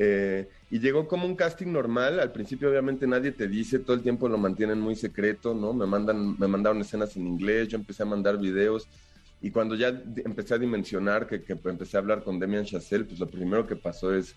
Eh, 0.00 0.48
y 0.70 0.78
llegó 0.78 1.08
como 1.08 1.26
un 1.26 1.34
casting 1.34 1.72
normal. 1.72 2.20
Al 2.20 2.30
principio, 2.30 2.70
obviamente, 2.70 3.04
nadie 3.08 3.32
te 3.32 3.48
dice, 3.48 3.80
todo 3.80 3.96
el 3.96 4.02
tiempo 4.02 4.28
lo 4.28 4.38
mantienen 4.38 4.80
muy 4.80 4.94
secreto, 4.94 5.54
¿no? 5.54 5.72
Me 5.72 5.86
mandan, 5.86 6.38
me 6.38 6.46
mandaron 6.46 6.80
escenas 6.80 7.16
en 7.16 7.26
inglés, 7.26 7.66
yo 7.66 7.78
empecé 7.78 8.04
a 8.04 8.06
mandar 8.06 8.38
videos. 8.38 8.86
Y 9.40 9.50
cuando 9.50 9.74
ya 9.74 9.88
empecé 10.24 10.54
a 10.54 10.58
dimensionar, 10.58 11.26
que, 11.26 11.42
que 11.42 11.52
empecé 11.52 11.96
a 11.96 12.00
hablar 12.00 12.24
con 12.24 12.38
Demian 12.38 12.64
Chazelle, 12.64 13.04
pues 13.04 13.20
lo 13.20 13.28
primero 13.28 13.66
que 13.66 13.76
pasó 13.76 14.14
es, 14.14 14.34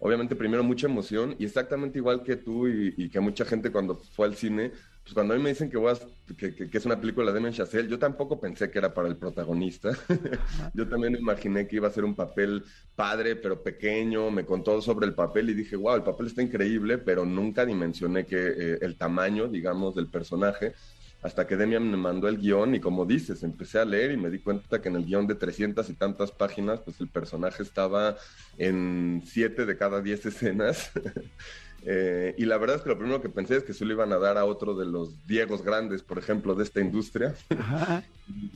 obviamente 0.00 0.34
primero 0.34 0.64
mucha 0.64 0.86
emoción 0.86 1.36
y 1.38 1.44
exactamente 1.44 1.98
igual 1.98 2.22
que 2.22 2.36
tú 2.36 2.66
y, 2.66 2.94
y, 2.96 3.08
que 3.10 3.20
mucha 3.20 3.44
gente 3.44 3.70
cuando 3.70 3.96
fue 3.96 4.26
al 4.26 4.34
cine, 4.34 4.72
pues 5.02 5.14
cuando 5.14 5.34
a 5.34 5.36
mí 5.36 5.42
me 5.42 5.50
dicen 5.50 5.70
que, 5.70 5.76
voy 5.76 5.92
a, 5.92 6.34
que, 6.36 6.54
que, 6.54 6.68
que, 6.68 6.78
es 6.78 6.86
una 6.86 7.00
película 7.00 7.26
de 7.26 7.34
Damien 7.34 7.52
Chazelle, 7.52 7.88
yo 7.88 7.98
tampoco 7.98 8.40
pensé 8.40 8.70
que 8.70 8.78
era 8.78 8.92
para 8.92 9.08
el 9.08 9.16
protagonista. 9.16 9.90
yo 10.74 10.88
también 10.88 11.14
imaginé 11.16 11.68
que 11.68 11.76
iba 11.76 11.88
a 11.88 11.92
ser 11.92 12.04
un 12.04 12.14
papel 12.14 12.64
padre, 12.96 13.36
pero 13.36 13.62
pequeño, 13.62 14.30
me 14.30 14.44
contó 14.44 14.80
sobre 14.82 15.06
el 15.06 15.14
papel 15.14 15.50
y 15.50 15.54
dije, 15.54 15.76
wow, 15.76 15.96
el 15.96 16.02
papel 16.02 16.26
está 16.26 16.42
increíble, 16.42 16.98
pero 16.98 17.24
nunca 17.24 17.64
dimensioné 17.64 18.24
que 18.26 18.36
eh, 18.36 18.78
el 18.80 18.96
tamaño, 18.96 19.48
digamos, 19.48 19.94
del 19.94 20.08
personaje 20.08 20.74
hasta 21.22 21.46
que 21.46 21.56
Demian 21.56 21.90
me 21.90 21.96
mandó 21.96 22.28
el 22.28 22.38
guion 22.38 22.74
y 22.74 22.80
como 22.80 23.04
dices, 23.04 23.42
empecé 23.42 23.78
a 23.78 23.84
leer 23.84 24.12
y 24.12 24.16
me 24.16 24.30
di 24.30 24.38
cuenta 24.38 24.80
que 24.80 24.88
en 24.88 24.96
el 24.96 25.04
guion 25.04 25.26
de 25.26 25.34
300 25.34 25.88
y 25.90 25.94
tantas 25.94 26.32
páginas, 26.32 26.80
pues 26.80 27.00
el 27.00 27.08
personaje 27.08 27.62
estaba 27.62 28.16
en 28.56 29.22
7 29.26 29.66
de 29.66 29.76
cada 29.76 30.00
10 30.00 30.26
escenas. 30.26 30.90
eh, 31.84 32.34
y 32.38 32.46
la 32.46 32.56
verdad 32.56 32.76
es 32.76 32.82
que 32.82 32.88
lo 32.88 32.98
primero 32.98 33.20
que 33.20 33.28
pensé 33.28 33.56
es 33.56 33.64
que 33.64 33.74
se 33.74 33.84
lo 33.84 33.92
iban 33.92 34.12
a 34.14 34.18
dar 34.18 34.38
a 34.38 34.46
otro 34.46 34.74
de 34.74 34.86
los 34.86 35.26
Diegos 35.26 35.62
grandes, 35.62 36.02
por 36.02 36.16
ejemplo, 36.18 36.54
de 36.54 36.64
esta 36.64 36.80
industria. 36.80 37.34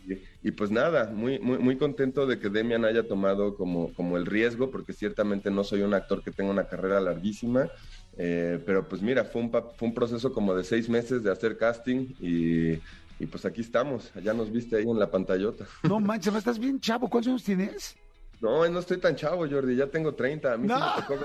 y, 0.09 0.23
y, 0.43 0.51
pues 0.53 0.71
nada, 0.71 1.11
muy, 1.11 1.39
muy, 1.41 1.59
muy 1.59 1.77
contento 1.77 2.27
de 2.27 2.39
que 2.39 2.49
Demian 2.49 2.87
haya 2.87 3.07
tomado 3.07 3.57
como, 3.57 3.93
como 3.93 4.17
el 4.17 4.25
riesgo, 4.25 4.71
porque 4.71 4.95
ciertamente 4.95 5.51
no 5.51 5.65
soy 5.65 5.83
un 5.83 5.93
actor 5.93 6.23
que 6.23 6.31
tenga 6.31 6.51
una 6.51 6.67
carrera 6.67 6.99
larguísima. 6.99 7.69
Eh, 8.17 8.63
pero 8.65 8.89
pues 8.89 9.03
mira, 9.03 9.25
fue 9.25 9.43
un, 9.43 9.51
fue 9.51 9.89
un 9.89 9.95
proceso 9.95 10.33
como 10.33 10.55
de 10.55 10.65
seis 10.65 10.89
meses 10.89 11.23
de 11.23 11.33
hacer 11.33 11.57
casting 11.57 12.15
y, 12.21 12.73
y, 13.19 13.27
pues 13.31 13.45
aquí 13.45 13.61
estamos. 13.61 14.13
Ya 14.23 14.35
nos 14.35 14.51
viste 14.53 14.77
ahí 14.77 14.85
en 14.85 14.99
la 14.99 15.11
pantallota. 15.11 15.67
No 15.83 16.01
manches, 16.01 16.33
no 16.33 16.39
estás 16.39 16.59
bien 16.59 16.81
chavo. 16.81 17.09
¿Cuántos 17.09 17.31
años 17.31 17.45
tienes? 17.45 17.97
No, 18.41 18.69
no 18.69 18.79
estoy 18.79 18.99
tan 18.99 19.17
chavo, 19.17 19.49
Jordi. 19.49 19.77
Ya 19.77 19.87
tengo 19.87 20.15
30. 20.15 20.53
A 20.53 20.57
mí 20.57 20.69
no. 20.69 20.79
sí 20.79 20.85
me 20.97 21.17
tocó 21.17 21.25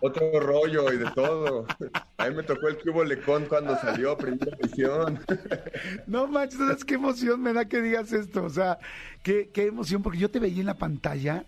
otro 0.00 0.40
rollo 0.40 0.92
y 0.92 0.98
de 0.98 1.10
todo. 1.12 1.66
A 2.18 2.28
mí 2.28 2.34
me 2.34 2.42
tocó 2.42 2.68
el 2.68 2.78
cubo 2.78 3.04
Lecón 3.04 3.46
cuando 3.46 3.76
salió, 3.78 4.16
primera 4.16 4.56
edición. 4.60 5.20
No 6.06 6.26
manches, 6.26 6.58
¿sabes 6.58 6.84
qué 6.84 6.94
emoción 6.94 7.40
me 7.40 7.52
da 7.52 7.64
que 7.66 7.80
digas 7.80 8.12
esto? 8.12 8.44
O 8.44 8.50
sea, 8.50 8.78
qué, 9.22 9.50
qué 9.52 9.66
emoción, 9.66 10.02
porque 10.02 10.18
yo 10.18 10.30
te 10.30 10.40
veía 10.40 10.60
en 10.60 10.66
la 10.66 10.74
pantalla 10.74 11.44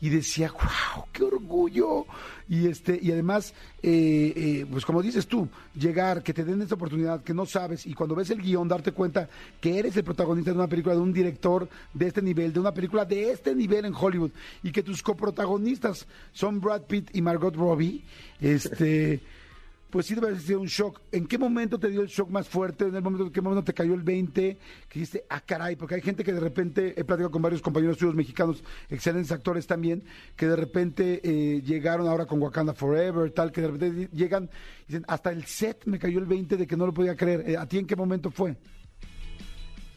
y 0.00 0.08
decía, 0.08 0.52
wow, 0.52 1.04
qué 1.12 1.22
orgullo. 1.24 2.06
Y 2.48 2.68
este, 2.68 2.98
y 3.02 3.10
además, 3.10 3.54
eh, 3.82 4.32
eh, 4.36 4.66
pues 4.70 4.84
como 4.84 5.02
dices 5.02 5.26
tú, 5.26 5.48
llegar, 5.74 6.22
que 6.22 6.32
te 6.32 6.44
den 6.44 6.62
esta 6.62 6.76
oportunidad 6.76 7.24
que 7.24 7.34
no 7.34 7.44
sabes, 7.46 7.86
y 7.86 7.94
cuando 7.94 8.14
ves 8.14 8.30
el 8.30 8.40
guion, 8.40 8.68
darte 8.68 8.92
cuenta 8.92 9.28
que 9.60 9.78
eres 9.78 9.96
el 9.96 10.04
protagonista 10.04 10.52
de 10.52 10.58
una 10.58 10.68
película, 10.68 10.94
de 10.94 11.00
un 11.00 11.12
director 11.12 11.68
de 11.92 12.06
este 12.06 12.22
nivel, 12.22 12.52
de 12.52 12.60
una 12.60 12.72
película 12.72 13.04
de 13.04 13.32
este 13.32 13.54
nivel 13.54 13.84
en 13.84 13.94
Hollywood, 13.94 14.30
y 14.62 14.70
que 14.70 14.82
tus 14.82 15.02
coprotagonistas 15.02 16.06
son 16.32 16.60
Brad 16.60 16.82
Pitt 16.82 17.10
y 17.14 17.22
Margot 17.22 17.54
Robbie, 17.54 18.04
este 18.40 19.20
pues 19.96 20.04
sí 20.04 20.14
debe 20.14 20.26
haber 20.26 20.42
sido 20.42 20.60
un 20.60 20.66
shock. 20.66 21.00
¿En 21.10 21.26
qué 21.26 21.38
momento 21.38 21.80
te 21.80 21.88
dio 21.88 22.02
el 22.02 22.08
shock 22.08 22.28
más 22.28 22.46
fuerte? 22.46 22.84
¿En 22.84 22.94
el 22.94 23.00
momento, 23.00 23.28
en 23.28 23.32
qué 23.32 23.40
momento 23.40 23.64
te 23.64 23.72
cayó 23.72 23.94
el 23.94 24.02
20? 24.02 24.58
Que 24.90 24.98
dijiste, 24.98 25.24
ah, 25.30 25.40
caray, 25.40 25.74
porque 25.76 25.94
hay 25.94 26.02
gente 26.02 26.22
que 26.22 26.34
de 26.34 26.40
repente, 26.40 26.88
he 27.00 27.02
platicado 27.02 27.30
con 27.30 27.40
varios 27.40 27.62
compañeros 27.62 27.96
tuyos 27.96 28.14
mexicanos, 28.14 28.62
excelentes 28.90 29.32
actores 29.32 29.66
también, 29.66 30.04
que 30.36 30.48
de 30.48 30.54
repente 30.54 31.22
eh, 31.24 31.62
llegaron 31.62 32.08
ahora 32.08 32.26
con 32.26 32.42
Wakanda 32.42 32.74
Forever, 32.74 33.30
tal, 33.30 33.50
que 33.50 33.62
de 33.62 33.68
repente 33.68 34.08
llegan 34.12 34.50
y 34.82 34.88
dicen, 34.88 35.06
hasta 35.08 35.30
el 35.30 35.46
set 35.46 35.86
me 35.86 35.98
cayó 35.98 36.18
el 36.18 36.26
20 36.26 36.58
de 36.58 36.66
que 36.66 36.76
no 36.76 36.84
lo 36.84 36.92
podía 36.92 37.16
creer. 37.16 37.56
¿A 37.56 37.66
ti 37.66 37.78
en 37.78 37.86
qué 37.86 37.96
momento 37.96 38.30
fue? 38.30 38.54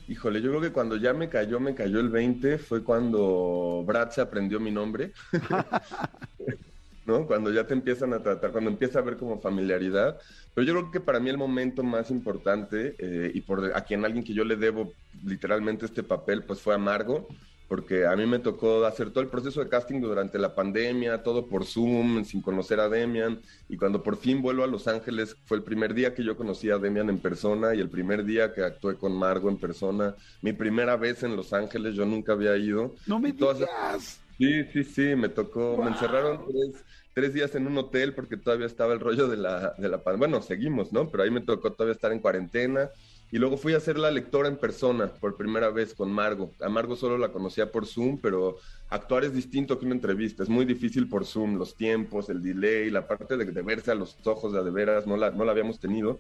Híjole, 0.08 0.42
yo 0.42 0.50
creo 0.52 0.62
que 0.62 0.72
cuando 0.72 0.96
ya 0.96 1.14
me 1.14 1.28
cayó, 1.28 1.60
me 1.60 1.76
cayó 1.76 2.00
el 2.00 2.08
20, 2.08 2.58
fue 2.58 2.86
cuando 2.86 3.84
Brad 3.86 4.12
se 4.12 4.22
aprendió 4.22 4.62
mi 4.62 4.72
nombre. 4.72 5.12
¿no? 7.10 7.26
Cuando 7.26 7.52
ya 7.52 7.66
te 7.66 7.74
empiezan 7.74 8.14
a 8.14 8.22
tratar, 8.22 8.52
cuando 8.52 8.70
empieza 8.70 9.00
a 9.00 9.02
haber 9.02 9.18
como 9.18 9.42
familiaridad. 9.42 10.20
Pero 10.54 10.68
yo 10.68 10.74
creo 10.74 10.92
que 10.92 11.00
para 11.00 11.20
mí 11.20 11.30
el 11.30 11.38
momento 11.38 11.84
más 11.84 12.12
importante, 12.12 12.96
eh, 13.00 13.32
y 13.34 13.42
por 13.42 13.76
a 13.76 13.82
quien 13.82 14.06
alguien 14.06 14.24
que 14.24 14.34
yo 14.34 14.46
le 14.46 14.56
debo 14.56 14.94
literalmente 15.26 15.86
este 15.86 16.04
papel, 16.04 16.44
pues 16.44 16.62
fue 16.62 16.76
Amargo, 16.76 17.28
porque 17.68 18.06
a 18.06 18.16
mí 18.16 18.26
me 18.26 18.40
tocó 18.40 18.86
hacer 18.86 19.12
todo 19.12 19.24
el 19.24 19.30
proceso 19.30 19.64
de 19.64 19.70
casting 19.70 20.02
durante 20.02 20.40
la 20.40 20.56
pandemia, 20.56 21.22
todo 21.24 21.46
por 21.48 21.66
Zoom, 21.66 22.26
sin 22.26 22.42
conocer 22.42 22.80
a 22.80 22.90
Demian, 22.90 23.40
y 23.70 23.78
cuando 23.78 24.02
por 24.02 24.18
fin 24.18 24.42
vuelvo 24.42 24.64
a 24.64 24.68
Los 24.68 24.88
Ángeles, 24.88 25.36
fue 25.46 25.58
el 25.58 25.64
primer 25.64 25.94
día 25.94 26.14
que 26.14 26.24
yo 26.24 26.36
conocí 26.36 26.70
a 26.70 26.80
Demian 26.80 27.10
en 27.10 27.20
persona 27.20 27.76
y 27.76 27.80
el 27.80 27.90
primer 27.90 28.24
día 28.24 28.54
que 28.54 28.64
actué 28.64 28.96
con 28.96 29.16
Margo 29.16 29.50
en 29.50 29.58
persona, 29.58 30.16
mi 30.42 30.54
primera 30.54 30.96
vez 30.96 31.22
en 31.24 31.36
Los 31.36 31.54
Ángeles, 31.54 31.96
yo 31.96 32.06
nunca 32.06 32.34
había 32.34 32.56
ido. 32.58 32.96
No 33.06 33.20
me 33.20 33.32
digas. 33.32 34.20
Sí, 34.40 34.64
sí, 34.72 34.84
sí, 34.86 35.16
me 35.16 35.28
tocó, 35.28 35.76
wow. 35.76 35.84
me 35.84 35.92
encerraron 35.92 36.46
tres, 36.48 36.84
tres, 37.14 37.34
días 37.34 37.56
en 37.56 37.68
un 37.68 37.78
hotel 37.78 38.14
porque 38.14 38.38
todavía 38.38 38.66
estaba 38.66 38.94
el 38.94 39.00
rollo 39.00 39.28
de 39.28 39.38
la, 39.38 39.74
de 39.78 39.90
la 39.90 39.98
bueno, 39.98 40.42
seguimos, 40.42 40.92
¿no? 40.92 41.10
Pero 41.10 41.24
ahí 41.24 41.32
me 41.32 41.42
tocó 41.42 41.72
todavía 41.72 41.94
estar 41.94 42.12
en 42.12 42.20
cuarentena 42.20 42.90
y 43.32 43.38
luego 43.38 43.58
fui 43.58 43.74
a 43.74 43.78
hacer 43.78 43.98
la 43.98 44.10
lectora 44.10 44.48
en 44.48 44.58
persona 44.58 45.08
por 45.08 45.38
primera 45.38 45.70
vez 45.70 45.94
con 45.94 46.12
Margo. 46.12 46.52
A 46.62 46.70
Margo 46.70 46.96
solo 46.96 47.18
la 47.18 47.32
conocía 47.32 47.72
por 47.72 47.86
Zoom, 47.86 48.20
pero 48.20 48.58
actuar 48.90 49.24
es 49.24 49.34
distinto 49.34 49.78
que 49.78 49.86
una 49.86 49.96
entrevista, 49.96 50.42
es 50.44 50.50
muy 50.50 50.66
difícil 50.66 51.08
por 51.08 51.26
Zoom, 51.26 51.58
los 51.58 51.76
tiempos, 51.76 52.30
el 52.30 52.42
delay, 52.42 52.90
la 52.90 53.08
parte 53.08 53.38
de, 53.38 53.46
de 53.46 53.62
verse 53.62 53.92
a 53.92 53.96
los 53.96 54.18
ojos 54.26 54.54
de, 54.54 54.64
de 54.64 54.72
veras, 54.72 55.06
no 55.06 55.16
la, 55.16 55.30
no 55.32 55.46
la 55.46 55.52
habíamos 55.52 55.80
tenido. 55.80 56.20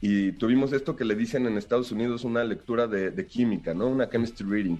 Y 0.00 0.32
tuvimos 0.32 0.72
esto 0.72 0.96
que 0.96 1.04
le 1.04 1.16
dicen 1.16 1.46
en 1.46 1.58
Estados 1.58 1.90
Unidos 1.90 2.24
una 2.24 2.44
lectura 2.44 2.86
de 2.86 3.26
química, 3.26 3.74
¿no? 3.74 3.88
Una 3.88 4.08
chemistry 4.08 4.46
reading. 4.48 4.78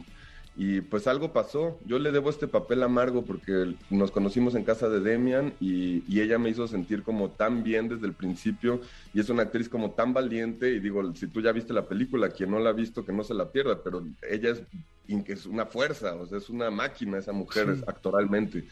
Y 0.60 0.80
pues 0.80 1.06
algo 1.06 1.32
pasó. 1.32 1.78
Yo 1.86 2.00
le 2.00 2.10
debo 2.10 2.30
este 2.30 2.48
papel 2.48 2.82
amargo 2.82 3.24
porque 3.24 3.76
nos 3.90 4.10
conocimos 4.10 4.56
en 4.56 4.64
casa 4.64 4.88
de 4.88 4.98
Demian 4.98 5.54
y, 5.60 6.02
y, 6.12 6.20
ella 6.20 6.36
me 6.36 6.50
hizo 6.50 6.66
sentir 6.66 7.04
como 7.04 7.30
tan 7.30 7.62
bien 7.62 7.88
desde 7.88 8.06
el 8.06 8.12
principio. 8.12 8.80
Y 9.14 9.20
es 9.20 9.30
una 9.30 9.44
actriz 9.44 9.68
como 9.68 9.92
tan 9.92 10.12
valiente. 10.12 10.72
Y 10.72 10.80
digo, 10.80 11.14
si 11.14 11.28
tú 11.28 11.40
ya 11.40 11.52
viste 11.52 11.72
la 11.72 11.86
película, 11.86 12.30
quien 12.30 12.50
no 12.50 12.58
la 12.58 12.70
ha 12.70 12.72
visto, 12.72 13.04
que 13.04 13.12
no 13.12 13.22
se 13.22 13.34
la 13.34 13.52
pierda. 13.52 13.84
Pero 13.84 14.04
ella 14.28 14.50
es, 14.50 14.62
es 15.28 15.46
una 15.46 15.64
fuerza, 15.64 16.16
o 16.16 16.26
sea, 16.26 16.38
es 16.38 16.50
una 16.50 16.72
máquina 16.72 17.18
esa 17.18 17.32
mujer 17.32 17.76
sí. 17.76 17.84
actoralmente. 17.86 18.66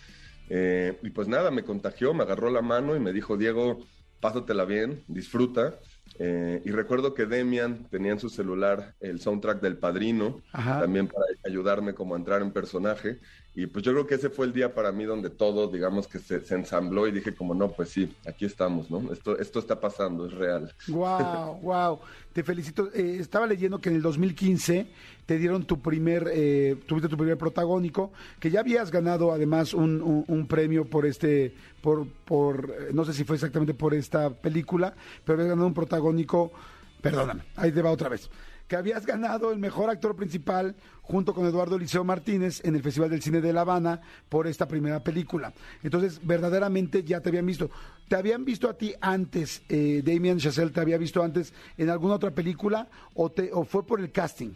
Eh, 0.49 0.99
y 1.05 1.11
pues 1.11 1.29
nada, 1.29 1.53
me 1.53 1.62
contagió, 1.62 2.14
me 2.14 2.25
agarró 2.25 2.51
la 2.51 2.62
mano 2.62 2.96
y 2.96 3.01
me 3.01 3.12
dijo, 3.12 3.37
Diego, 3.37 3.87
pásatela 4.20 4.64
bien, 4.64 5.05
disfruta. 5.07 5.79
Eh, 6.18 6.62
y 6.64 6.70
recuerdo 6.70 7.14
que 7.14 7.26
Demian 7.26 7.88
tenía 7.90 8.12
en 8.12 8.20
su 8.20 8.29
celular 8.29 8.94
el 9.00 9.20
soundtrack 9.20 9.61
del 9.61 9.76
Padrino, 9.76 10.40
Ajá. 10.52 10.81
también 10.81 11.09
para 11.09 11.24
ayudarme 11.44 11.94
como 11.94 12.14
a 12.14 12.18
entrar 12.18 12.42
en 12.42 12.52
personaje. 12.52 13.20
Y 13.59 13.66
pues 13.69 13.83
yo 13.87 13.92
creo 13.92 14.07
que 14.07 14.16
ese 14.16 14.29
fue 14.29 14.45
el 14.45 14.53
día 14.53 14.75
para 14.75 14.92
mí 14.92 15.05
donde 15.05 15.31
todo, 15.31 15.66
digamos 15.69 16.07
que 16.07 16.19
se, 16.19 16.42
ensambló 16.55 17.09
y 17.09 17.11
dije 17.11 17.35
como, 17.35 17.55
no, 17.55 17.73
pues 17.73 17.88
sí, 17.88 18.14
aquí 18.27 18.45
estamos, 18.45 18.90
¿no? 18.90 19.11
Esto, 19.11 19.38
esto 19.38 19.59
está 19.61 19.81
pasando, 19.81 20.27
es 20.27 20.35
real. 20.35 20.75
Wow, 20.89 21.61
wow. 21.62 21.99
Te 22.35 22.43
felicito. 22.43 22.91
Eh, 22.93 23.16
estaba 23.18 23.47
leyendo 23.47 23.80
que 23.80 23.89
en 23.89 23.97
el 23.97 24.03
2015 24.03 24.87
te 25.24 25.39
dieron 25.39 25.64
tu 25.64 25.80
primer, 25.80 26.30
eh, 26.35 26.76
tuviste 26.87 27.09
tu 27.09 27.16
primer 27.16 27.39
protagónico, 27.39 28.12
que 28.39 28.51
ya 28.51 28.61
habías 28.61 28.91
ganado 28.91 29.33
además 29.33 29.72
un, 29.72 30.03
un, 30.03 30.24
un 30.28 30.47
premio 30.47 30.85
por 30.85 31.07
este, 31.07 31.55
por, 31.80 32.07
por, 32.07 32.93
no 32.93 33.07
sé 33.07 33.14
si 33.14 33.24
fue 33.24 33.37
exactamente 33.37 33.72
por 33.72 33.95
esta 33.95 34.28
película, 34.28 34.95
pero 35.24 35.37
habías 35.37 35.49
ganado 35.49 35.66
un 35.66 35.74
protagónico, 35.74 36.53
perdóname, 37.01 37.45
ahí 37.57 37.72
te 37.72 37.80
va 37.80 37.91
otra 37.91 38.11
vez 38.11 38.28
que 38.69 38.77
habías 38.77 39.07
ganado 39.07 39.53
el 39.53 39.59
mejor 39.59 39.91
actor 39.91 40.17
principal 40.17 40.75
junto 41.03 41.35
con 41.35 41.47
Eduardo 41.47 41.79
Liceo 41.79 42.05
Martínez 42.05 42.64
en 42.64 42.75
el 42.75 42.83
Festival 42.83 43.11
del 43.11 43.23
Cine 43.23 43.41
de 43.41 43.53
La 43.53 43.61
Habana 43.61 44.01
por 44.29 44.47
esta 44.47 44.67
primera 44.67 45.03
película. 45.03 45.53
Entonces, 45.83 46.21
verdaderamente 46.23 47.05
ya 47.05 47.21
te 47.21 47.29
habían 47.29 47.47
visto. 47.47 47.71
¿Te 48.09 48.17
habían 48.17 48.45
visto 48.45 48.69
a 48.69 48.75
ti 48.75 48.95
antes, 49.01 49.62
eh, 49.69 50.03
Damien 50.05 50.39
Chazelle, 50.39 50.71
te 50.71 50.81
había 50.81 50.99
visto 50.99 51.23
antes 51.23 51.53
en 51.77 51.91
alguna 51.91 52.14
otra 52.14 52.31
película 52.33 52.89
o, 53.14 53.31
te, 53.31 53.51
o 53.53 53.64
fue 53.64 53.87
por 53.87 54.01
el 54.01 54.12
casting? 54.12 54.51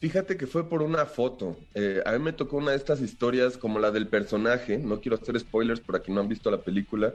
Fíjate 0.00 0.36
que 0.36 0.46
fue 0.46 0.68
por 0.68 0.82
una 0.82 1.06
foto. 1.06 1.56
Eh, 1.74 2.02
a 2.04 2.12
mí 2.12 2.18
me 2.18 2.32
tocó 2.32 2.58
una 2.58 2.72
de 2.72 2.76
estas 2.76 3.00
historias 3.00 3.56
como 3.56 3.78
la 3.78 3.90
del 3.90 4.06
personaje. 4.08 4.78
No 4.78 5.00
quiero 5.00 5.16
hacer 5.16 5.38
spoilers 5.40 5.80
para 5.80 6.00
quien 6.00 6.16
no 6.16 6.20
han 6.20 6.28
visto 6.28 6.50
la 6.50 6.60
película. 6.60 7.14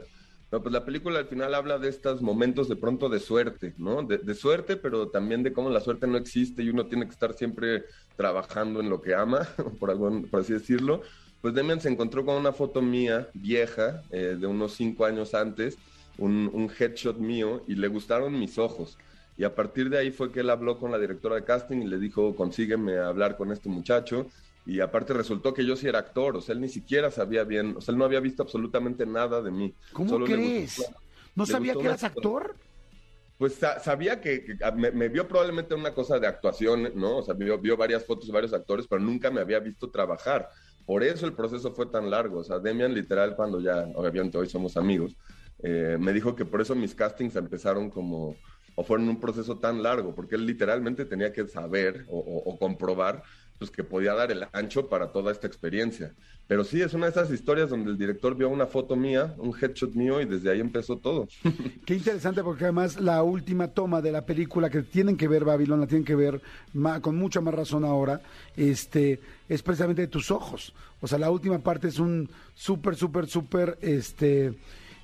No, 0.52 0.60
pues 0.60 0.72
la 0.72 0.84
película 0.84 1.20
al 1.20 1.26
final 1.26 1.54
habla 1.54 1.78
de 1.78 1.88
estos 1.88 2.22
momentos 2.22 2.68
de 2.68 2.74
pronto 2.74 3.08
de 3.08 3.20
suerte, 3.20 3.72
¿no? 3.78 4.02
De, 4.02 4.34
suerte, 4.34 4.76
pero 4.76 5.08
también 5.08 5.44
de 5.44 5.52
cómo 5.52 5.70
la 5.70 5.80
suerte 5.80 6.08
no 6.08 6.16
existe 6.16 6.64
y 6.64 6.70
uno 6.70 6.86
tiene 6.86 7.06
que 7.06 7.12
estar 7.12 7.34
siempre 7.34 7.84
trabajando 8.16 8.80
en 8.80 8.90
lo 8.90 9.00
que 9.00 9.14
ama, 9.14 9.46
por, 9.78 10.28
por 10.28 10.40
así 10.40 10.52
decirlo. 10.52 11.02
Pues 11.40 11.54
Demian 11.54 11.80
se 11.80 11.88
encontró 11.88 12.24
con 12.24 12.34
una 12.34 12.52
foto 12.52 12.82
mía, 12.82 13.28
vieja, 13.32 14.02
eh, 14.10 14.36
de 14.38 14.46
unos 14.46 14.72
cinco 14.72 15.04
años 15.04 15.34
antes, 15.34 15.78
un, 16.18 16.50
un 16.52 16.68
headshot 16.68 17.16
mío, 17.16 17.62
y 17.68 17.76
le 17.76 17.86
gustaron 17.86 18.38
mis 18.38 18.58
ojos. 18.58 18.98
Y 19.38 19.44
a 19.44 19.54
partir 19.54 19.88
de 19.88 19.98
ahí 19.98 20.10
fue 20.10 20.32
que 20.32 20.40
él 20.40 20.50
habló 20.50 20.78
con 20.78 20.90
la 20.90 20.98
directora 20.98 21.36
de 21.36 21.44
casting 21.44 21.78
y 21.78 21.86
le 21.86 21.98
dijo, 21.98 22.34
consígueme 22.34 22.98
hablar 22.98 23.36
con 23.38 23.52
este 23.52 23.68
muchacho. 23.68 24.26
Y 24.66 24.80
aparte 24.80 25.12
resultó 25.14 25.54
que 25.54 25.64
yo 25.64 25.74
sí 25.76 25.88
era 25.88 25.98
actor, 25.98 26.36
o 26.36 26.40
sea, 26.40 26.54
él 26.54 26.60
ni 26.60 26.68
siquiera 26.68 27.10
sabía 27.10 27.44
bien, 27.44 27.76
o 27.76 27.80
sea, 27.80 27.92
él 27.92 27.98
no 27.98 28.04
había 28.04 28.20
visto 28.20 28.42
absolutamente 28.42 29.06
nada 29.06 29.40
de 29.42 29.50
mí. 29.50 29.74
¿Cómo 29.92 30.24
crees? 30.24 30.84
¿No 31.34 31.46
sabía 31.46 31.74
que 31.74 31.86
eras 31.86 32.04
actor? 32.04 32.56
Pues 33.38 33.58
sabía 33.82 34.20
que, 34.20 34.58
me, 34.74 35.08
vio 35.08 35.26
probablemente 35.26 35.74
una 35.74 35.94
cosa 35.94 36.18
de 36.18 36.26
actuación, 36.26 36.92
¿no? 36.94 37.18
O 37.18 37.22
sea, 37.22 37.32
vio, 37.32 37.58
vio 37.58 37.74
varias 37.74 38.04
fotos 38.04 38.26
de 38.26 38.34
varios 38.34 38.52
actores, 38.52 38.86
pero 38.86 39.00
nunca 39.00 39.30
me 39.30 39.40
había 39.40 39.58
visto 39.60 39.90
trabajar. 39.90 40.50
Por 40.84 41.02
eso 41.02 41.24
el 41.24 41.32
proceso 41.32 41.72
fue 41.72 41.86
tan 41.86 42.10
largo. 42.10 42.40
O 42.40 42.44
sea, 42.44 42.58
Demian 42.58 42.92
literal, 42.92 43.34
cuando 43.36 43.58
ya, 43.60 43.86
obviamente 43.94 44.36
hoy 44.36 44.46
somos 44.46 44.76
amigos, 44.76 45.16
eh, 45.62 45.96
me 45.98 46.12
dijo 46.12 46.34
que 46.34 46.44
por 46.44 46.60
eso 46.60 46.74
mis 46.74 46.94
castings 46.94 47.36
empezaron 47.36 47.90
como, 47.90 48.36
o 48.74 48.84
fueron 48.84 49.08
un 49.08 49.20
proceso 49.20 49.58
tan 49.58 49.82
largo, 49.82 50.14
porque 50.14 50.36
él 50.36 50.46
literalmente 50.46 51.04
tenía 51.04 51.32
que 51.32 51.46
saber 51.46 52.04
o, 52.08 52.56
comprobar 52.58 53.22
pues, 53.60 53.70
que 53.70 53.84
podía 53.84 54.14
dar 54.14 54.32
el 54.32 54.46
ancho 54.54 54.88
para 54.88 55.12
toda 55.12 55.30
esta 55.30 55.46
experiencia. 55.46 56.14
Pero 56.48 56.64
sí, 56.64 56.80
es 56.80 56.94
una 56.94 57.06
de 57.06 57.10
esas 57.12 57.30
historias 57.30 57.68
donde 57.68 57.90
el 57.90 57.98
director 57.98 58.34
vio 58.34 58.48
una 58.48 58.66
foto 58.66 58.96
mía, 58.96 59.34
un 59.36 59.54
headshot 59.54 59.92
mío, 59.92 60.18
y 60.20 60.24
desde 60.24 60.50
ahí 60.50 60.60
empezó 60.60 60.96
todo. 60.96 61.28
Qué 61.84 61.94
interesante, 61.94 62.42
porque 62.42 62.64
además 62.64 62.98
la 62.98 63.22
última 63.22 63.68
toma 63.68 64.00
de 64.00 64.12
la 64.12 64.24
película 64.24 64.70
que 64.70 64.82
tienen 64.82 65.14
que 65.14 65.28
ver, 65.28 65.44
Babilón, 65.44 65.78
la 65.78 65.86
tienen 65.86 66.06
que 66.06 66.14
ver 66.14 66.40
con 67.02 67.16
mucha 67.16 67.42
más 67.42 67.52
razón 67.52 67.84
ahora, 67.84 68.22
este, 68.56 69.20
es 69.46 69.62
precisamente 69.62 70.02
de 70.02 70.08
tus 70.08 70.30
ojos. 70.30 70.72
O 71.02 71.06
sea, 71.06 71.18
la 71.18 71.30
última 71.30 71.58
parte 71.58 71.88
es 71.88 71.98
un 71.98 72.30
súper, 72.54 72.96
súper, 72.96 73.26
súper, 73.26 73.76
este, 73.82 74.54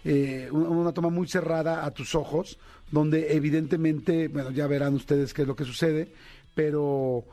eh, 0.02 0.48
una 0.50 0.92
toma 0.92 1.10
muy 1.10 1.28
cerrada 1.28 1.84
a 1.84 1.90
tus 1.90 2.14
ojos, 2.14 2.58
donde 2.90 3.34
evidentemente, 3.36 4.28
bueno, 4.28 4.50
ya 4.50 4.66
verán 4.66 4.94
ustedes 4.94 5.34
qué 5.34 5.42
es 5.42 5.48
lo 5.48 5.56
que 5.56 5.64
sucede, 5.64 6.10
pero 6.54 7.26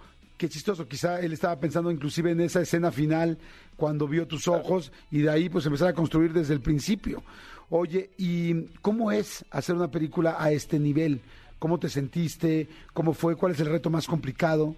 qué 0.44 0.50
chistoso, 0.50 0.86
quizá 0.90 1.22
él 1.22 1.32
estaba 1.32 1.58
pensando 1.58 1.90
inclusive 1.90 2.32
en 2.32 2.42
esa 2.42 2.60
escena 2.60 2.92
final 2.92 3.38
cuando 3.78 4.10
vio 4.10 4.28
tus 4.28 4.50
ojos 4.50 4.92
y 5.10 5.22
de 5.22 5.30
ahí 5.30 5.48
pues 5.48 5.66
empezar 5.66 5.88
a 5.88 5.94
construir 5.94 6.34
desde 6.34 6.54
el 6.54 6.60
principio. 6.60 7.24
Oye, 7.70 8.10
¿y 8.18 8.66
cómo 8.82 9.10
es 9.14 9.46
hacer 9.52 9.74
una 9.74 9.90
película 9.90 10.36
a 10.38 10.52
este 10.52 10.80
nivel? 10.80 11.22
¿Cómo 11.60 11.80
te 11.80 11.88
sentiste? 11.88 12.68
¿Cómo 12.92 13.14
fue? 13.14 13.38
¿Cuál 13.38 13.54
es 13.54 13.62
el 13.62 13.68
reto 13.68 13.90
más 13.90 14.06
complicado? 14.06 14.76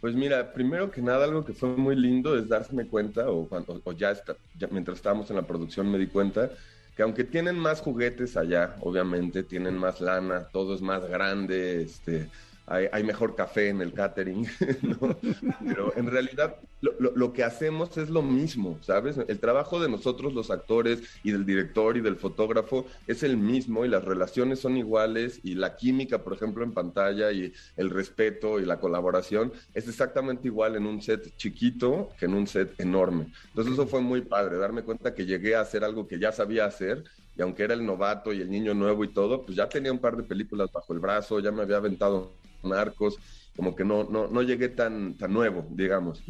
Pues 0.00 0.14
mira, 0.14 0.54
primero 0.54 0.90
que 0.90 1.02
nada, 1.02 1.26
algo 1.26 1.44
que 1.44 1.52
fue 1.52 1.76
muy 1.76 1.94
lindo 1.94 2.34
es 2.38 2.48
darme 2.48 2.86
cuenta, 2.86 3.28
o, 3.28 3.46
cuando, 3.46 3.78
ya, 3.92 4.10
está, 4.12 4.36
ya 4.58 4.68
mientras 4.68 4.96
estábamos 4.96 5.28
en 5.28 5.36
la 5.36 5.46
producción 5.46 5.92
me 5.92 5.98
di 5.98 6.06
cuenta, 6.06 6.50
que 6.96 7.02
aunque 7.02 7.24
tienen 7.24 7.58
más 7.58 7.82
juguetes 7.82 8.38
allá, 8.38 8.76
obviamente, 8.80 9.42
tienen 9.42 9.76
más 9.76 10.00
lana, 10.00 10.48
todo 10.50 10.74
es 10.74 10.80
más 10.80 11.06
grande, 11.06 11.82
este, 11.82 12.30
hay, 12.66 13.02
mejor 13.02 13.34
café 13.34 13.68
en 13.68 13.82
el 13.82 13.92
catering, 13.92 14.46
pero 15.66 15.92
en 15.96 16.06
realidad 16.06 16.56
lo, 16.80 17.32
que 17.32 17.42
hacemos 17.42 17.98
es 17.98 18.10
lo 18.10 18.22
mismo, 18.22 18.78
¿sabes? 18.82 19.16
El 19.26 19.40
trabajo 19.40 19.80
de 19.80 19.88
nosotros 19.88 20.32
los 20.32 20.50
actores 20.50 21.02
y 21.24 21.32
del 21.32 21.44
director 21.44 21.96
y 21.96 22.00
del 22.00 22.16
fotógrafo 22.16 22.86
es 23.08 23.24
el 23.24 23.36
mismo 23.36 23.84
y 23.84 23.88
las 23.88 24.04
relaciones 24.04 24.60
son 24.60 24.76
iguales 24.76 25.40
y 25.42 25.56
la 25.56 25.76
química, 25.76 26.22
por 26.22 26.34
ejemplo, 26.34 26.62
en 26.62 26.72
pantalla 26.72 27.32
y 27.32 27.52
el 27.76 27.90
respeto 27.90 28.60
y 28.60 28.64
la 28.64 28.78
colaboración 28.78 29.52
es 29.74 29.88
exactamente 29.88 30.46
igual 30.46 30.76
en 30.76 30.86
un 30.86 31.02
set 31.02 31.34
chiquito 31.36 32.10
que 32.18 32.26
en 32.26 32.34
un 32.34 32.46
set 32.46 32.78
enorme. 32.78 33.32
Entonces 33.48 33.74
eso 33.74 33.86
fue 33.88 34.00
muy 34.00 34.22
padre, 34.22 34.58
darme 34.58 34.82
cuenta 34.82 35.12
que 35.12 35.26
llegué 35.26 35.56
a 35.56 35.62
hacer 35.62 35.82
algo 35.82 36.06
que 36.06 36.20
ya 36.20 36.30
sabía 36.30 36.66
hacer 36.66 37.02
y 37.36 37.42
aunque 37.42 37.64
era 37.64 37.74
el 37.74 37.84
novato 37.84 38.32
y 38.32 38.40
el 38.40 38.50
niño 38.50 38.74
nuevo 38.74 39.04
y 39.04 39.08
todo, 39.08 39.44
pues 39.44 39.56
ya 39.56 39.68
tenía 39.68 39.92
un 39.92 39.98
par 39.98 40.16
de 40.16 40.22
películas 40.22 40.70
bajo 40.72 40.92
el 40.92 40.98
brazo, 40.98 41.40
ya 41.40 41.50
me 41.50 41.62
había 41.62 41.78
aventado 41.78 42.39
Marcos, 42.62 43.18
como 43.56 43.74
que 43.74 43.84
no, 43.84 44.04
no, 44.04 44.28
no 44.28 44.42
llegué 44.42 44.68
tan, 44.68 45.16
tan 45.16 45.32
nuevo, 45.32 45.66
digamos. 45.70 46.22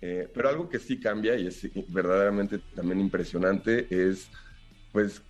Eh, 0.00 0.28
pero 0.32 0.48
algo 0.48 0.68
que 0.68 0.78
sí 0.78 0.98
cambia 0.98 1.36
y 1.36 1.46
es 1.46 1.68
verdaderamente 1.88 2.58
también 2.74 3.00
impresionante 3.00 3.86
es, 3.90 4.30
pues, 4.92 5.22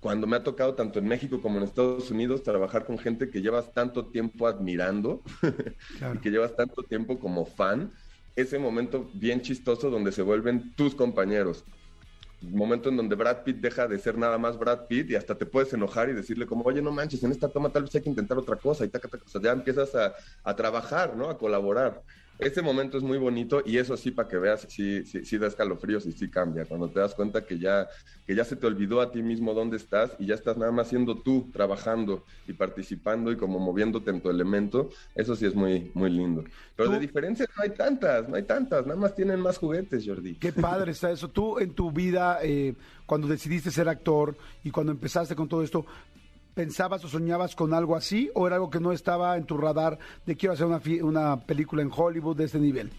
cuando 0.00 0.26
me 0.26 0.36
ha 0.36 0.44
tocado 0.44 0.74
tanto 0.74 0.98
en 0.98 1.06
México 1.06 1.40
como 1.40 1.58
en 1.58 1.64
Estados 1.64 2.10
Unidos 2.10 2.42
trabajar 2.42 2.84
con 2.84 2.98
gente 2.98 3.30
que 3.30 3.42
llevas 3.42 3.72
tanto 3.72 4.06
tiempo 4.06 4.46
admirando 4.46 5.22
y 6.14 6.18
que 6.18 6.30
llevas 6.30 6.54
tanto 6.54 6.82
tiempo 6.84 7.18
como 7.18 7.44
fan, 7.46 7.92
ese 8.36 8.58
momento 8.58 9.10
bien 9.14 9.40
chistoso 9.40 9.90
donde 9.90 10.12
se 10.12 10.22
vuelven 10.22 10.72
tus 10.76 10.94
compañeros 10.94 11.64
momento 12.40 12.88
en 12.88 12.96
donde 12.96 13.16
Brad 13.16 13.42
Pitt 13.42 13.58
deja 13.58 13.88
de 13.88 13.98
ser 13.98 14.16
nada 14.16 14.38
más 14.38 14.58
Brad 14.58 14.86
Pitt 14.86 15.10
y 15.10 15.16
hasta 15.16 15.36
te 15.36 15.46
puedes 15.46 15.72
enojar 15.72 16.08
y 16.08 16.12
decirle 16.12 16.46
como, 16.46 16.64
oye, 16.64 16.80
no 16.80 16.92
manches, 16.92 17.22
en 17.24 17.32
esta 17.32 17.48
toma 17.48 17.70
tal 17.70 17.84
vez 17.84 17.94
hay 17.94 18.02
que 18.02 18.10
intentar 18.10 18.38
otra 18.38 18.56
cosa 18.56 18.84
y 18.84 18.88
taca, 18.88 19.08
o 19.08 19.28
sea, 19.28 19.40
ya 19.40 19.52
empiezas 19.52 19.94
a, 19.94 20.14
a, 20.44 20.56
trabajar, 20.56 21.16
¿no? 21.16 21.28
A 21.28 21.38
colaborar. 21.38 22.02
Ese 22.38 22.62
momento 22.62 22.96
es 22.96 23.02
muy 23.02 23.18
bonito 23.18 23.62
y 23.66 23.78
eso 23.78 23.96
sí, 23.96 24.12
para 24.12 24.28
que 24.28 24.38
veas, 24.38 24.66
sí, 24.68 25.04
sí, 25.04 25.24
sí 25.24 25.38
da 25.38 25.48
escalofríos 25.48 26.06
y 26.06 26.12
sí 26.12 26.30
cambia. 26.30 26.64
Cuando 26.66 26.88
te 26.88 27.00
das 27.00 27.14
cuenta 27.14 27.44
que 27.44 27.58
ya, 27.58 27.88
que 28.26 28.34
ya 28.34 28.44
se 28.44 28.54
te 28.54 28.66
olvidó 28.66 29.00
a 29.00 29.10
ti 29.10 29.22
mismo 29.22 29.54
dónde 29.54 29.76
estás 29.76 30.12
y 30.18 30.26
ya 30.26 30.34
estás 30.34 30.56
nada 30.56 30.70
más 30.70 30.88
siendo 30.88 31.16
tú, 31.16 31.50
trabajando 31.52 32.24
y 32.46 32.52
participando 32.52 33.32
y 33.32 33.36
como 33.36 33.58
moviéndote 33.58 34.10
en 34.10 34.20
tu 34.20 34.30
elemento, 34.30 34.90
eso 35.14 35.34
sí 35.34 35.46
es 35.46 35.54
muy, 35.54 35.90
muy 35.94 36.10
lindo. 36.10 36.44
Pero 36.76 36.90
de 36.90 37.00
diferencias 37.00 37.48
no 37.56 37.62
hay 37.64 37.70
tantas, 37.70 38.28
no 38.28 38.36
hay 38.36 38.44
tantas, 38.44 38.86
nada 38.86 39.00
más 39.00 39.16
tienen 39.16 39.40
más 39.40 39.58
juguetes, 39.58 40.04
Jordi. 40.06 40.36
Qué 40.36 40.52
padre 40.52 40.92
está 40.92 41.10
eso. 41.10 41.28
Tú 41.28 41.58
en 41.58 41.72
tu 41.72 41.90
vida, 41.90 42.38
eh, 42.42 42.74
cuando 43.04 43.26
decidiste 43.26 43.70
ser 43.72 43.88
actor 43.88 44.36
y 44.62 44.70
cuando 44.70 44.92
empezaste 44.92 45.34
con 45.34 45.48
todo 45.48 45.62
esto, 45.64 45.86
¿Pensabas 46.58 47.04
o 47.04 47.08
soñabas 47.08 47.54
con 47.54 47.72
algo 47.72 47.94
así 47.94 48.32
o 48.34 48.48
era 48.48 48.56
algo 48.56 48.68
que 48.68 48.80
no 48.80 48.90
estaba 48.90 49.36
en 49.36 49.44
tu 49.44 49.56
radar 49.56 49.96
de 50.26 50.36
quiero 50.36 50.54
hacer 50.54 50.66
una, 50.66 50.82
una 51.02 51.46
película 51.46 51.82
en 51.82 51.90
Hollywood 51.94 52.36
de 52.36 52.46
este 52.46 52.58
nivel? 52.58 52.90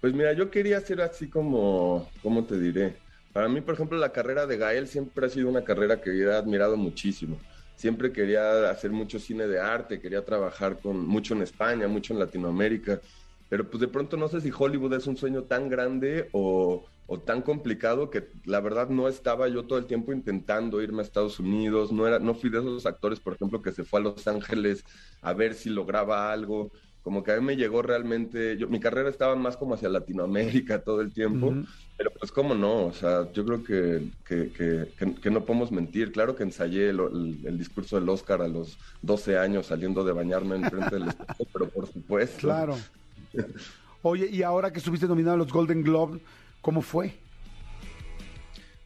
Pues 0.00 0.14
mira, 0.14 0.32
yo 0.32 0.48
quería 0.48 0.78
hacer 0.78 1.00
así 1.00 1.26
como, 1.28 2.08
¿cómo 2.22 2.44
te 2.44 2.56
diré? 2.56 2.98
Para 3.32 3.48
mí, 3.48 3.62
por 3.62 3.74
ejemplo, 3.74 3.98
la 3.98 4.12
carrera 4.12 4.46
de 4.46 4.58
Gael 4.58 4.86
siempre 4.86 5.26
ha 5.26 5.28
sido 5.28 5.48
una 5.48 5.64
carrera 5.64 6.00
que 6.00 6.10
he 6.10 6.32
admirado 6.32 6.76
muchísimo. 6.76 7.36
Siempre 7.74 8.12
quería 8.12 8.70
hacer 8.70 8.92
mucho 8.92 9.18
cine 9.18 9.48
de 9.48 9.58
arte, 9.58 10.00
quería 10.00 10.24
trabajar 10.24 10.78
con 10.78 11.04
mucho 11.04 11.34
en 11.34 11.42
España, 11.42 11.88
mucho 11.88 12.12
en 12.14 12.20
Latinoamérica, 12.20 13.00
pero 13.48 13.68
pues 13.68 13.80
de 13.80 13.88
pronto 13.88 14.16
no 14.16 14.28
sé 14.28 14.40
si 14.40 14.50
Hollywood 14.56 14.94
es 14.94 15.06
un 15.06 15.16
sueño 15.16 15.44
tan 15.44 15.68
grande 15.68 16.28
o, 16.32 16.84
o 17.06 17.20
tan 17.20 17.42
complicado 17.42 18.10
que 18.10 18.28
la 18.44 18.60
verdad 18.60 18.88
no 18.88 19.08
estaba 19.08 19.48
yo 19.48 19.64
todo 19.64 19.78
el 19.78 19.86
tiempo 19.86 20.12
intentando 20.12 20.82
irme 20.82 21.00
a 21.00 21.04
Estados 21.04 21.38
Unidos, 21.38 21.92
no 21.92 22.06
era 22.06 22.18
no 22.18 22.34
fui 22.34 22.50
de 22.50 22.58
esos 22.58 22.86
actores, 22.86 23.20
por 23.20 23.34
ejemplo, 23.34 23.62
que 23.62 23.72
se 23.72 23.84
fue 23.84 24.00
a 24.00 24.02
Los 24.02 24.26
Ángeles 24.26 24.84
a 25.22 25.32
ver 25.32 25.54
si 25.54 25.70
lograba 25.70 26.32
algo, 26.32 26.72
como 27.02 27.22
que 27.22 27.30
a 27.30 27.36
mí 27.36 27.46
me 27.46 27.56
llegó 27.56 27.82
realmente, 27.82 28.56
yo 28.56 28.66
mi 28.66 28.80
carrera 28.80 29.08
estaba 29.08 29.36
más 29.36 29.56
como 29.56 29.74
hacia 29.74 29.88
Latinoamérica 29.88 30.82
todo 30.82 31.00
el 31.00 31.12
tiempo, 31.12 31.54
pero 31.96 32.10
pues 32.10 32.32
cómo 32.32 32.52
no, 32.52 32.86
o 32.86 32.92
sea, 32.92 33.30
yo 33.32 33.44
creo 33.46 33.62
que, 33.62 34.10
que, 34.24 35.30
no 35.30 35.44
podemos 35.44 35.70
mentir, 35.70 36.10
claro 36.10 36.34
que 36.34 36.42
ensayé 36.42 36.88
el, 36.88 37.56
discurso 37.56 38.00
del 38.00 38.08
Oscar 38.08 38.42
a 38.42 38.48
los 38.48 38.76
12 39.02 39.38
años 39.38 39.66
saliendo 39.66 40.02
de 40.02 40.12
bañarme 40.12 40.56
en 40.56 40.64
frente 40.64 40.96
del 40.96 41.06
espejo, 41.06 41.46
pero 41.52 41.68
por 41.68 41.86
supuesto. 41.86 42.48
Claro. 42.48 42.76
Oye, 44.02 44.28
y 44.30 44.42
ahora 44.42 44.72
que 44.72 44.78
estuviste 44.78 45.06
nominado 45.06 45.34
a 45.34 45.38
los 45.38 45.52
Golden 45.52 45.82
Globe, 45.82 46.20
¿Cómo 46.66 46.82
fue? 46.82 47.14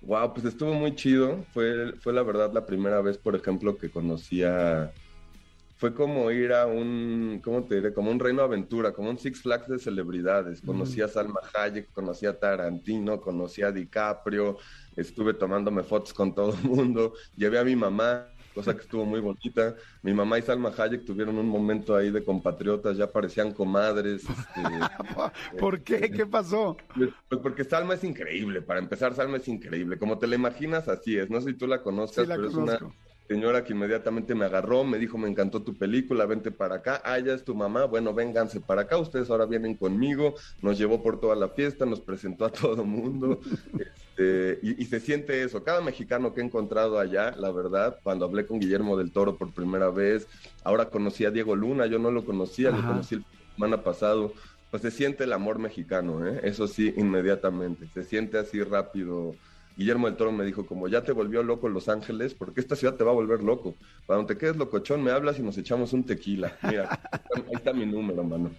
Wow, 0.03 0.35
pues 0.35 0.45
estuvo 0.45 0.75
muy 0.75 0.95
chido. 0.95 1.47
Fue, 1.55 1.95
fue 1.99 2.13
la 2.13 2.23
verdad 2.23 2.53
la 2.53 2.67
primera 2.67 3.01
vez, 3.01 3.17
por 3.17 3.35
ejemplo, 3.35 3.79
que 3.79 3.89
conocía. 3.89 4.93
Fue 5.79 5.95
como 5.95 6.31
ir 6.31 6.53
a 6.53 6.67
un, 6.67 7.41
¿cómo 7.43 7.65
te 7.65 7.77
diré? 7.77 7.95
Como 7.95 8.11
un 8.11 8.19
reino 8.19 8.43
aventura, 8.43 8.93
como 8.93 9.09
un 9.09 9.19
Six 9.19 9.41
Flags 9.41 9.67
de 9.67 9.79
celebridades. 9.79 10.61
Conocí 10.61 11.01
a 11.01 11.09
Salma 11.09 11.41
Hayek, 11.55 11.91
conocí 11.95 12.27
a 12.27 12.39
Tarantino, 12.39 13.19
conocí 13.19 13.63
a 13.63 13.73
DiCaprio, 13.73 14.59
estuve 14.95 15.33
tomándome 15.33 15.83
fotos 15.83 16.13
con 16.13 16.35
todo 16.35 16.53
el 16.53 16.69
mundo. 16.69 17.15
Llevé 17.35 17.61
a 17.61 17.65
mi 17.65 17.77
mamá, 17.77 18.29
cosa 18.55 18.75
que 18.75 18.83
estuvo 18.83 19.05
muy 19.05 19.21
bonita. 19.21 19.75
Mi 20.03 20.13
mamá 20.13 20.39
y 20.39 20.43
Salma 20.43 20.73
Hayek 20.77 21.05
tuvieron 21.05 21.39
un 21.39 21.49
momento 21.49 21.97
ahí 21.97 22.11
de 22.11 22.25
compatriotas, 22.25 22.97
ya 22.97 23.11
parecían 23.11 23.53
comadres. 23.53 24.23
Este, 24.23 24.61
¿Por 25.59 25.83
qué? 25.83 26.11
¿Qué 26.11 26.27
pasó? 26.27 26.77
Pues, 26.95 27.11
pues 27.29 27.41
porque 27.41 27.65
Salma 27.65 27.95
es 27.95 28.05
increíble, 28.05 28.63
para 28.63 28.81
empezar, 28.81 29.15
Salma 29.15 29.39
es 29.39 29.49
increíble. 29.49 29.99
Como 29.99 30.19
te 30.19 30.27
la 30.27 30.35
imaginas, 30.35 30.89
así 30.89 31.17
es. 31.17 31.31
No 31.31 31.41
sé 31.41 31.51
si 31.51 31.57
tú 31.57 31.67
la 31.67 31.83
conozcas, 31.83 32.25
Sí, 32.25 32.29
la 32.29 32.37
pero 32.37 32.49
es 32.49 32.55
una 32.55 32.79
señora 33.31 33.63
que 33.63 33.75
inmediatamente 33.75 34.35
me 34.35 34.45
agarró, 34.45 34.83
me 34.83 34.99
dijo, 34.99 35.17
me 35.17 35.29
encantó 35.29 35.63
tu 35.63 35.79
película, 35.79 36.27
vente 36.27 36.51
para 36.51 36.77
acá, 36.77 37.01
ah, 37.05 37.17
ya 37.21 37.33
es 37.33 37.45
tu 37.45 37.55
mamá, 37.55 37.85
bueno, 37.85 38.13
vénganse 38.13 38.61
para 38.61 38.83
acá, 38.83 38.99
ustedes 38.99 39.31
ahora 39.31 39.47
vienen 39.47 39.77
conmigo, 39.77 40.35
nos 40.63 40.77
llevó 40.77 41.01
por 41.01 41.21
toda 41.21 41.37
la 41.37 41.49
fiesta, 41.49 41.87
nos 41.87 42.01
presentó 42.01 42.45
a 42.45 42.51
todo 42.51 42.85
mundo, 42.85 43.39
este, 44.21 44.59
y, 44.63 44.83
y 44.83 44.87
se 44.87 45.01
siente 45.01 45.43
eso, 45.43 45.65
cada 45.65 45.81
mexicano 45.81 46.35
que 46.35 46.41
he 46.41 46.45
encontrado 46.45 46.99
allá, 46.99 47.35
la 47.39 47.51
verdad, 47.51 47.99
cuando 48.03 48.27
hablé 48.27 48.47
con 48.47 48.61
Guillermo 48.61 48.97
del 48.97 49.13
Toro 49.13 49.37
por 49.37 49.53
primera 49.53 49.89
vez, 49.91 50.27
ahora 50.63 50.91
conocí 50.91 51.25
a 51.25 51.31
Diego 51.31 51.57
Luna, 51.57 51.87
yo 51.87 51.99
no 51.99 52.11
lo 52.11 52.25
conocía, 52.25 52.71
lo 52.71 52.83
conocí 52.87 53.17
el 53.17 53.25
semana 53.55 53.83
pasado, 53.83 54.33
pues 54.71 54.83
se 54.83 54.91
siente 54.91 55.25
el 55.25 55.33
amor 55.33 55.59
mexicano, 55.59 56.27
¿eh? 56.27 56.41
eso 56.45 56.69
sí, 56.69 56.93
inmediatamente, 56.97 57.87
se 57.95 58.05
siente 58.05 58.39
así 58.39 58.63
rápido. 58.63 59.35
Guillermo 59.77 60.09
del 60.09 60.17
Toro 60.17 60.33
me 60.33 60.45
dijo, 60.45 60.67
como 60.67 60.89
ya 60.89 61.03
te 61.03 61.13
volvió 61.13 61.43
loco 61.43 61.69
Los 61.69 61.89
Ángeles, 61.89 62.35
porque 62.35 62.61
esta 62.61 62.77
ciudad 62.77 62.97
te 62.97 63.05
va 63.05 63.13
a 63.13 63.15
volver 63.15 63.43
loco. 63.43 63.75
Para 64.05 64.19
donde 64.19 64.35
te 64.35 64.39
quedes 64.39 64.57
locochón, 64.57 65.03
me 65.03 65.11
hablas 65.11 65.39
y 65.39 65.43
nos 65.43 65.57
echamos 65.57 65.95
un 65.95 66.05
tequila. 66.05 66.59
Mira, 66.63 67.01
ahí 67.35 67.55
está 67.55 67.73
mi 67.73 67.87
número, 67.87 68.23
mano. 68.23 68.51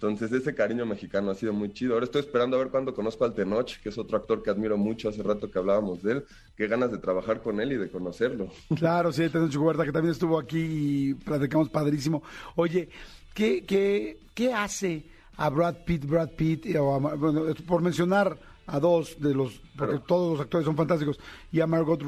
Entonces, 0.00 0.30
ese 0.30 0.54
cariño 0.54 0.86
mexicano 0.86 1.32
ha 1.32 1.34
sido 1.34 1.52
muy 1.52 1.72
chido. 1.72 1.94
Ahora 1.94 2.04
estoy 2.04 2.20
esperando 2.20 2.56
a 2.56 2.60
ver 2.60 2.68
cuándo 2.68 2.94
conozco 2.94 3.24
al 3.24 3.34
Tenoch, 3.34 3.80
que 3.82 3.88
es 3.88 3.98
otro 3.98 4.16
actor 4.16 4.44
que 4.44 4.50
admiro 4.50 4.78
mucho, 4.78 5.08
hace 5.08 5.24
rato 5.24 5.50
que 5.50 5.58
hablábamos 5.58 6.04
de 6.04 6.12
él. 6.12 6.24
Qué 6.56 6.68
ganas 6.68 6.92
de 6.92 6.98
trabajar 6.98 7.42
con 7.42 7.60
él 7.60 7.72
y 7.72 7.76
de 7.76 7.90
conocerlo. 7.90 8.48
Claro, 8.78 9.12
sí, 9.12 9.28
tenemos 9.28 9.56
Huerta, 9.56 9.84
que 9.84 9.90
también 9.90 10.12
estuvo 10.12 10.38
aquí 10.38 10.60
y 10.60 11.14
platicamos 11.14 11.68
padrísimo. 11.68 12.22
Oye, 12.54 12.88
¿qué, 13.34 13.64
qué, 13.64 14.20
qué 14.34 14.54
hace 14.54 15.04
a 15.36 15.50
Brad 15.50 15.78
Pitt, 15.84 16.04
Brad 16.06 16.30
Pitt, 16.30 16.76
o 16.76 16.94
a 16.94 16.98
bueno, 17.16 17.52
por 17.66 17.82
mencionar 17.82 18.38
a 18.68 18.78
dos 18.78 19.16
de 19.18 19.34
los, 19.34 19.60
porque 19.76 19.98
todos 20.06 20.32
los 20.32 20.40
actores 20.42 20.64
son 20.64 20.76
fantásticos, 20.76 21.18
y 21.50 21.60
a 21.60 21.66
Margot, 21.66 22.00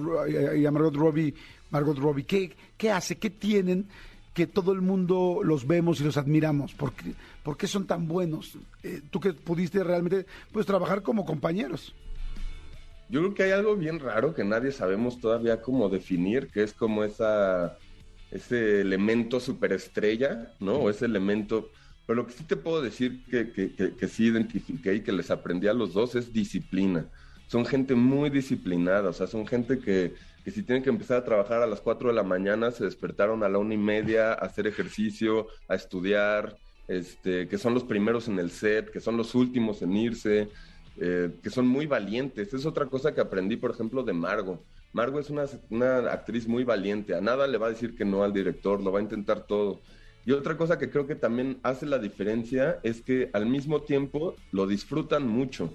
y 0.57 0.65
a 0.65 0.71
Margot 0.71 0.95
Robbie, 0.95 1.35
Margot 1.71 1.99
Robbie, 1.99 2.25
¿qué, 2.25 2.55
qué 2.77 2.93
hace, 2.93 3.19
qué 3.19 3.31
tienen 3.31 3.89
que 4.41 4.47
todo 4.47 4.73
el 4.73 4.81
mundo 4.81 5.43
los 5.45 5.67
vemos 5.67 6.01
y 6.01 6.05
los 6.05 6.17
admiramos? 6.17 6.73
¿Por 6.73 6.95
qué, 7.59 7.67
son 7.67 7.87
tan 7.87 8.09
buenos? 8.09 8.57
Eh, 8.83 9.03
tú 9.11 9.21
que 9.21 9.35
pudiste 9.35 9.85
realmente 9.85 10.25
pues 10.51 10.65
trabajar 10.65 11.03
como 11.03 11.27
compañeros. 11.27 11.95
Yo 13.11 13.21
creo 13.21 13.35
que 13.35 13.43
hay 13.43 13.51
algo 13.51 13.77
bien 13.77 13.99
raro 13.99 14.35
que 14.35 14.43
nadie 14.43 14.73
sabemos 14.73 15.21
todavía 15.21 15.61
cómo 15.61 15.91
definir, 15.91 16.49
que 16.49 16.63
es 16.63 16.73
como 16.73 17.05
esa, 17.05 17.77
ese 18.31 18.81
elemento 18.81 19.41
superestrella, 19.41 20.55
¿no? 20.59 20.77
O 20.77 20.89
ese 20.89 21.05
elemento... 21.05 21.69
Pero 22.07 22.23
lo 22.23 22.27
que 22.27 22.33
sí 22.33 22.45
te 22.45 22.57
puedo 22.57 22.81
decir 22.81 23.23
que, 23.27 23.53
que, 23.53 23.75
que, 23.75 23.95
que 23.95 24.09
sí 24.09 24.25
identifiqué 24.25 24.95
y 24.95 25.01
que 25.03 25.13
les 25.13 25.31
aprendí 25.31 25.69
a 25.69 25.75
los 25.75 25.93
dos 25.93 26.15
es 26.15 26.33
disciplina. 26.33 27.05
Son 27.47 27.67
gente 27.67 27.95
muy 27.95 28.31
disciplinada, 28.31 29.11
o 29.11 29.13
sea, 29.13 29.27
son 29.27 29.47
gente 29.47 29.81
que, 29.81 30.15
que 30.45 30.51
si 30.51 30.63
tienen 30.63 30.83
que 30.83 30.91
empezar 30.91 31.19
a 31.19 31.25
trabajar 31.25 31.63
a 31.63 31.67
las 31.67 31.81
4 31.81 32.09
de 32.09 32.15
la 32.15 32.23
mañana, 32.23 32.71
se 32.71 32.85
despertaron 32.85 33.43
a 33.43 33.49
la 33.49 33.59
una 33.59 33.75
y 33.75 33.79
media 33.79 34.33
a 34.33 34.35
hacer 34.35 34.67
ejercicio, 34.67 35.49
a 35.69 35.75
estudiar, 35.75 36.57
este, 36.89 37.47
que 37.47 37.59
son 37.59 37.75
los 37.75 37.85
primeros 37.85 38.29
en 38.29 38.39
el 38.39 38.51
set, 38.51 38.91
que 38.91 39.01
son 39.01 39.17
los 39.17 39.35
últimos 39.35 39.83
en 39.83 39.97
irse, 39.97 40.49
eh, 40.99 41.31
que 41.43 41.51
son 41.51 41.67
muy 41.67 41.87
valientes. 41.87 42.53
Es 42.53 42.67
otra 42.67 42.87
cosa 42.87 43.15
que 43.15 43.21
aprendí, 43.21 43.57
por 43.57 43.71
ejemplo, 43.71 44.03
de 44.03 44.13
Margo. 44.13 44.65
Margo 44.93 45.21
es 45.21 45.31
una, 45.31 45.45
una 45.71 46.13
actriz 46.13 46.49
muy 46.49 46.65
valiente, 46.65 47.15
a 47.15 47.21
nada 47.21 47.47
le 47.47 47.59
va 47.59 47.69
a 47.69 47.71
decir 47.71 47.95
que 47.95 48.05
no 48.05 48.25
al 48.25 48.33
director, 48.33 48.83
lo 48.83 48.91
va 48.91 48.99
a 48.99 49.03
intentar 49.03 49.47
todo. 49.47 49.81
Y 50.27 50.33
otra 50.33 50.57
cosa 50.57 50.79
que 50.79 50.91
creo 50.91 51.07
que 51.07 51.15
también 51.15 51.59
hace 51.63 51.87
la 51.87 51.99
diferencia 51.99 52.79
es 52.83 53.01
que 53.01 53.31
al 53.33 53.47
mismo 53.47 53.83
tiempo 53.83 54.35
lo 54.53 54.67
disfrutan 54.67 55.27
mucho. 55.27 55.73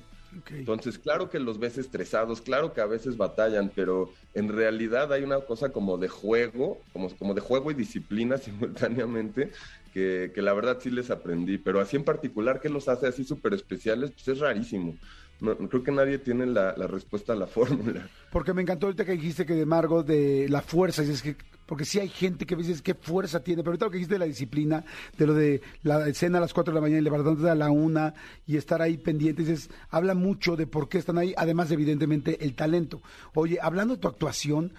Entonces, 0.65 0.97
claro 0.99 1.29
que 1.29 1.39
los 1.39 1.59
ves 1.59 1.77
estresados, 1.77 2.41
claro 2.41 2.73
que 2.73 2.81
a 2.81 2.87
veces 2.87 3.17
batallan, 3.17 3.71
pero 3.75 4.11
en 4.33 4.49
realidad 4.49 5.13
hay 5.13 5.23
una 5.23 5.41
cosa 5.45 5.71
como 5.71 5.97
de 5.97 6.07
juego, 6.09 6.85
como, 6.91 7.15
como 7.17 7.33
de 7.33 7.41
juego 7.41 7.71
y 7.71 7.75
disciplina 7.75 8.37
simultáneamente, 8.39 9.51
que, 9.91 10.31
que 10.33 10.41
la 10.41 10.53
verdad 10.53 10.79
sí 10.81 10.89
les 10.89 11.11
aprendí. 11.11 11.57
Pero 11.59 11.79
así 11.79 11.97
en 11.97 12.03
particular, 12.05 12.59
que 12.59 12.69
los 12.69 12.87
hace 12.87 13.07
así 13.07 13.23
súper 13.23 13.53
especiales? 13.53 14.11
Pues 14.11 14.27
es 14.27 14.39
rarísimo. 14.39 14.99
No, 15.41 15.55
creo 15.55 15.83
que 15.83 15.91
nadie 15.91 16.17
tiene 16.17 16.45
la, 16.45 16.73
respuesta 16.87 17.33
a 17.33 17.35
la 17.35 17.47
fórmula. 17.47 18.07
Porque 18.31 18.53
me 18.53 18.61
encantó 18.61 18.87
ahorita 18.87 19.05
que 19.05 19.13
dijiste 19.13 19.45
que 19.45 19.53
de 19.53 19.65
Margot 19.65 20.05
de 20.05 20.47
la 20.49 20.61
fuerza, 20.61 21.03
y 21.03 21.09
es 21.09 21.21
que, 21.21 21.35
porque 21.65 21.85
sí 21.85 21.99
hay 21.99 22.09
gente 22.09 22.45
que 22.45 22.55
dices 22.55 22.81
qué 22.81 22.93
fuerza 22.93 23.43
tiene, 23.43 23.61
pero 23.61 23.71
ahorita 23.71 23.85
lo 23.85 23.91
que 23.91 23.97
dijiste 23.97 24.15
de 24.15 24.19
la 24.19 24.25
disciplina, 24.25 24.83
de 25.17 25.27
lo 25.27 25.33
de 25.33 25.61
la 25.83 26.07
escena 26.07 26.37
a 26.37 26.41
las 26.41 26.53
4 26.53 26.71
de 26.71 26.75
la 26.75 26.81
mañana 26.81 27.01
y 27.01 27.03
levantándote 27.03 27.49
a 27.49 27.55
la 27.55 27.69
una 27.69 28.13
y 28.47 28.57
estar 28.57 28.81
ahí 28.81 28.97
pendiente, 28.97 29.43
dices, 29.43 29.69
habla 29.89 30.13
mucho 30.13 30.55
de 30.55 30.67
por 30.67 30.87
qué 30.89 30.97
están 30.97 31.17
ahí, 31.17 31.33
además 31.37 31.69
de, 31.69 31.75
evidentemente 31.75 32.43
el 32.43 32.55
talento. 32.55 33.01
Oye, 33.33 33.57
hablando 33.61 33.95
de 33.95 34.01
tu 34.01 34.07
actuación, 34.07 34.73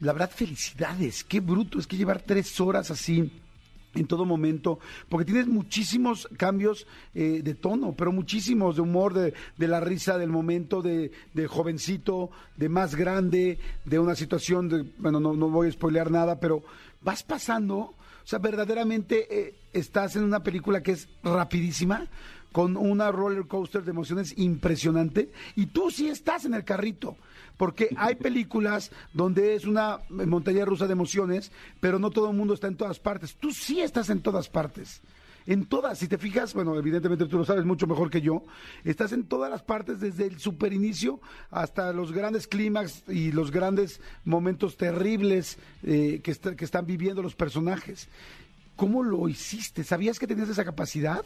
la 0.00 0.12
verdad 0.12 0.30
felicidades, 0.30 1.24
qué 1.24 1.40
bruto 1.40 1.78
es 1.78 1.86
que 1.86 1.96
llevar 1.96 2.22
tres 2.22 2.60
horas 2.60 2.90
así 2.90 3.32
en 3.94 4.06
todo 4.06 4.24
momento, 4.24 4.78
porque 5.08 5.24
tienes 5.24 5.46
muchísimos 5.46 6.28
cambios 6.36 6.86
eh, 7.14 7.40
de 7.42 7.54
tono, 7.54 7.94
pero 7.96 8.12
muchísimos 8.12 8.76
de 8.76 8.82
humor, 8.82 9.14
de, 9.14 9.34
de 9.56 9.68
la 9.68 9.80
risa 9.80 10.18
del 10.18 10.30
momento, 10.30 10.82
de, 10.82 11.10
de, 11.34 11.46
jovencito, 11.46 12.30
de 12.56 12.68
más 12.68 12.94
grande, 12.94 13.58
de 13.84 13.98
una 13.98 14.14
situación, 14.14 14.68
de, 14.68 14.84
bueno, 14.98 15.20
no, 15.20 15.34
no 15.34 15.48
voy 15.48 15.68
a 15.68 15.72
spoilear 15.72 16.10
nada, 16.10 16.38
pero 16.38 16.62
vas 17.00 17.22
pasando, 17.22 17.76
o 17.76 17.94
sea, 18.24 18.38
verdaderamente 18.38 19.26
eh, 19.30 19.54
estás 19.72 20.16
en 20.16 20.24
una 20.24 20.42
película 20.42 20.82
que 20.82 20.92
es 20.92 21.08
rapidísima, 21.22 22.06
con 22.52 22.76
una 22.76 23.10
roller 23.12 23.46
coaster 23.46 23.84
de 23.84 23.90
emociones 23.90 24.34
impresionante, 24.36 25.30
y 25.56 25.66
tú 25.66 25.90
sí 25.90 26.08
estás 26.08 26.44
en 26.44 26.54
el 26.54 26.64
carrito 26.64 27.16
porque 27.58 27.90
hay 27.96 28.14
películas 28.16 28.90
donde 29.12 29.54
es 29.54 29.66
una 29.66 29.98
montaña 30.08 30.64
rusa 30.64 30.86
de 30.86 30.92
emociones, 30.92 31.52
pero 31.80 31.98
no 31.98 32.10
todo 32.10 32.30
el 32.30 32.36
mundo 32.36 32.54
está 32.54 32.68
en 32.68 32.76
todas 32.76 32.98
partes. 32.98 33.34
Tú 33.34 33.50
sí 33.50 33.82
estás 33.82 34.08
en 34.08 34.22
todas 34.22 34.48
partes. 34.48 35.02
En 35.46 35.64
todas, 35.64 35.98
si 35.98 36.08
te 36.08 36.18
fijas, 36.18 36.52
bueno, 36.52 36.76
evidentemente 36.76 37.24
tú 37.24 37.38
lo 37.38 37.44
sabes 37.44 37.64
mucho 37.64 37.86
mejor 37.86 38.10
que 38.10 38.20
yo, 38.20 38.42
estás 38.84 39.12
en 39.12 39.24
todas 39.24 39.50
las 39.50 39.62
partes, 39.62 39.98
desde 39.98 40.26
el 40.26 40.38
super 40.38 40.74
inicio 40.74 41.22
hasta 41.50 41.90
los 41.94 42.12
grandes 42.12 42.46
clímax 42.46 43.04
y 43.08 43.32
los 43.32 43.50
grandes 43.50 44.02
momentos 44.26 44.76
terribles 44.76 45.58
eh, 45.84 46.20
que 46.22 46.64
están 46.64 46.84
viviendo 46.84 47.22
los 47.22 47.34
personajes. 47.34 48.08
¿Cómo 48.76 49.02
lo 49.02 49.26
hiciste? 49.26 49.84
¿Sabías 49.84 50.18
que 50.18 50.26
tenías 50.26 50.50
esa 50.50 50.66
capacidad? 50.66 51.24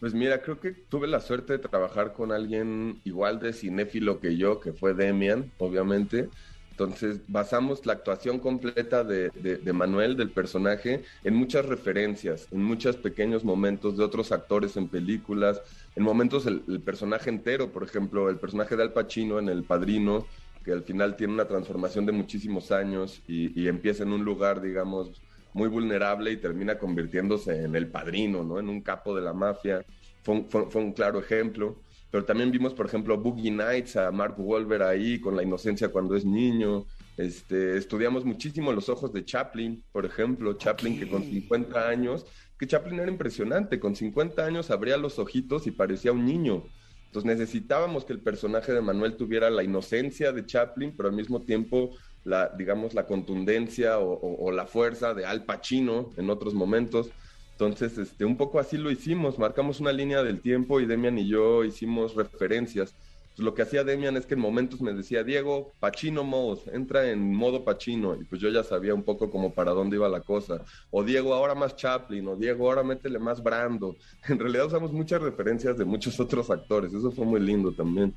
Pues 0.00 0.12
mira, 0.12 0.42
creo 0.42 0.60
que 0.60 0.72
tuve 0.72 1.06
la 1.06 1.20
suerte 1.20 1.54
de 1.54 1.58
trabajar 1.58 2.12
con 2.12 2.32
alguien 2.32 3.00
igual 3.04 3.38
de 3.38 3.52
cinéfilo 3.52 4.20
que 4.20 4.36
yo, 4.36 4.60
que 4.60 4.72
fue 4.72 4.94
Demian, 4.94 5.50
obviamente. 5.58 6.28
Entonces 6.74 7.20
basamos 7.28 7.86
la 7.86 7.92
actuación 7.92 8.40
completa 8.40 9.04
de, 9.04 9.30
de, 9.30 9.72
Manuel, 9.72 10.16
del 10.16 10.32
personaje, 10.32 11.04
en 11.22 11.34
muchas 11.34 11.64
referencias, 11.66 12.48
en 12.50 12.64
muchos 12.64 12.96
pequeños 12.96 13.44
momentos 13.44 13.96
de 13.96 14.02
otros 14.02 14.32
actores 14.32 14.76
en 14.76 14.88
películas, 14.88 15.62
en 15.94 16.02
momentos 16.02 16.46
el, 16.46 16.80
personaje 16.80 17.30
entero, 17.30 17.70
por 17.70 17.84
ejemplo, 17.84 18.28
el 18.28 18.38
personaje 18.38 18.74
de 18.74 18.82
Al 18.82 18.92
Pacino 18.92 19.38
en 19.38 19.48
El 19.48 19.62
Padrino, 19.62 20.26
que 20.64 20.72
al 20.72 20.82
final 20.82 21.14
tiene 21.14 21.34
una 21.34 21.46
transformación 21.46 22.06
de 22.06 22.12
muchísimos 22.12 22.72
años 22.72 23.22
y 23.28 23.68
empieza 23.68 24.02
en 24.02 24.12
un 24.12 24.24
lugar, 24.24 24.60
digamos, 24.60 25.22
muy 25.54 25.68
vulnerable 25.68 26.32
y 26.32 26.36
termina 26.36 26.78
convirtiéndose 26.78 27.64
en 27.64 27.74
el 27.74 27.88
padrino, 27.88 28.44
¿no? 28.44 28.58
En 28.58 28.68
un 28.68 28.82
capo 28.82 29.16
de 29.16 29.22
la 29.22 29.32
mafia. 29.32 29.84
Fue 30.22 30.34
un, 30.34 30.50
fue, 30.50 30.70
fue 30.70 30.82
un 30.82 30.92
claro 30.92 31.18
ejemplo. 31.18 31.80
Pero 32.10 32.24
también 32.24 32.52
vimos, 32.52 32.74
por 32.74 32.86
ejemplo, 32.86 33.18
Boogie 33.18 33.50
Nights, 33.50 33.96
a 33.96 34.12
Mark 34.12 34.36
Wolver 34.36 34.82
ahí 34.82 35.20
con 35.20 35.34
la 35.34 35.42
inocencia 35.42 35.88
cuando 35.88 36.14
es 36.14 36.24
niño. 36.24 36.86
Este, 37.16 37.76
estudiamos 37.76 38.24
muchísimo 38.24 38.72
los 38.72 38.88
ojos 38.88 39.12
de 39.12 39.24
Chaplin, 39.24 39.82
por 39.90 40.04
ejemplo. 40.04 40.54
Chaplin 40.54 40.98
que 40.98 41.08
con 41.08 41.24
50 41.24 41.88
años, 41.88 42.26
que 42.58 42.66
Chaplin 42.66 43.00
era 43.00 43.10
impresionante, 43.10 43.80
con 43.80 43.96
50 43.96 44.44
años 44.44 44.70
abría 44.70 44.96
los 44.96 45.18
ojitos 45.18 45.66
y 45.66 45.72
parecía 45.72 46.12
un 46.12 46.24
niño. 46.24 46.64
Entonces 47.06 47.38
necesitábamos 47.38 48.04
que 48.04 48.12
el 48.12 48.20
personaje 48.20 48.72
de 48.72 48.80
Manuel 48.80 49.16
tuviera 49.16 49.50
la 49.50 49.62
inocencia 49.62 50.32
de 50.32 50.46
Chaplin, 50.46 50.94
pero 50.96 51.08
al 51.08 51.14
mismo 51.14 51.42
tiempo 51.42 51.90
la, 52.24 52.48
digamos, 52.56 52.94
la 52.94 53.06
contundencia 53.06 53.98
o, 53.98 54.50
la 54.50 54.66
fuerza 54.66 55.14
de 55.14 55.26
Al 55.26 55.44
Pacino 55.44 56.10
en 56.16 56.30
otros 56.30 56.54
momentos. 56.54 57.10
Entonces, 57.52 57.98
este, 57.98 58.24
un 58.24 58.36
poco 58.36 58.58
así 58.58 58.76
lo 58.76 58.90
hicimos, 58.90 59.38
marcamos 59.38 59.78
una 59.78 59.92
línea 59.92 60.22
del 60.22 60.40
tiempo 60.40 60.80
y 60.80 60.86
Demian 60.86 61.18
y 61.18 61.28
yo 61.28 61.64
hicimos 61.64 62.14
referencias. 62.14 62.94
Pues 63.36 63.44
lo 63.44 63.54
que 63.54 63.62
hacía 63.62 63.82
Demian 63.82 64.16
es 64.16 64.26
que 64.26 64.34
en 64.34 64.40
momentos 64.40 64.80
me 64.80 64.92
decía, 64.92 65.24
Diego, 65.24 65.72
Pacino 65.80 66.22
mode, 66.22 66.62
entra 66.72 67.10
en 67.10 67.34
modo 67.34 67.64
Pacino. 67.64 68.14
Y 68.14 68.24
pues 68.24 68.40
yo 68.40 68.48
ya 68.48 68.62
sabía 68.62 68.94
un 68.94 69.02
poco 69.02 69.28
como 69.28 69.52
para 69.52 69.72
dónde 69.72 69.96
iba 69.96 70.08
la 70.08 70.20
cosa. 70.20 70.64
O 70.90 71.02
Diego, 71.02 71.34
ahora 71.34 71.54
más 71.54 71.76
Chaplin, 71.76 72.26
o 72.28 72.36
Diego, 72.36 72.68
ahora 72.68 72.84
métele 72.84 73.18
más 73.18 73.42
Brando. 73.42 73.96
En 74.28 74.38
realidad 74.38 74.66
usamos 74.66 74.92
muchas 74.92 75.20
referencias 75.20 75.76
de 75.76 75.84
muchos 75.84 76.18
otros 76.18 76.50
actores, 76.50 76.94
eso 76.94 77.10
fue 77.10 77.26
muy 77.26 77.40
lindo 77.40 77.72
también. 77.72 78.14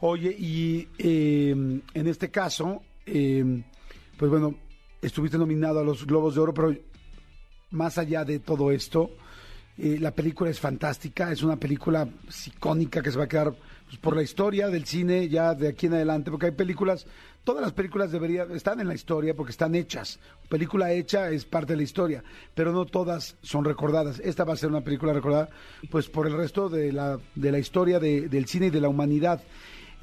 Oye, 0.00 0.34
y 0.38 0.88
eh, 0.98 1.50
en 1.50 2.06
este 2.06 2.30
caso, 2.30 2.82
eh, 3.06 3.62
pues 4.16 4.30
bueno, 4.30 4.54
estuviste 5.02 5.38
nominado 5.38 5.80
a 5.80 5.84
los 5.84 6.06
Globos 6.06 6.34
de 6.34 6.40
Oro, 6.40 6.54
pero 6.54 6.74
más 7.70 7.98
allá 7.98 8.24
de 8.24 8.38
todo 8.38 8.70
esto, 8.70 9.10
eh, 9.76 9.98
la 10.00 10.12
película 10.12 10.50
es 10.50 10.60
fantástica, 10.60 11.32
es 11.32 11.42
una 11.42 11.56
película 11.56 12.08
icónica 12.46 13.02
que 13.02 13.10
se 13.10 13.18
va 13.18 13.24
a 13.24 13.28
quedar 13.28 13.52
pues, 13.86 13.98
por 13.98 14.14
la 14.16 14.22
historia 14.22 14.68
del 14.68 14.86
cine 14.86 15.28
ya 15.28 15.54
de 15.54 15.68
aquí 15.68 15.86
en 15.86 15.94
adelante, 15.94 16.30
porque 16.30 16.46
hay 16.46 16.52
películas, 16.52 17.06
todas 17.42 17.62
las 17.62 17.72
películas 17.72 18.12
deberían 18.12 18.52
están 18.52 18.78
en 18.80 18.86
la 18.86 18.94
historia 18.94 19.34
porque 19.34 19.50
están 19.50 19.74
hechas. 19.74 20.20
Película 20.48 20.92
hecha 20.92 21.28
es 21.30 21.44
parte 21.44 21.72
de 21.72 21.78
la 21.78 21.82
historia, 21.82 22.22
pero 22.54 22.70
no 22.72 22.86
todas 22.86 23.36
son 23.42 23.64
recordadas. 23.64 24.20
Esta 24.20 24.44
va 24.44 24.52
a 24.52 24.56
ser 24.56 24.70
una 24.70 24.82
película 24.84 25.12
recordada 25.12 25.48
pues 25.90 26.08
por 26.08 26.28
el 26.28 26.36
resto 26.36 26.68
de 26.68 26.92
la, 26.92 27.18
de 27.34 27.50
la 27.52 27.58
historia 27.58 27.98
de- 27.98 28.28
del 28.28 28.46
cine 28.46 28.66
y 28.66 28.70
de 28.70 28.80
la 28.80 28.88
humanidad. 28.88 29.42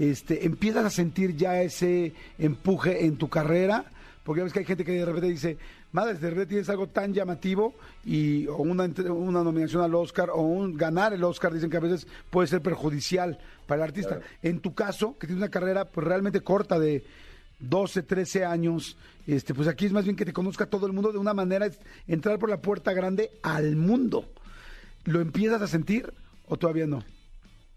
Este, 0.01 0.47
empiezas 0.47 0.83
a 0.83 0.89
sentir 0.89 1.35
ya 1.35 1.61
ese 1.61 2.13
empuje 2.39 3.05
en 3.05 3.17
tu 3.17 3.29
carrera, 3.29 3.85
porque 4.23 4.39
ya 4.39 4.45
ves 4.45 4.51
que 4.51 4.57
hay 4.57 4.65
gente 4.65 4.83
que 4.83 4.93
de 4.93 5.05
repente 5.05 5.29
dice, 5.29 5.59
madre, 5.91 6.15
de 6.15 6.27
repente 6.27 6.47
tienes 6.47 6.69
algo 6.69 6.87
tan 6.87 7.13
llamativo 7.13 7.75
y 8.03 8.47
o 8.47 8.55
una 8.55 9.43
nominación 9.43 9.83
al 9.83 9.93
Oscar 9.93 10.31
o 10.31 10.41
un 10.41 10.75
ganar 10.75 11.13
el 11.13 11.23
Oscar, 11.23 11.53
dicen 11.53 11.69
que 11.69 11.77
a 11.77 11.81
veces 11.81 12.07
puede 12.31 12.47
ser 12.47 12.63
perjudicial 12.63 13.37
para 13.67 13.83
el 13.83 13.89
artista. 13.89 14.21
En 14.41 14.59
tu 14.59 14.73
caso, 14.73 15.19
que 15.19 15.27
tienes 15.27 15.43
una 15.43 15.51
carrera 15.51 15.85
pues 15.85 16.07
realmente 16.07 16.41
corta 16.41 16.79
de 16.79 17.05
12, 17.59 18.01
13 18.01 18.43
años, 18.43 18.97
este, 19.27 19.53
pues 19.53 19.67
aquí 19.67 19.85
es 19.85 19.91
más 19.91 20.05
bien 20.05 20.15
que 20.15 20.25
te 20.25 20.33
conozca 20.33 20.65
todo 20.65 20.87
el 20.87 20.93
mundo 20.93 21.11
de 21.11 21.19
una 21.19 21.35
manera, 21.35 21.67
es 21.67 21.79
entrar 22.07 22.39
por 22.39 22.49
la 22.49 22.59
puerta 22.59 22.91
grande 22.93 23.29
al 23.43 23.75
mundo. 23.75 24.25
¿Lo 25.05 25.21
empiezas 25.21 25.61
a 25.61 25.67
sentir 25.67 26.11
o 26.47 26.57
todavía 26.57 26.87
no? 26.87 27.03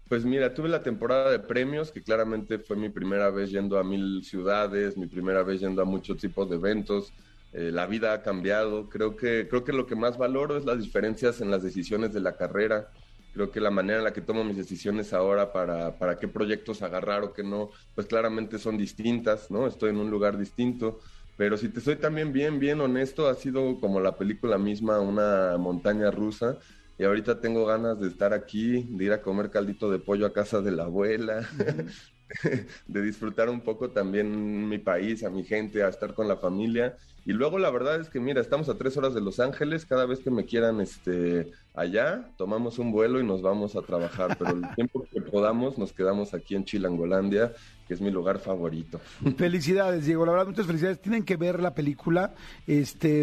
Pues 0.07 0.23
mira, 0.23 0.53
tuve 0.53 0.69
la 0.69 0.83
temporada 0.83 1.31
de 1.31 1.39
premios, 1.39 1.91
que 1.91 2.03
claramente 2.03 2.59
fue 2.59 2.75
mi 2.77 2.89
primera 2.89 3.31
vez 3.31 3.49
yendo 3.49 3.79
a 3.79 3.83
mil 3.83 4.23
ciudades, 4.23 4.97
mi 4.97 5.07
primera 5.07 5.41
vez 5.43 5.61
yendo 5.61 5.81
a 5.81 5.85
muchos 5.85 6.19
tipos 6.19 6.47
de 6.47 6.57
eventos. 6.57 7.15
Eh, 7.51 7.71
la 7.71 7.87
vida 7.87 8.13
ha 8.13 8.21
cambiado. 8.21 8.87
Creo 8.87 9.15
que, 9.15 9.47
creo 9.49 9.63
que 9.63 9.73
lo 9.73 9.87
que 9.87 9.95
más 9.95 10.17
valoro 10.17 10.57
es 10.57 10.65
las 10.65 10.79
diferencias 10.79 11.41
en 11.41 11.49
las 11.49 11.63
decisiones 11.63 12.13
de 12.13 12.19
la 12.21 12.35
carrera. 12.37 12.87
Creo 13.31 13.49
que 13.51 13.59
la 13.59 13.71
manera 13.71 13.97
en 13.97 14.03
la 14.05 14.13
que 14.13 14.21
tomo 14.21 14.43
mis 14.43 14.57
decisiones 14.57 15.11
ahora 15.11 15.51
para, 15.51 15.97
para 15.97 16.19
qué 16.19 16.27
proyectos 16.27 16.83
agarrar 16.83 17.23
o 17.23 17.33
qué 17.33 17.43
no, 17.43 17.71
pues 17.95 18.05
claramente 18.07 18.59
son 18.59 18.77
distintas, 18.77 19.49
¿no? 19.49 19.65
Estoy 19.67 19.89
en 19.89 19.97
un 19.97 20.11
lugar 20.11 20.37
distinto. 20.37 20.99
Pero 21.35 21.57
si 21.57 21.69
te 21.69 21.81
soy 21.81 21.95
también 21.97 22.31
bien, 22.31 22.59
bien 22.59 22.79
honesto, 22.79 23.27
ha 23.27 23.33
sido 23.35 23.79
como 23.79 23.99
la 23.99 24.17
película 24.17 24.57
misma, 24.59 24.99
una 25.01 25.57
montaña 25.57 26.11
rusa. 26.11 26.59
Y 26.97 27.03
ahorita 27.03 27.41
tengo 27.41 27.65
ganas 27.65 27.99
de 27.99 28.07
estar 28.07 28.33
aquí, 28.33 28.83
de 28.83 29.05
ir 29.05 29.11
a 29.11 29.21
comer 29.21 29.49
caldito 29.49 29.91
de 29.91 29.99
pollo 29.99 30.25
a 30.25 30.33
casa 30.33 30.61
de 30.61 30.71
la 30.71 30.83
abuela, 30.83 31.47
de 32.87 33.01
disfrutar 33.01 33.49
un 33.49 33.61
poco 33.61 33.89
también 33.89 34.67
mi 34.69 34.77
país, 34.77 35.23
a 35.23 35.29
mi 35.29 35.43
gente, 35.43 35.83
a 35.83 35.89
estar 35.89 36.13
con 36.13 36.27
la 36.27 36.37
familia. 36.37 36.95
Y 37.25 37.33
luego 37.33 37.57
la 37.57 37.71
verdad 37.71 37.99
es 37.99 38.09
que, 38.09 38.19
mira, 38.19 38.39
estamos 38.39 38.69
a 38.69 38.77
tres 38.77 38.95
horas 38.97 39.15
de 39.15 39.21
Los 39.21 39.39
Ángeles, 39.39 39.85
cada 39.85 40.05
vez 40.05 40.19
que 40.19 40.29
me 40.29 40.45
quieran 40.45 40.79
este, 40.79 41.51
allá, 41.73 42.29
tomamos 42.37 42.77
un 42.77 42.91
vuelo 42.91 43.19
y 43.19 43.25
nos 43.25 43.41
vamos 43.41 43.75
a 43.75 43.81
trabajar, 43.81 44.37
pero 44.37 44.51
el 44.51 44.61
tiempo 44.75 45.05
que 45.11 45.21
podamos 45.21 45.77
nos 45.77 45.91
quedamos 45.91 46.35
aquí 46.35 46.55
en 46.55 46.65
Chilangolandia, 46.65 47.51
que 47.87 47.95
es 47.95 48.01
mi 48.01 48.11
lugar 48.11 48.39
favorito. 48.39 49.01
Felicidades, 49.37 50.05
Diego. 50.05 50.25
La 50.25 50.33
verdad, 50.33 50.47
muchas 50.47 50.67
felicidades. 50.67 51.01
Tienen 51.01 51.23
que 51.23 51.35
ver 51.35 51.59
la 51.59 51.73
película. 51.73 52.35
Este, 52.67 53.21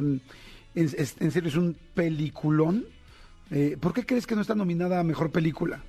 en, 0.74 1.30
serio, 1.30 1.48
es 1.48 1.56
un 1.56 1.76
peliculón. 1.94 2.86
Eh, 3.52 3.76
¿Por 3.78 3.92
qué 3.92 4.06
crees 4.06 4.26
que 4.26 4.34
no 4.34 4.40
está 4.40 4.54
nominada 4.54 4.98
a 4.98 5.04
mejor 5.04 5.30
película? 5.30 5.82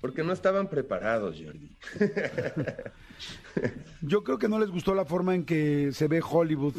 Porque 0.00 0.22
no 0.22 0.32
estaban 0.32 0.68
preparados, 0.68 1.36
Jordi. 1.36 1.68
Yo 4.02 4.22
creo 4.22 4.38
que 4.38 4.48
no 4.48 4.58
les 4.58 4.70
gustó 4.70 4.94
la 4.94 5.04
forma 5.04 5.34
en 5.34 5.44
que 5.44 5.90
se 5.92 6.06
ve 6.06 6.22
Hollywood. 6.26 6.74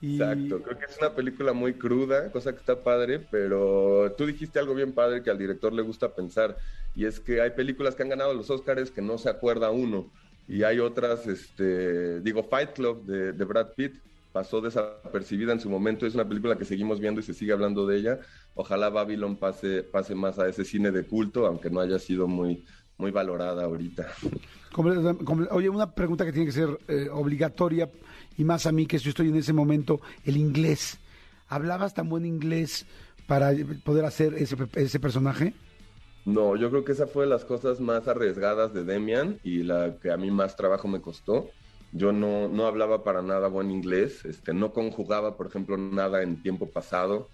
Y 0.00 0.20
Exacto, 0.20 0.62
creo 0.62 0.78
que 0.78 0.84
es 0.84 0.98
una 0.98 1.14
película 1.14 1.52
muy 1.52 1.74
cruda, 1.74 2.30
cosa 2.30 2.52
que 2.52 2.58
está 2.58 2.82
padre, 2.82 3.18
pero 3.18 4.12
tú 4.18 4.26
dijiste 4.26 4.58
algo 4.58 4.74
bien 4.74 4.92
padre 4.92 5.22
que 5.22 5.30
al 5.30 5.38
director 5.38 5.72
le 5.72 5.82
gusta 5.82 6.14
pensar, 6.14 6.56
y 6.94 7.04
es 7.04 7.18
que 7.18 7.40
hay 7.40 7.50
películas 7.50 7.96
que 7.96 8.04
han 8.04 8.08
ganado 8.08 8.32
los 8.32 8.48
Oscars 8.48 8.92
que 8.92 9.02
no 9.02 9.18
se 9.18 9.28
acuerda 9.28 9.70
uno, 9.70 10.08
y 10.46 10.62
hay 10.62 10.78
otras, 10.78 11.26
este, 11.26 12.20
digo, 12.20 12.44
Fight 12.44 12.74
Club 12.74 13.06
de, 13.06 13.32
de 13.32 13.44
Brad 13.44 13.72
Pitt 13.74 13.96
pasó 14.38 14.60
desapercibida 14.60 15.52
en 15.52 15.58
su 15.58 15.68
momento, 15.68 16.06
es 16.06 16.14
una 16.14 16.28
película 16.28 16.56
que 16.56 16.64
seguimos 16.64 17.00
viendo 17.00 17.20
y 17.20 17.24
se 17.24 17.34
sigue 17.34 17.52
hablando 17.52 17.88
de 17.88 17.96
ella, 17.96 18.20
ojalá 18.54 18.88
Babylon 18.88 19.34
pase, 19.34 19.82
pase 19.82 20.14
más 20.14 20.38
a 20.38 20.46
ese 20.48 20.64
cine 20.64 20.92
de 20.92 21.04
culto, 21.04 21.44
aunque 21.44 21.70
no 21.70 21.80
haya 21.80 21.98
sido 21.98 22.28
muy, 22.28 22.64
muy 22.98 23.10
valorada 23.10 23.64
ahorita. 23.64 24.06
Oye, 25.50 25.68
una 25.68 25.92
pregunta 25.92 26.24
que 26.24 26.30
tiene 26.30 26.46
que 26.46 26.52
ser 26.52 26.78
eh, 26.86 27.08
obligatoria, 27.10 27.90
y 28.36 28.44
más 28.44 28.64
a 28.66 28.70
mí 28.70 28.86
que 28.86 28.98
yo 28.98 29.10
estoy 29.10 29.26
en 29.26 29.34
ese 29.34 29.52
momento, 29.52 30.00
el 30.24 30.36
inglés. 30.36 31.00
¿Hablabas 31.48 31.94
tan 31.94 32.08
buen 32.08 32.24
inglés 32.24 32.86
para 33.26 33.50
poder 33.84 34.04
hacer 34.04 34.34
ese, 34.34 34.56
ese 34.76 35.00
personaje? 35.00 35.52
No, 36.26 36.54
yo 36.54 36.70
creo 36.70 36.84
que 36.84 36.92
esa 36.92 37.08
fue 37.08 37.24
de 37.24 37.30
las 37.30 37.44
cosas 37.44 37.80
más 37.80 38.06
arriesgadas 38.06 38.72
de 38.72 38.84
Demian 38.84 39.40
y 39.42 39.64
la 39.64 39.96
que 40.00 40.12
a 40.12 40.16
mí 40.16 40.30
más 40.30 40.54
trabajo 40.54 40.86
me 40.86 41.00
costó. 41.00 41.50
Yo 41.90 42.12
no, 42.12 42.48
no 42.48 42.66
hablaba 42.66 43.02
para 43.02 43.22
nada 43.22 43.48
buen 43.48 43.70
inglés, 43.70 44.24
este, 44.24 44.52
no 44.52 44.72
conjugaba, 44.72 45.36
por 45.36 45.46
ejemplo, 45.46 45.76
nada 45.78 46.22
en 46.22 46.42
tiempo 46.42 46.70
pasado. 46.70 47.28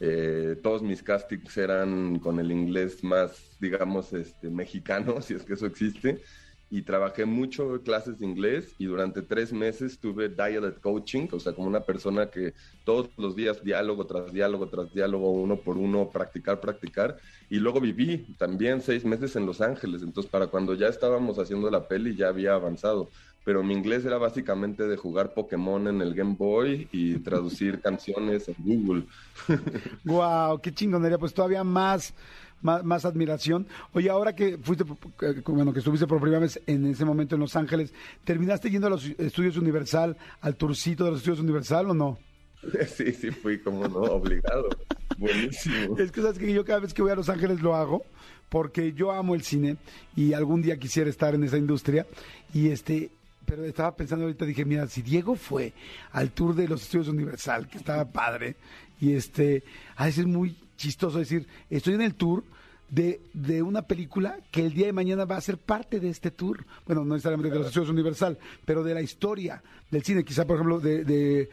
Eh, 0.00 0.56
todos 0.62 0.82
mis 0.82 1.02
castings 1.02 1.56
eran 1.56 2.18
con 2.18 2.38
el 2.38 2.52
inglés 2.52 3.02
más, 3.02 3.56
digamos, 3.60 4.12
este, 4.12 4.50
mexicano, 4.50 5.20
si 5.22 5.34
es 5.34 5.44
que 5.44 5.54
eso 5.54 5.66
existe. 5.66 6.22
Y 6.68 6.82
trabajé 6.82 7.24
mucho 7.26 7.80
clases 7.84 8.18
de 8.18 8.26
inglés 8.26 8.74
y 8.78 8.86
durante 8.86 9.22
tres 9.22 9.52
meses 9.52 10.00
tuve 10.00 10.28
dialect 10.28 10.80
coaching, 10.80 11.28
o 11.30 11.38
sea, 11.38 11.52
como 11.54 11.68
una 11.68 11.84
persona 11.84 12.28
que 12.28 12.54
todos 12.84 13.08
los 13.16 13.36
días 13.36 13.62
diálogo 13.62 14.04
tras 14.06 14.32
diálogo 14.32 14.68
tras 14.68 14.92
diálogo, 14.92 15.30
uno 15.30 15.60
por 15.62 15.78
uno, 15.78 16.10
practicar, 16.10 16.60
practicar. 16.60 17.18
Y 17.48 17.58
luego 17.60 17.80
viví 17.80 18.34
también 18.36 18.80
seis 18.80 19.04
meses 19.04 19.36
en 19.36 19.46
Los 19.46 19.60
Ángeles, 19.60 20.02
entonces 20.02 20.30
para 20.30 20.48
cuando 20.48 20.74
ya 20.74 20.88
estábamos 20.88 21.38
haciendo 21.38 21.70
la 21.70 21.86
peli 21.86 22.16
ya 22.16 22.28
había 22.28 22.54
avanzado. 22.54 23.10
Pero 23.46 23.62
mi 23.62 23.74
inglés 23.74 24.04
era 24.04 24.18
básicamente 24.18 24.88
de 24.88 24.96
jugar 24.96 25.32
Pokémon 25.32 25.86
en 25.86 26.00
el 26.00 26.14
Game 26.14 26.34
Boy 26.36 26.88
y 26.90 27.14
traducir 27.20 27.80
canciones 27.82 28.48
en 28.48 28.56
Google. 28.58 29.04
Wow, 30.04 30.60
qué 30.60 30.74
chingonería, 30.74 31.16
pues 31.16 31.32
todavía 31.32 31.62
más, 31.62 32.12
más, 32.60 32.82
más 32.82 33.04
admiración. 33.04 33.68
Oye, 33.92 34.10
ahora 34.10 34.34
que 34.34 34.58
fuiste, 34.58 34.84
eh, 35.22 35.42
bueno, 35.46 35.72
que 35.72 35.78
estuviste 35.78 36.08
por 36.08 36.20
primera 36.20 36.40
vez 36.40 36.60
en 36.66 36.86
ese 36.86 37.04
momento 37.04 37.36
en 37.36 37.40
Los 37.40 37.54
Ángeles, 37.54 37.94
¿terminaste 38.24 38.68
yendo 38.68 38.88
a 38.88 38.90
los 38.90 39.04
estudios 39.04 39.56
Universal, 39.56 40.16
al 40.40 40.56
tourcito 40.56 41.04
de 41.04 41.12
los 41.12 41.20
estudios 41.20 41.40
Universal 41.40 41.90
o 41.90 41.94
no? 41.94 42.18
Sí, 42.88 43.12
sí, 43.12 43.30
fui 43.30 43.60
como 43.60 43.86
no, 43.86 44.00
obligado. 44.00 44.70
Buenísimo. 45.18 45.96
Es 45.98 46.10
que 46.10 46.20
sabes 46.20 46.36
que 46.36 46.52
yo 46.52 46.64
cada 46.64 46.80
vez 46.80 46.92
que 46.92 47.02
voy 47.02 47.12
a 47.12 47.14
Los 47.14 47.28
Ángeles 47.28 47.62
lo 47.62 47.76
hago 47.76 48.02
porque 48.48 48.92
yo 48.92 49.12
amo 49.12 49.36
el 49.36 49.42
cine 49.42 49.76
y 50.16 50.32
algún 50.32 50.62
día 50.62 50.78
quisiera 50.78 51.10
estar 51.10 51.34
en 51.34 51.44
esa 51.44 51.58
industria 51.58 52.06
y 52.52 52.70
este 52.70 53.10
pero 53.46 53.64
estaba 53.64 53.94
pensando 53.94 54.24
ahorita 54.24 54.44
dije 54.44 54.64
mira 54.64 54.86
si 54.88 55.02
Diego 55.02 55.36
fue 55.36 55.72
al 56.12 56.32
tour 56.32 56.54
de 56.54 56.68
los 56.68 56.82
estudios 56.82 57.08
Universal 57.08 57.68
que 57.68 57.78
estaba 57.78 58.04
padre 58.04 58.56
y 59.00 59.12
este 59.12 59.62
a 59.96 60.06
veces 60.06 60.20
es 60.20 60.26
muy 60.26 60.56
chistoso 60.76 61.18
decir 61.18 61.46
estoy 61.70 61.94
en 61.94 62.02
el 62.02 62.14
tour 62.14 62.44
de, 62.88 63.20
de 63.32 63.62
una 63.62 63.82
película 63.82 64.38
que 64.50 64.64
el 64.64 64.72
día 64.72 64.86
de 64.86 64.92
mañana 64.92 65.24
va 65.24 65.36
a 65.36 65.40
ser 65.40 65.58
parte 65.58 66.00
de 66.00 66.08
este 66.08 66.30
tour. 66.30 66.64
Bueno, 66.86 67.04
no 67.04 67.14
necesariamente 67.14 67.52
de 67.52 67.58
los 67.58 67.68
estudios 67.68 67.90
Universal, 67.90 68.38
pero 68.64 68.84
de 68.84 68.94
la 68.94 69.02
historia 69.02 69.62
del 69.90 70.02
cine. 70.04 70.24
Quizá, 70.24 70.46
por 70.46 70.56
ejemplo, 70.56 70.80
de, 70.80 71.04
de 71.04 71.50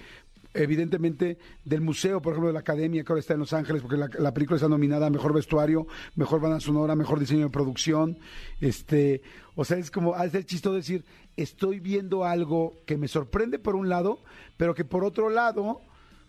evidentemente 0.54 1.38
del 1.66 1.82
museo, 1.82 2.22
por 2.22 2.34
ejemplo, 2.34 2.48
de 2.48 2.54
la 2.54 2.60
academia 2.60 3.04
que 3.04 3.12
ahora 3.12 3.20
está 3.20 3.34
en 3.34 3.40
Los 3.40 3.54
Ángeles, 3.54 3.82
porque 3.82 3.98
la, 3.98 4.10
la 4.20 4.34
película 4.34 4.58
está 4.58 4.68
nominada 4.68 5.08
a 5.08 5.10
mejor 5.10 5.34
vestuario, 5.34 5.88
mejor 6.16 6.42
banda 6.42 6.60
sonora, 6.60 6.96
mejor 6.96 7.20
diseño 7.20 7.46
de 7.46 7.50
producción. 7.50 8.18
Este, 8.62 9.22
o 9.56 9.66
sea, 9.66 9.78
es 9.78 9.92
como, 9.92 10.16
es 10.22 10.34
el 10.34 10.46
chisto 10.46 10.74
decir, 10.74 11.06
estoy 11.38 11.80
viendo 11.80 12.26
algo 12.26 12.78
que 12.86 12.98
me 12.98 13.08
sorprende 13.08 13.60
por 13.60 13.76
un 13.76 13.90
lado, 13.90 14.20
pero 14.58 14.74
que 14.74 14.86
por 14.86 15.04
otro 15.04 15.30
lado 15.30 15.82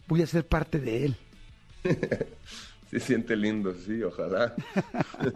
voy 0.08 0.22
a 0.22 0.26
ser 0.26 0.46
parte 0.46 0.80
de 0.80 1.06
él. 1.06 1.16
Se 2.90 3.00
siente 3.00 3.36
lindo, 3.36 3.74
sí, 3.74 4.02
ojalá. 4.02 4.54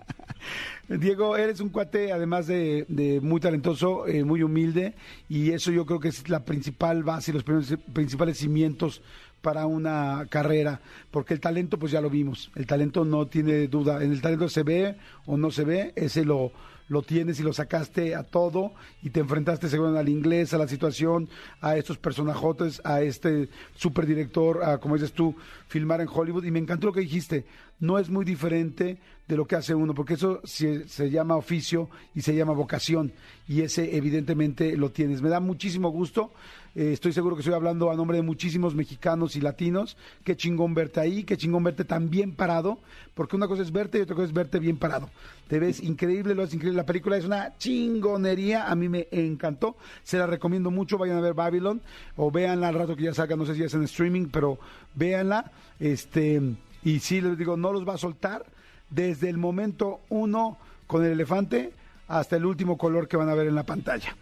Diego, 0.88 1.36
eres 1.36 1.60
un 1.60 1.68
cuate, 1.68 2.12
además 2.12 2.46
de, 2.46 3.20
muy 3.22 3.40
talentoso, 3.40 4.06
eh, 4.06 4.24
muy 4.24 4.42
humilde, 4.42 4.94
y 5.28 5.50
eso 5.50 5.70
yo 5.70 5.84
creo 5.84 6.00
que 6.00 6.08
es 6.08 6.28
la 6.28 6.44
principal 6.44 7.02
base 7.02 7.32
los 7.32 7.44
principales 7.44 8.38
cimientos 8.38 9.02
para 9.42 9.66
una 9.66 10.26
carrera, 10.30 10.80
porque 11.10 11.34
el 11.34 11.40
talento, 11.40 11.78
pues 11.78 11.92
ya 11.92 12.00
lo 12.00 12.10
vimos, 12.10 12.50
el 12.56 12.66
talento 12.66 13.04
no 13.04 13.26
tiene 13.26 13.68
duda, 13.68 14.02
en 14.02 14.12
el 14.12 14.20
talento 14.20 14.48
se 14.48 14.62
ve 14.62 14.96
o 15.26 15.36
no 15.36 15.50
se 15.50 15.64
ve, 15.64 15.92
ese 15.96 16.24
lo, 16.24 16.52
lo 16.88 17.02
tienes 17.02 17.38
y 17.38 17.42
lo 17.42 17.52
sacaste 17.52 18.14
a 18.14 18.22
todo 18.22 18.72
y 19.02 19.10
te 19.10 19.20
enfrentaste 19.20 19.68
según 19.68 19.96
al 19.96 20.08
inglés, 20.08 20.54
a 20.54 20.58
la 20.58 20.68
situación, 20.68 21.28
a 21.60 21.76
estos 21.76 21.98
personajotes, 21.98 22.80
a 22.84 23.02
este 23.02 23.48
superdirector, 23.76 24.64
a 24.64 24.78
como 24.78 24.94
dices 24.94 25.12
tú, 25.12 25.34
filmar 25.68 26.00
en 26.00 26.08
Hollywood. 26.12 26.44
Y 26.44 26.50
me 26.50 26.58
encantó 26.58 26.88
lo 26.88 26.92
que 26.92 27.00
dijiste. 27.00 27.44
no 27.80 27.98
es 27.98 28.10
muy 28.10 28.24
diferente 28.24 28.98
de 29.28 29.36
lo 29.36 29.46
que 29.46 29.56
hace 29.56 29.74
uno, 29.74 29.94
porque 29.94 30.14
eso 30.14 30.40
se, 30.44 30.88
se 30.88 31.10
llama 31.10 31.36
oficio 31.36 31.90
y 32.14 32.22
se 32.22 32.34
llama 32.34 32.54
vocación, 32.54 33.12
y 33.46 33.60
ese 33.60 33.96
evidentemente 33.96 34.76
lo 34.76 34.90
tienes. 34.90 35.20
Me 35.20 35.28
da 35.28 35.38
muchísimo 35.38 35.90
gusto, 35.90 36.32
eh, 36.74 36.92
estoy 36.92 37.12
seguro 37.12 37.36
que 37.36 37.40
estoy 37.40 37.54
hablando 37.54 37.90
a 37.90 37.96
nombre 37.96 38.16
de 38.16 38.22
muchísimos 38.22 38.74
mexicanos 38.74 39.36
y 39.36 39.40
latinos, 39.40 39.96
qué 40.24 40.36
chingón 40.36 40.74
verte 40.74 41.00
ahí, 41.00 41.24
qué 41.24 41.36
chingón 41.36 41.64
verte 41.64 41.84
tan 41.84 42.10
bien 42.10 42.32
parado, 42.32 42.78
porque 43.14 43.36
una 43.36 43.48
cosa 43.48 43.62
es 43.62 43.72
verte 43.72 43.98
y 43.98 44.02
otra 44.02 44.14
cosa 44.14 44.26
es 44.26 44.32
verte 44.32 44.58
bien 44.58 44.76
parado. 44.76 45.10
Te 45.48 45.58
ves 45.58 45.82
increíble, 45.82 46.34
lo 46.34 46.42
ves 46.42 46.54
increíble, 46.54 46.76
la 46.76 46.86
película 46.86 47.16
es 47.16 47.24
una 47.24 47.56
chingonería, 47.58 48.70
a 48.70 48.74
mí 48.74 48.88
me 48.88 49.08
encantó, 49.10 49.76
se 50.02 50.18
la 50.18 50.26
recomiendo 50.26 50.70
mucho, 50.70 50.98
vayan 50.98 51.16
a 51.16 51.20
ver 51.20 51.34
Babylon, 51.34 51.80
o 52.16 52.30
véanla 52.30 52.68
al 52.68 52.74
rato 52.74 52.96
que 52.96 53.04
ya 53.04 53.14
salga, 53.14 53.36
no 53.36 53.46
sé 53.46 53.54
si 53.54 53.62
es 53.62 53.74
en 53.74 53.84
streaming, 53.84 54.26
pero 54.26 54.58
véanla, 54.94 55.50
este, 55.80 56.40
y 56.84 57.00
sí 57.00 57.20
les 57.20 57.38
digo, 57.38 57.56
no 57.56 57.72
los 57.72 57.86
va 57.86 57.94
a 57.94 57.98
soltar, 57.98 58.44
desde 58.90 59.28
el 59.28 59.36
momento 59.38 60.00
uno 60.08 60.58
con 60.86 61.04
el 61.04 61.12
elefante 61.12 61.72
hasta 62.08 62.36
el 62.36 62.46
último 62.46 62.78
color 62.78 63.06
que 63.06 63.16
van 63.16 63.28
a 63.28 63.34
ver 63.34 63.46
en 63.46 63.54
la 63.54 63.64
pantalla. 63.64 64.16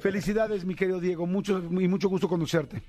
Felicidades, 0.00 0.64
mi 0.64 0.74
querido 0.74 1.00
Diego, 1.00 1.26
mucho 1.26 1.58
y 1.58 1.88
mucho 1.88 2.08
gusto 2.08 2.28
conocerte. 2.28 2.82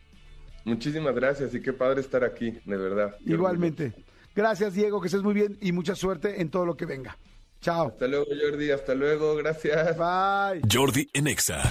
Muchísimas 0.66 1.14
gracias 1.14 1.54
y 1.54 1.62
qué 1.62 1.74
padre 1.74 2.01
estar 2.01 2.24
aquí, 2.24 2.51
de 2.66 2.78
verdad. 2.78 3.16
Igualmente. 3.26 3.93
Gracias, 4.36 4.74
Diego, 4.74 4.99
que 5.01 5.08
estés 5.08 5.22
muy 5.22 5.34
bien 5.34 5.58
y 5.62 5.72
mucha 5.72 5.95
suerte 5.95 6.41
en 6.41 6.49
todo 6.49 6.66
lo 6.66 6.76
que 6.76 6.86
venga. 6.86 7.18
Chao. 7.62 7.88
Hasta 7.88 8.08
luego, 8.08 8.26
Jordi, 8.26 8.72
hasta 8.72 8.95
luego, 8.95 9.36
gracias. 9.36 9.97
Bye. 9.97 10.62
Jordi 10.72 11.08
en 11.14 11.28
Exa. 11.28 11.62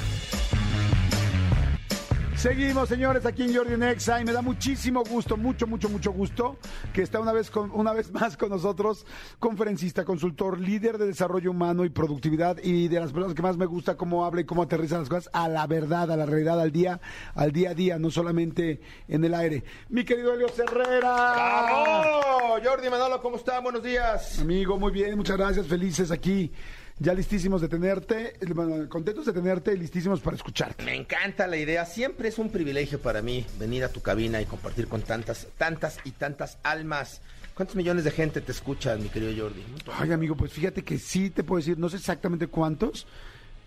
Seguimos, 2.42 2.88
señores, 2.88 3.24
aquí 3.24 3.44
en 3.44 3.54
Jordi 3.54 3.76
Nexa 3.76 4.20
y 4.20 4.24
me 4.24 4.32
da 4.32 4.42
muchísimo 4.42 5.04
gusto, 5.04 5.36
mucho, 5.36 5.68
mucho, 5.68 5.88
mucho 5.88 6.10
gusto 6.10 6.56
que 6.92 7.02
está 7.02 7.20
una 7.20 7.32
vez, 7.32 7.52
con, 7.52 7.70
una 7.70 7.92
vez 7.92 8.10
más 8.10 8.36
con 8.36 8.50
nosotros, 8.50 9.06
conferencista, 9.38 10.04
consultor, 10.04 10.58
líder 10.58 10.98
de 10.98 11.06
desarrollo 11.06 11.52
humano 11.52 11.84
y 11.84 11.90
productividad 11.90 12.56
y 12.60 12.88
de 12.88 12.98
las 12.98 13.12
personas 13.12 13.36
que 13.36 13.42
más 13.42 13.56
me 13.56 13.66
gusta 13.66 13.96
cómo 13.96 14.24
habla 14.24 14.40
y 14.40 14.44
cómo 14.44 14.62
aterriza 14.62 14.98
las 14.98 15.08
cosas 15.08 15.30
a 15.32 15.48
la 15.48 15.68
verdad, 15.68 16.10
a 16.10 16.16
la 16.16 16.26
realidad, 16.26 16.58
al 16.60 16.72
día, 16.72 17.00
al 17.36 17.52
día 17.52 17.70
a 17.70 17.74
día, 17.74 18.00
no 18.00 18.10
solamente 18.10 18.80
en 19.06 19.22
el 19.22 19.34
aire. 19.34 19.62
Mi 19.88 20.04
querido 20.04 20.34
Elio 20.34 20.48
Herrera. 20.48 21.12
¡Vamos! 21.12 22.60
Jordi 22.64 22.90
Manolo, 22.90 23.22
¿cómo 23.22 23.36
está? 23.36 23.60
Buenos 23.60 23.84
días. 23.84 24.40
Amigo, 24.40 24.76
muy 24.80 24.90
bien, 24.90 25.16
muchas 25.16 25.36
gracias, 25.36 25.68
felices 25.68 26.10
aquí. 26.10 26.50
Ya 26.98 27.14
listísimos 27.14 27.60
de 27.60 27.68
tenerte, 27.68 28.34
bueno, 28.54 28.88
contentos 28.88 29.26
de 29.26 29.32
tenerte, 29.32 29.76
listísimos 29.76 30.20
para 30.20 30.36
escucharte. 30.36 30.84
Me 30.84 30.94
encanta 30.94 31.46
la 31.46 31.56
idea. 31.56 31.84
Siempre 31.84 32.28
es 32.28 32.38
un 32.38 32.50
privilegio 32.50 33.00
para 33.00 33.22
mí 33.22 33.44
venir 33.58 33.82
a 33.84 33.88
tu 33.88 34.00
cabina 34.00 34.40
y 34.40 34.46
compartir 34.46 34.86
con 34.88 35.02
tantas, 35.02 35.48
tantas 35.58 35.98
y 36.04 36.12
tantas 36.12 36.58
almas. 36.62 37.20
¿Cuántos 37.54 37.76
millones 37.76 38.04
de 38.04 38.10
gente 38.10 38.40
te 38.40 38.52
escuchan, 38.52 39.02
mi 39.02 39.08
querido 39.08 39.44
Jordi? 39.44 39.62
Ay, 39.98 40.12
amigo, 40.12 40.36
pues 40.36 40.52
fíjate 40.52 40.82
que 40.82 40.98
sí 40.98 41.30
te 41.30 41.44
puedo 41.44 41.58
decir, 41.58 41.78
no 41.78 41.88
sé 41.88 41.96
exactamente 41.96 42.46
cuántos, 42.46 43.06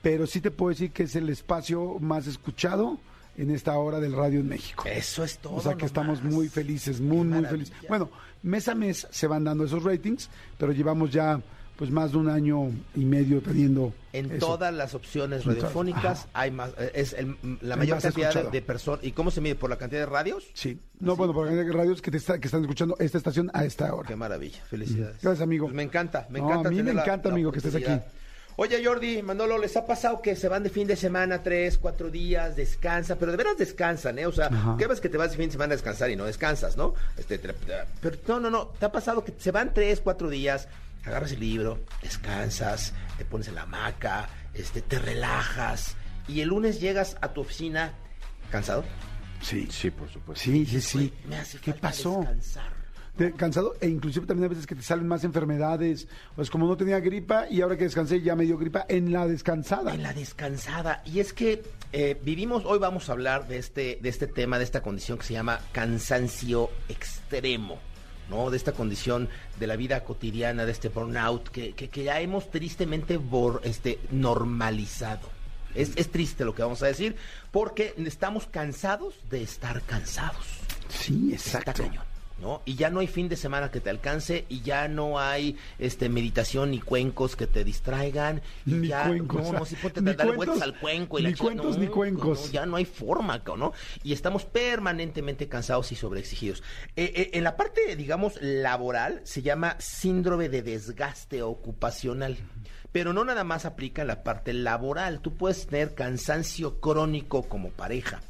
pero 0.01 0.25
sí 0.25 0.41
te 0.41 0.49
puedo 0.49 0.69
decir 0.69 0.91
que 0.91 1.03
es 1.03 1.15
el 1.15 1.29
espacio 1.29 1.97
más 1.99 2.27
escuchado 2.27 2.99
en 3.37 3.51
esta 3.51 3.77
hora 3.77 3.99
del 3.99 4.13
radio 4.13 4.39
en 4.39 4.47
México. 4.47 4.85
Eso 4.87 5.23
es 5.23 5.37
todo. 5.37 5.55
O 5.55 5.61
sea 5.61 5.71
que 5.73 5.85
nomás. 5.85 5.89
estamos 5.89 6.23
muy 6.23 6.47
felices, 6.47 7.01
muy, 7.01 7.25
muy 7.25 7.45
felices. 7.45 7.75
Bueno, 7.87 8.09
mes 8.43 8.67
a 8.67 8.75
mes 8.75 9.07
se 9.11 9.27
van 9.27 9.43
dando 9.43 9.65
esos 9.65 9.83
ratings, 9.83 10.29
pero 10.57 10.71
llevamos 10.71 11.11
ya 11.11 11.41
pues 11.77 11.91
más 11.91 12.11
de 12.11 12.17
un 12.17 12.29
año 12.29 12.71
y 12.95 13.03
medio 13.05 13.41
teniendo 13.41 13.93
En 14.13 14.31
eso. 14.31 14.45
todas 14.45 14.73
las 14.73 14.93
opciones 14.95 15.43
radiofónicas 15.45 16.19
Ajá. 16.21 16.29
hay 16.33 16.51
más, 16.51 16.71
eh, 16.77 16.91
es 16.95 17.13
el- 17.13 17.35
la 17.61 17.73
El 17.75 17.79
mayor 17.79 18.01
cantidad 18.01 18.13
de, 18.13 18.21
escuchado. 18.29 18.51
de 18.51 18.61
personas. 18.61 19.03
¿Y 19.03 19.11
cómo 19.11 19.29
se 19.31 19.41
mide? 19.41 19.55
¿Por 19.55 19.69
la 19.69 19.77
cantidad 19.77 20.01
de 20.01 20.05
radios? 20.05 20.45
Sí. 20.53 20.79
No, 20.99 21.15
bueno, 21.15 21.33
porque 21.33 21.53
hay 21.59 21.69
radios 21.71 22.01
que, 22.01 22.11
te 22.11 22.17
está- 22.17 22.39
que 22.39 22.47
están 22.47 22.61
escuchando 22.61 22.95
esta 22.99 23.17
estación 23.17 23.51
a 23.53 23.65
esta 23.65 23.93
hora. 23.93 24.07
Qué 24.07 24.15
maravilla. 24.15 24.63
Felicidades. 24.69 25.17
Gracias, 25.21 25.41
amigo. 25.41 25.65
Pues 25.65 25.75
me 25.75 25.83
encanta, 25.83 26.27
me 26.29 26.39
No, 26.39 26.45
encanta. 26.49 26.69
a 26.69 26.71
mí 26.71 26.81
me 26.81 26.93
la- 26.93 27.01
encanta, 27.03 27.27
la 27.29 27.35
amigo, 27.35 27.51
que 27.51 27.57
estés 27.59 27.75
aquí. 27.75 27.91
Oye, 28.57 28.81
Jordi, 28.85 29.21
Manolo, 29.21 29.57
¿les 29.57 29.75
ha 29.75 29.85
pasado 29.85 30.21
que 30.21 30.33
se 30.37 30.47
van 30.47 30.63
de 30.63 30.69
fin 30.69 30.87
de 30.87 30.95
semana, 30.95 31.43
tres, 31.43 31.77
cuatro 31.77 32.09
días, 32.09 32.55
descansan? 32.55 33.17
Pero 33.19 33.31
de 33.31 33.37
veras 33.37 33.57
descansan, 33.57 34.17
¿eh? 34.17 34.25
O 34.27 34.31
sea, 34.31 34.45
Ajá. 34.45 34.77
¿qué 34.79 34.87
ves 34.87 35.01
que 35.01 35.09
te 35.09 35.17
vas 35.17 35.31
de 35.31 35.35
fin 35.35 35.47
de 35.47 35.51
semana 35.51 35.73
a 35.73 35.75
descansar 35.75 36.09
y 36.09 36.15
no 36.15 36.23
descansas, 36.23 36.77
no? 36.77 36.93
Este, 37.17 37.37
te- 37.37 37.53
pero 37.99 38.15
no, 38.29 38.39
no, 38.39 38.49
no. 38.49 38.67
¿Te 38.79 38.85
ha 38.85 38.91
pasado 38.93 39.25
que 39.25 39.33
se 39.37 39.51
van 39.51 39.73
tres, 39.73 39.99
cuatro 39.99 40.29
días, 40.29 40.69
agarras 41.09 41.31
el 41.31 41.39
libro, 41.39 41.79
descansas, 42.01 42.93
te 43.17 43.25
pones 43.25 43.47
en 43.47 43.55
la 43.55 43.63
hamaca, 43.63 44.27
este, 44.53 44.81
te 44.81 44.99
relajas 44.99 45.95
y 46.27 46.41
el 46.41 46.49
lunes 46.49 46.79
llegas 46.81 47.17
a 47.21 47.29
tu 47.33 47.41
oficina 47.41 47.93
cansado? 48.51 48.83
Sí. 49.41 49.67
Sí, 49.69 49.91
por 49.91 50.09
supuesto. 50.09 50.43
Sí, 50.43 50.65
sí, 50.65 50.81
sí. 50.81 51.13
Me 51.27 51.37
hace 51.37 51.59
¿Qué 51.59 51.71
falta 51.71 51.87
pasó? 51.89 52.19
descansar. 52.19 52.75
De- 53.17 53.31
cansado 53.31 53.75
e 53.79 53.87
inclusive 53.87 54.25
también 54.25 54.45
a 54.45 54.49
veces 54.49 54.65
que 54.67 54.75
te 54.75 54.81
salen 54.81 55.07
más 55.07 55.23
enfermedades. 55.23 56.07
Pues 56.35 56.49
como 56.49 56.67
no 56.67 56.75
tenía 56.75 56.99
gripa 56.99 57.45
y 57.49 57.61
ahora 57.61 57.77
que 57.77 57.83
descansé 57.85 58.21
ya 58.21 58.35
me 58.35 58.43
dio 58.45 58.57
gripa 58.57 58.85
en 58.89 59.11
la 59.13 59.25
descansada. 59.27 59.93
En 59.93 60.03
la 60.03 60.13
descansada. 60.13 61.01
Y 61.05 61.19
es 61.19 61.31
que 61.31 61.63
eh, 61.93 62.19
vivimos, 62.23 62.63
hoy 62.65 62.77
vamos 62.79 63.07
a 63.07 63.13
hablar 63.13 63.47
de 63.47 63.57
este, 63.57 63.99
de 64.01 64.09
este 64.09 64.27
tema, 64.27 64.57
de 64.57 64.65
esta 64.65 64.81
condición 64.81 65.17
que 65.17 65.23
se 65.25 65.33
llama 65.33 65.59
cansancio 65.71 66.69
extremo. 66.89 67.79
¿No? 68.29 68.49
De 68.49 68.57
esta 68.57 68.71
condición 68.71 69.29
de 69.59 69.67
la 69.67 69.75
vida 69.75 70.03
cotidiana, 70.03 70.65
de 70.65 70.71
este 70.71 70.89
burnout, 70.89 71.49
que, 71.49 71.73
que, 71.73 71.89
que 71.89 72.03
ya 72.03 72.19
hemos 72.21 72.49
tristemente 72.51 73.19
bor- 73.19 73.61
este, 73.63 73.99
normalizado. 74.11 75.29
Es, 75.73 75.91
es 75.97 76.09
triste 76.11 76.45
lo 76.45 76.55
que 76.55 76.61
vamos 76.63 76.81
a 76.83 76.87
decir, 76.87 77.15
porque 77.51 77.93
estamos 77.97 78.47
cansados 78.47 79.15
de 79.29 79.43
estar 79.43 79.81
cansados. 79.81 80.45
Sí, 80.87 81.31
Está 81.33 81.59
exacto. 81.59 81.83
cañón, 81.83 82.03
¿no? 82.39 82.61
Y 82.65 82.75
ya 82.75 82.89
no 82.89 82.99
hay 82.99 83.07
fin 83.07 83.29
de 83.29 83.37
semana 83.37 83.71
que 83.71 83.79
te 83.79 83.89
alcance 83.89 84.45
y 84.49 84.61
ya 84.61 84.87
no 84.87 85.19
hay 85.19 85.57
este 85.79 86.09
meditación 86.09 86.71
ni 86.71 86.79
cuencos 86.79 87.35
que 87.35 87.47
te 87.47 87.63
distraigan. 87.63 88.41
Y 88.65 88.73
Ni 88.73 88.87
ya, 88.89 89.07
cuencos. 89.07 89.51
No, 89.51 89.59
no, 89.59 89.65
sí 89.65 89.75
ponte 89.75 90.01
Ni 90.01 90.13
cuentos, 90.13 90.35
vueltas 90.35 90.61
al 90.61 90.79
cuenco. 90.79 91.19
Y 91.19 91.23
la 91.23 91.29
ni 91.29 91.35
cuentos, 91.35 91.77
no, 91.77 91.83
ni 91.83 91.87
cuencos. 91.87 92.45
no, 92.45 92.51
ya 92.51 92.65
no 92.65 92.75
hay 92.75 92.85
forma, 92.85 93.41
¿no? 93.57 93.73
Y 94.03 94.13
estamos 94.13 94.45
permanentemente 94.45 95.47
cansados 95.47 95.91
y 95.91 95.95
sobreexigidos. 95.95 96.63
Eh, 96.95 97.11
eh, 97.15 97.29
en 97.33 97.43
la 97.43 97.55
parte, 97.55 97.95
digamos, 97.95 98.41
laboral 98.41 99.21
se 99.23 99.41
llama 99.41 99.75
síndrome 99.79 100.49
de 100.49 100.61
desgaste 100.61 101.41
ocupacional. 101.41 102.37
Pero 102.91 103.11
no 103.11 103.25
nada 103.25 103.43
más 103.43 103.65
aplica 103.65 104.03
en 104.03 104.07
la 104.07 104.23
parte 104.23 104.53
laboral. 104.53 105.19
Tú 105.19 105.35
puedes 105.35 105.67
tener 105.67 105.95
cansancio 105.95 106.79
crónico 106.79 107.43
como 107.43 107.69
pareja. 107.69 108.21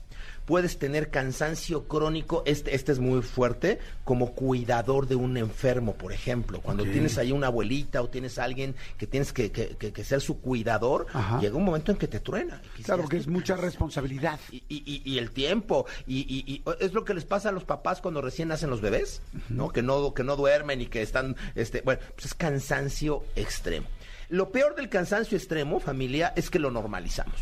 Puedes 0.46 0.78
tener 0.78 1.10
cansancio 1.10 1.88
crónico, 1.88 2.44
este, 2.46 2.76
este 2.76 2.92
es 2.92 3.00
muy 3.00 3.22
fuerte, 3.24 3.80
como 4.04 4.34
cuidador 4.34 5.08
de 5.08 5.16
un 5.16 5.38
enfermo, 5.38 5.96
por 5.96 6.14
ejemplo. 6.14 6.62
Cuando 6.62 6.84
tienes 6.84 7.18
ahí 7.18 7.32
una 7.32 7.48
abuelita 7.48 8.02
o 8.02 8.10
tienes 8.10 8.38
a 8.38 8.44
alguien 8.44 8.76
que 8.98 9.08
tienes 9.08 9.34
que, 9.34 9.52
que- 9.52 9.70
que- 9.78 9.92
que 9.92 10.04
ser 10.04 10.22
su 10.22 10.40
cuidador, 10.42 11.08
Ajá. 11.14 11.40
llega 11.40 11.56
un 11.58 11.64
momento 11.66 11.92
en 11.92 11.98
que 11.98 12.08
te 12.08 12.20
truena. 12.20 12.62
Claro, 12.84 12.98
"Ya 13.02 13.04
porque 13.04 13.18
es 13.18 13.28
mucha 13.28 13.54
cansado". 13.56 13.62
responsabilidad. 13.70 14.40
Y, 14.52 14.64
y- 14.70 15.02
y- 15.04 15.18
el 15.18 15.32
tiempo 15.32 15.86
y, 16.06 16.20
y- 16.22 16.52
y 16.52 16.64
es 16.80 16.94
lo 16.94 17.04
que 17.06 17.14
les 17.14 17.26
pasa 17.26 17.50
a 17.50 17.52
los 17.52 17.64
papás 17.64 18.00
cuando 18.02 18.22
recién 18.22 18.50
nacen 18.50 18.70
los 18.70 18.82
bebés 18.82 19.22
no 19.50 19.70
que 19.70 19.82
no 19.82 20.14
que 20.14 20.24
no 20.24 20.36
duermen 20.36 20.82
y 20.82 20.86
que 20.88 21.02
están 21.02 21.36
este 21.56 21.82
bueno 21.82 22.02
pues 22.16 22.26
es 22.28 22.34
cansancio 22.34 23.24
extremo 23.36 23.88
lo 24.30 24.52
peor 24.52 24.76
del 24.76 24.90
cansancio 24.90 25.38
extremo 25.38 25.80
familia 25.80 26.34
es 26.36 26.50
que 26.50 26.60
lo 26.60 26.70
normalizamos 26.72 27.36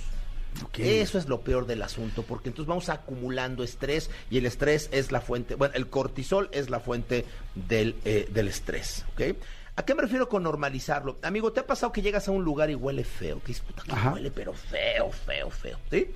Eso 0.77 1.17
es 1.17 1.27
lo 1.27 1.41
peor 1.41 1.65
del 1.65 1.81
asunto, 1.81 2.23
porque 2.23 2.49
entonces 2.49 2.67
vamos 2.67 2.89
acumulando 2.89 3.63
estrés 3.63 4.09
y 4.29 4.37
el 4.37 4.45
estrés 4.45 4.89
es 4.91 5.11
la 5.11 5.21
fuente, 5.21 5.55
bueno, 5.55 5.73
el 5.75 5.87
cortisol 5.87 6.49
es 6.51 6.69
la 6.69 6.79
fuente 6.79 7.25
del, 7.55 7.95
eh, 8.05 8.27
del 8.31 8.47
estrés, 8.47 9.05
¿ok? 9.13 9.35
¿A 9.75 9.85
qué 9.85 9.95
me 9.95 10.03
refiero 10.03 10.29
con 10.29 10.43
normalizarlo? 10.43 11.17
Amigo, 11.23 11.51
¿te 11.51 11.61
ha 11.61 11.65
pasado 11.65 11.91
que 11.91 12.03
llegas 12.03 12.27
a 12.27 12.31
un 12.31 12.43
lugar 12.43 12.69
y 12.69 12.75
huele 12.75 13.03
feo? 13.03 13.39
Que 13.41 13.47
dices, 13.47 13.63
puta, 13.63 13.81
que 13.81 14.07
huele, 14.09 14.29
pero 14.29 14.53
feo, 14.53 15.11
feo, 15.11 15.49
feo, 15.49 15.79
¿sí? 15.89 16.11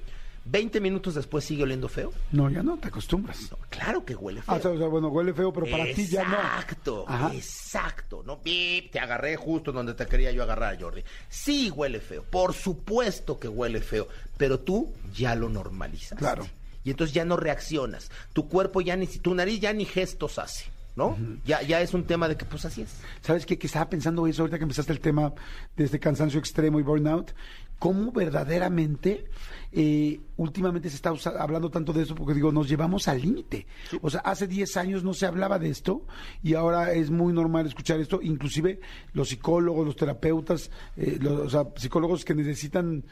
20 0.49 0.79
minutos 0.79 1.15
después 1.15 1.43
sigue 1.43 1.63
oliendo 1.63 1.89
feo. 1.89 2.13
No, 2.31 2.49
ya 2.49 2.63
no, 2.63 2.77
te 2.77 2.87
acostumbras. 2.87 3.51
No, 3.51 3.57
claro 3.69 4.05
que 4.05 4.15
huele 4.15 4.41
feo. 4.41 4.55
Ah, 4.55 4.57
o 4.57 4.61
sea, 4.61 4.71
o 4.71 4.77
sea, 4.77 4.87
bueno, 4.87 5.09
huele 5.09 5.33
feo, 5.33 5.51
pero 5.51 5.69
para 5.69 5.85
ti 5.93 6.07
ya 6.07 6.23
no. 6.23 6.35
Exacto, 6.35 7.05
exacto. 7.33 8.23
No, 8.25 8.37
Bip, 8.37 8.91
te 8.91 8.99
agarré 8.99 9.35
justo 9.35 9.71
donde 9.71 9.93
te 9.93 10.05
quería 10.05 10.31
yo 10.31 10.43
agarrar, 10.43 10.81
Jordi. 10.81 11.03
Sí 11.29 11.69
huele 11.69 11.99
feo, 11.99 12.23
por 12.23 12.53
supuesto 12.53 13.39
que 13.39 13.47
huele 13.47 13.81
feo, 13.81 14.07
pero 14.37 14.59
tú 14.59 14.93
ya 15.13 15.35
lo 15.35 15.49
normalizas. 15.49 16.17
Claro. 16.17 16.47
Y 16.83 16.91
entonces 16.91 17.13
ya 17.13 17.25
no 17.25 17.35
reaccionas. 17.35 18.09
Tu 18.31 18.47
cuerpo 18.47 18.79
ya 18.79 18.95
ni, 18.95 19.07
tu 19.07 19.35
nariz 19.35 19.59
ya 19.59 19.73
ni 19.73 19.83
gestos 19.83 20.39
hace, 20.39 20.67
¿no? 20.95 21.17
Ya, 21.43 21.61
ya 21.61 21.81
es 21.81 21.93
un 21.93 22.05
tema 22.05 22.29
de 22.29 22.37
que 22.37 22.45
pues 22.45 22.63
así 22.63 22.83
es. 22.83 22.95
¿Sabes 23.21 23.45
qué? 23.45 23.57
Que 23.57 23.67
estaba 23.67 23.89
pensando 23.89 24.25
eso 24.25 24.43
ahorita 24.43 24.57
que 24.57 24.63
empezaste 24.63 24.93
el 24.93 25.01
tema 25.01 25.33
de 25.75 25.83
este 25.83 25.99
cansancio 25.99 26.39
extremo 26.39 26.79
y 26.79 26.83
burnout. 26.83 27.33
¿Cómo 27.77 28.13
verdaderamente 28.13 29.25
eh, 29.71 30.19
últimamente 30.37 30.89
se 30.89 30.95
está 30.95 31.13
hablando 31.39 31.69
tanto 31.69 31.93
de 31.93 32.03
eso? 32.03 32.15
Porque 32.15 32.33
digo, 32.33 32.51
nos 32.51 32.67
llevamos 32.69 33.07
al 33.07 33.21
límite. 33.21 33.67
O 34.01 34.09
sea, 34.09 34.21
hace 34.21 34.47
10 34.47 34.77
años 34.77 35.03
no 35.03 35.13
se 35.13 35.25
hablaba 35.25 35.59
de 35.59 35.69
esto 35.69 36.05
y 36.43 36.53
ahora 36.53 36.93
es 36.93 37.09
muy 37.09 37.33
normal 37.33 37.65
escuchar 37.65 37.99
esto. 37.99 38.19
Inclusive 38.21 38.79
los 39.13 39.29
psicólogos, 39.29 39.85
los 39.85 39.95
terapeutas, 39.95 40.71
eh, 40.95 41.17
los, 41.19 41.39
o 41.39 41.49
sea, 41.49 41.67
psicólogos 41.75 42.25
que 42.25 42.35
necesitan 42.35 43.03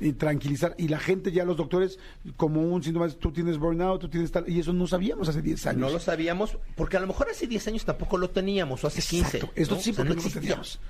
eh, 0.00 0.12
tranquilizar. 0.12 0.74
Y 0.78 0.86
la 0.86 1.00
gente 1.00 1.32
ya, 1.32 1.44
los 1.44 1.56
doctores, 1.56 1.98
como 2.36 2.62
un 2.62 2.82
síntoma, 2.84 3.08
tú 3.08 3.32
tienes 3.32 3.58
burnout, 3.58 4.00
tú 4.00 4.08
tienes 4.08 4.30
tal, 4.30 4.48
y 4.48 4.60
eso 4.60 4.72
no 4.72 4.86
sabíamos 4.86 5.28
hace 5.28 5.42
10 5.42 5.66
años. 5.66 5.80
No 5.80 5.90
lo 5.90 5.98
sabíamos, 5.98 6.56
porque 6.76 6.96
a 6.96 7.00
lo 7.00 7.08
mejor 7.08 7.28
hace 7.30 7.48
10 7.48 7.68
años 7.68 7.84
tampoco 7.84 8.16
lo 8.16 8.30
teníamos, 8.30 8.84
o 8.84 8.86
hace 8.86 9.02
15. 9.02 9.38
Exacto. 9.38 9.52
Esto 9.56 9.74
¿no? 9.74 9.80
sí, 9.80 9.90
O 9.90 9.94
sea, 9.94 10.04
porque 10.04 10.22
no 10.22 10.28
lo 10.28 10.30
teníamos. 10.30 10.80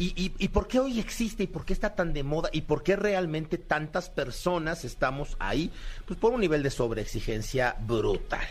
¿Y, 0.00 0.14
y, 0.16 0.32
y 0.38 0.48
por 0.48 0.66
qué 0.66 0.78
hoy 0.78 0.98
existe 0.98 1.42
y 1.42 1.46
por 1.46 1.66
qué 1.66 1.74
está 1.74 1.94
tan 1.94 2.14
de 2.14 2.22
moda 2.22 2.48
y 2.54 2.62
por 2.62 2.82
qué 2.82 2.96
realmente 2.96 3.58
tantas 3.58 4.08
personas 4.08 4.86
estamos 4.86 5.36
ahí? 5.38 5.70
Pues 6.06 6.18
por 6.18 6.32
un 6.32 6.40
nivel 6.40 6.62
de 6.62 6.70
sobreexigencia 6.70 7.76
brutal. 7.86 8.48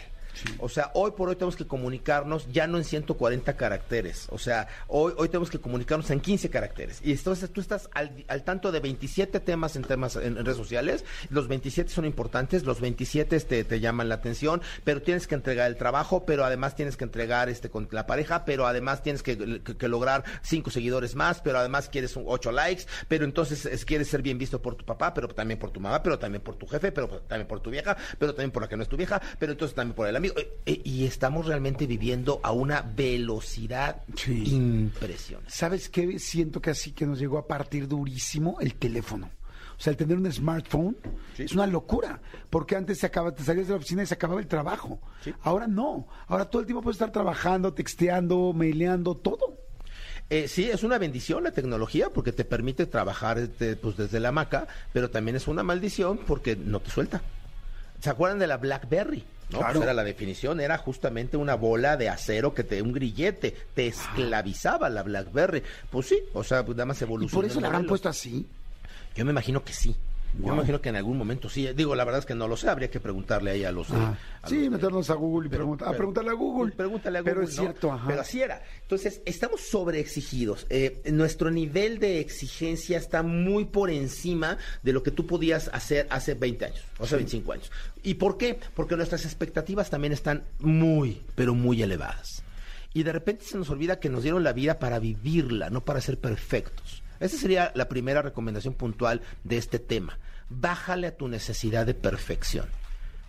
O 0.59 0.69
sea, 0.69 0.91
hoy 0.93 1.11
por 1.11 1.29
hoy 1.29 1.35
tenemos 1.35 1.55
que 1.55 1.65
comunicarnos 1.67 2.47
ya 2.51 2.67
no 2.67 2.77
en 2.77 2.83
140 2.83 3.55
caracteres. 3.55 4.27
O 4.29 4.37
sea, 4.37 4.67
hoy, 4.87 5.13
hoy 5.17 5.29
tenemos 5.29 5.49
que 5.49 5.59
comunicarnos 5.59 6.09
en 6.11 6.19
15 6.19 6.49
caracteres. 6.49 6.99
Y 7.03 7.11
entonces 7.11 7.49
tú 7.51 7.61
estás 7.61 7.89
al, 7.93 8.11
al 8.27 8.43
tanto 8.43 8.71
de 8.71 8.79
27 8.79 9.39
temas 9.39 9.75
en 9.75 9.83
temas 9.83 10.15
en, 10.15 10.35
redes 10.37 10.57
sociales. 10.57 11.05
Los 11.29 11.47
27 11.47 11.89
son 11.91 12.05
importantes, 12.05 12.63
los 12.63 12.79
27 12.81 13.39
te, 13.39 13.63
te 13.63 13.79
llaman 13.79 14.09
la 14.09 14.15
atención, 14.15 14.61
pero 14.83 15.01
tienes 15.01 15.27
que 15.27 15.35
entregar 15.35 15.67
el 15.67 15.77
trabajo, 15.77 16.25
pero 16.25 16.45
además 16.45 16.75
tienes 16.75 16.97
que 16.97 17.03
entregar 17.03 17.49
este 17.49 17.69
con 17.69 17.87
la 17.91 18.05
pareja, 18.07 18.45
pero 18.45 18.67
además 18.67 19.03
tienes 19.03 19.23
que, 19.23 19.61
que- 19.61 19.87
lograr 19.89 20.23
cinco 20.43 20.69
seguidores 20.69 21.15
más, 21.15 21.41
pero 21.41 21.57
además 21.57 21.89
quieres 21.89 22.15
un, 22.15 22.23
ocho 22.27 22.51
likes, 22.51 22.83
pero 23.07 23.25
entonces 23.25 23.65
es- 23.65 23.85
quieres 23.85 24.07
ser 24.07 24.21
bien 24.21 24.37
visto 24.37 24.61
por 24.61 24.75
tu 24.75 24.85
papá, 24.85 25.13
pero 25.13 25.27
también 25.29 25.59
por 25.59 25.71
tu 25.71 25.79
mamá, 25.79 26.03
pero 26.03 26.19
también 26.19 26.43
por 26.43 26.55
tu 26.55 26.67
jefe, 26.67 26.91
pero 26.91 27.07
también 27.27 27.47
por 27.47 27.59
tu 27.59 27.69
vieja, 27.71 27.97
pero 28.19 28.33
también 28.35 28.51
por 28.51 28.61
la 28.63 28.69
que 28.69 28.77
no 28.77 28.83
es 28.83 28.89
tu 28.89 28.97
vieja, 28.97 29.19
pero 29.39 29.51
entonces 29.51 29.75
también 29.75 29.95
por 29.95 30.07
el 30.07 30.15
amigo. 30.15 30.28
Eh, 30.38 30.51
eh, 30.65 30.82
Y 30.84 31.05
estamos 31.05 31.45
realmente 31.45 31.86
viviendo 31.88 32.39
a 32.43 32.51
una 32.51 32.82
velocidad 32.82 34.03
Sí. 34.15 34.43
impresionante. 34.55 35.51
¿Sabes 35.51 35.89
qué? 35.89 36.19
Siento 36.19 36.61
que 36.61 36.69
así 36.71 36.91
que 36.91 37.05
nos 37.05 37.19
llegó 37.19 37.38
a 37.38 37.47
partir 37.47 37.88
durísimo 37.88 38.57
el 38.59 38.75
teléfono. 38.75 39.30
O 39.77 39.82
sea, 39.82 39.91
el 39.91 39.97
tener 39.97 40.17
un 40.17 40.30
smartphone 40.32 40.97
es 41.38 41.53
una 41.53 41.65
locura. 41.65 42.19
Porque 42.49 42.75
antes 42.75 42.99
se 42.99 43.05
acaba, 43.05 43.34
te 43.34 43.43
salías 43.43 43.67
de 43.67 43.73
la 43.73 43.77
oficina 43.77 44.03
y 44.03 44.05
se 44.05 44.13
acababa 44.13 44.41
el 44.41 44.47
trabajo. 44.47 44.99
Ahora 45.43 45.67
no. 45.67 46.07
Ahora 46.27 46.45
todo 46.49 46.59
el 46.61 46.65
tiempo 46.65 46.82
puedes 46.82 46.95
estar 46.95 47.11
trabajando, 47.13 47.73
texteando, 47.73 48.51
maileando, 48.53 49.15
todo. 49.15 49.57
Eh, 50.30 50.47
sí, 50.47 50.69
es 50.69 50.84
una 50.84 50.97
bendición 50.97 51.43
la 51.43 51.51
tecnología 51.51 52.09
porque 52.09 52.32
te 52.34 52.43
permite 52.45 52.86
trabajar 52.88 53.39
este, 53.39 53.75
pues, 53.77 53.95
desde 53.97 54.19
la 54.19 54.30
hamaca, 54.30 54.67
pero 54.93 55.09
también 55.09 55.38
es 55.38 55.47
una 55.47 55.63
maldición 55.63 56.19
porque 56.27 56.55
no 56.57 56.82
te 56.82 56.91
suelta. 56.91 57.21
¿Se 58.01 58.09
acuerdan 58.09 58.38
de 58.39 58.47
la 58.47 58.57
BlackBerry? 58.57 59.23
No, 59.50 59.60
Claro. 59.60 59.74
Pues 59.74 59.84
era 59.84 59.93
la 59.93 60.04
definición, 60.04 60.60
era 60.60 60.78
justamente 60.78 61.36
una 61.38 61.56
bola 61.56 61.97
de 61.97 62.08
acero 62.10 62.54
que 62.54 62.64
te, 62.64 62.82
un 62.82 62.93
grillete, 62.93 63.56
te 63.74 63.88
esclavizaba 63.88 64.89
la 64.89 65.02
BlackBerry. 65.04 65.64
Pues 65.89 66.08
sí, 66.08 66.20
o 66.34 66.43
sea, 66.43 66.64
pues 66.64 66.76
nada 66.78 66.86
más 66.86 67.02
Y 67.02 67.04
evolucionó. 67.06 67.41
por 67.41 67.50
eso 67.50 67.60
la 67.60 67.68
habrán 67.68 67.86
puesto 67.86 68.10
así. 68.10 68.45
Yo 69.16 69.26
me 69.26 69.32
imagino 69.32 69.64
que 69.64 69.74
sí. 69.74 69.95
Yo 70.36 70.41
Wow. 70.43 70.49
me 70.51 70.55
imagino 70.57 70.80
que 70.82 70.89
en 70.89 70.95
algún 70.95 71.17
momento 71.17 71.49
sí. 71.49 71.67
Digo, 71.75 71.95
la 71.95 72.03
verdad 72.05 72.19
es 72.19 72.25
que 72.25 72.36
no 72.36 72.47
lo 72.47 72.55
sé, 72.55 72.69
habría 72.69 72.89
que 72.89 72.99
preguntarle 72.99 73.51
ahí 73.51 73.63
a 73.65 73.71
los... 73.71 73.89
eh, 73.89 73.93
Ah, 73.95 74.17
a 74.43 74.47
sí, 74.47 74.61
los 74.61 74.69
meternos 74.71 75.09
a 75.09 75.15
Google 75.15 75.47
y 75.47 75.49
pero- 75.49 75.73
a 75.86 75.91
preguntarle 75.93 76.30
a 76.30 76.34
Google. 76.34 76.71
Pregúntale 76.73 77.17
a 77.17 77.21
Google. 77.21 77.34
Pero 77.34 77.43
es 77.47 77.55
¿no? 77.57 77.63
cierto, 77.63 77.91
ajá. 77.91 78.07
Pero 78.07 78.21
así 78.21 78.41
era. 78.41 78.61
Entonces, 78.84 79.21
estamos 79.25 79.61
sobreexigidos. 79.61 80.65
Eh, 80.69 81.01
nuestro 81.11 81.49
nivel 81.51 81.99
de 81.99 82.19
exigencia 82.19 82.97
está 82.97 83.23
muy 83.23 83.65
por 83.65 83.89
encima 83.89 84.57
de 84.84 84.93
lo 84.93 85.03
que 85.03 85.11
tú 85.11 85.25
podías 85.25 85.69
hacer 85.73 86.07
hace 86.09 86.36
20 86.36 86.65
años, 86.65 86.84
o 86.99 87.03
hace 87.05 87.15
25 87.15 87.51
años. 87.53 87.71
¿Y 88.03 88.13
por 88.13 88.38
qué? 88.38 88.59
Porque 88.75 88.95
nuestras 88.95 89.25
expectativas 89.25 89.89
también 89.89 90.13
están 90.13 90.43
muy, 90.59 91.21
pero 91.36 91.53
muy 91.55 91.82
elevadas. 91.82 92.43
Y 92.93 93.03
de 93.03 93.11
repente 93.11 93.45
se 93.45 93.57
nos 93.57 93.69
olvida 93.69 93.99
que 93.99 94.09
nos 94.09 94.23
dieron 94.23 94.43
la 94.43 94.53
vida 94.53 94.80
para 94.80 94.99
vivirla, 94.99 95.69
no 95.69 95.84
para 95.86 96.01
ser 96.01 96.17
perfectos. 96.19 97.03
Esa 97.20 97.38
sería 97.38 97.72
la 97.76 97.89
primera 97.89 98.22
recomendación 98.22 98.74
puntual 98.74 99.22
de 99.43 99.57
este 99.57 99.80
tema. 99.80 100.17
Bájale 100.49 101.07
a 101.07 101.17
tu 101.17 101.28
necesidad 101.28 101.86
de 101.86 101.93
perfección. 101.93 102.67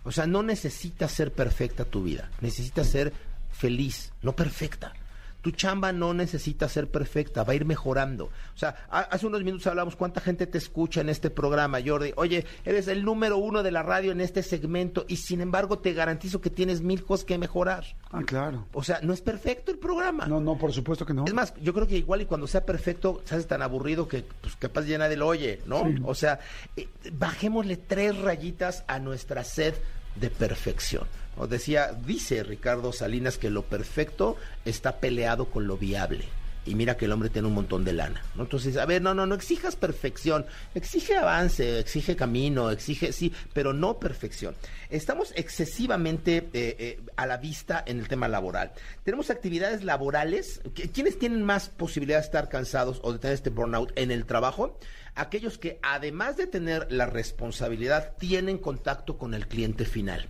O 0.03 0.11
sea, 0.11 0.25
no 0.25 0.41
necesitas 0.41 1.11
ser 1.11 1.31
perfecta 1.31 1.85
tu 1.85 2.03
vida, 2.03 2.31
necesitas 2.41 2.87
ser 2.87 3.13
feliz, 3.51 4.13
no 4.21 4.35
perfecta. 4.35 4.93
Tu 5.41 5.51
chamba 5.51 5.91
no 5.91 6.13
necesita 6.13 6.69
ser 6.69 6.87
perfecta, 6.89 7.43
va 7.43 7.53
a 7.53 7.55
ir 7.55 7.65
mejorando. 7.65 8.25
O 8.25 8.57
sea, 8.57 8.75
ha- 8.91 8.99
hace 8.99 9.25
unos 9.25 9.43
minutos 9.43 9.65
hablamos 9.67 9.95
cuánta 9.95 10.21
gente 10.21 10.45
te 10.45 10.57
escucha 10.59 11.01
en 11.01 11.09
este 11.09 11.29
programa, 11.31 11.79
Jordi. 11.83 12.13
Oye, 12.15 12.45
eres 12.63 12.87
el 12.87 13.03
número 13.03 13.37
uno 13.37 13.63
de 13.63 13.71
la 13.71 13.81
radio 13.81 14.11
en 14.11 14.21
este 14.21 14.43
segmento 14.43 15.05
y 15.07 15.15
sin 15.17 15.41
embargo 15.41 15.79
te 15.79 15.93
garantizo 15.93 16.41
que 16.41 16.49
tienes 16.51 16.81
mil 16.81 17.03
cosas 17.03 17.25
que 17.25 17.37
mejorar. 17.39 17.85
Ah, 18.11 18.21
claro. 18.25 18.67
O 18.73 18.83
sea, 18.83 18.99
no 19.01 19.13
es 19.13 19.21
perfecto 19.21 19.71
el 19.71 19.79
programa. 19.79 20.27
No, 20.27 20.39
no, 20.39 20.57
por 20.57 20.71
supuesto 20.73 21.05
que 21.05 21.13
no. 21.13 21.25
Es 21.25 21.33
más, 21.33 21.53
yo 21.61 21.73
creo 21.73 21.87
que 21.87 21.97
igual 21.97 22.21
y 22.21 22.25
cuando 22.25 22.45
sea 22.45 22.65
perfecto, 22.65 23.21
se 23.25 23.35
hace 23.35 23.47
tan 23.47 23.61
aburrido 23.63 24.07
que 24.07 24.23
pues 24.41 24.55
capaz 24.57 24.81
nadie 24.85 25.17
lo 25.17 25.27
oye, 25.27 25.61
¿no? 25.65 25.85
Sí. 25.87 25.95
O 26.03 26.13
sea, 26.13 26.39
eh, 26.77 26.87
bajémosle 27.13 27.77
tres 27.77 28.17
rayitas 28.17 28.83
a 28.87 28.99
nuestra 28.99 29.43
sed 29.43 29.73
de 30.15 30.29
perfección. 30.29 31.03
O 31.37 31.47
decía, 31.47 31.91
dice 32.05 32.43
Ricardo 32.43 32.91
Salinas 32.91 33.37
que 33.37 33.49
lo 33.49 33.63
perfecto 33.63 34.35
está 34.65 34.97
peleado 34.99 35.45
con 35.45 35.67
lo 35.67 35.77
viable. 35.77 36.25
Y 36.63 36.75
mira 36.75 36.95
que 36.95 37.05
el 37.05 37.11
hombre 37.11 37.29
tiene 37.31 37.47
un 37.47 37.55
montón 37.55 37.83
de 37.83 37.91
lana. 37.93 38.21
¿no? 38.35 38.43
Entonces, 38.43 38.77
a 38.77 38.85
ver, 38.85 39.01
no, 39.01 39.15
no, 39.15 39.25
no 39.25 39.33
exijas 39.33 39.75
perfección. 39.75 40.45
Exige 40.75 41.15
avance, 41.17 41.79
exige 41.79 42.15
camino, 42.15 42.69
exige, 42.69 43.13
sí, 43.13 43.33
pero 43.53 43.73
no 43.73 43.97
perfección. 43.99 44.53
Estamos 44.91 45.33
excesivamente 45.35 46.37
eh, 46.53 46.75
eh, 46.77 46.99
a 47.15 47.25
la 47.25 47.37
vista 47.37 47.83
en 47.87 47.97
el 47.99 48.07
tema 48.07 48.27
laboral. 48.27 48.73
Tenemos 49.03 49.31
actividades 49.31 49.83
laborales. 49.83 50.61
¿Qui- 50.75 50.91
¿Quiénes 50.91 51.17
tienen 51.17 51.41
más 51.43 51.69
posibilidad 51.69 52.19
de 52.19 52.25
estar 52.25 52.47
cansados 52.47 52.99
o 53.01 53.11
de 53.13 53.17
tener 53.17 53.33
este 53.33 53.49
burnout 53.49 53.91
en 53.95 54.11
el 54.11 54.25
trabajo? 54.25 54.77
Aquellos 55.13 55.57
que, 55.57 55.77
además 55.83 56.37
de 56.37 56.47
tener 56.47 56.87
la 56.89 57.05
responsabilidad, 57.05 58.13
tienen 58.17 58.57
contacto 58.57 59.17
con 59.17 59.33
el 59.33 59.47
cliente 59.47 59.85
final 59.85 60.27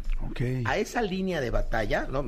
a 0.65 0.77
esa 0.77 1.01
línea 1.01 1.39
de 1.41 1.49
batalla, 1.51 2.07
¿no? 2.09 2.23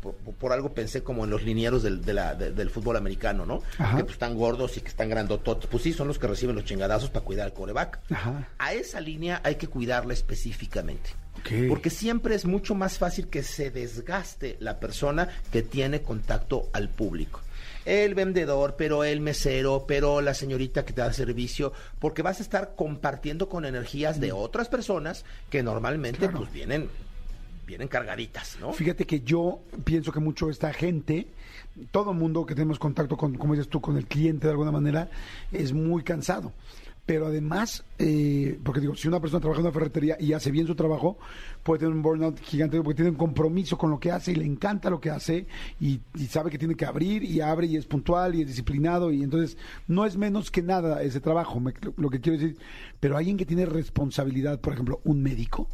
Por, 0.00 0.14
por 0.14 0.52
algo 0.52 0.72
pensé 0.72 1.02
como 1.02 1.24
en 1.24 1.30
los 1.30 1.42
linieros 1.42 1.82
del, 1.82 2.04
de 2.04 2.12
la- 2.14 2.34
de- 2.34 2.52
del 2.52 2.70
fútbol 2.70 2.96
americano, 2.96 3.44
¿no? 3.46 3.62
Ajá. 3.78 3.96
Que 3.96 4.04
pues, 4.04 4.14
están 4.14 4.36
gordos 4.36 4.76
y 4.76 4.80
que 4.82 4.88
están 4.88 5.08
grandototes. 5.08 5.68
Pues 5.68 5.82
sí, 5.82 5.92
son 5.92 6.06
los 6.08 6.18
que 6.18 6.26
reciben 6.26 6.54
los 6.56 6.64
chingadazos 6.64 7.10
para 7.10 7.24
cuidar 7.24 7.46
al 7.46 7.52
coreback. 7.54 7.98
Ajá. 8.10 8.48
A 8.58 8.72
esa 8.72 9.00
línea 9.00 9.40
hay 9.44 9.56
que 9.56 9.66
cuidarla 9.68 10.12
específicamente. 10.12 11.10
Porque 11.68 11.90
siempre 11.90 12.34
es 12.34 12.44
mucho 12.44 12.74
más 12.74 12.98
fácil 12.98 13.28
que 13.28 13.42
se 13.44 13.70
desgaste 13.70 14.56
la 14.58 14.80
persona 14.80 15.28
que 15.52 15.62
tiene 15.62 16.02
contacto 16.02 16.68
al 16.72 16.88
público. 16.88 17.40
El 17.86 18.14
vendedor, 18.14 18.74
pero 18.76 19.04
el 19.04 19.20
mesero, 19.20 19.84
pero 19.86 20.20
la 20.20 20.34
señorita 20.34 20.84
que 20.84 20.92
te 20.92 21.00
da 21.00 21.12
servicio, 21.12 21.72
porque 21.98 22.20
vas 22.22 22.40
a 22.40 22.42
estar 22.42 22.74
compartiendo 22.76 23.48
con 23.48 23.64
energías 23.64 24.20
de 24.20 24.32
otras 24.32 24.68
personas 24.68 25.24
que 25.48 25.62
normalmente 25.62 26.18
Claro. 26.18 26.38
pues 26.38 26.52
vienen 26.52 26.90
vienen 27.66 27.88
cargaditas, 27.88 28.58
¿no? 28.60 28.72
Fíjate 28.72 29.04
que 29.06 29.20
yo 29.22 29.58
pienso 29.84 30.12
que 30.12 30.20
mucho 30.20 30.48
esta 30.50 30.72
gente, 30.72 31.26
todo 31.90 32.12
el 32.12 32.16
mundo 32.16 32.46
que 32.46 32.54
tenemos 32.54 32.78
contacto 32.78 33.16
con, 33.16 33.36
como 33.36 33.54
dices 33.54 33.68
tú, 33.68 33.80
con 33.80 33.96
el 33.96 34.06
cliente 34.06 34.46
de 34.46 34.52
alguna 34.52 34.70
manera, 34.70 35.08
es 35.50 35.72
muy 35.72 36.04
cansado. 36.04 36.52
Pero 37.06 37.26
además, 37.28 37.84
eh, 38.00 38.58
porque 38.64 38.80
digo, 38.80 38.96
si 38.96 39.06
una 39.06 39.20
persona 39.20 39.38
trabaja 39.40 39.60
en 39.60 39.66
una 39.66 39.72
ferretería 39.72 40.16
y 40.18 40.32
hace 40.32 40.50
bien 40.50 40.66
su 40.66 40.74
trabajo, 40.74 41.16
puede 41.62 41.78
tener 41.78 41.94
un 41.94 42.02
burnout 42.02 42.40
gigante 42.40 42.78
porque 42.82 42.96
tiene 42.96 43.12
un 43.12 43.16
compromiso 43.16 43.78
con 43.78 43.90
lo 43.90 44.00
que 44.00 44.10
hace 44.10 44.32
y 44.32 44.34
le 44.34 44.44
encanta 44.44 44.90
lo 44.90 45.00
que 45.00 45.10
hace 45.10 45.46
y, 45.80 46.00
y 46.16 46.26
sabe 46.26 46.50
que 46.50 46.58
tiene 46.58 46.74
que 46.74 46.84
abrir 46.84 47.22
y 47.22 47.40
abre 47.40 47.68
y 47.68 47.76
es 47.76 47.86
puntual 47.86 48.34
y 48.34 48.40
es 48.42 48.48
disciplinado 48.48 49.12
y 49.12 49.22
entonces 49.22 49.56
no 49.86 50.04
es 50.04 50.16
menos 50.16 50.50
que 50.50 50.62
nada 50.62 51.00
ese 51.02 51.20
trabajo, 51.20 51.60
me- 51.60 51.74
lo 51.96 52.10
que 52.10 52.20
quiero 52.20 52.38
decir. 52.40 52.58
Pero 52.98 53.16
alguien 53.16 53.36
que 53.36 53.46
tiene 53.46 53.66
responsabilidad, 53.66 54.60
por 54.60 54.72
ejemplo, 54.72 55.00
un 55.04 55.22
médico, 55.22 55.68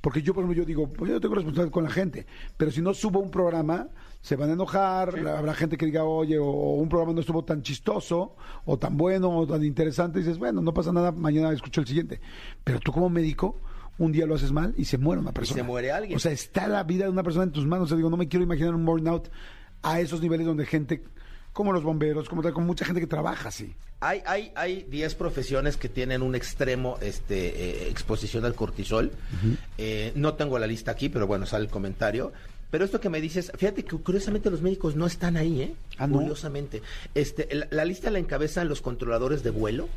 porque 0.00 0.22
yo, 0.22 0.34
por 0.34 0.44
ejemplo, 0.44 0.62
yo 0.62 0.66
digo, 0.66 0.88
pues 0.88 1.10
yo 1.10 1.20
tengo 1.20 1.34
responsabilidad 1.34 1.72
con 1.72 1.84
la 1.84 1.90
gente, 1.90 2.26
pero 2.56 2.70
si 2.70 2.80
no 2.80 2.94
subo 2.94 3.20
un 3.20 3.30
programa, 3.30 3.88
se 4.20 4.36
van 4.36 4.50
a 4.50 4.52
enojar, 4.54 5.18
habrá 5.28 5.54
gente 5.54 5.76
que 5.76 5.86
diga, 5.86 6.04
oye, 6.04 6.38
o, 6.38 6.74
un 6.74 6.88
programa 6.88 7.12
no 7.12 7.20
estuvo 7.20 7.44
tan 7.44 7.62
chistoso, 7.62 8.36
o 8.64 8.78
tan 8.78 8.96
bueno, 8.96 9.30
o 9.30 9.46
tan 9.46 9.64
interesante, 9.64 10.18
y 10.18 10.22
dices, 10.22 10.38
bueno, 10.38 10.60
no 10.60 10.74
pasa 10.74 10.92
nada, 10.92 11.12
mañana 11.12 11.52
escucho 11.52 11.80
el 11.80 11.86
siguiente. 11.86 12.20
Pero 12.64 12.80
tú 12.80 12.92
como 12.92 13.08
médico, 13.08 13.60
un 13.98 14.12
día 14.12 14.26
lo 14.26 14.34
haces 14.34 14.52
mal 14.52 14.74
y 14.76 14.84
se 14.84 14.98
muere 14.98 15.20
una 15.20 15.32
persona. 15.32 15.60
se 15.60 15.62
muere 15.66 15.92
alguien. 15.92 16.16
O 16.16 16.20
sea, 16.20 16.32
está 16.32 16.68
la 16.68 16.84
vida 16.84 17.04
de 17.04 17.10
una 17.10 17.22
persona 17.22 17.44
en 17.44 17.52
tus 17.52 17.66
manos. 17.66 17.86
O 17.86 17.88
sea, 17.88 17.96
digo, 17.96 18.10
no 18.10 18.16
me 18.16 18.28
quiero 18.28 18.44
imaginar 18.44 18.74
un 18.74 18.84
burnout 18.84 19.28
a 19.82 20.00
esos 20.00 20.20
niveles 20.20 20.46
donde 20.46 20.66
gente, 20.66 21.02
como 21.58 21.72
los 21.72 21.82
bomberos, 21.82 22.28
como 22.28 22.40
tal, 22.40 22.52
con 22.52 22.64
mucha 22.64 22.84
gente 22.84 23.00
que 23.00 23.08
trabaja 23.08 23.48
así. 23.48 23.74
Hay, 23.98 24.22
hay, 24.26 24.52
hay 24.54 24.86
10 24.88 25.16
profesiones 25.16 25.76
que 25.76 25.88
tienen 25.88 26.22
un 26.22 26.36
extremo 26.36 26.98
este, 27.00 27.48
eh, 27.48 27.88
exposición 27.88 28.44
al 28.44 28.54
cortisol. 28.54 29.10
Eh, 29.76 30.12
no 30.14 30.34
tengo 30.34 30.56
la 30.60 30.68
lista 30.68 30.92
aquí, 30.92 31.08
pero 31.08 31.26
bueno, 31.26 31.46
sale 31.46 31.64
el 31.64 31.70
comentario. 31.72 32.32
Pero 32.70 32.84
esto 32.84 33.00
que 33.00 33.08
me 33.08 33.20
dices, 33.20 33.50
fíjate 33.56 33.82
que 33.82 33.96
curiosamente 33.96 34.50
los 34.50 34.62
médicos 34.62 34.94
no 34.94 35.04
están 35.04 35.36
ahí, 35.36 35.62
¿eh? 35.62 35.74
Ah, 35.96 36.06
¿no? 36.06 36.20
Curiosamente. 36.20 36.80
Este, 37.16 37.52
la, 37.52 37.66
la 37.72 37.84
lista 37.84 38.08
la 38.12 38.20
encabezan 38.20 38.68
los 38.68 38.80
controladores 38.80 39.42
de 39.42 39.50
vuelo. 39.50 39.88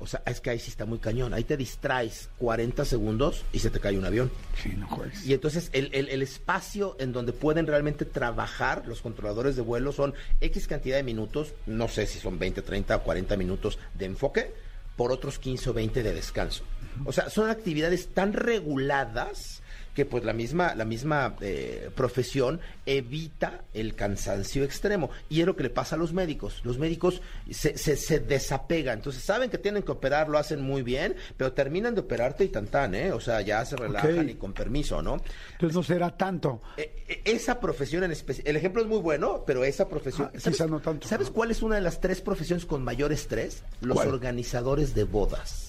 O 0.00 0.06
sea, 0.06 0.22
es 0.26 0.40
que 0.40 0.50
ahí 0.50 0.58
sí 0.58 0.70
está 0.70 0.86
muy 0.86 0.98
cañón. 0.98 1.32
Ahí 1.32 1.44
te 1.44 1.56
distraes 1.56 2.28
40 2.38 2.84
segundos 2.84 3.44
y 3.52 3.60
se 3.60 3.70
te 3.70 3.78
cae 3.78 3.96
un 3.96 4.04
avión. 4.04 4.30
Sí, 4.60 4.70
no 4.76 4.88
juegues. 4.88 5.24
Y 5.24 5.34
entonces 5.34 5.70
el, 5.72 5.88
el- 5.92 6.08
el 6.08 6.22
espacio 6.22 6.96
en 6.98 7.12
donde 7.12 7.32
pueden 7.32 7.66
realmente 7.66 8.04
trabajar 8.04 8.82
los 8.88 9.00
controladores 9.02 9.54
de 9.54 9.62
vuelo 9.62 9.92
son 9.92 10.14
X 10.40 10.66
cantidad 10.66 10.96
de 10.96 11.02
minutos, 11.04 11.52
no 11.66 11.86
sé 11.88 12.06
si 12.06 12.18
son 12.18 12.38
20, 12.38 12.62
30 12.62 12.96
o 12.96 13.02
40 13.04 13.36
minutos 13.36 13.78
de 13.94 14.06
enfoque, 14.06 14.52
por 14.96 15.12
otros 15.12 15.38
15 15.38 15.70
o 15.70 15.74
20 15.74 16.02
de 16.02 16.12
descanso. 16.14 16.64
O 17.04 17.12
sea, 17.12 17.28
son 17.30 17.48
actividades 17.50 18.08
tan 18.14 18.32
reguladas 18.32 19.62
que 19.96 20.04
pues 20.04 20.24
la 20.24 20.34
misma, 20.34 20.74
la 20.74 20.84
misma 20.84 21.36
eh, 21.40 21.90
profesión 21.94 22.60
evita 22.84 23.62
el 23.72 23.94
cansancio 23.94 24.62
extremo. 24.62 25.08
Y 25.30 25.40
es 25.40 25.46
lo 25.46 25.56
que 25.56 25.62
le 25.62 25.70
pasa 25.70 25.96
a 25.96 25.98
los 25.98 26.12
médicos. 26.12 26.60
Los 26.64 26.78
médicos 26.78 27.22
se, 27.50 27.78
se, 27.78 27.96
se 27.96 28.20
desapegan. 28.20 28.98
Entonces 28.98 29.24
saben 29.24 29.48
que 29.48 29.56
tienen 29.56 29.82
que 29.82 29.92
operar, 29.92 30.28
lo 30.28 30.36
hacen 30.36 30.60
muy 30.60 30.82
bien, 30.82 31.16
pero 31.38 31.52
terminan 31.52 31.94
de 31.94 32.02
operarte 32.02 32.44
y 32.44 32.48
tan 32.48 32.66
tan, 32.66 32.94
¿eh? 32.94 33.10
O 33.10 33.20
sea, 33.20 33.40
ya 33.40 33.64
se 33.64 33.74
relajan 33.74 34.28
y 34.28 34.34
con 34.34 34.52
permiso, 34.52 35.00
¿no? 35.02 35.16
Entonces 35.52 35.74
no 35.74 35.82
será 35.82 36.14
tanto. 36.14 36.60
Eh, 36.76 36.92
eh, 37.08 37.22
esa 37.24 37.58
profesión 37.58 38.04
en 38.04 38.12
especial, 38.12 38.46
el 38.46 38.56
ejemplo 38.56 38.82
es 38.82 38.88
muy 38.88 38.98
bueno, 39.00 39.44
pero 39.46 39.64
esa 39.64 39.88
profesión, 39.88 40.30
Ah, 40.34 40.38
quizá 40.44 40.66
no 40.66 40.80
tanto. 40.80 41.08
¿sabes 41.08 41.30
cuál 41.30 41.50
es 41.50 41.62
una 41.62 41.76
de 41.76 41.80
las 41.80 42.02
tres 42.02 42.20
profesiones 42.20 42.66
con 42.66 42.84
mayor 42.84 43.12
estrés? 43.12 43.62
Los 43.80 43.96
¿Cuál? 43.96 44.08
organizadores 44.08 44.94
de 44.94 45.04
bodas. 45.04 45.65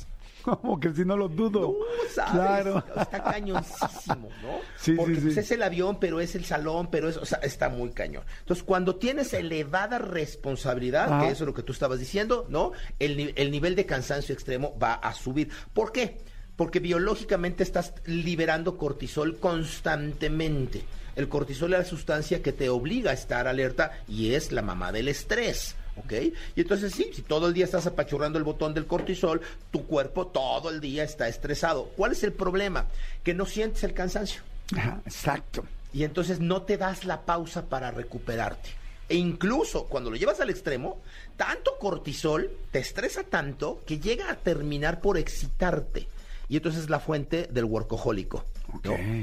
Como 0.61 0.79
que 0.79 0.93
si 0.93 1.03
no 1.03 1.17
lo 1.17 1.27
dudo. 1.27 1.59
No, 1.77 2.09
¿sabes? 2.13 2.31
Claro. 2.31 2.83
Está 2.95 3.23
cañoncísimo, 3.23 4.29
¿no? 4.41 4.59
Sí, 4.77 4.93
Porque 4.93 5.15
sí. 5.15 5.21
pues, 5.21 5.37
es 5.37 5.51
el 5.51 5.63
avión, 5.63 5.99
pero 5.99 6.21
es 6.21 6.35
el 6.35 6.45
salón, 6.45 6.87
pero 6.89 7.09
es, 7.09 7.17
o 7.17 7.25
sea, 7.25 7.39
está 7.39 7.67
muy 7.67 7.89
cañón. 7.89 8.23
Entonces, 8.39 8.63
cuando 8.63 8.95
tienes 8.95 9.33
elevada 9.33 9.97
responsabilidad, 9.97 11.11
Ajá. 11.11 11.25
que 11.25 11.31
eso 11.33 11.43
es 11.43 11.47
lo 11.47 11.53
que 11.53 11.63
tú 11.63 11.73
estabas 11.73 11.99
diciendo, 11.99 12.45
¿no? 12.49 12.71
El, 12.99 13.33
el 13.35 13.51
nivel 13.51 13.75
de 13.75 13.85
cansancio 13.85 14.33
extremo 14.33 14.77
va 14.81 14.93
a 14.93 15.13
subir. 15.13 15.49
¿Por 15.73 15.91
qué? 15.91 16.17
Porque 16.55 16.79
biológicamente 16.79 17.63
estás 17.63 17.93
liberando 18.05 18.77
cortisol 18.77 19.37
constantemente. 19.39 20.83
El 21.15 21.27
cortisol 21.29 21.73
es 21.73 21.79
la 21.79 21.85
sustancia 21.85 22.41
que 22.41 22.53
te 22.53 22.69
obliga 22.69 23.11
a 23.11 23.13
estar 23.15 23.47
alerta 23.47 23.91
y 24.07 24.33
es 24.33 24.51
la 24.51 24.61
mamá 24.61 24.91
del 24.91 25.07
estrés. 25.07 25.75
¿Ok? 25.97 26.13
Y 26.55 26.61
entonces 26.61 26.93
sí, 26.93 27.09
si 27.13 27.21
todo 27.21 27.47
el 27.47 27.53
día 27.53 27.65
estás 27.65 27.87
apachurrando 27.87 28.37
el 28.37 28.43
botón 28.43 28.73
del 28.73 28.85
cortisol, 28.85 29.41
tu 29.71 29.85
cuerpo 29.85 30.27
todo 30.27 30.69
el 30.69 30.79
día 30.79 31.03
está 31.03 31.27
estresado. 31.27 31.85
¿Cuál 31.95 32.11
es 32.11 32.23
el 32.23 32.33
problema? 32.33 32.85
Que 33.23 33.33
no 33.33 33.45
sientes 33.45 33.83
el 33.83 33.93
cansancio. 33.93 34.41
Ajá, 34.75 35.01
exacto. 35.05 35.65
Y 35.93 36.03
entonces 36.03 36.39
no 36.39 36.61
te 36.63 36.77
das 36.77 37.05
la 37.05 37.21
pausa 37.21 37.65
para 37.65 37.91
recuperarte. 37.91 38.69
E 39.09 39.15
incluso 39.15 39.85
cuando 39.85 40.11
lo 40.11 40.17
llevas 40.17 40.39
al 40.41 40.49
extremo, 40.49 41.01
tanto 41.37 41.77
cortisol 41.79 42.51
te 42.71 42.79
estresa 42.79 43.23
tanto 43.23 43.81
que 43.85 43.99
llega 43.99 44.29
a 44.29 44.35
terminar 44.35 44.99
por 45.01 45.17
excitarte. 45.17 46.07
Y 46.49 46.57
entonces 46.57 46.83
es 46.83 46.89
la 46.89 46.99
fuente 46.99 47.47
del 47.49 47.65
workahólico. 47.65 48.43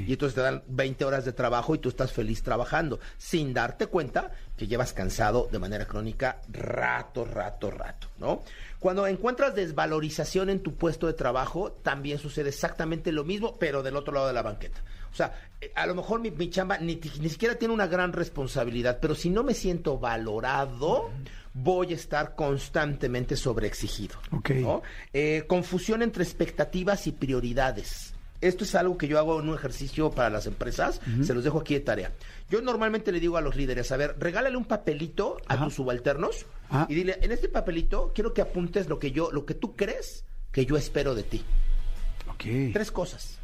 Y 0.07 0.11
entonces 0.11 0.35
te 0.35 0.41
dan 0.41 0.63
20 0.67 1.05
horas 1.05 1.25
de 1.25 1.33
trabajo 1.33 1.75
y 1.75 1.79
tú 1.79 1.89
estás 1.89 2.11
feliz 2.11 2.43
trabajando, 2.43 2.99
sin 3.17 3.53
darte 3.53 3.87
cuenta 3.87 4.31
que 4.57 4.67
llevas 4.67 4.93
cansado 4.93 5.47
de 5.51 5.59
manera 5.59 5.85
crónica 5.85 6.41
rato, 6.49 7.25
rato, 7.25 7.71
rato, 7.71 8.07
¿no? 8.17 8.43
Cuando 8.79 9.07
encuentras 9.07 9.55
desvalorización 9.55 10.49
en 10.49 10.61
tu 10.61 10.75
puesto 10.75 11.07
de 11.07 11.13
trabajo, 11.13 11.71
también 11.71 12.19
sucede 12.19 12.49
exactamente 12.49 13.11
lo 13.11 13.23
mismo, 13.23 13.57
pero 13.57 13.83
del 13.83 13.95
otro 13.95 14.13
lado 14.13 14.27
de 14.27 14.33
la 14.33 14.43
banqueta. 14.43 14.81
O 15.11 15.15
sea, 15.15 15.33
eh, 15.61 15.71
a 15.75 15.87
lo 15.87 15.95
mejor 15.95 16.19
mi, 16.19 16.31
mi 16.31 16.49
chamba 16.49 16.77
ni, 16.77 16.99
ni 17.19 17.29
siquiera 17.29 17.55
tiene 17.55 17.73
una 17.73 17.87
gran 17.87 18.13
responsabilidad, 18.13 18.99
pero 19.01 19.15
si 19.15 19.29
no 19.29 19.43
me 19.43 19.53
siento 19.53 19.97
valorado, 19.97 21.09
voy 21.55 21.93
a 21.93 21.95
estar 21.95 22.35
constantemente 22.35 23.35
sobreexigido. 23.35 24.17
Eh, 25.13 25.45
confusión 25.47 26.01
entre 26.01 26.23
expectativas 26.23 27.07
y 27.07 27.13
prioridades. 27.13 28.14
Esto 28.41 28.63
es 28.63 28.75
algo 28.75 28.97
que 28.97 29.07
yo 29.07 29.17
hago 29.17 29.39
en 29.39 29.49
un 29.49 29.55
ejercicio 29.55 30.11
para 30.11 30.29
las 30.29 30.45
empresas, 30.45 30.99
se 31.23 31.33
los 31.33 31.43
dejo 31.43 31.59
aquí 31.61 31.73
de 31.73 31.79
tarea. 31.79 32.11
Yo 32.49 32.61
normalmente 32.61 33.11
le 33.11 33.19
digo 33.19 33.37
a 33.37 33.41
los 33.41 33.55
líderes, 33.55 33.91
a 33.91 33.97
ver, 33.97 34.15
regálale 34.19 34.55
un 34.57 34.65
papelito 34.65 35.37
a 35.47 35.63
tus 35.63 35.75
subalternos 35.75 36.45
Ajá. 36.69 36.85
y 36.89 36.95
dile, 36.95 37.17
en 37.21 37.31
este 37.31 37.47
papelito 37.49 38.11
quiero 38.13 38.33
que 38.33 38.41
apuntes 38.41 38.87
lo 38.89 38.99
que 38.99 39.11
yo, 39.11 39.31
lo 39.31 39.45
que 39.45 39.53
tú 39.55 39.75
crees 39.75 40.25
que 40.51 40.65
yo 40.65 40.77
espero 40.77 41.15
de 41.15 41.23
ti. 41.23 41.43
Ok. 42.29 42.73
Tres 42.73 42.91
cosas, 42.91 43.37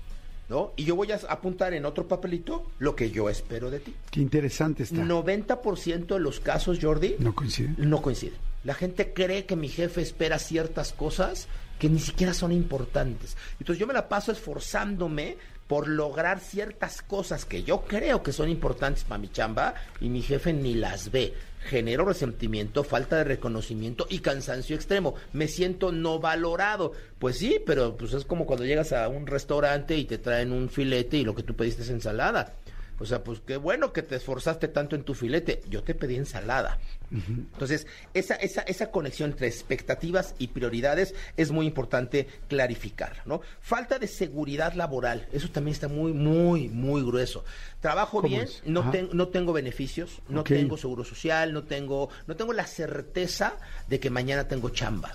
¿no? 0.50 0.74
Y 0.76 0.84
yo 0.84 0.96
voy 0.96 1.12
a 1.12 1.20
apuntar 1.30 1.74
en 1.74 1.86
otro 1.86 2.08
papelito 2.08 2.70
lo 2.80 2.96
que 2.96 3.10
yo 3.12 3.30
espero 3.30 3.72
de 3.72 3.80
ti. 3.80 3.96
Qué 4.12 4.20
interesante 4.20 4.84
está. 4.84 4.98
90% 5.04 6.06
de 6.16 6.20
los 6.20 6.40
casos, 6.40 6.80
Jordi, 6.82 7.16
No 7.20 7.34
coincide. 7.34 7.74
no 7.78 8.02
coincide. 8.02 8.34
La 8.64 8.74
gente 8.76 9.14
cree 9.14 9.46
que 9.46 9.56
mi 9.56 9.70
jefe 9.70 10.02
espera 10.02 10.38
ciertas 10.38 10.94
cosas 10.94 11.48
que 11.82 11.90
ni 11.90 11.98
siquiera 11.98 12.32
son 12.32 12.52
importantes. 12.52 13.36
Entonces 13.60 13.80
yo 13.80 13.88
me 13.88 13.94
la 13.96 14.08
paso 14.08 14.32
esforzándome 14.32 15.38
por 15.68 15.88
lograr 15.88 16.40
ciertas 16.40 17.02
cosas 17.02 17.44
que 17.44 17.64
yo 17.64 17.86
creo 17.88 18.22
que 18.22 18.32
son 18.32 18.50
importantes 18.50 19.04
para 19.04 19.18
mi 19.18 19.30
chamba 19.30 19.74
y 20.00 20.10
mi 20.10 20.22
jefe 20.22 20.54
ni 20.54 20.76
las 20.76 21.10
ve. 21.10 21.34
Genero 21.62 22.06
resentimiento, 22.06 22.84
falta 22.84 23.16
de 23.16 23.24
reconocimiento 23.24 24.06
y 24.12 24.20
cansancio 24.20 24.76
extremo. 24.76 25.16
Me 25.34 25.48
siento 25.48 25.92
no 25.92 26.20
valorado. 26.20 26.92
Pues 27.18 27.40
sí, 27.40 27.60
pero 27.66 27.98
pues 27.98 28.14
es 28.14 28.26
como 28.26 28.46
cuando 28.46 28.66
llegas 28.66 28.94
a 28.94 29.08
un 29.08 29.26
restaurante 29.26 29.98
y 29.98 30.06
te 30.06 30.20
traen 30.20 30.52
un 30.52 30.70
filete 30.70 31.18
y 31.18 31.24
lo 31.24 31.34
que 31.34 31.42
tú 31.42 31.56
pediste 31.56 31.82
es 31.82 31.90
ensalada. 31.90 32.54
O 33.00 33.06
sea, 33.06 33.24
pues 33.24 33.42
qué 33.46 33.58
bueno 33.58 33.94
que 33.94 34.04
te 34.04 34.16
esforzaste 34.16 34.68
tanto 34.68 34.96
en 34.96 35.04
tu 35.04 35.16
filete. 35.16 35.62
Yo 35.70 35.82
te 35.84 35.96
pedí 35.96 36.16
ensalada. 36.18 36.80
Entonces, 37.10 37.88
esa, 38.14 38.36
esa, 38.36 38.62
esa 38.62 38.92
conexión 38.92 39.32
entre 39.32 39.48
expectativas 39.48 40.36
y 40.38 40.48
prioridades 40.48 41.14
es 41.36 41.52
muy 41.52 41.66
importante 41.66 42.28
clarificar, 42.48 43.18
¿no? 43.26 43.42
Falta 43.60 44.00
de 44.00 44.08
seguridad 44.08 44.74
laboral, 44.76 45.28
eso 45.34 45.50
también 45.50 45.74
está 45.74 45.88
muy, 45.88 46.14
muy, 46.14 46.70
muy 46.70 47.04
grueso. 47.04 47.44
Trabajo 47.82 48.22
¿Cómo 48.22 48.30
bien, 48.30 48.44
es? 48.44 48.62
no, 48.66 48.90
ten- 48.92 49.10
no 49.14 49.28
tengo 49.30 49.52
beneficios, 49.52 50.22
no 50.30 50.44
tengo 50.44 50.78
seguro 50.78 51.04
social, 51.04 51.52
no 51.54 51.64
tengo, 51.64 52.10
no 52.28 52.36
tengo 52.36 52.54
la 52.54 52.66
certeza 52.68 53.56
de 53.90 54.00
que 54.00 54.10
mañana 54.10 54.48
tengo 54.48 54.70
chamba. 54.70 55.12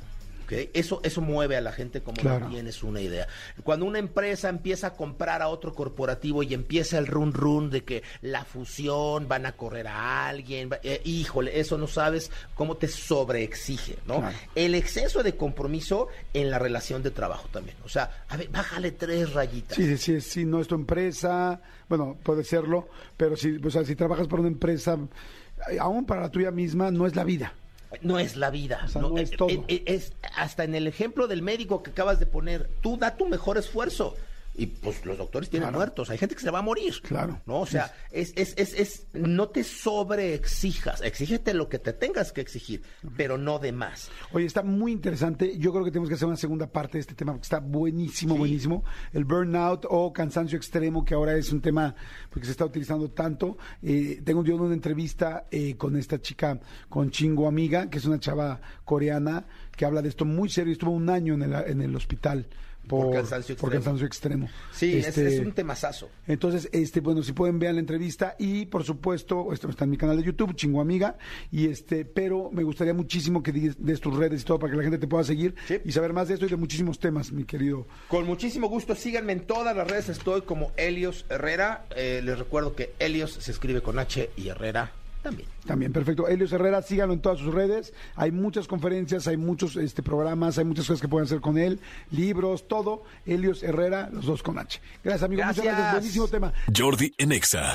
Eso, 0.75 1.01
eso 1.03 1.21
mueve 1.21 1.57
a 1.57 1.61
la 1.61 1.73
gente 1.73 2.03
como 2.03 2.17
Claro. 2.21 2.47
no 2.47 2.51
tienes 2.53 2.83
una 2.83 3.01
idea. 3.01 3.27
Cuando 3.63 3.85
una 3.87 3.99
empresa 3.99 4.49
empieza 4.49 4.89
a 4.89 4.93
comprar 4.95 5.43
a 5.43 5.49
otro 5.49 5.75
corporativo 5.75 6.43
y 6.43 6.55
empieza 6.55 6.99
el 6.99 7.07
run 7.07 7.33
run 7.33 7.71
de 7.71 7.85
que 7.85 8.03
la 8.23 8.45
fusión, 8.45 9.29
van 9.29 9.47
a 9.47 9.53
correr 9.53 9.87
a 9.89 10.29
alguien, 10.29 10.71
eh, 10.83 11.01
híjole, 11.05 11.59
eso 11.59 11.77
no 11.79 11.87
sabes 11.87 12.31
cómo 12.55 12.77
te 12.77 12.89
sobreexige, 12.89 13.97
¿no? 14.07 14.19
Claro. 14.21 14.37
El 14.55 14.75
exceso 14.75 15.23
de 15.23 15.35
compromiso 15.37 16.09
en 16.33 16.51
la 16.51 16.59
relación 16.59 17.03
de 17.03 17.11
trabajo 17.11 17.49
también. 17.53 17.77
O 17.85 17.89
sea, 17.89 18.25
a 18.29 18.37
ver, 18.37 18.49
bájale 18.49 18.93
tres 18.93 19.33
rayitas. 19.33 19.77
Sí, 19.77 19.97
sí, 19.99 20.21
sí, 20.21 20.45
no 20.45 20.61
es 20.61 20.69
tu 20.69 20.75
empresa, 20.75 21.61
bueno, 21.89 22.17
puede 22.23 22.45
serlo, 22.45 22.89
pero 23.17 23.37
si, 23.37 23.57
o 23.65 23.71
sea, 23.71 23.85
si 23.85 23.97
trabajas 23.97 24.27
para 24.29 24.41
una 24.41 24.49
empresa, 24.51 24.99
eh, 25.71 25.79
aún 25.81 26.05
para 26.07 26.23
la 26.23 26.31
tuya 26.31 26.51
misma, 26.51 26.91
no 26.91 27.07
es 27.07 27.15
la 27.17 27.25
vida. 27.25 27.53
No 28.03 28.19
es 28.19 28.37
la 28.37 28.51
vida. 28.51 28.83
O 28.85 28.89
sea, 28.89 29.03
no 29.03 29.17
es 29.19 29.31
todo. 29.31 29.49
eh, 29.49 29.63
eh, 29.69 29.83
es 29.87 30.13
hasta 30.37 30.65
en 30.65 30.75
el 30.75 30.87
ejemplo 30.87 31.27
del 31.27 31.43
médico 31.43 31.83
que 31.83 31.91
acabas 31.91 32.19
de 32.21 32.27
poner, 32.27 32.69
tú 32.81 32.97
da 32.97 33.17
tu 33.17 33.27
mejor 33.27 33.59
esfuerzo. 33.59 34.17
Y 34.59 34.67
pues 34.67 35.05
los 35.05 35.19
doctores 35.19 35.51
tienen 35.51 35.67
Claro. 35.69 35.79
muertos, 35.79 36.09
hay 36.11 36.19
gente 36.19 36.35
que 36.35 36.41
se 36.41 36.51
va 36.51 36.61
a 36.61 36.63
morir. 36.63 36.95
Claro. 37.03 37.41
¿No? 37.47 37.61
O 37.61 37.67
sea, 37.67 37.95
es, 38.11 38.33
es, 38.37 38.55
es, 38.57 38.73
es, 38.75 39.07
no 39.13 39.49
te 39.51 39.63
sobreexijas, 39.65 41.03
exígete 41.03 41.53
lo 41.55 41.69
que 41.69 41.79
te 41.79 41.93
tengas 41.93 42.33
que 42.33 42.41
exigir, 42.41 42.83
pero 43.17 43.37
no 43.39 43.59
de 43.59 43.73
más. 43.73 44.11
Oye, 44.33 44.47
está 44.47 44.63
muy 44.63 44.93
interesante. 44.93 45.59
Yo 45.59 45.73
creo 45.73 45.85
que 45.85 45.91
tenemos 45.91 46.09
que 46.09 46.15
hacer 46.15 46.27
una 46.29 46.37
segunda 46.37 46.67
parte 46.67 46.97
de 46.99 47.01
este 47.01 47.15
tema 47.15 47.33
porque 47.33 47.45
está 47.45 47.61
buenísimo, 47.61 48.35
Sí. 48.35 48.39
buenísimo. 48.39 48.85
El 49.13 49.25
burnout 49.25 49.85
o 49.89 50.13
cansancio 50.13 50.57
extremo, 50.57 51.05
que 51.05 51.15
ahora 51.15 51.37
es 51.37 51.53
un 51.53 51.61
tema 51.61 51.95
pues, 52.31 52.41
que 52.41 52.47
se 52.47 52.53
está 52.53 52.65
utilizando 52.65 53.11
tanto. 53.11 53.59
Eh, 53.83 54.23
tengo 54.25 54.43
yo 54.45 54.57
una 54.57 54.75
entrevista 54.75 55.47
eh, 55.51 55.77
con 55.77 55.97
esta 55.97 56.21
chica, 56.21 56.59
con 56.89 57.11
Chingo 57.11 57.47
Amiga, 57.47 57.91
que 57.91 57.99
es 57.99 58.05
una 58.07 58.19
chava 58.19 58.61
coreana 58.85 59.45
que 59.77 59.85
habla 59.85 60.01
de 60.03 60.09
esto 60.09 60.25
muy 60.25 60.49
serio. 60.49 60.73
Estuvo 60.73 60.93
un 60.93 61.11
año 61.11 61.35
en 61.35 61.43
el, 61.43 61.53
en 61.53 61.83
el 61.83 61.95
hospital 61.95 62.47
por, 62.89 63.07
Por 63.07 63.15
cansancio 63.15 63.57
por 63.57 63.69
extremo. 63.69 63.85
cansancio 63.85 64.07
extremo. 64.07 64.49
Sí, 64.73 64.99
es- 64.99 65.09
Este, 65.09 65.27
es, 65.35 65.41
un 65.41 65.53
temazazo. 65.53 66.09
Entonces, 66.27 66.69
este, 66.73 67.01
bueno, 67.01 67.23
si 67.23 67.33
pueden 67.33 67.59
ver 67.59 67.75
la 67.75 67.81
entrevista 67.81 68.35
y 68.39 68.67
por 68.67 68.85
supuesto, 68.85 69.53
esto 69.53 69.69
está 69.69 69.85
en 69.85 69.91
mi 69.91 69.97
canal 69.97 70.17
de 70.17 70.23
YouTube, 70.25 70.55
Chingo 70.55 70.81
Amiga, 70.81 71.19
y 71.51 71.69
este, 71.69 72.05
pero 72.05 72.51
me 72.53 72.63
gustaría 72.63 72.95
muchísimo 72.95 73.43
que 73.43 73.53
des, 73.53 73.77
des 73.85 74.01
tus 74.01 74.17
redes 74.17 74.43
y 74.43 74.45
todo 74.45 74.59
para 74.59 74.71
que 74.73 74.77
la 74.77 74.83
gente 74.85 74.99
te 74.99 75.07
pueda 75.07 75.25
seguir 75.25 75.55
Sí. 75.67 75.79
y 75.85 75.93
saber 75.93 76.13
más 76.13 76.29
de 76.29 76.35
esto 76.35 76.47
y 76.47 76.49
de 76.49 76.57
muchísimos 76.57 76.99
temas, 76.99 77.33
mi 77.33 77.45
querido. 77.45 77.87
Con 78.09 78.27
muchísimo 78.27 78.69
gusto, 78.69 78.95
síganme 78.95 79.33
en 79.33 79.41
todas 79.41 79.77
las 79.77 79.87
redes, 79.89 80.09
estoy 80.09 80.43
como 80.43 80.73
Helios 80.77 81.27
Herrera. 81.29 81.87
Eh, 81.97 82.21
les 82.25 82.39
recuerdo 82.39 82.75
que 82.75 82.93
Helios 82.99 83.33
se 83.33 83.51
escribe 83.51 83.81
con 83.83 83.99
H 83.99 84.31
y 84.37 84.49
Herrera 84.49 84.93
también. 85.27 85.49
También, 85.67 85.93
perfecto. 85.93 86.29
Elios 86.29 86.53
Herrera, 86.53 86.83
síganlo 86.83 87.13
en 87.15 87.21
todas 87.21 87.41
sus 87.41 87.53
redes. 87.53 87.93
Hay 88.15 88.31
muchas 88.31 88.69
conferencias, 88.69 89.27
hay 89.27 89.37
muchos 89.37 89.77
este, 89.77 90.03
programas, 90.03 90.59
hay 90.59 90.65
muchas 90.65 90.87
cosas 90.87 91.01
que 91.01 91.09
pueden 91.09 91.27
hacer 91.27 91.41
con 91.41 91.59
él, 91.59 91.81
libros, 92.11 92.69
todo. 92.69 93.03
Elios 93.27 93.63
Herrera, 93.63 94.09
los 94.13 94.27
dos 94.27 94.43
con 94.43 94.59
H. 94.59 94.81
Gracias, 95.03 95.25
amigo. 95.25 95.43
Muchas 95.43 95.57
Gracias. 95.57 95.77
gracias. 95.77 95.93
Buenísimo 95.95 96.29
tema. 96.29 96.53
Jordi 96.75 97.13
en 97.19 97.33
Exa. 97.33 97.73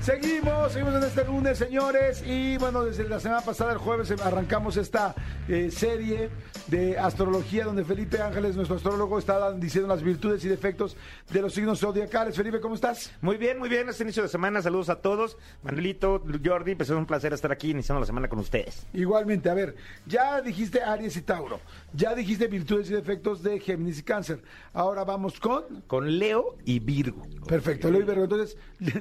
Seguimos, 0.00 0.72
seguimos 0.72 0.94
en 0.94 1.02
este 1.02 1.24
lunes, 1.26 1.58
señores. 1.58 2.24
Y 2.26 2.56
bueno, 2.56 2.84
desde 2.84 3.06
la 3.06 3.20
semana 3.20 3.42
pasada, 3.42 3.72
el 3.72 3.78
jueves, 3.78 4.10
arrancamos 4.10 4.78
esta 4.78 5.14
eh, 5.46 5.70
serie 5.70 6.30
de 6.68 6.98
astrología 6.98 7.66
donde 7.66 7.84
Felipe 7.84 8.18
Ángeles, 8.22 8.56
nuestro 8.56 8.76
astrólogo, 8.76 9.18
está 9.18 9.52
diciendo 9.52 9.88
las 9.88 10.02
virtudes 10.02 10.42
y 10.46 10.48
defectos 10.48 10.96
de 11.30 11.42
los 11.42 11.52
signos 11.52 11.80
zodiacales. 11.80 12.34
Felipe, 12.34 12.60
¿cómo 12.60 12.76
estás? 12.76 13.12
Muy 13.20 13.36
bien, 13.36 13.58
muy 13.58 13.68
bien. 13.68 13.90
Este 13.90 14.02
inicio 14.04 14.22
de 14.22 14.30
semana, 14.30 14.62
saludos 14.62 14.88
a 14.88 15.02
todos. 15.02 15.36
Manuelito, 15.62 16.24
Jordi, 16.42 16.76
pues 16.76 16.88
es 16.88 16.96
un 16.96 17.04
placer 17.04 17.34
estar 17.34 17.52
aquí 17.52 17.70
iniciando 17.70 18.00
la 18.00 18.06
semana 18.06 18.26
con 18.26 18.38
ustedes. 18.38 18.86
Igualmente, 18.94 19.50
a 19.50 19.54
ver, 19.54 19.76
ya 20.06 20.40
dijiste 20.40 20.82
Aries 20.82 21.14
y 21.16 21.22
Tauro, 21.22 21.60
ya 21.92 22.14
dijiste 22.14 22.46
virtudes 22.46 22.88
y 22.88 22.94
defectos 22.94 23.42
de 23.42 23.60
Géminis 23.60 23.98
y 23.98 24.02
Cáncer. 24.02 24.42
Ahora 24.72 25.04
vamos 25.04 25.38
con. 25.38 25.82
Con 25.86 26.18
Leo 26.18 26.56
y 26.64 26.78
Virgo. 26.78 27.22
Perfecto, 27.46 27.90
Leo 27.90 28.00
y 28.00 28.04
Virgo. 28.04 28.24
Entonces. 28.24 28.56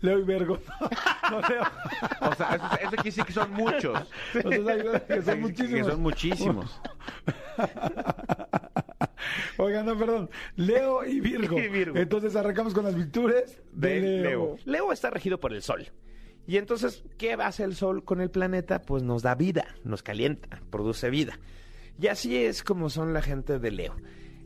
Leo 0.00 0.18
y 0.18 0.24
Virgo. 0.24 0.58
No, 1.30 1.40
Leo. 1.40 1.62
O 2.20 2.34
sea, 2.36 2.54
eso, 2.54 2.66
eso 2.80 2.90
quiere 2.90 3.02
decir 3.02 3.24
que 3.24 3.32
son 3.32 3.52
muchos. 3.52 3.98
O 4.44 4.50
sea, 4.50 5.06
que 5.08 5.22
son 5.22 5.40
muchísimos. 5.40 5.86
Que 5.86 5.90
son 5.90 6.00
muchísimos. 6.00 6.80
Oigan, 9.58 9.86
no, 9.86 9.98
perdón. 9.98 10.30
Leo 10.56 11.04
y 11.04 11.20
Virgo. 11.20 11.58
Y 11.66 11.68
Virgo. 11.68 11.96
Entonces 11.96 12.36
arrancamos 12.36 12.74
con 12.74 12.84
las 12.84 12.94
virtudes 12.94 13.60
de, 13.72 13.88
De 13.88 14.00
Leo. 14.00 14.22
Leo. 14.22 14.56
Leo 14.64 14.92
está 14.92 15.10
regido 15.10 15.40
por 15.40 15.52
el 15.52 15.62
Sol. 15.62 15.88
Y 16.46 16.58
entonces, 16.58 17.02
¿qué 17.18 17.32
hace 17.32 17.64
el 17.64 17.74
Sol 17.74 18.04
con 18.04 18.20
el 18.20 18.30
planeta? 18.30 18.82
Pues 18.82 19.02
nos 19.02 19.22
da 19.22 19.34
vida, 19.34 19.74
nos 19.82 20.02
calienta, 20.02 20.60
produce 20.70 21.10
vida. 21.10 21.40
Y 22.00 22.06
así 22.06 22.36
es 22.36 22.62
como 22.62 22.88
son 22.88 23.12
la 23.12 23.22
gente 23.22 23.58
de 23.58 23.70
Leo. 23.72 23.96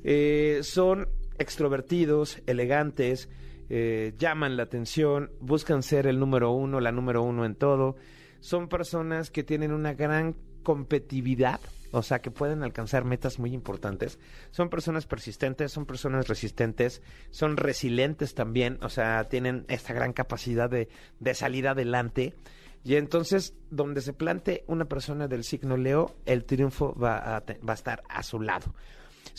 Eh, 0.03 0.61
son 0.63 1.09
extrovertidos, 1.39 2.39
elegantes, 2.47 3.29
eh, 3.71 4.13
llaman 4.19 4.57
la 4.59 4.65
atención, 4.65 5.31
buscan 5.41 5.83
ser 5.83 6.07
el 6.07 6.19
número 6.19 6.51
uno, 6.51 6.81
la 6.81 6.93
número 6.93 7.23
uno 7.23 7.47
en 7.47 7.55
todo. 7.55 7.97
Son 8.41 8.69
personas 8.69 9.31
que 9.31 9.43
tienen 9.45 9.73
una 9.73 9.95
gran 9.95 10.35
competitividad, 10.63 11.61
o 11.93 12.03
sea, 12.03 12.21
que 12.21 12.31
pueden 12.31 12.63
alcanzar 12.63 13.05
metas 13.05 13.39
muy 13.39 13.53
importantes. 13.55 14.19
Son 14.51 14.69
personas 14.71 15.07
persistentes, 15.07 15.73
son 15.73 15.87
personas 15.87 16.29
resistentes, 16.29 17.03
son 17.31 17.57
resilientes 17.57 18.35
también, 18.35 18.79
o 18.83 18.89
sea, 18.89 19.25
tienen 19.25 19.65
esta 19.69 19.93
gran 19.95 20.13
capacidad 20.13 20.69
de, 20.69 20.89
de 21.19 21.35
salir 21.35 21.69
adelante. 21.69 22.35
Y 22.83 22.95
entonces, 22.97 23.55
donde 23.71 24.01
se 24.01 24.13
plante 24.15 24.65
una 24.67 24.87
persona 24.87 25.29
del 25.29 25.45
signo 25.45 25.77
Leo, 25.77 26.15
el 26.25 26.45
triunfo 26.45 26.95
va 26.99 27.37
a, 27.37 27.41
te- 27.43 27.59
va 27.59 27.73
a 27.73 27.75
estar 27.75 28.03
a 28.09 28.23
su 28.23 28.41
lado. 28.41 28.75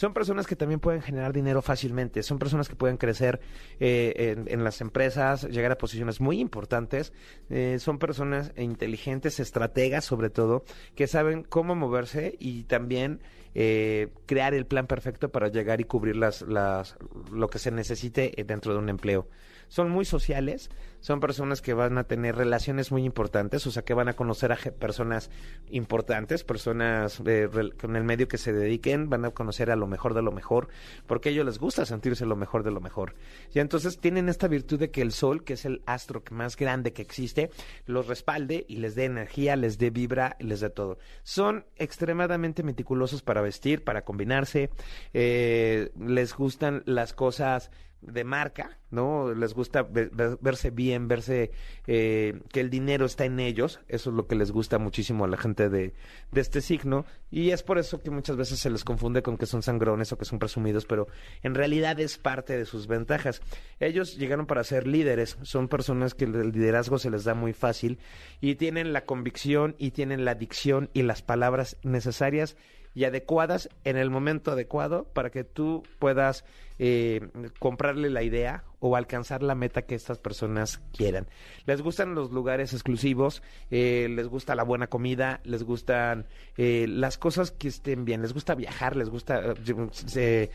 Son 0.02 0.16
personas 0.16 0.48
que 0.48 0.56
también 0.56 0.80
pueden 0.80 1.04
generar 1.04 1.32
dinero 1.32 1.62
fácilmente, 1.62 2.24
son 2.24 2.40
personas 2.40 2.68
que 2.68 2.76
pueden 2.76 2.98
crecer 2.98 3.40
eh, 3.80 4.36
en, 4.48 4.64
las 4.64 4.82
empresas, 4.82 5.44
llegar 5.44 5.72
a 5.72 5.78
posiciones 5.78 6.20
muy 6.20 6.40
importantes, 6.40 7.14
eh, 7.52 7.78
son 7.78 8.00
personas 8.00 8.52
inteligentes, 8.58 9.40
estrategas 9.40 10.04
sobre 10.04 10.32
todo, 10.32 10.64
que 10.96 11.06
saben 11.06 11.44
cómo 11.44 11.76
moverse 11.76 12.36
y 12.40 12.64
también 12.64 13.22
eh, 13.54 14.08
crear 14.26 14.56
el 14.56 14.66
plan 14.66 14.88
perfecto 14.88 15.30
para 15.30 15.50
llegar 15.50 15.82
y 15.82 15.84
cubrir 15.84 16.16
las, 16.16 16.42
las, 16.42 16.98
lo 17.32 17.50
que 17.50 17.60
se 17.60 17.70
necesite 17.70 18.42
eh, 18.42 18.44
dentro 18.44 18.74
de 18.74 18.80
un 18.80 18.90
empleo. 18.90 19.28
Son 19.72 19.90
muy 19.90 20.04
sociales, 20.04 20.70
son 21.00 21.22
personas 21.22 21.62
que 21.62 21.74
van 21.74 21.98
a 21.98 22.04
tener 22.04 22.36
relaciones 22.36 22.92
muy 22.92 23.06
importantes, 23.06 23.66
o 23.66 23.72
sea, 23.72 23.84
que 23.84 23.94
van 23.94 24.10
a 24.10 24.18
conocer 24.18 24.52
a 24.52 24.58
personas 24.58 25.30
importantes, 25.70 26.44
personas 26.44 27.22
eh, 27.26 27.48
con 27.80 27.96
el 27.96 28.04
medio 28.04 28.28
que 28.28 28.38
se 28.38 28.52
dediquen, 28.52 29.10
van 29.10 29.24
a 29.24 29.32
conocer 29.32 29.72
a 29.72 29.78
lo 29.78 29.88
mejor 29.88 30.14
de 30.14 30.24
lo 30.24 30.34
mejor, 30.34 30.68
porque 31.08 31.30
a 31.30 31.32
ellos 31.32 31.46
les 31.46 31.58
gusta 31.58 31.86
sentirse 31.86 32.26
lo 32.26 32.36
mejor 32.36 32.64
de 32.64 32.72
lo 32.72 32.82
mejor. 32.82 33.16
Y 33.54 33.60
entonces 33.60 33.98
tienen 33.98 34.28
esta 34.28 34.50
virtud 34.50 34.78
de 34.78 34.92
que 34.92 35.02
el 35.02 35.14
sol, 35.14 35.46
que 35.46 35.54
es 35.54 35.64
el 35.64 35.84
astro 35.86 36.22
más 36.32 36.58
grande 36.58 36.92
que 36.92 37.02
existe, 37.02 37.50
los 37.86 38.08
respalde 38.08 38.66
y 38.68 38.76
les 38.76 38.96
dé 38.96 39.06
energía, 39.06 39.56
les 39.56 39.78
dé 39.78 39.90
vibra, 39.90 40.36
les 40.42 40.60
dé 40.60 40.70
todo. 40.70 40.98
Son 41.24 41.66
extremadamente 41.78 42.62
meticulosos 42.62 43.22
para 43.22 43.40
vestir, 43.40 43.86
para 43.86 44.04
combinarse, 44.04 44.70
eh, 45.14 45.92
les 45.98 46.36
gustan 46.36 46.84
las 46.86 47.14
cosas 47.14 47.72
de 48.02 48.24
marca, 48.24 48.80
¿no? 48.90 49.34
Les 49.34 49.54
gusta 49.54 49.84
ve- 49.84 50.10
ve- 50.12 50.38
verse 50.42 50.72
bien, 50.72 51.08
verse 51.08 51.52
eh, 51.88 52.40
que 52.52 52.60
el 52.60 52.70
dinero 52.70 53.06
está 53.06 53.26
en 53.26 53.40
ellos, 53.40 53.80
eso 53.88 54.10
es 54.10 54.16
lo 54.16 54.28
que 54.28 54.36
les 54.36 54.52
gusta 54.52 54.80
muchísimo 54.80 55.26
a 55.26 55.28
la 55.28 55.38
gente 55.38 55.70
de, 55.70 55.94
de 56.32 56.42
este 56.42 56.62
signo, 56.62 57.06
y 57.30 57.52
es 57.52 57.62
por 57.64 57.78
eso 57.78 58.02
que 58.02 58.10
muchas 58.10 58.38
veces 58.38 58.60
se 58.60 58.70
les 58.70 58.84
confunde 58.84 59.22
con 59.22 59.38
que 59.38 59.46
son 59.46 59.62
sangrones 59.62 60.12
o 60.12 60.18
que 60.18 60.26
son 60.26 60.40
presumidos, 60.40 60.86
pero 60.86 61.08
en 61.44 61.54
realidad 61.56 62.00
es 62.00 62.18
parte 62.18 62.58
de 62.58 62.66
sus 62.66 62.88
ventajas. 62.88 63.42
Ellos 63.80 64.18
llegaron 64.18 64.48
para 64.48 64.64
ser 64.64 64.88
líderes, 64.88 65.38
son 65.44 65.68
personas 65.68 66.16
que 66.16 66.26
el 66.26 66.52
liderazgo 66.52 66.98
se 66.98 67.12
les 67.12 67.24
da 67.24 67.34
muy 67.36 67.54
fácil 67.54 68.00
y 68.40 68.56
tienen 68.56 68.94
la 68.94 69.06
convicción 69.06 69.76
y 69.78 69.92
tienen 69.92 70.26
la 70.26 70.36
dicción 70.36 70.90
y 70.94 71.04
las 71.04 71.22
palabras 71.22 71.78
necesarias 71.84 72.58
y 72.94 73.06
adecuadas 73.06 73.70
en 73.84 73.98
el 73.98 74.10
momento 74.10 74.52
adecuado 74.52 75.06
para 75.14 75.30
que 75.30 75.44
tú 75.44 75.84
puedas 76.00 76.44
eh, 76.80 77.30
comprarle 77.60 78.10
la 78.10 78.24
idea 78.24 78.64
o 78.80 78.96
alcanzar 78.96 79.44
la 79.44 79.54
meta 79.56 79.84
que 79.84 79.96
estas 79.96 80.18
personas 80.18 80.82
quieran. 80.92 81.28
Les 81.66 81.82
gustan 81.82 82.16
los 82.16 82.32
lugares 82.32 82.74
exclusivos, 82.74 83.44
eh, 83.70 84.08
les 84.10 84.28
gusta 84.28 84.56
la 84.56 84.64
buena 84.64 84.88
comida, 84.88 85.40
les 85.44 85.64
gustan 85.64 86.26
eh, 86.58 86.86
las 86.90 87.18
cosas 87.18 87.52
que 87.52 87.68
estén 87.68 88.04
bien, 88.04 88.22
les 88.22 88.34
gusta 88.34 88.56
viajar, 88.56 88.96
les 88.96 89.10
gusta... 89.10 89.40
eh, 89.52 89.56
se- 89.92 90.50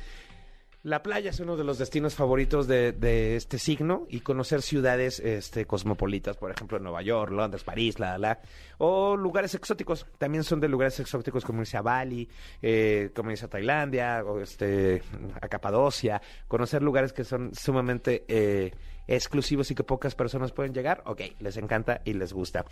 la 0.87 1.03
playa 1.03 1.31
es 1.31 1.41
uno 1.41 1.57
de 1.57 1.65
los 1.65 1.79
destinos 1.79 2.15
favoritos 2.15 2.69
de, 2.69 2.93
de 2.93 3.35
este 3.35 3.59
signo 3.59 4.07
y 4.09 4.21
conocer 4.21 4.63
ciudades 4.63 5.19
este, 5.19 5.67
cosmopolitas, 5.67 6.37
por 6.37 6.53
ejemplo, 6.53 6.79
Nueva 6.79 7.03
York, 7.03 7.33
Londres, 7.33 7.65
París, 7.65 7.99
la, 7.99 8.17
la. 8.19 8.39
O 8.79 9.17
lugares 9.17 9.53
exóticos, 9.57 10.07
también 10.17 10.45
son 10.45 10.61
de 10.61 10.69
lugares 10.69 11.01
exóticos 11.01 11.45
como 11.45 11.63
irse 11.63 11.77
a 11.77 11.83
Bali, 11.83 12.29
eh, 12.63 13.11
como 13.17 13.33
irse 13.33 13.47
a 13.47 13.49
Tailandia, 13.49 14.23
o 14.25 14.39
este, 14.39 15.03
a 15.41 15.49
Capadocia, 15.49 16.23
conocer 16.47 16.83
lugares 16.83 17.13
que 17.13 17.25
son 17.25 17.53
sumamente 17.53 18.25
eh, 18.29 18.71
exclusivos 19.09 19.71
y 19.71 19.75
que 19.75 19.85
pocas 19.85 20.15
personas 20.15 20.53
pueden 20.53 20.73
llegar, 20.75 21.03
ok, 21.07 21.21
les 21.41 21.57
encanta 21.57 22.01
y 22.05 22.15
les 22.15 22.33
gusta. 22.33 22.65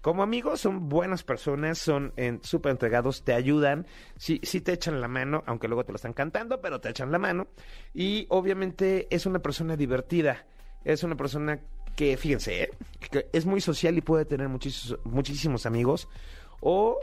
Como 0.00 0.22
amigos 0.22 0.60
son 0.60 0.88
buenas 0.88 1.22
personas, 1.22 1.78
son 1.78 2.12
en- 2.16 2.42
súper 2.42 2.72
entregados, 2.72 3.22
te 3.24 3.34
ayudan, 3.34 3.86
sí, 4.16 4.40
sí 4.42 4.60
te 4.60 4.72
echan 4.72 5.00
la 5.00 5.08
mano, 5.08 5.42
aunque 5.46 5.68
luego 5.68 5.84
te 5.84 5.92
lo 5.92 5.96
están 5.96 6.12
cantando, 6.12 6.60
pero 6.60 6.80
te 6.80 6.88
echan 6.90 7.12
la 7.12 7.18
mano. 7.18 7.48
Y 7.94 8.26
obviamente 8.30 9.06
es 9.14 9.26
una 9.26 9.40
persona 9.40 9.76
divertida, 9.76 10.46
es 10.84 11.02
una 11.02 11.16
persona 11.16 11.60
que, 11.94 12.16
fíjense, 12.16 12.62
¿eh? 12.64 12.70
que 13.10 13.26
es 13.32 13.44
muy 13.44 13.60
social 13.60 13.96
y 13.98 14.00
puede 14.00 14.24
tener 14.24 14.48
muchísimos, 14.48 14.98
muchísimos 15.04 15.66
amigos, 15.66 16.08
o 16.60 16.98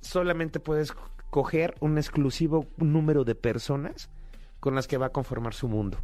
solamente 0.00 0.58
puedes 0.60 0.92
coger 1.30 1.76
un 1.80 1.96
exclusivo 1.96 2.66
número 2.76 3.22
de 3.22 3.36
personas 3.36 4.10
con 4.58 4.74
las 4.74 4.88
que 4.88 4.96
va 4.98 5.06
a 5.06 5.10
conformar 5.12 5.54
su 5.54 5.68
mundo. 5.68 5.98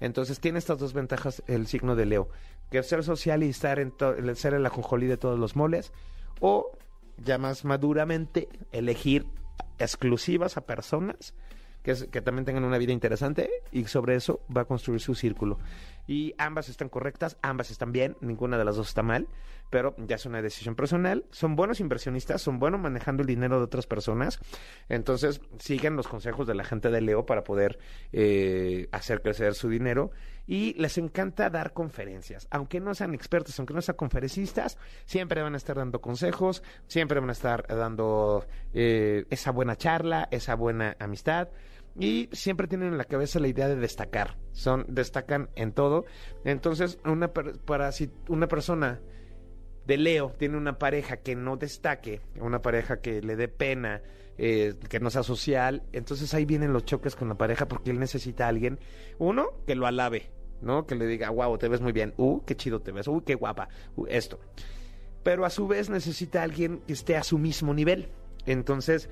Entonces 0.00 0.40
tiene 0.40 0.58
estas 0.58 0.78
dos 0.78 0.92
ventajas 0.92 1.42
el 1.46 1.66
signo 1.66 1.96
de 1.96 2.06
Leo, 2.06 2.28
que 2.70 2.82
ser 2.82 3.02
social 3.04 3.42
y 3.42 3.48
estar 3.48 3.78
en 3.78 3.92
ser 4.36 4.54
el 4.54 4.66
ajonjolí 4.66 5.06
de 5.06 5.16
todos 5.16 5.38
los 5.38 5.56
moles, 5.56 5.92
o 6.40 6.70
ya 7.18 7.38
más 7.38 7.64
maduramente 7.64 8.48
elegir 8.72 9.26
exclusivas 9.78 10.56
a 10.56 10.62
personas 10.62 11.34
que, 11.82 11.92
es- 11.92 12.04
que 12.08 12.20
también 12.20 12.44
tengan 12.44 12.64
una 12.64 12.78
vida 12.78 12.92
interesante 12.92 13.48
y 13.72 13.84
sobre 13.84 14.16
eso 14.16 14.40
va 14.54 14.62
a 14.62 14.64
construir 14.64 15.00
su 15.00 15.14
círculo. 15.14 15.58
Y 16.06 16.34
ambas 16.38 16.68
están 16.68 16.88
correctas, 16.88 17.36
ambas 17.42 17.70
están 17.70 17.92
bien, 17.92 18.16
ninguna 18.20 18.58
de 18.58 18.64
las 18.64 18.76
dos 18.76 18.88
está 18.88 19.02
mal, 19.02 19.28
pero 19.70 19.94
ya 19.98 20.16
es 20.16 20.26
una 20.26 20.42
decisión 20.42 20.74
personal. 20.74 21.24
Son 21.30 21.56
buenos 21.56 21.80
inversionistas, 21.80 22.42
son 22.42 22.58
buenos 22.58 22.80
manejando 22.80 23.22
el 23.22 23.26
dinero 23.26 23.58
de 23.58 23.64
otras 23.64 23.86
personas, 23.86 24.38
entonces 24.88 25.40
siguen 25.58 25.96
los 25.96 26.08
consejos 26.08 26.46
de 26.46 26.54
la 26.54 26.64
gente 26.64 26.90
de 26.90 27.00
Leo 27.00 27.26
para 27.26 27.44
poder 27.44 27.78
eh, 28.12 28.88
hacer 28.92 29.22
crecer 29.22 29.54
su 29.54 29.68
dinero. 29.68 30.10
Y 30.48 30.74
les 30.74 30.96
encanta 30.96 31.50
dar 31.50 31.72
conferencias, 31.72 32.46
aunque 32.52 32.78
no 32.78 32.94
sean 32.94 33.14
expertos, 33.14 33.58
aunque 33.58 33.74
no 33.74 33.82
sean 33.82 33.96
conferencistas, 33.96 34.78
siempre 35.04 35.42
van 35.42 35.54
a 35.54 35.56
estar 35.56 35.76
dando 35.76 36.00
consejos, 36.00 36.62
siempre 36.86 37.18
van 37.18 37.30
a 37.30 37.32
estar 37.32 37.66
dando 37.66 38.46
eh, 38.72 39.26
esa 39.30 39.50
buena 39.50 39.74
charla, 39.74 40.28
esa 40.30 40.54
buena 40.54 40.96
amistad 41.00 41.48
y 41.98 42.28
siempre 42.32 42.66
tienen 42.66 42.88
en 42.88 42.98
la 42.98 43.04
cabeza 43.04 43.40
la 43.40 43.48
idea 43.48 43.68
de 43.68 43.76
destacar. 43.76 44.36
Son 44.52 44.84
destacan 44.88 45.48
en 45.54 45.72
todo. 45.72 46.04
Entonces, 46.44 46.98
una 47.04 47.32
per- 47.32 47.58
para 47.58 47.92
si 47.92 48.10
una 48.28 48.48
persona 48.48 49.00
de 49.86 49.96
Leo 49.96 50.34
tiene 50.38 50.56
una 50.56 50.78
pareja 50.78 51.18
que 51.18 51.36
no 51.36 51.56
destaque, 51.56 52.20
una 52.40 52.60
pareja 52.60 53.00
que 53.00 53.22
le 53.22 53.36
dé 53.36 53.48
pena, 53.48 54.02
eh, 54.36 54.74
que 54.90 55.00
no 55.00 55.10
sea 55.10 55.22
social, 55.22 55.84
entonces 55.92 56.34
ahí 56.34 56.44
vienen 56.44 56.72
los 56.72 56.84
choques 56.84 57.14
con 57.16 57.28
la 57.28 57.36
pareja 57.36 57.66
porque 57.68 57.90
él 57.92 57.98
necesita 57.98 58.46
a 58.46 58.48
alguien, 58.48 58.78
uno, 59.18 59.46
que 59.66 59.74
lo 59.76 59.86
alabe, 59.86 60.30
¿no? 60.60 60.86
Que 60.86 60.96
le 60.96 61.06
diga, 61.06 61.30
wow, 61.30 61.56
te 61.56 61.68
ves 61.68 61.80
muy 61.80 61.92
bien, 61.92 62.12
uh, 62.16 62.42
qué 62.44 62.56
chido 62.56 62.80
te 62.80 62.90
ves, 62.92 63.06
uh, 63.08 63.22
qué 63.24 63.34
guapa, 63.36 63.68
uh, 63.94 64.06
esto. 64.08 64.40
Pero 65.22 65.44
a 65.44 65.50
su 65.50 65.66
vez 65.68 65.88
necesita 65.88 66.40
a 66.40 66.44
alguien 66.44 66.80
que 66.86 66.92
esté 66.92 67.16
a 67.16 67.22
su 67.22 67.38
mismo 67.38 67.72
nivel. 67.72 68.08
Entonces, 68.44 69.08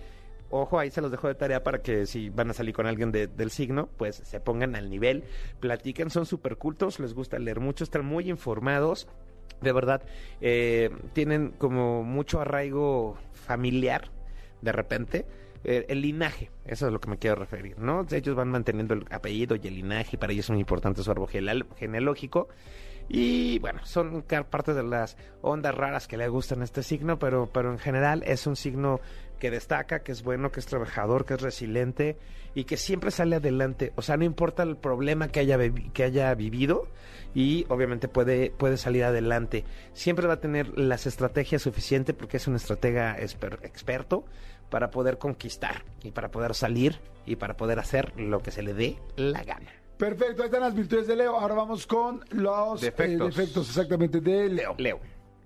ojo, 0.62 0.78
ahí 0.78 0.90
se 0.90 1.00
los 1.00 1.10
dejo 1.10 1.28
de 1.28 1.34
tarea 1.34 1.62
para 1.62 1.82
que 1.82 2.06
si 2.06 2.30
van 2.30 2.50
a 2.50 2.54
salir 2.54 2.74
con 2.74 2.86
alguien 2.86 3.10
de- 3.12 3.26
del 3.26 3.50
signo, 3.50 3.88
pues 3.96 4.16
se 4.16 4.40
pongan 4.40 4.76
al 4.76 4.88
nivel, 4.90 5.24
platiquen, 5.60 6.10
son 6.10 6.26
súper 6.26 6.56
cultos, 6.56 7.00
les 7.00 7.14
gusta 7.14 7.38
leer 7.38 7.60
mucho, 7.60 7.84
están 7.84 8.04
muy 8.04 8.28
informados. 8.30 9.08
De 9.60 9.72
verdad, 9.72 10.02
eh, 10.40 10.90
tienen 11.12 11.50
como 11.58 12.02
mucho 12.02 12.40
arraigo 12.40 13.16
familiar 13.32 14.10
de 14.62 14.72
repente. 14.72 15.26
Eh, 15.66 15.86
el 15.88 16.02
linaje, 16.02 16.50
eso 16.66 16.86
es 16.86 16.92
lo 16.92 17.00
que 17.00 17.08
me 17.08 17.16
quiero 17.16 17.36
referir, 17.36 17.78
¿no? 17.78 18.06
Ellos 18.10 18.36
van 18.36 18.50
manteniendo 18.50 18.92
el 18.94 19.06
apellido 19.10 19.56
y 19.56 19.66
el 19.66 19.76
linaje, 19.76 20.10
y 20.12 20.16
para 20.18 20.32
ellos 20.32 20.46
es 20.46 20.50
muy 20.50 20.60
importante 20.60 21.02
su 21.02 21.10
árbol 21.10 21.28
geneal- 21.28 21.66
genealógico. 21.76 22.48
Y 23.08 23.58
bueno, 23.58 23.80
son 23.84 24.24
parte 24.50 24.74
de 24.74 24.82
las 24.82 25.16
ondas 25.42 25.74
raras 25.74 26.08
que 26.08 26.16
le 26.16 26.28
gustan 26.28 26.62
a 26.62 26.64
este 26.64 26.82
signo, 26.82 27.18
pero, 27.18 27.50
pero 27.52 27.70
en 27.70 27.78
general 27.78 28.22
es 28.26 28.46
un 28.46 28.56
signo 28.56 29.00
que 29.38 29.50
destaca, 29.50 30.02
que 30.02 30.12
es 30.12 30.22
bueno, 30.22 30.50
que 30.50 30.60
es 30.60 30.66
trabajador, 30.66 31.26
que 31.26 31.34
es 31.34 31.42
resiliente 31.42 32.16
y 32.54 32.64
que 32.64 32.76
siempre 32.76 33.10
sale 33.10 33.36
adelante. 33.36 33.92
O 33.96 34.02
sea, 34.02 34.16
no 34.16 34.24
importa 34.24 34.62
el 34.62 34.76
problema 34.76 35.28
que 35.28 35.40
haya, 35.40 35.58
que 35.92 36.02
haya 36.02 36.34
vivido 36.34 36.88
y 37.34 37.66
obviamente 37.68 38.08
puede, 38.08 38.50
puede 38.50 38.76
salir 38.76 39.04
adelante. 39.04 39.64
Siempre 39.92 40.26
va 40.26 40.34
a 40.34 40.40
tener 40.40 40.78
las 40.78 41.06
estrategias 41.06 41.62
suficientes 41.62 42.14
porque 42.14 42.38
es 42.38 42.46
un 42.46 42.56
estratega 42.56 43.16
experto 43.18 44.24
para 44.70 44.90
poder 44.90 45.18
conquistar 45.18 45.84
y 46.02 46.12
para 46.12 46.30
poder 46.30 46.54
salir 46.54 47.00
y 47.26 47.36
para 47.36 47.56
poder 47.56 47.78
hacer 47.78 48.18
lo 48.18 48.40
que 48.40 48.50
se 48.50 48.62
le 48.62 48.72
dé 48.72 48.98
la 49.16 49.44
gana. 49.44 49.83
Perfecto, 49.98 50.42
ahí 50.42 50.46
están 50.46 50.62
las 50.62 50.74
virtudes 50.74 51.06
de 51.06 51.16
Leo. 51.16 51.36
Ahora 51.38 51.54
vamos 51.54 51.86
con 51.86 52.24
los 52.30 52.82
eh, 52.82 52.86
Defectos. 52.86 53.36
defectos 53.36 53.68
exactamente 53.68 54.20
de 54.20 54.48
Leo. 54.48 54.74
Leo. 54.78 55.00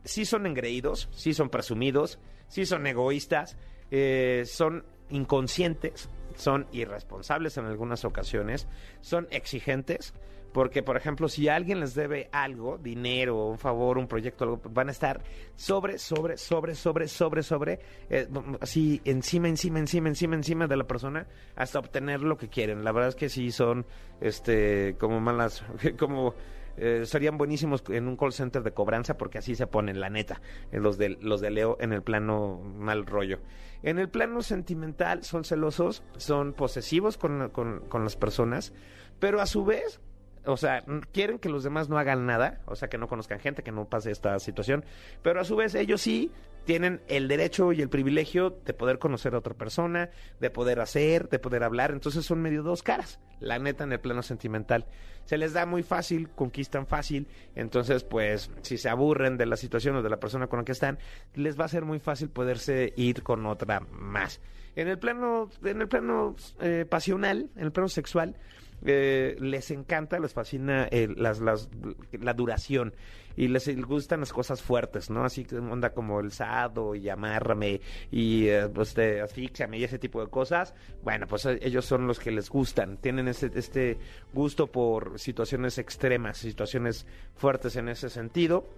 Sí 0.04 0.24
son 0.24 0.46
engreídos, 0.46 1.08
sí 1.12 1.34
son 1.34 1.50
presumidos, 1.50 2.18
sí 2.48 2.64
son 2.64 2.86
egoístas, 2.86 3.56
eh, 3.90 4.44
son 4.46 4.84
inconscientes, 5.10 6.08
son 6.36 6.66
irresponsables 6.72 7.56
en 7.58 7.66
algunas 7.66 8.04
ocasiones, 8.04 8.66
son 9.02 9.28
exigentes, 9.30 10.14
porque 10.52 10.82
por 10.82 10.96
ejemplo 10.96 11.28
si 11.28 11.48
alguien 11.48 11.80
les 11.80 11.94
debe 11.94 12.28
algo, 12.32 12.78
dinero, 12.78 13.46
un 13.46 13.58
favor, 13.58 13.98
un 13.98 14.06
proyecto, 14.06 14.44
algo, 14.44 14.60
van 14.70 14.88
a 14.88 14.92
estar 14.92 15.22
sobre, 15.54 15.98
sobre, 15.98 16.36
sobre, 16.36 16.74
sobre, 16.74 17.08
sobre, 17.08 17.42
sobre, 17.42 17.80
eh, 18.10 18.28
así 18.60 19.00
encima, 19.04 19.48
encima, 19.48 19.78
encima, 19.78 20.08
encima, 20.08 20.36
encima 20.36 20.66
de 20.66 20.76
la 20.76 20.84
persona 20.84 21.26
hasta 21.56 21.78
obtener 21.78 22.20
lo 22.20 22.36
que 22.36 22.48
quieren. 22.48 22.84
La 22.84 22.92
verdad 22.92 23.10
es 23.10 23.16
que 23.16 23.28
sí 23.28 23.50
son, 23.50 23.86
este, 24.20 24.96
como 24.98 25.20
malas, 25.20 25.64
como 25.98 26.34
eh, 26.80 27.06
serían 27.06 27.36
buenísimos 27.38 27.82
en 27.88 28.06
un 28.06 28.16
call 28.16 28.32
center 28.32 28.62
de 28.62 28.72
cobranza 28.72 29.18
porque 29.18 29.38
así 29.38 29.56
se 29.56 29.66
ponen, 29.66 29.98
la 29.98 30.10
neta, 30.10 30.40
los 30.70 30.96
de, 30.96 31.10
los 31.20 31.40
de 31.40 31.50
Leo 31.50 31.76
en 31.80 31.92
el 31.92 32.02
plano 32.02 32.60
mal 32.60 33.04
rollo. 33.04 33.40
En 33.82 33.98
el 33.98 34.08
plano 34.08 34.42
sentimental 34.42 35.24
son 35.24 35.44
celosos, 35.44 36.04
son 36.16 36.52
posesivos 36.52 37.18
con, 37.18 37.50
con, 37.50 37.80
con 37.88 38.04
las 38.04 38.16
personas, 38.16 38.72
pero 39.18 39.40
a 39.40 39.46
su 39.46 39.64
vez, 39.64 40.00
o 40.48 40.56
sea, 40.56 40.82
quieren 41.12 41.38
que 41.38 41.50
los 41.50 41.62
demás 41.62 41.90
no 41.90 41.98
hagan 41.98 42.24
nada, 42.24 42.60
o 42.64 42.74
sea, 42.74 42.88
que 42.88 42.96
no 42.96 43.06
conozcan 43.06 43.38
gente, 43.38 43.62
que 43.62 43.70
no 43.70 43.84
pase 43.84 44.10
esta 44.10 44.38
situación, 44.38 44.82
pero 45.22 45.40
a 45.40 45.44
su 45.44 45.56
vez 45.56 45.74
ellos 45.74 46.00
sí 46.00 46.32
tienen 46.64 47.02
el 47.06 47.28
derecho 47.28 47.72
y 47.72 47.82
el 47.82 47.90
privilegio 47.90 48.58
de 48.64 48.72
poder 48.72 48.98
conocer 48.98 49.34
a 49.34 49.38
otra 49.38 49.52
persona, 49.52 50.08
de 50.40 50.50
poder 50.50 50.80
hacer, 50.80 51.28
de 51.28 51.38
poder 51.38 51.64
hablar, 51.64 51.90
entonces 51.90 52.24
son 52.24 52.40
medio 52.40 52.62
dos 52.62 52.82
caras, 52.82 53.20
la 53.40 53.58
neta 53.58 53.84
en 53.84 53.92
el 53.92 54.00
plano 54.00 54.22
sentimental. 54.22 54.86
Se 55.26 55.36
les 55.36 55.52
da 55.52 55.66
muy 55.66 55.82
fácil, 55.82 56.30
conquistan 56.30 56.86
fácil, 56.86 57.28
entonces 57.54 58.02
pues 58.04 58.50
si 58.62 58.78
se 58.78 58.88
aburren 58.88 59.36
de 59.36 59.44
la 59.44 59.56
situación 59.56 59.96
o 59.96 60.02
de 60.02 60.08
la 60.08 60.18
persona 60.18 60.46
con 60.46 60.60
la 60.60 60.64
que 60.64 60.72
están, 60.72 60.98
les 61.34 61.60
va 61.60 61.66
a 61.66 61.68
ser 61.68 61.84
muy 61.84 61.98
fácil 61.98 62.30
poderse 62.30 62.94
ir 62.96 63.22
con 63.22 63.44
otra 63.44 63.80
más. 63.80 64.40
En 64.76 64.88
el 64.88 64.98
plano, 64.98 65.50
en 65.62 65.82
el 65.82 65.88
plano 65.88 66.36
eh, 66.60 66.86
pasional, 66.88 67.50
en 67.54 67.64
el 67.64 67.72
plano 67.72 67.88
sexual, 67.88 68.36
eh, 68.84 69.36
les 69.40 69.70
encanta, 69.70 70.18
les 70.18 70.32
fascina 70.32 70.88
las, 71.16 71.40
las, 71.40 71.68
la 72.12 72.34
duración 72.34 72.94
y 73.38 73.46
les 73.46 73.68
gustan 73.86 74.20
las 74.20 74.32
cosas 74.32 74.60
fuertes, 74.60 75.10
¿no? 75.10 75.24
Así 75.24 75.44
que 75.44 75.56
onda 75.56 75.90
como 75.90 76.18
el 76.18 76.32
sado 76.32 76.96
y 76.96 77.08
amárrame 77.08 77.80
y 78.10 78.48
eh, 78.48 78.68
pues 78.68 78.98
asfixiame 78.98 79.78
y 79.78 79.84
ese 79.84 80.00
tipo 80.00 80.20
de 80.20 80.28
cosas. 80.28 80.74
Bueno, 81.04 81.28
pues 81.28 81.46
eh, 81.46 81.56
ellos 81.62 81.84
son 81.84 82.08
los 82.08 82.18
que 82.18 82.32
les 82.32 82.50
gustan, 82.50 82.96
tienen 82.96 83.28
este, 83.28 83.50
este 83.54 83.98
gusto 84.34 84.66
por 84.66 85.20
situaciones 85.20 85.78
extremas, 85.78 86.38
situaciones 86.38 87.06
fuertes 87.36 87.76
en 87.76 87.88
ese 87.88 88.10
sentido. 88.10 88.68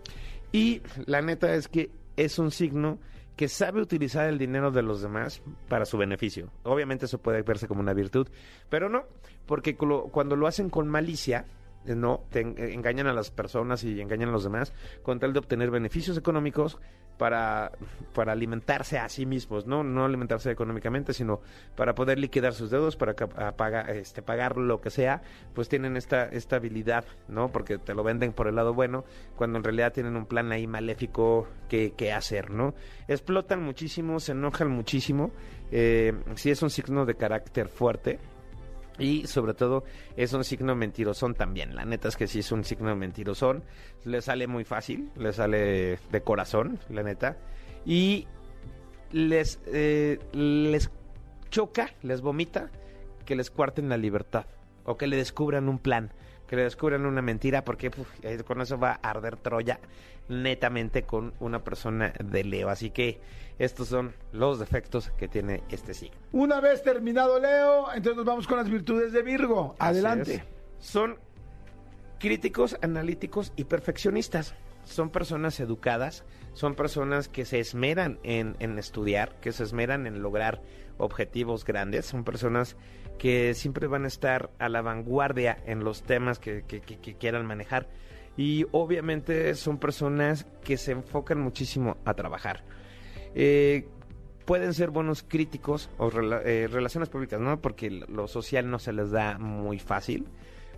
Y 0.52 0.82
la 1.06 1.22
neta 1.22 1.54
es 1.54 1.66
que 1.68 1.90
es 2.16 2.38
un 2.38 2.50
signo 2.50 2.98
que 3.40 3.48
sabe 3.48 3.80
utilizar 3.80 4.28
el 4.28 4.36
dinero 4.36 4.70
de 4.70 4.82
los 4.82 5.00
demás 5.00 5.40
para 5.66 5.86
su 5.86 5.96
beneficio. 5.96 6.50
Obviamente 6.62 7.06
eso 7.06 7.16
puede 7.16 7.40
verse 7.40 7.66
como 7.66 7.80
una 7.80 7.94
virtud, 7.94 8.28
pero 8.68 8.90
no, 8.90 9.04
porque 9.46 9.78
cuando 9.78 10.36
lo 10.36 10.46
hacen 10.46 10.68
con 10.68 10.88
malicia, 10.88 11.46
no, 11.84 12.24
te 12.30 12.40
en- 12.40 12.54
engañan 12.58 13.06
a 13.06 13.12
las 13.12 13.30
personas 13.30 13.84
y 13.84 14.00
engañan 14.00 14.28
a 14.28 14.32
los 14.32 14.44
demás 14.44 14.72
con 15.02 15.18
tal 15.18 15.32
de 15.32 15.38
obtener 15.38 15.70
beneficios 15.70 16.16
económicos 16.18 16.78
para, 17.16 17.72
para 18.14 18.32
alimentarse 18.32 18.98
a 18.98 19.06
sí 19.10 19.26
mismos, 19.26 19.66
¿no? 19.66 19.84
No 19.84 20.06
alimentarse 20.06 20.50
económicamente, 20.50 21.12
sino 21.12 21.40
para 21.76 21.94
poder 21.94 22.18
liquidar 22.18 22.54
sus 22.54 22.70
deudos, 22.70 22.96
para 22.96 23.14
que- 23.14 23.24
a 23.24 23.52
paga- 23.56 23.82
este, 23.92 24.22
pagar 24.22 24.56
lo 24.56 24.80
que 24.80 24.88
sea, 24.88 25.20
pues 25.54 25.68
tienen 25.68 25.98
esta, 25.98 26.24
esta 26.24 26.56
habilidad, 26.56 27.04
¿no? 27.28 27.48
Porque 27.52 27.76
te 27.76 27.92
lo 27.94 28.02
venden 28.04 28.32
por 28.32 28.46
el 28.48 28.54
lado 28.56 28.72
bueno, 28.72 29.04
cuando 29.36 29.58
en 29.58 29.64
realidad 29.64 29.92
tienen 29.92 30.16
un 30.16 30.24
plan 30.24 30.50
ahí 30.50 30.66
maléfico 30.66 31.46
que, 31.68 31.92
que 31.92 32.10
hacer, 32.12 32.50
¿no? 32.50 32.74
Explotan 33.06 33.62
muchísimo, 33.62 34.18
se 34.18 34.32
enojan 34.32 34.70
muchísimo, 34.70 35.30
eh, 35.72 36.14
sí 36.36 36.50
es 36.50 36.62
un 36.62 36.70
signo 36.70 37.04
de 37.04 37.16
carácter 37.16 37.68
fuerte, 37.68 38.18
y 39.00 39.26
sobre 39.26 39.54
todo 39.54 39.84
es 40.16 40.32
un 40.32 40.44
signo 40.44 40.76
mentirosón 40.76 41.34
también. 41.34 41.74
La 41.74 41.84
neta 41.84 42.08
es 42.08 42.16
que 42.16 42.26
sí 42.26 42.40
es 42.40 42.52
un 42.52 42.64
signo 42.64 42.94
mentirosón. 42.94 43.64
Le 44.04 44.20
sale 44.20 44.46
muy 44.46 44.64
fácil, 44.64 45.10
le 45.16 45.32
sale 45.32 45.98
de 46.10 46.20
corazón, 46.22 46.78
la 46.90 47.02
neta. 47.02 47.38
Y 47.84 48.26
les, 49.10 49.58
eh, 49.66 50.18
les 50.32 50.90
choca, 51.50 51.90
les 52.02 52.20
vomita 52.20 52.70
que 53.24 53.34
les 53.34 53.50
cuarten 53.50 53.88
la 53.88 53.96
libertad. 53.96 54.46
O 54.84 54.96
que 54.96 55.06
le 55.06 55.16
descubran 55.16 55.68
un 55.68 55.78
plan, 55.78 56.12
que 56.50 56.56
le 56.56 56.64
descubran 56.64 57.06
una 57.06 57.22
mentira, 57.22 57.64
porque 57.64 57.92
eh, 58.22 58.42
con 58.44 58.60
eso 58.60 58.76
va 58.76 58.98
a 59.00 59.10
arder 59.10 59.36
Troya 59.36 59.78
netamente 60.28 61.04
con 61.04 61.32
una 61.38 61.62
persona 61.62 62.12
de 62.24 62.42
Leo. 62.42 62.68
Así 62.68 62.90
que 62.90 63.20
estos 63.60 63.86
son 63.86 64.14
los 64.32 64.58
defectos 64.58 65.10
que 65.10 65.28
tiene 65.28 65.62
este 65.70 65.94
signo. 65.94 66.16
Una 66.32 66.60
vez 66.60 66.82
terminado 66.82 67.38
Leo, 67.38 67.92
entonces 67.94 68.16
nos 68.16 68.24
vamos 68.24 68.48
con 68.48 68.56
las 68.56 68.68
virtudes 68.68 69.12
de 69.12 69.22
Virgo. 69.22 69.76
Adelante. 69.78 70.42
Son 70.80 71.18
críticos, 72.18 72.76
analíticos 72.82 73.52
y 73.54 73.62
perfeccionistas. 73.62 74.56
Son 74.82 75.10
personas 75.10 75.60
educadas, 75.60 76.24
son 76.54 76.74
personas 76.74 77.28
que 77.28 77.44
se 77.44 77.60
esmeran 77.60 78.18
en, 78.24 78.56
en 78.58 78.76
estudiar, 78.76 79.36
que 79.40 79.52
se 79.52 79.62
esmeran 79.62 80.08
en 80.08 80.20
lograr 80.20 80.62
objetivos 80.98 81.64
grandes, 81.64 82.06
son 82.06 82.24
personas 82.24 82.76
que 83.20 83.52
siempre 83.52 83.86
van 83.86 84.04
a 84.04 84.08
estar 84.08 84.50
a 84.58 84.70
la 84.70 84.80
vanguardia 84.80 85.58
en 85.66 85.84
los 85.84 86.02
temas 86.02 86.38
que, 86.38 86.62
quieran 87.18 87.44
manejar. 87.44 87.86
Y 88.34 88.64
obviamente 88.72 89.54
son 89.56 89.76
personas 89.76 90.46
que 90.64 90.78
se 90.78 90.92
enfocan 90.92 91.38
muchísimo 91.38 91.98
a 92.06 92.14
trabajar. 92.14 92.64
Eh, 93.34 93.86
pueden 94.46 94.72
ser 94.72 94.88
buenos 94.88 95.22
críticos 95.22 95.90
o 95.98 96.08
eh, 96.08 96.66
relaciones 96.72 97.10
públicas, 97.10 97.38
¿no? 97.38 97.60
Porque 97.60 97.90
lo 97.90 98.26
social 98.26 98.70
no 98.70 98.78
se 98.78 98.94
les 98.94 99.10
da 99.10 99.36
muy 99.38 99.78
fácil, 99.78 100.26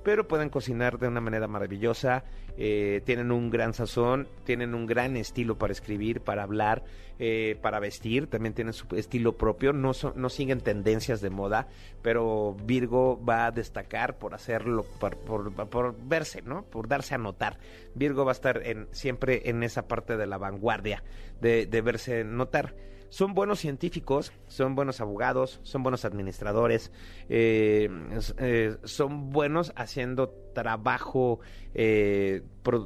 pero 0.04 0.26
pueden 0.28 0.48
cocinar 0.48 0.98
de 0.98 1.08
una 1.08 1.20
manera 1.20 1.46
maravillosa, 1.48 2.24
eh, 2.56 3.00
tienen 3.04 3.30
un 3.32 3.50
gran 3.50 3.72
sazón, 3.74 4.28
tienen 4.44 4.74
un 4.74 4.86
gran 4.86 5.16
estilo 5.16 5.56
para 5.58 5.72
escribir, 5.72 6.20
para 6.20 6.42
hablar, 6.42 6.84
eh, 7.18 7.56
para 7.62 7.78
vestir, 7.80 8.26
también 8.26 8.54
tienen 8.54 8.72
su 8.72 8.86
estilo 8.96 9.36
propio, 9.36 9.72
no, 9.72 9.92
no 10.14 10.28
siguen 10.28 10.60
tendencias 10.60 11.20
de 11.20 11.30
moda, 11.30 11.68
pero 12.02 12.54
Virgo 12.64 13.22
va 13.24 13.46
a 13.46 13.50
destacar 13.52 14.18
por 14.18 14.34
hacerlo, 14.34 14.84
por, 14.98 15.16
por- 15.18 15.52
por 15.68 15.94
verse, 16.06 16.42
¿no? 16.42 16.64
Por 16.64 16.88
darse 16.88 17.14
a 17.14 17.18
notar. 17.18 17.58
Virgo 17.94 18.24
va 18.24 18.32
a 18.32 18.34
estar 18.34 18.60
en, 18.66 18.88
siempre 18.90 19.48
en 19.50 19.62
esa 19.62 19.86
parte 19.86 20.16
de 20.16 20.26
la 20.26 20.38
vanguardia, 20.38 21.02
de, 21.40 21.66
de 21.66 21.80
verse 21.80 22.24
notar 22.24 22.74
son 23.12 23.34
buenos 23.34 23.58
científicos, 23.58 24.32
son 24.46 24.74
buenos 24.74 25.02
abogados, 25.02 25.60
son 25.64 25.82
buenos 25.82 26.06
administradores, 26.06 26.90
eh, 27.28 27.90
eh, 28.38 28.76
son 28.84 29.28
buenos 29.28 29.70
haciendo 29.76 30.30
trabajo 30.54 31.40
eh, 31.74 32.40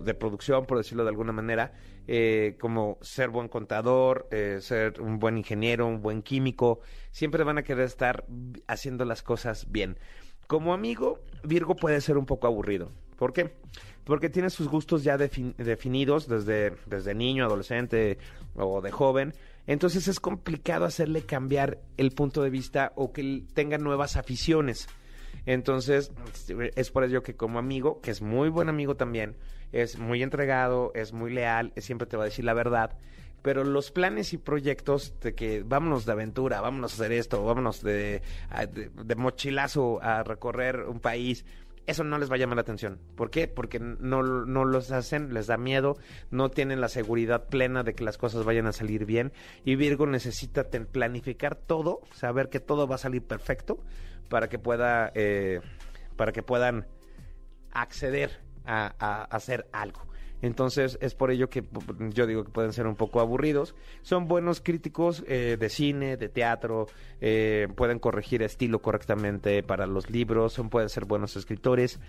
de 0.05 0.15
producción, 0.15 0.67
por 0.67 0.79
decirlo 0.79 1.05
de 1.05 1.11
alguna 1.11 1.31
manera, 1.31 1.75
eh, 2.09 2.57
como 2.61 2.99
ser 3.03 3.29
buen 3.31 3.47
contador, 3.47 4.27
eh, 4.33 4.59
ser 4.61 5.01
un 5.01 5.21
buen 5.21 5.39
ingeniero, 5.39 5.87
un 5.87 6.03
buen 6.03 6.23
químico, 6.23 6.81
siempre 7.13 7.45
van 7.45 7.59
a 7.59 7.63
querer 7.63 7.85
estar 7.85 8.25
haciendo 8.67 9.05
las 9.05 9.23
cosas 9.23 9.71
bien. 9.71 9.97
Como 10.49 10.75
amigo, 10.75 11.21
Virgo 11.45 11.77
puede 11.77 12.01
ser 12.01 12.19
un 12.19 12.27
poco 12.27 12.49
aburrido. 12.49 12.91
¿Por 13.17 13.33
qué? 13.33 13.55
Porque 14.03 14.29
tiene 14.29 14.51
sus 14.51 14.67
gustos 14.69 15.05
ya 15.05 15.17
defin- 15.17 15.55
definidos 15.55 16.27
desde, 16.27 16.73
desde 16.87 17.15
niño, 17.15 17.45
adolescente 17.45 18.19
o 18.57 18.81
de 18.81 18.91
joven. 18.91 19.33
Entonces 19.67 20.09
es 20.09 20.21
complicado 20.21 20.85
hacerle 20.85 21.23
cambiar 21.23 21.79
el 21.97 22.13
punto 22.13 22.43
de 22.43 22.51
vista 22.51 22.93
o 22.95 23.13
que 23.13 23.43
tenga 23.55 23.79
nuevas 23.79 24.17
aficiones. 24.17 24.89
Entonces, 25.45 26.11
es 26.75 26.91
por 26.91 27.05
ello 27.05 27.23
que 27.23 27.37
como 27.37 27.59
amigo, 27.59 28.01
que 28.01 28.11
es 28.11 28.21
muy 28.21 28.49
buen 28.49 28.69
amigo 28.69 28.97
también, 28.97 29.37
es 29.73 29.99
muy 29.99 30.23
entregado, 30.23 30.93
es 30.95 31.13
muy 31.13 31.33
leal, 31.33 31.73
siempre 31.77 32.07
te 32.07 32.17
va 32.17 32.25
a 32.25 32.27
decir 32.27 32.45
la 32.45 32.55
verdad. 32.55 32.97
Pero 33.43 33.63
los 33.63 33.93
planes 33.93 34.33
y 34.33 34.39
proyectos 34.39 35.15
de 35.21 35.35
que 35.35 35.63
vámonos 35.63 36.05
de 36.05 36.13
aventura, 36.13 36.61
vámonos 36.61 36.93
a 36.93 36.95
hacer 36.97 37.13
esto, 37.13 37.45
vámonos 37.45 37.81
de, 37.83 38.23
de 39.05 39.15
mochilazo 39.15 40.03
a 40.03 40.25
recorrer 40.25 40.81
un 40.81 40.99
país, 40.99 41.45
eso 41.87 42.05
no 42.05 42.19
les 42.19 42.31
va 42.31 42.35
a 42.35 42.39
llamar 42.39 42.57
la 42.57 42.63
atención. 42.63 43.01
¿Por 43.15 43.31
qué? 43.31 43.49
Porque 43.49 43.79
no, 43.79 44.23
no 44.23 44.65
los 44.65 44.91
hacen, 44.91 45.33
les 45.33 45.47
da 45.47 45.57
miedo, 45.57 45.97
no 46.31 46.51
tienen 46.51 46.81
la 46.81 46.89
seguridad 46.89 47.49
plena 47.49 47.83
de 47.83 47.95
que 47.95 48.05
las 48.05 48.19
cosas 48.19 48.45
vayan 48.45 48.67
a 48.67 48.73
salir 48.73 49.05
bien. 49.07 49.33
Y 49.65 49.77
Virgo 49.77 50.07
necesita 50.07 50.65
planificar 50.65 51.55
todo, 51.55 52.01
saber 52.13 52.49
que 52.49 52.61
todo 52.61 52.89
va 52.89 52.97
a 52.97 52.99
salir 52.99 53.23
perfecto 53.23 53.79
para 54.29 54.49
que 54.49 54.59
pueda, 54.59 55.13
eh, 55.15 55.61
para 56.17 56.33
que 56.33 56.43
puedan 56.43 56.87
acceder 57.73 58.41
a 58.65 59.23
hacer 59.31 59.69
algo. 59.71 60.07
Entonces 60.43 60.99
es 61.01 61.15
por 61.15 61.31
ello 61.31 61.49
que 61.49 61.65
yo 62.11 62.27
digo 62.27 62.45
que 62.45 62.51
pueden 62.51 62.73
ser 62.73 62.87
un 62.87 62.95
poco 62.97 63.21
aburridos. 63.21 63.75
Son 64.03 64.29
buenos 64.29 64.61
críticos 64.61 65.25
eh, 65.27 65.57
de 65.59 65.69
cine, 65.69 66.17
de 66.17 66.29
teatro, 66.29 66.87
eh, 67.21 67.69
pueden 67.75 67.99
corregir 67.99 68.43
estilo 68.43 68.81
correctamente 68.83 69.63
para 69.63 69.87
los 69.87 70.11
libros, 70.11 70.53
son, 70.53 70.69
pueden 70.69 70.89
ser 70.89 71.05
buenos 71.07 71.37
escritores 71.37 72.01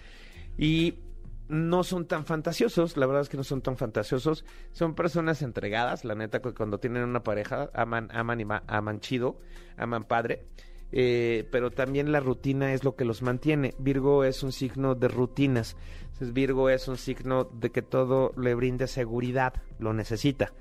y 0.58 0.99
no 1.48 1.86
son 1.86 2.06
tan 2.08 2.26
fantasiosos, 2.26 2.98
la 2.98 3.06
verdad 3.06 3.22
es 3.22 3.30
que 3.30 3.38
no 3.38 3.44
son 3.45 3.62
tan 3.62 3.78
fantasiosos, 3.78 4.44
son 4.74 4.95
personas 4.95 5.41
entregadas, 5.41 6.04
la 6.04 6.14
neta 6.14 6.41
que 6.41 6.54
cuando 6.54 6.78
tienen 6.80 7.04
una 7.04 7.24
pareja 7.24 7.70
aman, 7.74 8.10
aman 8.12 8.41
y 8.41 8.45
ma- 8.45 8.64
aman 8.68 8.99
chido, 8.99 9.40
aman 9.78 10.04
padre. 10.04 10.45
Eh, 10.91 11.47
pero 11.51 11.72
también 11.72 12.11
la 12.11 12.19
rutina 12.19 12.73
es 12.73 12.84
lo 12.84 12.95
que 12.95 13.05
los 13.05 13.22
mantiene. 13.22 13.73
Virgo 13.77 14.23
es 14.23 14.43
un 14.43 14.51
signo 14.51 14.95
de 14.95 15.07
rutinas. 15.07 15.76
Entonces, 16.03 16.34
Virgo 16.34 16.69
es 16.69 16.88
un 16.88 16.97
signo 16.97 17.45
de 17.45 17.72
que 17.72 17.81
todo 17.81 18.31
le 18.38 18.55
brinde 18.55 18.88
seguridad, 18.88 19.53
lo 19.80 19.93
necesita. 19.93 20.53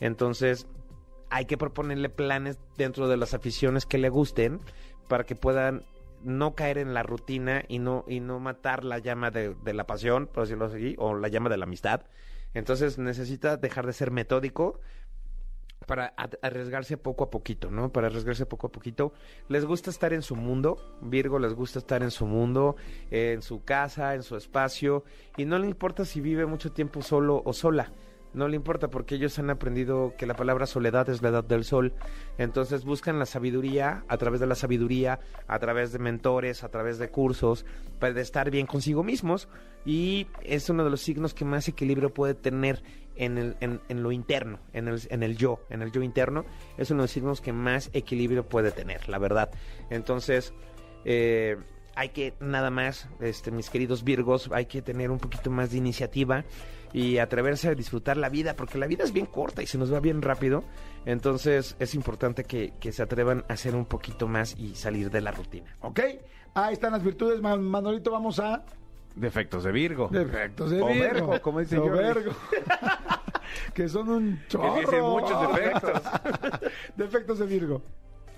Entonces, 0.00 0.66
hay 1.30 1.46
que 1.46 1.58
proponerle 1.58 2.08
planes 2.08 2.58
dentro 2.76 3.08
de 3.08 3.16
las 3.16 3.34
aficiones 3.34 3.86
que 3.86 3.98
le 3.98 4.08
gusten 4.08 4.60
para 5.08 5.24
que 5.24 5.36
puedan 5.36 5.84
no 6.22 6.54
caer 6.54 6.78
en 6.78 6.94
la 6.94 7.02
rutina 7.02 7.62
y 7.68 7.78
no, 7.78 8.04
y 8.08 8.20
no 8.20 8.40
matar 8.40 8.84
la 8.84 8.98
llama 8.98 9.30
de, 9.30 9.54
de 9.54 9.74
la 9.74 9.86
pasión, 9.86 10.26
por 10.26 10.44
decirlo 10.44 10.66
así, 10.66 10.96
o 10.98 11.14
la 11.14 11.28
llama 11.28 11.50
de 11.50 11.56
la 11.56 11.64
amistad. 11.64 12.06
Entonces 12.54 12.98
necesita 12.98 13.56
dejar 13.56 13.86
de 13.86 13.92
ser 13.92 14.10
metódico 14.10 14.80
para 15.86 16.14
arriesgarse 16.42 16.96
poco 16.96 17.24
a 17.24 17.30
poquito, 17.30 17.70
¿no? 17.70 17.92
Para 17.92 18.08
arriesgarse 18.08 18.46
poco 18.46 18.68
a 18.68 18.72
poquito. 18.72 19.12
Les 19.48 19.64
gusta 19.64 19.90
estar 19.90 20.12
en 20.12 20.22
su 20.22 20.36
mundo, 20.36 20.78
Virgo 21.00 21.38
les 21.38 21.54
gusta 21.54 21.78
estar 21.78 22.02
en 22.02 22.10
su 22.10 22.26
mundo, 22.26 22.76
eh, 23.10 23.32
en 23.34 23.42
su 23.42 23.62
casa, 23.64 24.14
en 24.14 24.22
su 24.22 24.36
espacio, 24.36 25.04
y 25.36 25.44
no 25.44 25.58
le 25.58 25.66
importa 25.66 26.04
si 26.04 26.20
vive 26.20 26.46
mucho 26.46 26.72
tiempo 26.72 27.02
solo 27.02 27.42
o 27.44 27.52
sola. 27.52 27.92
No 28.36 28.48
le 28.48 28.56
importa 28.56 28.88
porque 28.88 29.14
ellos 29.14 29.38
han 29.38 29.48
aprendido 29.48 30.12
que 30.18 30.26
la 30.26 30.36
palabra 30.36 30.66
soledad 30.66 31.08
es 31.08 31.22
la 31.22 31.30
edad 31.30 31.44
del 31.44 31.64
sol. 31.64 31.94
Entonces 32.36 32.84
buscan 32.84 33.18
la 33.18 33.24
sabiduría 33.24 34.04
a 34.08 34.18
través 34.18 34.40
de 34.40 34.46
la 34.46 34.54
sabiduría, 34.54 35.20
a 35.46 35.58
través 35.58 35.90
de 35.92 35.98
mentores, 35.98 36.62
a 36.62 36.68
través 36.68 36.98
de 36.98 37.08
cursos, 37.08 37.64
para 37.98 38.20
estar 38.20 38.50
bien 38.50 38.66
consigo 38.66 39.02
mismos. 39.02 39.48
Y 39.86 40.26
es 40.42 40.68
uno 40.68 40.84
de 40.84 40.90
los 40.90 41.00
signos 41.00 41.32
que 41.32 41.46
más 41.46 41.66
equilibrio 41.66 42.12
puede 42.12 42.34
tener 42.34 42.82
en, 43.16 43.38
el, 43.38 43.56
en, 43.60 43.80
en 43.88 44.02
lo 44.02 44.12
interno, 44.12 44.58
en 44.72 44.88
el, 44.88 45.00
en 45.10 45.22
el 45.22 45.36
yo, 45.36 45.60
en 45.70 45.82
el 45.82 45.92
yo 45.92 46.02
interno. 46.02 46.44
Es 46.78 46.90
uno 46.90 47.02
de 47.02 47.04
los 47.04 47.10
signos 47.10 47.40
que 47.40 47.52
más 47.52 47.90
equilibrio 47.92 48.46
puede 48.48 48.70
tener, 48.72 49.08
la 49.08 49.18
verdad. 49.18 49.50
Entonces, 49.90 50.52
eh, 51.04 51.56
hay 51.94 52.10
que 52.10 52.34
nada 52.40 52.70
más, 52.70 53.08
este, 53.20 53.50
mis 53.50 53.70
queridos 53.70 54.04
Virgos, 54.04 54.50
hay 54.52 54.66
que 54.66 54.82
tener 54.82 55.10
un 55.10 55.18
poquito 55.18 55.50
más 55.50 55.70
de 55.70 55.78
iniciativa 55.78 56.44
y 56.92 57.18
atreverse 57.18 57.68
a 57.68 57.74
disfrutar 57.74 58.16
la 58.16 58.28
vida, 58.28 58.54
porque 58.54 58.78
la 58.78 58.86
vida 58.86 59.04
es 59.04 59.12
bien 59.12 59.26
corta 59.26 59.62
y 59.62 59.66
se 59.66 59.76
nos 59.78 59.92
va 59.92 60.00
bien 60.00 60.22
rápido. 60.22 60.62
Entonces 61.04 61.76
es 61.78 61.94
importante 61.94 62.44
que, 62.44 62.72
que 62.80 62.92
se 62.92 63.02
atrevan 63.02 63.44
a 63.48 63.54
hacer 63.54 63.74
un 63.74 63.84
poquito 63.86 64.28
más 64.28 64.56
y 64.58 64.74
salir 64.74 65.10
de 65.10 65.20
la 65.20 65.30
rutina. 65.30 65.76
¿Ok? 65.80 66.00
Ahí 66.54 66.72
están 66.74 66.92
las 66.92 67.02
virtudes, 67.02 67.40
Man- 67.42 67.62
Manolito. 67.62 68.10
Vamos 68.10 68.38
a 68.40 68.64
Defectos 69.16 69.64
de 69.64 69.72
Virgo. 69.72 70.08
defectos 70.12 70.70
de 70.70 70.80
O 70.82 70.86
Virgo. 70.88 71.00
Vergo, 71.00 71.42
como 71.42 71.60
dice 71.60 71.78
O 71.78 71.82
Jordi. 71.88 71.98
Vergo. 71.98 72.32
que 73.74 73.88
son 73.88 74.08
un 74.10 74.42
chorro. 74.48 74.78
dice 74.78 75.00
muchos 75.00 75.40
defectos. 75.48 76.02
defectos 76.96 77.38
de 77.38 77.46
Virgo. 77.46 77.82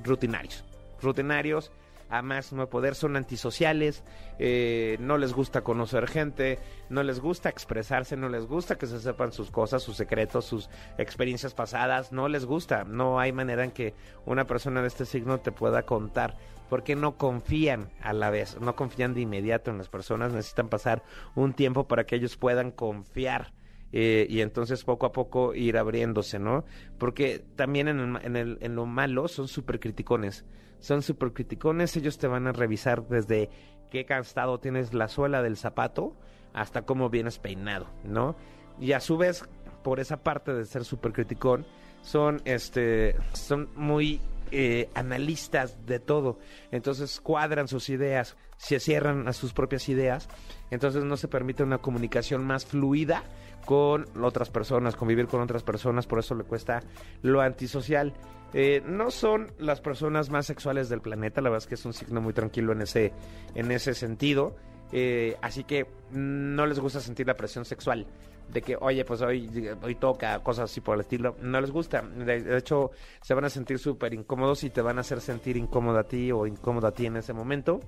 rutinarios. 0.05 0.65
Rutinarios, 1.03 1.71
a 2.11 2.23
más 2.23 2.53
no 2.53 2.69
poder, 2.69 2.95
son 2.95 3.17
antisociales, 3.17 4.03
eh, 4.39 4.97
no 5.01 5.19
les 5.19 5.33
gusta 5.33 5.63
conocer 5.63 6.09
gente, 6.09 6.59
no 6.89 7.03
les 7.03 7.21
gusta 7.21 7.49
expresarse, 7.49 8.17
no 8.17 8.29
les 8.29 8.47
gusta 8.47 8.77
que 8.77 8.87
se 8.87 9.01
sepan 9.01 9.33
sus 9.33 9.51
cosas, 9.51 9.83
sus 9.83 9.97
secretos, 9.97 10.45
sus 10.45 10.71
experiencias 10.97 11.55
pasadas, 11.55 12.13
no 12.13 12.29
les 12.29 12.45
gusta. 12.45 12.85
No 12.85 13.21
hay 13.21 13.33
manera 13.33 13.65
en 13.65 13.71
que 13.71 13.95
una 14.27 14.47
persona 14.47 14.81
de 14.83 14.89
este 14.89 15.05
signo 15.05 15.41
te 15.41 15.53
pueda 15.53 15.83
contar. 15.83 16.37
Porque 16.69 16.97
no 16.97 17.17
confían 17.17 17.89
a 18.03 18.13
la 18.13 18.29
vez, 18.29 18.61
no 18.61 18.77
confían 18.77 19.15
de 19.15 19.23
inmediato 19.23 19.71
en 19.71 19.79
las 19.79 19.89
personas, 19.89 20.35
necesitan 20.35 20.69
pasar 20.69 21.03
un 21.35 21.55
tiempo 21.55 21.89
para 21.89 22.05
que 22.05 22.17
ellos 22.17 22.37
puedan 22.37 22.73
confiar 22.73 23.53
eh, 23.93 24.27
y 24.29 24.41
entonces 24.41 24.85
poco 24.85 25.07
a 25.07 25.13
poco 25.13 25.55
ir 25.55 25.77
abriéndose, 25.79 26.39
¿no? 26.39 26.65
Porque 26.99 27.45
también 27.57 27.89
en, 27.89 27.99
el 28.01 28.25
en, 28.25 28.37
el- 28.37 28.59
en 28.61 28.75
lo 28.75 28.87
malo 28.87 29.29
son 29.29 29.49
súper 29.49 29.81
criticones, 29.81 30.45
son 30.79 31.03
súper 31.03 31.33
criticones, 31.33 31.97
ellos 31.97 32.19
te 32.19 32.27
van 32.27 32.47
a 32.47 32.53
revisar 32.53 33.07
desde 33.09 33.51
qué 33.91 34.03
gastado 34.05 34.61
tienes 34.61 34.93
la 34.95 35.09
suela 35.09 35.43
del 35.43 35.57
zapato 35.57 36.17
hasta 36.53 36.83
cómo 36.83 37.09
vienes 37.11 37.39
peinado, 37.39 37.87
¿no? 38.05 38.37
Y 38.81 38.93
a 38.93 39.01
su 39.01 39.17
vez, 39.17 39.45
por 39.83 39.99
esa 40.01 40.23
parte 40.23 40.53
de 40.55 40.65
ser 40.65 40.85
súper 40.85 41.13
criticón, 41.13 41.67
son, 42.03 42.41
este, 42.45 43.17
son 43.33 43.69
muy 43.75 44.21
eh, 44.53 44.89
analistas 44.95 45.85
de 45.85 45.99
todo. 45.99 46.39
Entonces 46.71 47.21
cuadran 47.21 47.67
sus 47.69 47.89
ideas, 47.89 48.37
se 48.57 48.79
cierran 48.79 49.27
a 49.29 49.33
sus 49.33 49.53
propias 49.53 49.89
ideas. 49.89 50.29
Entonces 50.71 51.05
no 51.05 51.17
se 51.17 51.27
permite 51.29 51.63
una 51.65 51.79
comunicación 51.79 52.47
más 52.47 52.65
fluida 52.67 53.25
con 53.69 54.07
otras 54.25 54.49
personas, 54.49 54.97
convivir 54.97 55.27
con 55.27 55.43
otras 55.43 55.63
personas. 55.63 56.07
Por 56.07 56.21
eso 56.21 56.35
le 56.35 56.45
cuesta 56.45 56.83
lo 57.21 57.43
antisocial. 57.43 58.15
Eh, 58.55 58.83
no 58.87 59.11
son 59.11 59.53
las 59.59 59.83
personas 59.83 60.31
más 60.31 60.47
sexuales 60.47 60.89
del 60.89 61.03
planeta. 61.03 61.43
La 61.43 61.51
verdad 61.51 61.65
es 61.65 61.69
que 61.69 61.75
es 61.75 61.85
un 61.85 61.93
signo 61.93 62.23
muy 62.23 62.33
tranquilo 62.33 62.73
en 62.73 62.81
ese, 62.81 63.13
en 63.55 63.71
ese 63.71 63.93
sentido. 63.93 64.57
Eh, 64.91 65.37
así 65.43 65.65
que 65.65 65.87
no 66.13 66.65
les 66.65 66.81
gusta 66.81 67.01
sentir 67.01 67.27
la 67.27 67.35
presión 67.35 67.67
sexual 67.67 68.07
de 68.51 68.63
que, 68.63 68.75
oye, 68.81 69.05
pues 69.05 69.21
hoy, 69.21 69.71
hoy 69.83 69.95
toca, 69.97 70.39
cosas 70.43 70.71
así 70.71 70.81
por 70.81 70.95
el 70.95 71.03
estilo. 71.03 71.37
No 71.43 71.61
les 71.61 71.71
gusta. 71.71 72.01
De, 72.01 72.57
hecho, 72.57 72.93
se 73.21 73.35
van 73.35 73.45
a 73.45 73.51
sentir 73.51 73.79
súper 73.79 74.15
incómodos 74.15 74.65
y 74.65 74.71
te 74.71 74.81
van 74.81 74.97
a 74.97 75.03
hacer 75.03 75.21
sentir 75.21 75.59
incómodo 75.59 75.99
a 75.99 76.05
ti 76.05 76.33
o 76.33 76.47
incómodo 76.47 76.87
a 76.87 76.93
ti 76.93 77.05
en 77.05 77.19
ese 77.19 77.35
momento. 77.35 77.81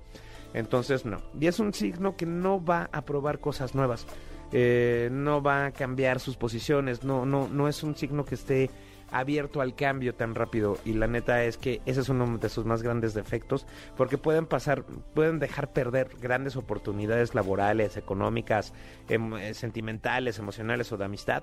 Entonces, 0.53 1.07
no. 1.07 1.23
Y 1.41 1.47
es 1.47 1.59
un 1.59 1.73
signo 1.73 2.19
que 2.19 2.27
no 2.27 2.63
va 2.63 2.91
a 2.93 3.01
probar 3.01 3.39
cosas 3.39 3.75
nuevas. 3.75 4.07
Eh, 4.53 5.09
no 5.13 5.43
va 5.43 5.67
a 5.67 5.71
cambiar 5.73 6.21
sus 6.21 6.37
posiciones. 6.37 7.05
No, 7.05 7.25
no, 7.25 7.49
no 7.49 7.69
es 7.69 7.83
un 7.83 7.97
signo 7.97 8.25
que 8.25 8.35
esté 8.35 8.71
abierto 9.13 9.61
al 9.61 9.75
cambio 9.75 10.15
tan 10.15 10.35
rápido 10.35 10.79
y 10.85 10.93
la 10.93 11.07
neta 11.07 11.45
es 11.45 11.57
que 11.57 11.81
ese 11.87 12.01
es 12.01 12.09
uno 12.09 12.39
de 12.39 12.49
sus 12.49 12.65
más 12.65 12.83
grandes 12.83 13.15
defectos 13.15 13.67
porque 13.97 14.19
pueden 14.19 14.47
pasar 14.47 14.85
pueden 15.15 15.39
dejar 15.39 15.73
perder 15.73 16.11
grandes 16.21 16.57
oportunidades 16.57 17.35
laborales 17.35 17.97
económicas 17.97 18.73
em- 19.09 19.35
eh, 19.37 19.55
sentimentales 19.55 20.39
emocionales 20.39 20.93
o 20.93 20.97
de 20.97 21.05
amistad 21.07 21.43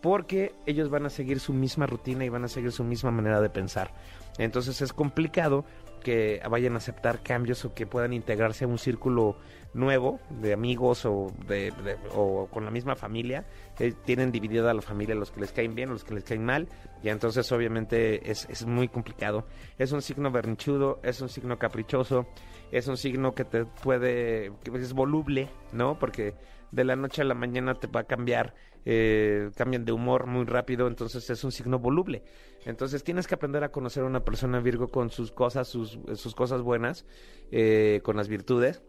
porque 0.00 0.54
ellos 0.66 0.90
van 0.90 1.06
a 1.06 1.10
seguir 1.10 1.38
su 1.38 1.52
misma 1.52 1.86
rutina 1.86 2.24
y 2.24 2.28
van 2.30 2.44
a 2.44 2.48
seguir 2.48 2.72
su 2.72 2.82
misma 2.82 3.10
manera 3.10 3.40
de 3.40 3.50
pensar 3.50 3.92
entonces 4.38 4.80
es 4.80 4.92
complicado 4.94 5.64
que 6.02 6.40
vayan 6.50 6.74
a 6.74 6.78
aceptar 6.78 7.22
cambios 7.22 7.64
o 7.64 7.74
que 7.74 7.86
puedan 7.86 8.12
integrarse 8.12 8.64
a 8.64 8.68
un 8.68 8.78
círculo 8.78 9.36
nuevo 9.74 10.20
de 10.28 10.52
amigos 10.52 11.04
o 11.06 11.32
de, 11.48 11.72
o 12.14 12.46
con 12.50 12.64
la 12.64 12.70
misma 12.70 12.94
familia 12.94 13.44
Eh, 13.78 13.94
tienen 14.04 14.30
dividida 14.30 14.74
la 14.74 14.82
familia 14.82 15.14
los 15.14 15.30
que 15.30 15.40
les 15.40 15.50
caen 15.50 15.74
bien 15.74 15.88
los 15.88 16.04
que 16.04 16.14
les 16.14 16.24
caen 16.24 16.44
mal 16.44 16.68
y 17.02 17.08
entonces 17.08 17.50
obviamente 17.52 18.30
es, 18.30 18.46
es 18.50 18.66
muy 18.66 18.86
complicado. 18.86 19.46
Es 19.78 19.92
un 19.92 20.02
signo 20.02 20.30
berrinchudo 20.30 21.00
es 21.02 21.20
un 21.22 21.30
signo 21.30 21.58
caprichoso 21.58 22.26
es 22.70 22.86
un 22.86 22.98
signo 22.98 23.32
que 23.32 23.44
te 23.44 23.64
puede 23.64 24.52
que 24.62 24.76
es 24.76 24.92
voluble 24.92 25.48
no 25.72 25.98
porque 25.98 26.34
de 26.70 26.84
la 26.84 26.96
noche 26.96 27.22
a 27.22 27.24
la 27.24 27.34
mañana 27.34 27.74
te 27.74 27.86
va 27.86 28.00
a 28.00 28.04
cambiar 28.04 28.54
eh, 28.84 29.50
cambian 29.56 29.84
de 29.84 29.92
humor 29.92 30.26
muy 30.26 30.44
rápido 30.44 30.86
entonces 30.86 31.28
es 31.30 31.42
un 31.44 31.50
signo 31.52 31.78
voluble. 31.78 32.22
Entonces 32.66 33.02
tienes 33.02 33.26
que 33.26 33.34
aprender 33.36 33.64
a 33.64 33.70
conocer 33.70 34.02
a 34.02 34.06
una 34.06 34.20
persona 34.20 34.60
Virgo 34.60 34.88
con 34.88 35.08
sus 35.10 35.32
cosas 35.32 35.66
sus, 35.66 35.98
sus 36.14 36.34
cosas 36.34 36.60
buenas 36.60 37.06
eh, 37.50 38.00
con 38.04 38.16
las 38.16 38.28
virtudes 38.28 38.82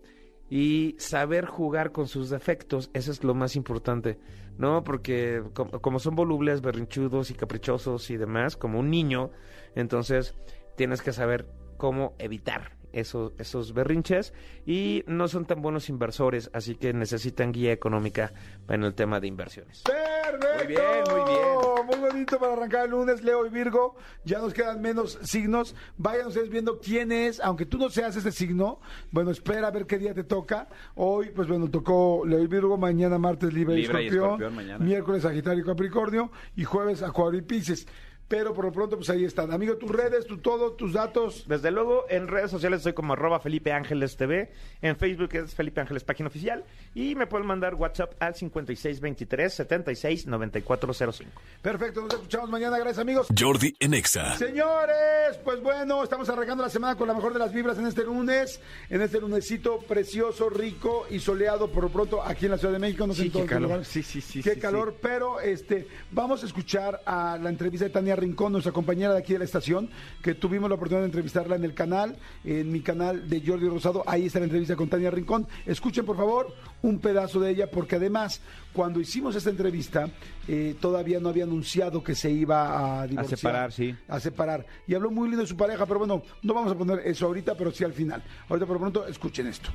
y 0.56 0.96
saber 1.00 1.48
jugar 1.48 1.92
con 1.92 2.08
sus 2.08 2.30
defectos, 2.30 2.92
eso 2.94 3.12
es 3.12 3.24
lo 3.24 3.34
más 3.34 3.56
importante, 3.56 4.20
¿no? 4.60 4.84
Porque 4.84 5.42
com- 5.56 5.72
como 5.82 5.98
son 5.98 6.16
volubles, 6.16 6.62
berrinchudos 6.62 7.32
y 7.32 7.34
caprichosos 7.34 8.12
y 8.12 8.18
demás, 8.18 8.56
como 8.56 8.78
un 8.80 8.92
niño, 8.92 9.32
entonces 9.74 10.36
tienes 10.78 11.02
que 11.02 11.12
saber 11.12 11.48
cómo 11.78 12.14
evitar 12.20 12.78
esos, 12.94 13.34
esos 13.38 13.74
berrinches 13.74 14.34
y 14.66 15.04
no 15.08 15.28
son 15.28 15.46
tan 15.46 15.62
buenos 15.62 15.90
inversores, 15.90 16.50
así 16.54 16.76
que 16.76 16.94
necesitan 16.94 17.52
guía 17.52 17.72
económica 17.72 18.34
en 18.70 18.84
el 18.84 18.94
tema 18.94 19.20
de 19.20 19.28
inversiones. 19.28 19.84
Perfecto. 19.84 20.48
Muy 20.58 20.68
bien, 20.68 21.04
muy 21.10 21.32
bien. 21.32 21.64
Muy 21.86 21.98
bonito 21.98 22.40
para 22.40 22.54
arrancar 22.54 22.86
el 22.86 22.92
lunes, 22.92 23.24
Leo 23.24 23.46
y 23.46 23.50
Virgo. 23.50 23.96
Ya 24.24 24.40
nos 24.40 24.54
quedan 24.54 24.82
menos 24.82 25.20
signos. 25.24 25.76
Vayan 25.98 26.28
ustedes 26.28 26.50
viendo 26.50 26.80
quién 26.80 27.12
es, 27.12 27.40
aunque 27.42 27.66
tú 27.66 27.78
no 27.78 27.90
seas 27.90 28.16
ese 28.16 28.32
signo. 28.32 28.80
Bueno, 29.12 29.32
espera 29.32 29.68
a 29.68 29.72
ver 29.72 29.86
qué 29.86 29.98
día 29.98 30.14
te 30.14 30.24
toca. 30.24 30.70
Hoy, 30.96 31.32
pues 31.36 31.48
bueno, 31.48 31.70
tocó 31.70 32.24
Leo 32.26 32.42
y 32.42 32.48
Virgo. 32.48 32.78
Mañana, 32.78 33.18
martes, 33.18 33.54
Libra, 33.54 33.76
y 33.76 33.80
y 33.80 33.84
Escorpión. 33.84 34.14
Escorpión 34.14 34.56
mañana. 34.56 34.86
Miércoles, 34.86 35.24
Sagitario 35.24 35.64
y 35.64 35.66
Capricornio. 35.66 36.32
Y 36.56 36.64
jueves, 36.64 37.04
Acuario 37.04 37.40
y 37.40 37.44
Pisces. 37.44 37.88
Pero 38.34 38.52
por 38.52 38.66
lo 38.66 38.72
pronto, 38.72 38.96
pues 38.98 39.12
ahí 39.12 39.26
están. 39.26 39.52
Amigo, 39.52 39.78
tus 39.78 39.92
redes, 39.92 40.26
tu 40.26 40.40
todo, 40.40 40.72
tus 40.72 40.92
datos. 40.94 41.44
Desde 41.48 41.70
luego, 41.70 42.06
en 42.10 42.28
redes 42.28 42.50
sociales 42.50 42.82
soy 42.82 42.94
como 42.94 43.14
arroba 43.14 43.40
Felipe 43.40 43.72
Ángeles 43.72 44.18
TV. 44.18 44.52
En 44.82 44.96
Facebook 44.96 45.30
es 45.34 45.54
Felipe 45.54 45.82
Ángeles 45.82 46.04
Página 46.04 46.30
Oficial. 46.30 46.64
Y 46.96 47.14
me 47.14 47.28
pueden 47.28 47.46
mandar 47.46 47.76
WhatsApp 47.76 48.16
al 48.20 48.34
5623 48.34 49.54
76 49.54 50.26
9405. 50.26 51.32
Perfecto, 51.62 52.02
nos 52.02 52.12
escuchamos 52.16 52.50
mañana. 52.50 52.80
Gracias, 52.80 52.98
amigos. 52.98 53.28
Jordi 53.38 53.76
en 53.80 53.94
Exa. 53.94 54.36
Señores, 54.36 55.38
pues 55.44 55.62
bueno, 55.62 56.02
estamos 56.02 56.28
arrancando 56.28 56.64
la 56.64 56.72
semana 56.72 56.96
con 56.96 57.08
la 57.08 57.14
mejor 57.14 57.34
de 57.34 57.40
las 57.40 57.54
vibras 57.54 57.78
en 57.78 57.86
este 57.86 58.04
lunes, 58.04 58.60
en 58.90 59.04
este 59.04 59.22
lunesito 59.22 59.78
precioso, 59.78 60.50
rico 60.50 61.06
y 61.12 61.20
soleado 61.20 61.68
por 61.68 61.84
lo 61.84 61.90
pronto 61.90 62.24
aquí 62.24 62.46
en 62.46 62.52
la 62.54 62.58
Ciudad 62.58 62.74
de 62.74 62.80
México. 62.80 63.06
No 63.06 63.14
sé 63.14 63.24
Sí, 63.24 63.28
en 63.28 63.44
qué 63.44 63.46
calor. 63.46 63.86
Sí, 63.86 64.02
sí, 64.02 64.22
sí, 64.22 64.42
Qué 64.42 64.56
sí, 64.56 64.60
calor, 64.60 64.96
pero 65.00 65.40
este, 65.40 65.88
vamos 66.10 66.42
a 66.42 66.48
escuchar 66.48 67.00
a 67.06 67.38
la 67.40 67.50
entrevista 67.50 67.86
de 67.86 67.92
Tania 67.92 68.16
Rincón, 68.24 68.52
nuestra 68.54 68.72
compañera 68.72 69.14
de 69.14 69.20
aquí 69.20 69.34
de 69.34 69.40
la 69.40 69.46
estación, 69.46 69.90
que 70.22 70.34
tuvimos 70.34 70.70
la 70.70 70.76
oportunidad 70.76 71.02
de 71.02 71.08
entrevistarla 71.08 71.56
en 71.56 71.64
el 71.64 71.74
canal, 71.74 72.16
en 72.44 72.72
mi 72.72 72.82
canal 72.82 73.30
de 73.30 73.42
Jordi 73.46 73.68
Rosado. 73.68 74.04
Ahí 74.08 74.26
está 74.26 74.40
la 74.40 74.46
entrevista 74.46 74.76
con 74.76 74.90
Tania 74.90 75.12
Rincón. 75.12 75.48
Escuchen, 75.66 76.06
por 76.06 76.18
favor, 76.18 76.54
un 76.82 77.00
pedazo 77.00 77.40
de 77.40 77.52
ella, 77.52 77.70
porque 77.70 77.98
además, 77.98 78.42
cuando 78.74 79.00
hicimos 79.00 79.36
esta 79.36 79.50
entrevista, 79.50 80.10
eh, 80.48 80.76
todavía 80.80 81.20
no 81.20 81.30
había 81.30 81.44
anunciado 81.44 82.04
que 82.04 82.16
se 82.16 82.32
iba 82.32 83.02
a 83.02 83.08
divorciar. 83.08 83.40
separar, 83.40 83.72
sí. 83.72 83.96
A 84.08 84.20
separar. 84.20 84.66
Y 84.88 84.94
habló 84.96 85.12
muy 85.12 85.28
lindo 85.28 85.44
de 85.44 85.48
su 85.48 85.58
pareja, 85.58 85.86
pero 85.86 86.00
bueno, 86.00 86.24
no 86.42 86.54
vamos 86.54 86.72
a 86.72 86.76
poner 86.76 87.00
eso 87.06 87.26
ahorita, 87.26 87.56
pero 87.56 87.72
sí 87.72 87.84
al 87.84 87.94
final. 87.94 88.24
Ahorita 88.50 88.66
por 88.66 88.76
lo 88.76 88.80
pronto, 88.80 89.08
escuchen 89.08 89.48
esto. 89.48 89.70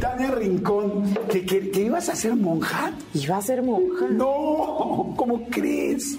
Tania 0.00 0.30
Rincón, 0.32 1.14
¿que, 1.30 1.44
que, 1.44 1.70
que 1.70 1.80
ibas 1.82 2.08
a 2.08 2.16
ser 2.16 2.34
monja? 2.34 2.92
Iba 3.14 3.36
a 3.38 3.42
ser 3.42 3.62
monja. 3.62 4.06
No, 4.10 5.14
¿cómo 5.16 5.46
crees? 5.50 6.18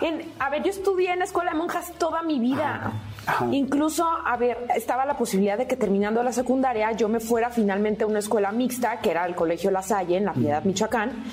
En- 0.00 0.32
a 0.38 0.50
ver, 0.50 0.62
yo 0.62 0.70
estudié 0.70 1.12
en 1.12 1.18
la 1.20 1.24
escuela 1.24 1.52
de 1.52 1.56
monjas 1.58 1.92
toda 1.98 2.22
mi 2.22 2.38
vida. 2.38 2.92
Ajá. 3.26 3.46
Incluso, 3.50 4.06
a 4.06 4.36
ver, 4.36 4.66
estaba 4.76 5.04
la 5.04 5.16
posibilidad 5.16 5.58
de 5.58 5.66
que 5.66 5.76
terminando 5.76 6.22
la 6.22 6.32
secundaria 6.32 6.92
yo 6.92 7.08
me 7.08 7.18
fuera 7.20 7.50
finalmente 7.50 8.04
a 8.04 8.06
una 8.06 8.20
escuela 8.20 8.52
mixta, 8.52 9.00
que 9.00 9.10
era 9.10 9.24
el 9.26 9.34
Colegio 9.34 9.70
La 9.70 9.82
Salle, 9.82 10.16
en 10.16 10.24
La 10.24 10.32
Piedad, 10.32 10.62
Michoacán. 10.64 11.24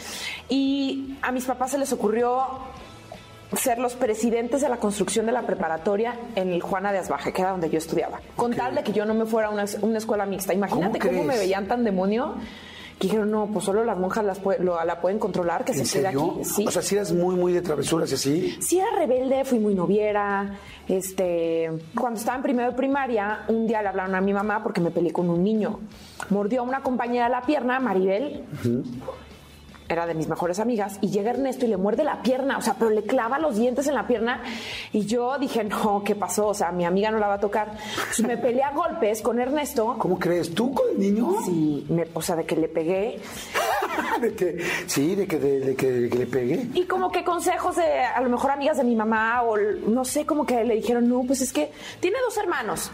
Y 0.49 1.17
a 1.21 1.31
mis 1.31 1.45
papás 1.45 1.71
se 1.71 1.77
les 1.77 1.91
ocurrió 1.93 2.43
ser 3.55 3.77
los 3.77 3.93
presidentes 3.93 4.61
de 4.61 4.69
la 4.69 4.77
construcción 4.77 5.27
de 5.27 5.31
la 5.31 5.43
preparatoria 5.43 6.15
en 6.35 6.51
el 6.51 6.61
Juana 6.63 6.91
de 6.91 6.97
Asbaje, 6.97 7.31
que 7.31 7.41
era 7.43 7.51
donde 7.51 7.69
yo 7.69 7.77
estudiaba. 7.77 8.19
Con 8.35 8.53
tal 8.55 8.73
de 8.73 8.83
que 8.83 8.91
yo 8.93 9.05
no 9.05 9.13
me 9.13 9.25
fuera 9.25 9.49
a 9.49 9.51
una, 9.51 9.65
una 9.81 9.99
escuela 9.99 10.25
mixta. 10.25 10.53
Imagínate 10.55 10.97
¿Cómo 10.97 11.11
cómo, 11.11 11.23
me 11.25 11.37
veían 11.37 11.67
tan 11.67 11.83
demonio. 11.83 12.33
Que 13.03 13.07
dijeron, 13.07 13.31
no, 13.31 13.47
pues 13.51 13.65
solo 13.65 13.83
las 13.83 13.97
monjas 13.97 14.23
las 14.23 14.39
lo- 14.59 14.81
la 14.85 15.01
pueden 15.01 15.19
controlar, 15.19 15.65
que 15.65 15.73
¿En 15.73 15.85
se 15.85 15.99
quede 15.99 16.03
serio? 16.05 16.35
aquí. 16.35 16.45
Sí. 16.45 16.65
O 16.65 16.71
sea, 16.71 16.81
si 16.81 16.95
eras 16.95 17.11
muy, 17.11 17.35
muy 17.35 17.51
de 17.51 17.61
travesuras 17.61 18.09
y 18.11 18.15
así. 18.15 18.57
Sí 18.61 18.79
era 18.79 18.91
rebelde, 18.97 19.43
fui 19.43 19.59
muy 19.59 19.75
noviera. 19.75 20.57
Este, 20.87 21.69
cuando 21.99 22.17
estaba 22.19 22.37
en 22.37 22.43
primero 22.43 22.69
de 22.71 22.77
primaria, 22.77 23.41
un 23.49 23.67
día 23.67 23.81
le 23.81 23.89
hablaron 23.89 24.15
a 24.15 24.21
mi 24.21 24.31
mamá 24.33 24.63
porque 24.63 24.79
me 24.79 24.89
peleé 24.89 25.11
con 25.11 25.29
un 25.29 25.43
niño. 25.43 25.81
Mordió 26.29 26.61
a 26.61 26.63
una 26.63 26.81
compañera 26.81 27.27
la 27.27 27.41
pierna, 27.41 27.79
Maribel. 27.81 28.45
Era 29.93 30.05
de 30.07 30.13
mis 30.15 30.27
mejores 30.27 30.59
amigas 30.59 30.97
y 31.01 31.09
llega 31.11 31.29
Ernesto 31.29 31.65
y 31.65 31.69
le 31.69 31.77
muerde 31.77 32.03
la 32.03 32.21
pierna, 32.21 32.57
o 32.57 32.61
sea, 32.61 32.73
pero 32.77 32.89
le 32.89 33.03
clava 33.03 33.37
los 33.37 33.55
dientes 33.57 33.85
en 33.87 33.93
la 33.93 34.07
pierna 34.07 34.41
y 34.91 35.05
yo 35.05 35.37
dije, 35.37 35.63
no, 35.63 36.03
¿qué 36.03 36.15
pasó? 36.15 36.47
O 36.47 36.53
sea, 36.53 36.71
mi 36.71 36.83
amiga 36.83 37.11
no 37.11 37.19
la 37.19 37.27
va 37.27 37.35
a 37.35 37.39
tocar. 37.39 37.73
Entonces 37.99 38.25
me 38.25 38.37
peleé 38.37 38.63
a 38.63 38.71
golpes 38.71 39.21
con 39.21 39.39
Ernesto. 39.39 39.95
¿Cómo 39.99 40.17
crees? 40.17 40.53
¿Tú 40.53 40.73
con 40.73 40.89
el 40.91 40.99
niño? 40.99 41.35
Sí, 41.45 41.85
me- 41.89 42.07
o 42.13 42.21
sea, 42.21 42.35
de 42.35 42.45
que 42.45 42.55
le 42.55 42.67
pegué. 42.69 43.19
de 44.21 44.33
que, 44.33 44.57
sí, 44.87 45.15
de 45.15 45.27
que, 45.27 45.37
de, 45.39 45.59
de 45.59 45.75
que, 45.75 45.91
de 45.91 46.09
que 46.09 46.17
le 46.17 46.25
pegué. 46.27 46.67
Y 46.73 46.85
como 46.85 47.11
que 47.11 47.23
consejos 47.23 47.75
de 47.75 47.99
a 47.99 48.19
lo 48.21 48.29
mejor 48.29 48.51
amigas 48.51 48.77
de 48.77 48.83
mi 48.83 48.95
mamá 48.95 49.43
o 49.43 49.57
no 49.57 50.03
sé, 50.05 50.25
como 50.25 50.45
que 50.45 50.63
le 50.63 50.75
dijeron, 50.75 51.07
no, 51.07 51.21
pues 51.27 51.41
es 51.41 51.53
que 51.53 51.71
tiene 51.99 52.17
dos 52.25 52.35
hermanos. 52.37 52.91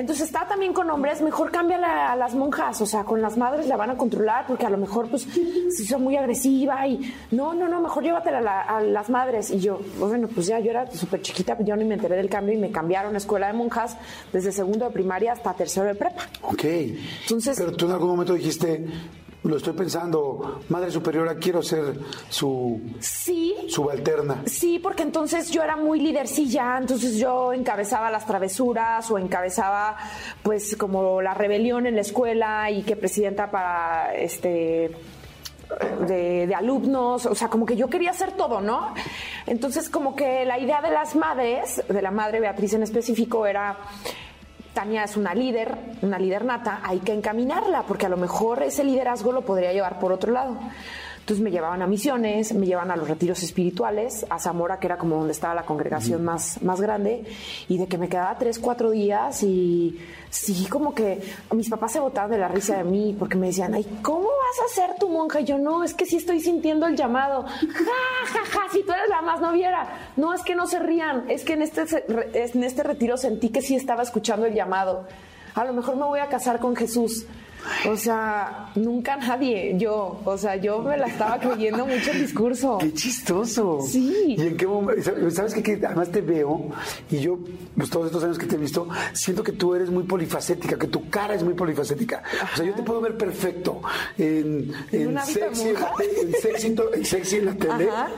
Entonces 0.00 0.26
está 0.26 0.46
también 0.46 0.72
con 0.72 0.90
hombres, 0.90 1.22
mejor 1.22 1.50
cámbiala 1.50 2.12
a 2.12 2.16
las 2.16 2.34
monjas, 2.34 2.80
o 2.82 2.86
sea, 2.86 3.04
con 3.04 3.22
las 3.22 3.36
madres 3.36 3.66
la 3.66 3.76
van 3.76 3.90
a 3.90 3.96
controlar 3.96 4.46
porque 4.46 4.66
a 4.66 4.70
lo 4.70 4.76
mejor 4.76 5.08
pues 5.08 5.22
si 5.22 5.86
son 5.86 6.02
muy 6.02 6.16
agresiva 6.16 6.86
y 6.86 7.00
no, 7.30 7.54
no, 7.54 7.68
no, 7.68 7.80
mejor 7.80 8.02
llévatela 8.02 8.38
a, 8.38 8.42
la- 8.42 8.60
a 8.62 8.80
las 8.82 9.08
madres. 9.08 9.50
Y 9.50 9.60
yo, 9.60 9.80
bueno, 9.98 10.28
pues 10.28 10.46
ya 10.48 10.58
yo 10.58 10.70
era 10.70 10.90
súper 10.90 11.22
chiquita, 11.22 11.56
yo 11.60 11.76
ni 11.76 11.84
me 11.84 11.94
enteré 11.94 12.16
del 12.16 12.28
cambio 12.28 12.54
y 12.54 12.58
me 12.58 12.70
cambiaron 12.70 13.14
a 13.14 13.18
escuela 13.18 13.46
de 13.46 13.52
monjas 13.54 13.96
desde 14.32 14.52
segundo 14.52 14.84
de 14.86 14.90
primaria 14.90 15.32
hasta 15.32 15.54
tercero 15.54 15.86
de 15.86 15.94
prepa. 15.94 16.22
Ok. 16.42 16.64
Entonces- 16.64 17.56
Pero 17.56 17.72
tú 17.72 17.86
en 17.86 17.92
algún 17.92 18.08
momento 18.10 18.34
dijiste, 18.34 18.84
lo 19.44 19.56
estoy 19.58 19.74
pensando, 19.74 20.60
Madre 20.70 20.90
Superiora, 20.90 21.36
quiero 21.36 21.62
ser 21.62 21.98
su 22.28 22.80
Sí, 22.98 23.54
subalterna. 23.68 24.42
Sí, 24.46 24.78
porque 24.78 25.02
entonces 25.02 25.50
yo 25.50 25.62
era 25.62 25.76
muy 25.76 26.00
lidercilla, 26.00 26.78
entonces 26.78 27.16
yo 27.18 27.52
encabezaba 27.52 28.10
las 28.10 28.26
travesuras 28.26 29.10
o 29.10 29.18
encabezaba 29.18 29.96
pues 30.42 30.76
como 30.76 31.20
la 31.20 31.34
rebelión 31.34 31.86
en 31.86 31.94
la 31.94 32.00
escuela 32.00 32.70
y 32.70 32.82
que 32.82 32.96
presidenta 32.96 33.50
para 33.50 34.14
este 34.14 34.96
de, 36.06 36.46
de 36.46 36.54
alumnos, 36.54 37.26
o 37.26 37.34
sea, 37.34 37.48
como 37.48 37.66
que 37.66 37.76
yo 37.76 37.88
quería 37.88 38.10
hacer 38.10 38.32
todo, 38.32 38.60
¿no? 38.60 38.94
Entonces 39.46 39.88
como 39.88 40.14
que 40.14 40.44
la 40.44 40.58
idea 40.58 40.80
de 40.80 40.90
las 40.90 41.16
madres, 41.16 41.82
de 41.88 42.02
la 42.02 42.10
madre 42.10 42.40
Beatriz 42.40 42.74
en 42.74 42.82
específico, 42.82 43.46
era 43.46 43.78
Tania 44.74 45.04
es 45.04 45.16
una 45.16 45.34
líder, 45.34 45.78
una 46.02 46.18
líder 46.18 46.44
nata, 46.44 46.80
hay 46.82 46.98
que 46.98 47.14
encaminarla, 47.14 47.84
porque 47.84 48.06
a 48.06 48.08
lo 48.08 48.16
mejor 48.16 48.62
ese 48.62 48.82
liderazgo 48.84 49.32
lo 49.32 49.42
podría 49.42 49.72
llevar 49.72 50.00
por 50.00 50.12
otro 50.12 50.32
lado. 50.32 50.58
Entonces 51.24 51.42
me 51.42 51.50
llevaban 51.50 51.80
a 51.80 51.86
misiones, 51.86 52.52
me 52.52 52.66
llevaban 52.66 52.90
a 52.90 52.96
los 52.96 53.08
retiros 53.08 53.42
espirituales, 53.42 54.26
a 54.28 54.38
Zamora, 54.38 54.78
que 54.78 54.88
era 54.88 54.98
como 54.98 55.16
donde 55.16 55.32
estaba 55.32 55.54
la 55.54 55.62
congregación 55.62 56.22
más, 56.22 56.60
más 56.62 56.82
grande, 56.82 57.24
y 57.66 57.78
de 57.78 57.86
que 57.86 57.96
me 57.96 58.10
quedaba 58.10 58.36
tres, 58.36 58.58
cuatro 58.58 58.90
días 58.90 59.42
y 59.42 59.98
sí, 60.28 60.66
como 60.68 60.94
que 60.94 61.22
mis 61.52 61.70
papás 61.70 61.92
se 61.92 62.00
botaban 62.00 62.30
de 62.30 62.36
la 62.36 62.48
risa 62.48 62.76
de 62.76 62.84
mí 62.84 63.16
porque 63.18 63.38
me 63.38 63.46
decían, 63.46 63.72
ay, 63.72 63.86
¿cómo 64.02 64.26
vas 64.26 64.70
a 64.70 64.74
ser 64.74 64.98
tu 64.98 65.08
monja? 65.08 65.40
Y 65.40 65.46
yo, 65.46 65.56
no, 65.56 65.82
es 65.82 65.94
que 65.94 66.04
sí 66.04 66.16
estoy 66.16 66.40
sintiendo 66.40 66.86
el 66.86 66.94
llamado. 66.94 67.46
Ja, 67.74 68.26
ja, 68.26 68.44
ja, 68.44 68.60
si 68.70 68.82
tú 68.82 68.92
eres 68.92 69.08
la 69.08 69.22
más 69.22 69.40
noviera. 69.40 70.10
No, 70.16 70.34
es 70.34 70.42
que 70.42 70.54
no 70.54 70.66
se 70.66 70.78
rían, 70.78 71.24
es 71.30 71.42
que 71.42 71.54
en 71.54 71.62
este, 71.62 71.84
en 72.34 72.64
este 72.64 72.82
retiro 72.82 73.16
sentí 73.16 73.48
que 73.48 73.62
sí 73.62 73.76
estaba 73.76 74.02
escuchando 74.02 74.44
el 74.44 74.52
llamado. 74.52 75.06
A 75.54 75.64
lo 75.64 75.72
mejor 75.72 75.96
me 75.96 76.04
voy 76.04 76.20
a 76.20 76.28
casar 76.28 76.58
con 76.58 76.76
Jesús. 76.76 77.26
O 77.88 77.96
sea, 77.96 78.70
nunca 78.74 79.16
nadie, 79.16 79.74
yo, 79.78 80.20
o 80.24 80.38
sea, 80.38 80.56
yo 80.56 80.82
me 80.82 80.96
la 80.96 81.06
estaba 81.06 81.38
creyendo 81.38 81.86
mucho 81.86 82.10
el 82.12 82.20
discurso. 82.22 82.78
Qué 82.78 82.92
chistoso. 82.92 83.80
Sí. 83.86 84.34
¿Y 84.36 84.40
en 84.42 84.56
qué 84.56 84.66
momento? 84.66 85.30
¿Sabes 85.30 85.54
qué? 85.54 85.62
Que 85.62 85.86
además 85.86 86.10
te 86.10 86.20
veo 86.20 86.70
y 87.10 87.18
yo, 87.18 87.38
pues 87.76 87.90
todos 87.90 88.06
estos 88.06 88.24
años 88.24 88.38
que 88.38 88.46
te 88.46 88.56
he 88.56 88.58
visto, 88.58 88.88
siento 89.12 89.42
que 89.42 89.52
tú 89.52 89.74
eres 89.74 89.90
muy 89.90 90.04
polifacética, 90.04 90.78
que 90.78 90.88
tu 90.88 91.08
cara 91.08 91.34
es 91.34 91.42
muy 91.42 91.54
polifacética. 91.54 92.22
O 92.52 92.56
sea, 92.56 92.66
yo 92.66 92.74
te 92.74 92.82
puedo 92.82 93.00
ver 93.00 93.16
perfecto 93.16 93.80
en, 94.18 94.72
¿En 94.92 95.16
en 95.16 95.24
sexy, 95.24 95.68
en, 95.68 96.32
sexy, 96.42 96.74
en 96.94 97.04
sexy 97.04 97.36
en 97.36 97.44
la 97.46 97.54
tele. 97.54 97.88
Ajá. 97.88 98.08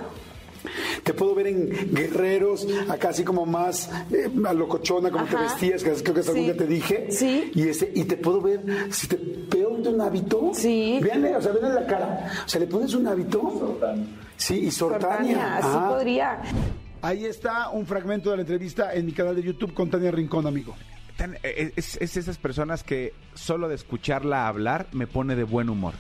Te 1.03 1.15
puedo 1.15 1.35
ver 1.35 1.47
en 1.49 1.71
guerreros, 1.95 2.67
acá 2.89 3.11
así 3.11 3.25
como 3.25 3.47
más 3.47 3.91
eh, 4.13 4.29
a 4.47 4.53
locochona, 4.53 5.11
como 5.11 5.25
te 5.27 5.37
vestías, 5.37 5.83
que 5.83 5.91
creo 5.93 6.15
que 6.15 6.21
hasta 6.21 6.33
algún 6.33 6.47
Sí. 6.47 6.53
día 6.53 6.57
te 6.57 6.67
dije. 6.67 7.07
Sí. 7.11 7.51
Y, 7.55 7.69
ese, 7.69 7.91
y 7.95 8.05
te 8.05 8.17
puedo 8.17 8.41
ver, 8.41 8.63
si 8.91 9.07
te 9.09 9.17
veo 9.51 9.77
de 9.77 9.89
un 9.91 10.01
hábito. 10.01 10.51
Sí. 10.55 10.99
Véanle, 11.03 11.37
o 11.37 11.43
sea, 11.43 11.53
véanle 11.53 11.75
la 11.81 11.87
cara. 11.87 12.33
O 12.45 12.49
sea, 12.49 12.61
le 12.61 12.67
pones 12.67 12.95
un 12.95 13.07
hábito. 13.07 13.79
Sí, 14.37 14.55
y 14.67 14.71
sortania. 14.71 15.09
Tania, 15.39 15.59
sí 15.63 15.69
Ajá. 15.69 15.89
podría. 15.89 16.43
Ahí 17.03 17.25
está 17.27 17.71
un 17.71 17.87
fragmento 17.87 18.31
de 18.31 18.37
la 18.37 18.43
entrevista 18.43 18.93
en 18.95 19.07
mi 19.07 19.13
canal 19.13 19.37
de 19.37 19.43
YouTube 19.43 19.73
con 19.75 19.91
Tania 19.91 20.11
Rincón, 20.11 20.47
amigo. 20.47 20.75
Tan- 21.17 21.37
eh, 21.43 21.73
es, 21.77 21.97
es 22.01 22.17
esas 22.17 22.37
personas 22.39 22.83
que 22.83 23.13
solo 23.35 23.69
de 23.69 23.75
escucharla 23.75 24.49
hablar 24.49 24.89
me 24.93 25.07
pone 25.07 25.37
de 25.37 25.45
buen 25.45 25.69
humor. 25.71 25.95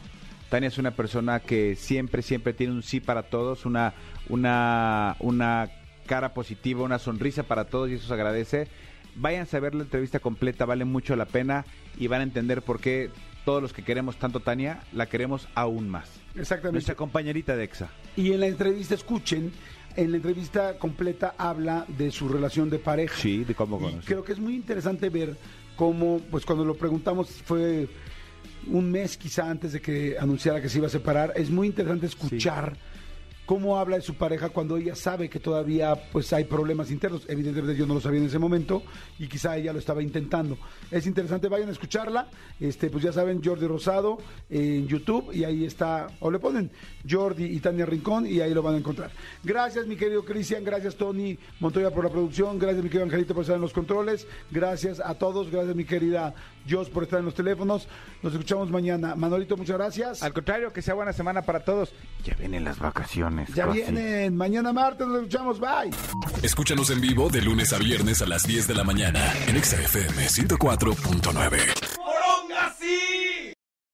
Tania 0.51 0.68
es 0.68 0.78
una 0.78 0.90
persona 0.93 1.40
que 1.40 1.74
siempre, 1.76 2.22
siempre 2.22 2.52
tiene 2.52 2.72
un 2.72 2.82
sí 2.82 3.01
para 3.01 3.24
todos, 3.24 3.66
una, 3.66 3.94
una, 4.28 5.16
una 5.20 5.70
cara 6.07 6.35
positiva, 6.35 6.82
una 6.82 6.98
sonrisa 6.98 7.43
para 7.43 7.65
todos 7.65 7.90
y 7.90 7.94
eso 7.94 8.07
se 8.07 8.15
agradece. 8.15 8.69
Váyanse 9.16 9.57
a 9.57 9.61
ver 9.61 9.74
la 9.74 9.85
entrevista 9.85 10.19
completa, 10.19 10.65
vale 10.66 10.85
mucho 10.85 11.16
la 11.16 11.27
pena 11.27 11.65
y 11.98 12.07
van 12.07 12.20
a 12.20 12.24
entender 12.24 12.62
por 12.62 12.81
qué 12.81 13.11
todos 13.44 13.62
los 13.62 13.73
que 13.73 13.82
queremos 13.82 14.16
tanto 14.19 14.40
Tania, 14.40 14.81
la 14.93 15.07
queremos 15.07 15.48
aún 15.55 15.89
más. 15.89 16.11
Exactamente. 16.35 16.73
Nuestra 16.73 16.97
compañerita 16.97 17.57
de 17.57 17.65
EXA. 17.65 17.89
Y 18.16 18.32
en 18.32 18.40
la 18.40 18.48
entrevista, 18.48 18.94
escuchen, 18.94 19.53
en 19.94 20.11
la 20.11 20.16
entrevista 20.16 20.78
completa 20.78 21.35
habla 21.39 21.86
de 21.89 22.11
su 22.11 22.28
relación 22.28 22.69
de 22.69 22.78
pareja. 22.78 23.16
Sí, 23.16 23.44
de 23.44 23.55
cómo 23.55 23.78
conoce. 23.78 24.05
creo 24.05 24.24
que 24.24 24.32
es 24.32 24.40
muy 24.40 24.55
interesante 24.55 25.09
ver 25.11 25.36
cómo, 25.77 26.20
pues 26.31 26.44
cuando 26.44 26.65
lo 26.65 26.74
preguntamos 26.74 27.31
fue 27.31 27.89
un 28.66 28.90
mes 28.90 29.16
quizá 29.16 29.48
antes 29.48 29.73
de 29.73 29.81
que 29.81 30.16
anunciara 30.19 30.61
que 30.61 30.69
se 30.69 30.78
iba 30.78 30.89
a 30.89 30.90
separar. 30.90 31.32
Es 31.36 31.48
muy 31.48 31.69
interesante 31.69 32.07
escuchar 32.07 32.77
cómo 33.47 33.78
habla 33.78 33.97
de 33.97 34.02
su 34.02 34.14
pareja 34.14 34.51
cuando 34.51 34.77
ella 34.77 34.94
sabe 34.94 35.31
que 35.31 35.39
todavía 35.40 35.94
pues 36.12 36.32
hay 36.32 36.44
problemas 36.44 36.90
internos. 36.90 37.23
Evidentemente 37.28 37.78
yo 37.78 37.86
no 37.86 37.94
lo 37.94 38.01
sabía 38.01 38.20
en 38.20 38.27
ese 38.27 38.39
momento 38.39 38.82
y 39.18 39.28
quizá 39.28 39.56
ella 39.56 39.73
lo 39.73 39.78
estaba 39.78 40.02
intentando. 40.02 40.59
Es 40.90 41.06
interesante, 41.06 41.48
vayan 41.48 41.68
a 41.68 41.73
escucharla. 41.73 42.28
Este, 42.60 42.90
pues 42.90 43.05
ya 43.05 43.12
saben, 43.12 43.43
Jordi 43.43 43.66
Rosado 43.66 44.18
en 44.51 44.86
YouTube 44.89 45.32
y 45.32 45.44
ahí 45.44 45.64
está, 45.64 46.09
o 46.20 46.31
le 46.31 46.39
ponen 46.39 46.70
Jordi 47.09 47.44
y 47.44 47.60
Tania 47.60 47.86
Rincón 47.86 48.27
y 48.27 48.40
ahí 48.40 48.52
lo 48.52 48.62
van 48.62 48.74
a 48.74 48.78
encontrar. 48.78 49.10
Gracias 49.44 49.86
mi 49.86 49.97
querido 49.97 50.24
Cristian, 50.24 50.64
gracias 50.64 50.97
Tony 50.97 51.39
Montoya 51.60 51.90
por 51.90 52.05
la 52.05 52.10
producción, 52.10 52.59
gracias 52.59 52.82
mi 52.82 52.90
querido 52.90 53.05
Angelito 53.05 53.35
por 53.35 53.43
estar 53.43 53.56
en 53.56 53.62
los 53.62 53.73
controles, 53.73 54.27
gracias 54.51 55.01
a 55.01 55.14
todos, 55.14 55.51
gracias 55.51 55.77
mi 55.77 55.85
querida 55.85 56.35
Jos 56.68 56.90
por 56.90 57.05
estar 57.05 57.18
en 57.18 57.24
los 57.24 57.34
teléfonos. 57.34 57.88
Nos 58.22 58.32
escuchamos 58.32 58.70
mañana. 58.70 59.14
Manolito, 59.14 59.56
muchas 59.56 59.76
gracias. 59.76 60.22
Al 60.22 60.32
contrario, 60.32 60.72
que 60.72 60.82
sea 60.82 60.94
buena 60.94 61.12
semana 61.12 61.43
para 61.43 61.60
todos. 61.60 61.93
Ya 62.24 62.34
vienen 62.34 62.64
las 62.64 62.78
vacaciones. 62.78 63.48
Ya 63.55 63.66
casi. 63.66 63.80
vienen, 63.80 64.36
mañana 64.36 64.72
martes 64.72 65.06
nos 65.06 65.18
escuchamos, 65.18 65.60
bye. 65.60 65.90
Escúchanos 66.43 66.90
en 66.90 67.01
vivo 67.01 67.28
de 67.28 67.43
lunes 67.43 67.72
a 67.72 67.78
viernes 67.78 68.22
a 68.22 68.26
las 68.26 68.44
10 68.44 68.66
de 68.68 68.74
la 68.74 68.84
mañana 68.84 69.20
en 69.47 69.56
Exa 69.56 69.76
FM 69.80 70.26
104.9. 70.26 71.97
¡Moronga, 71.98 72.74
sí! 72.78 73.52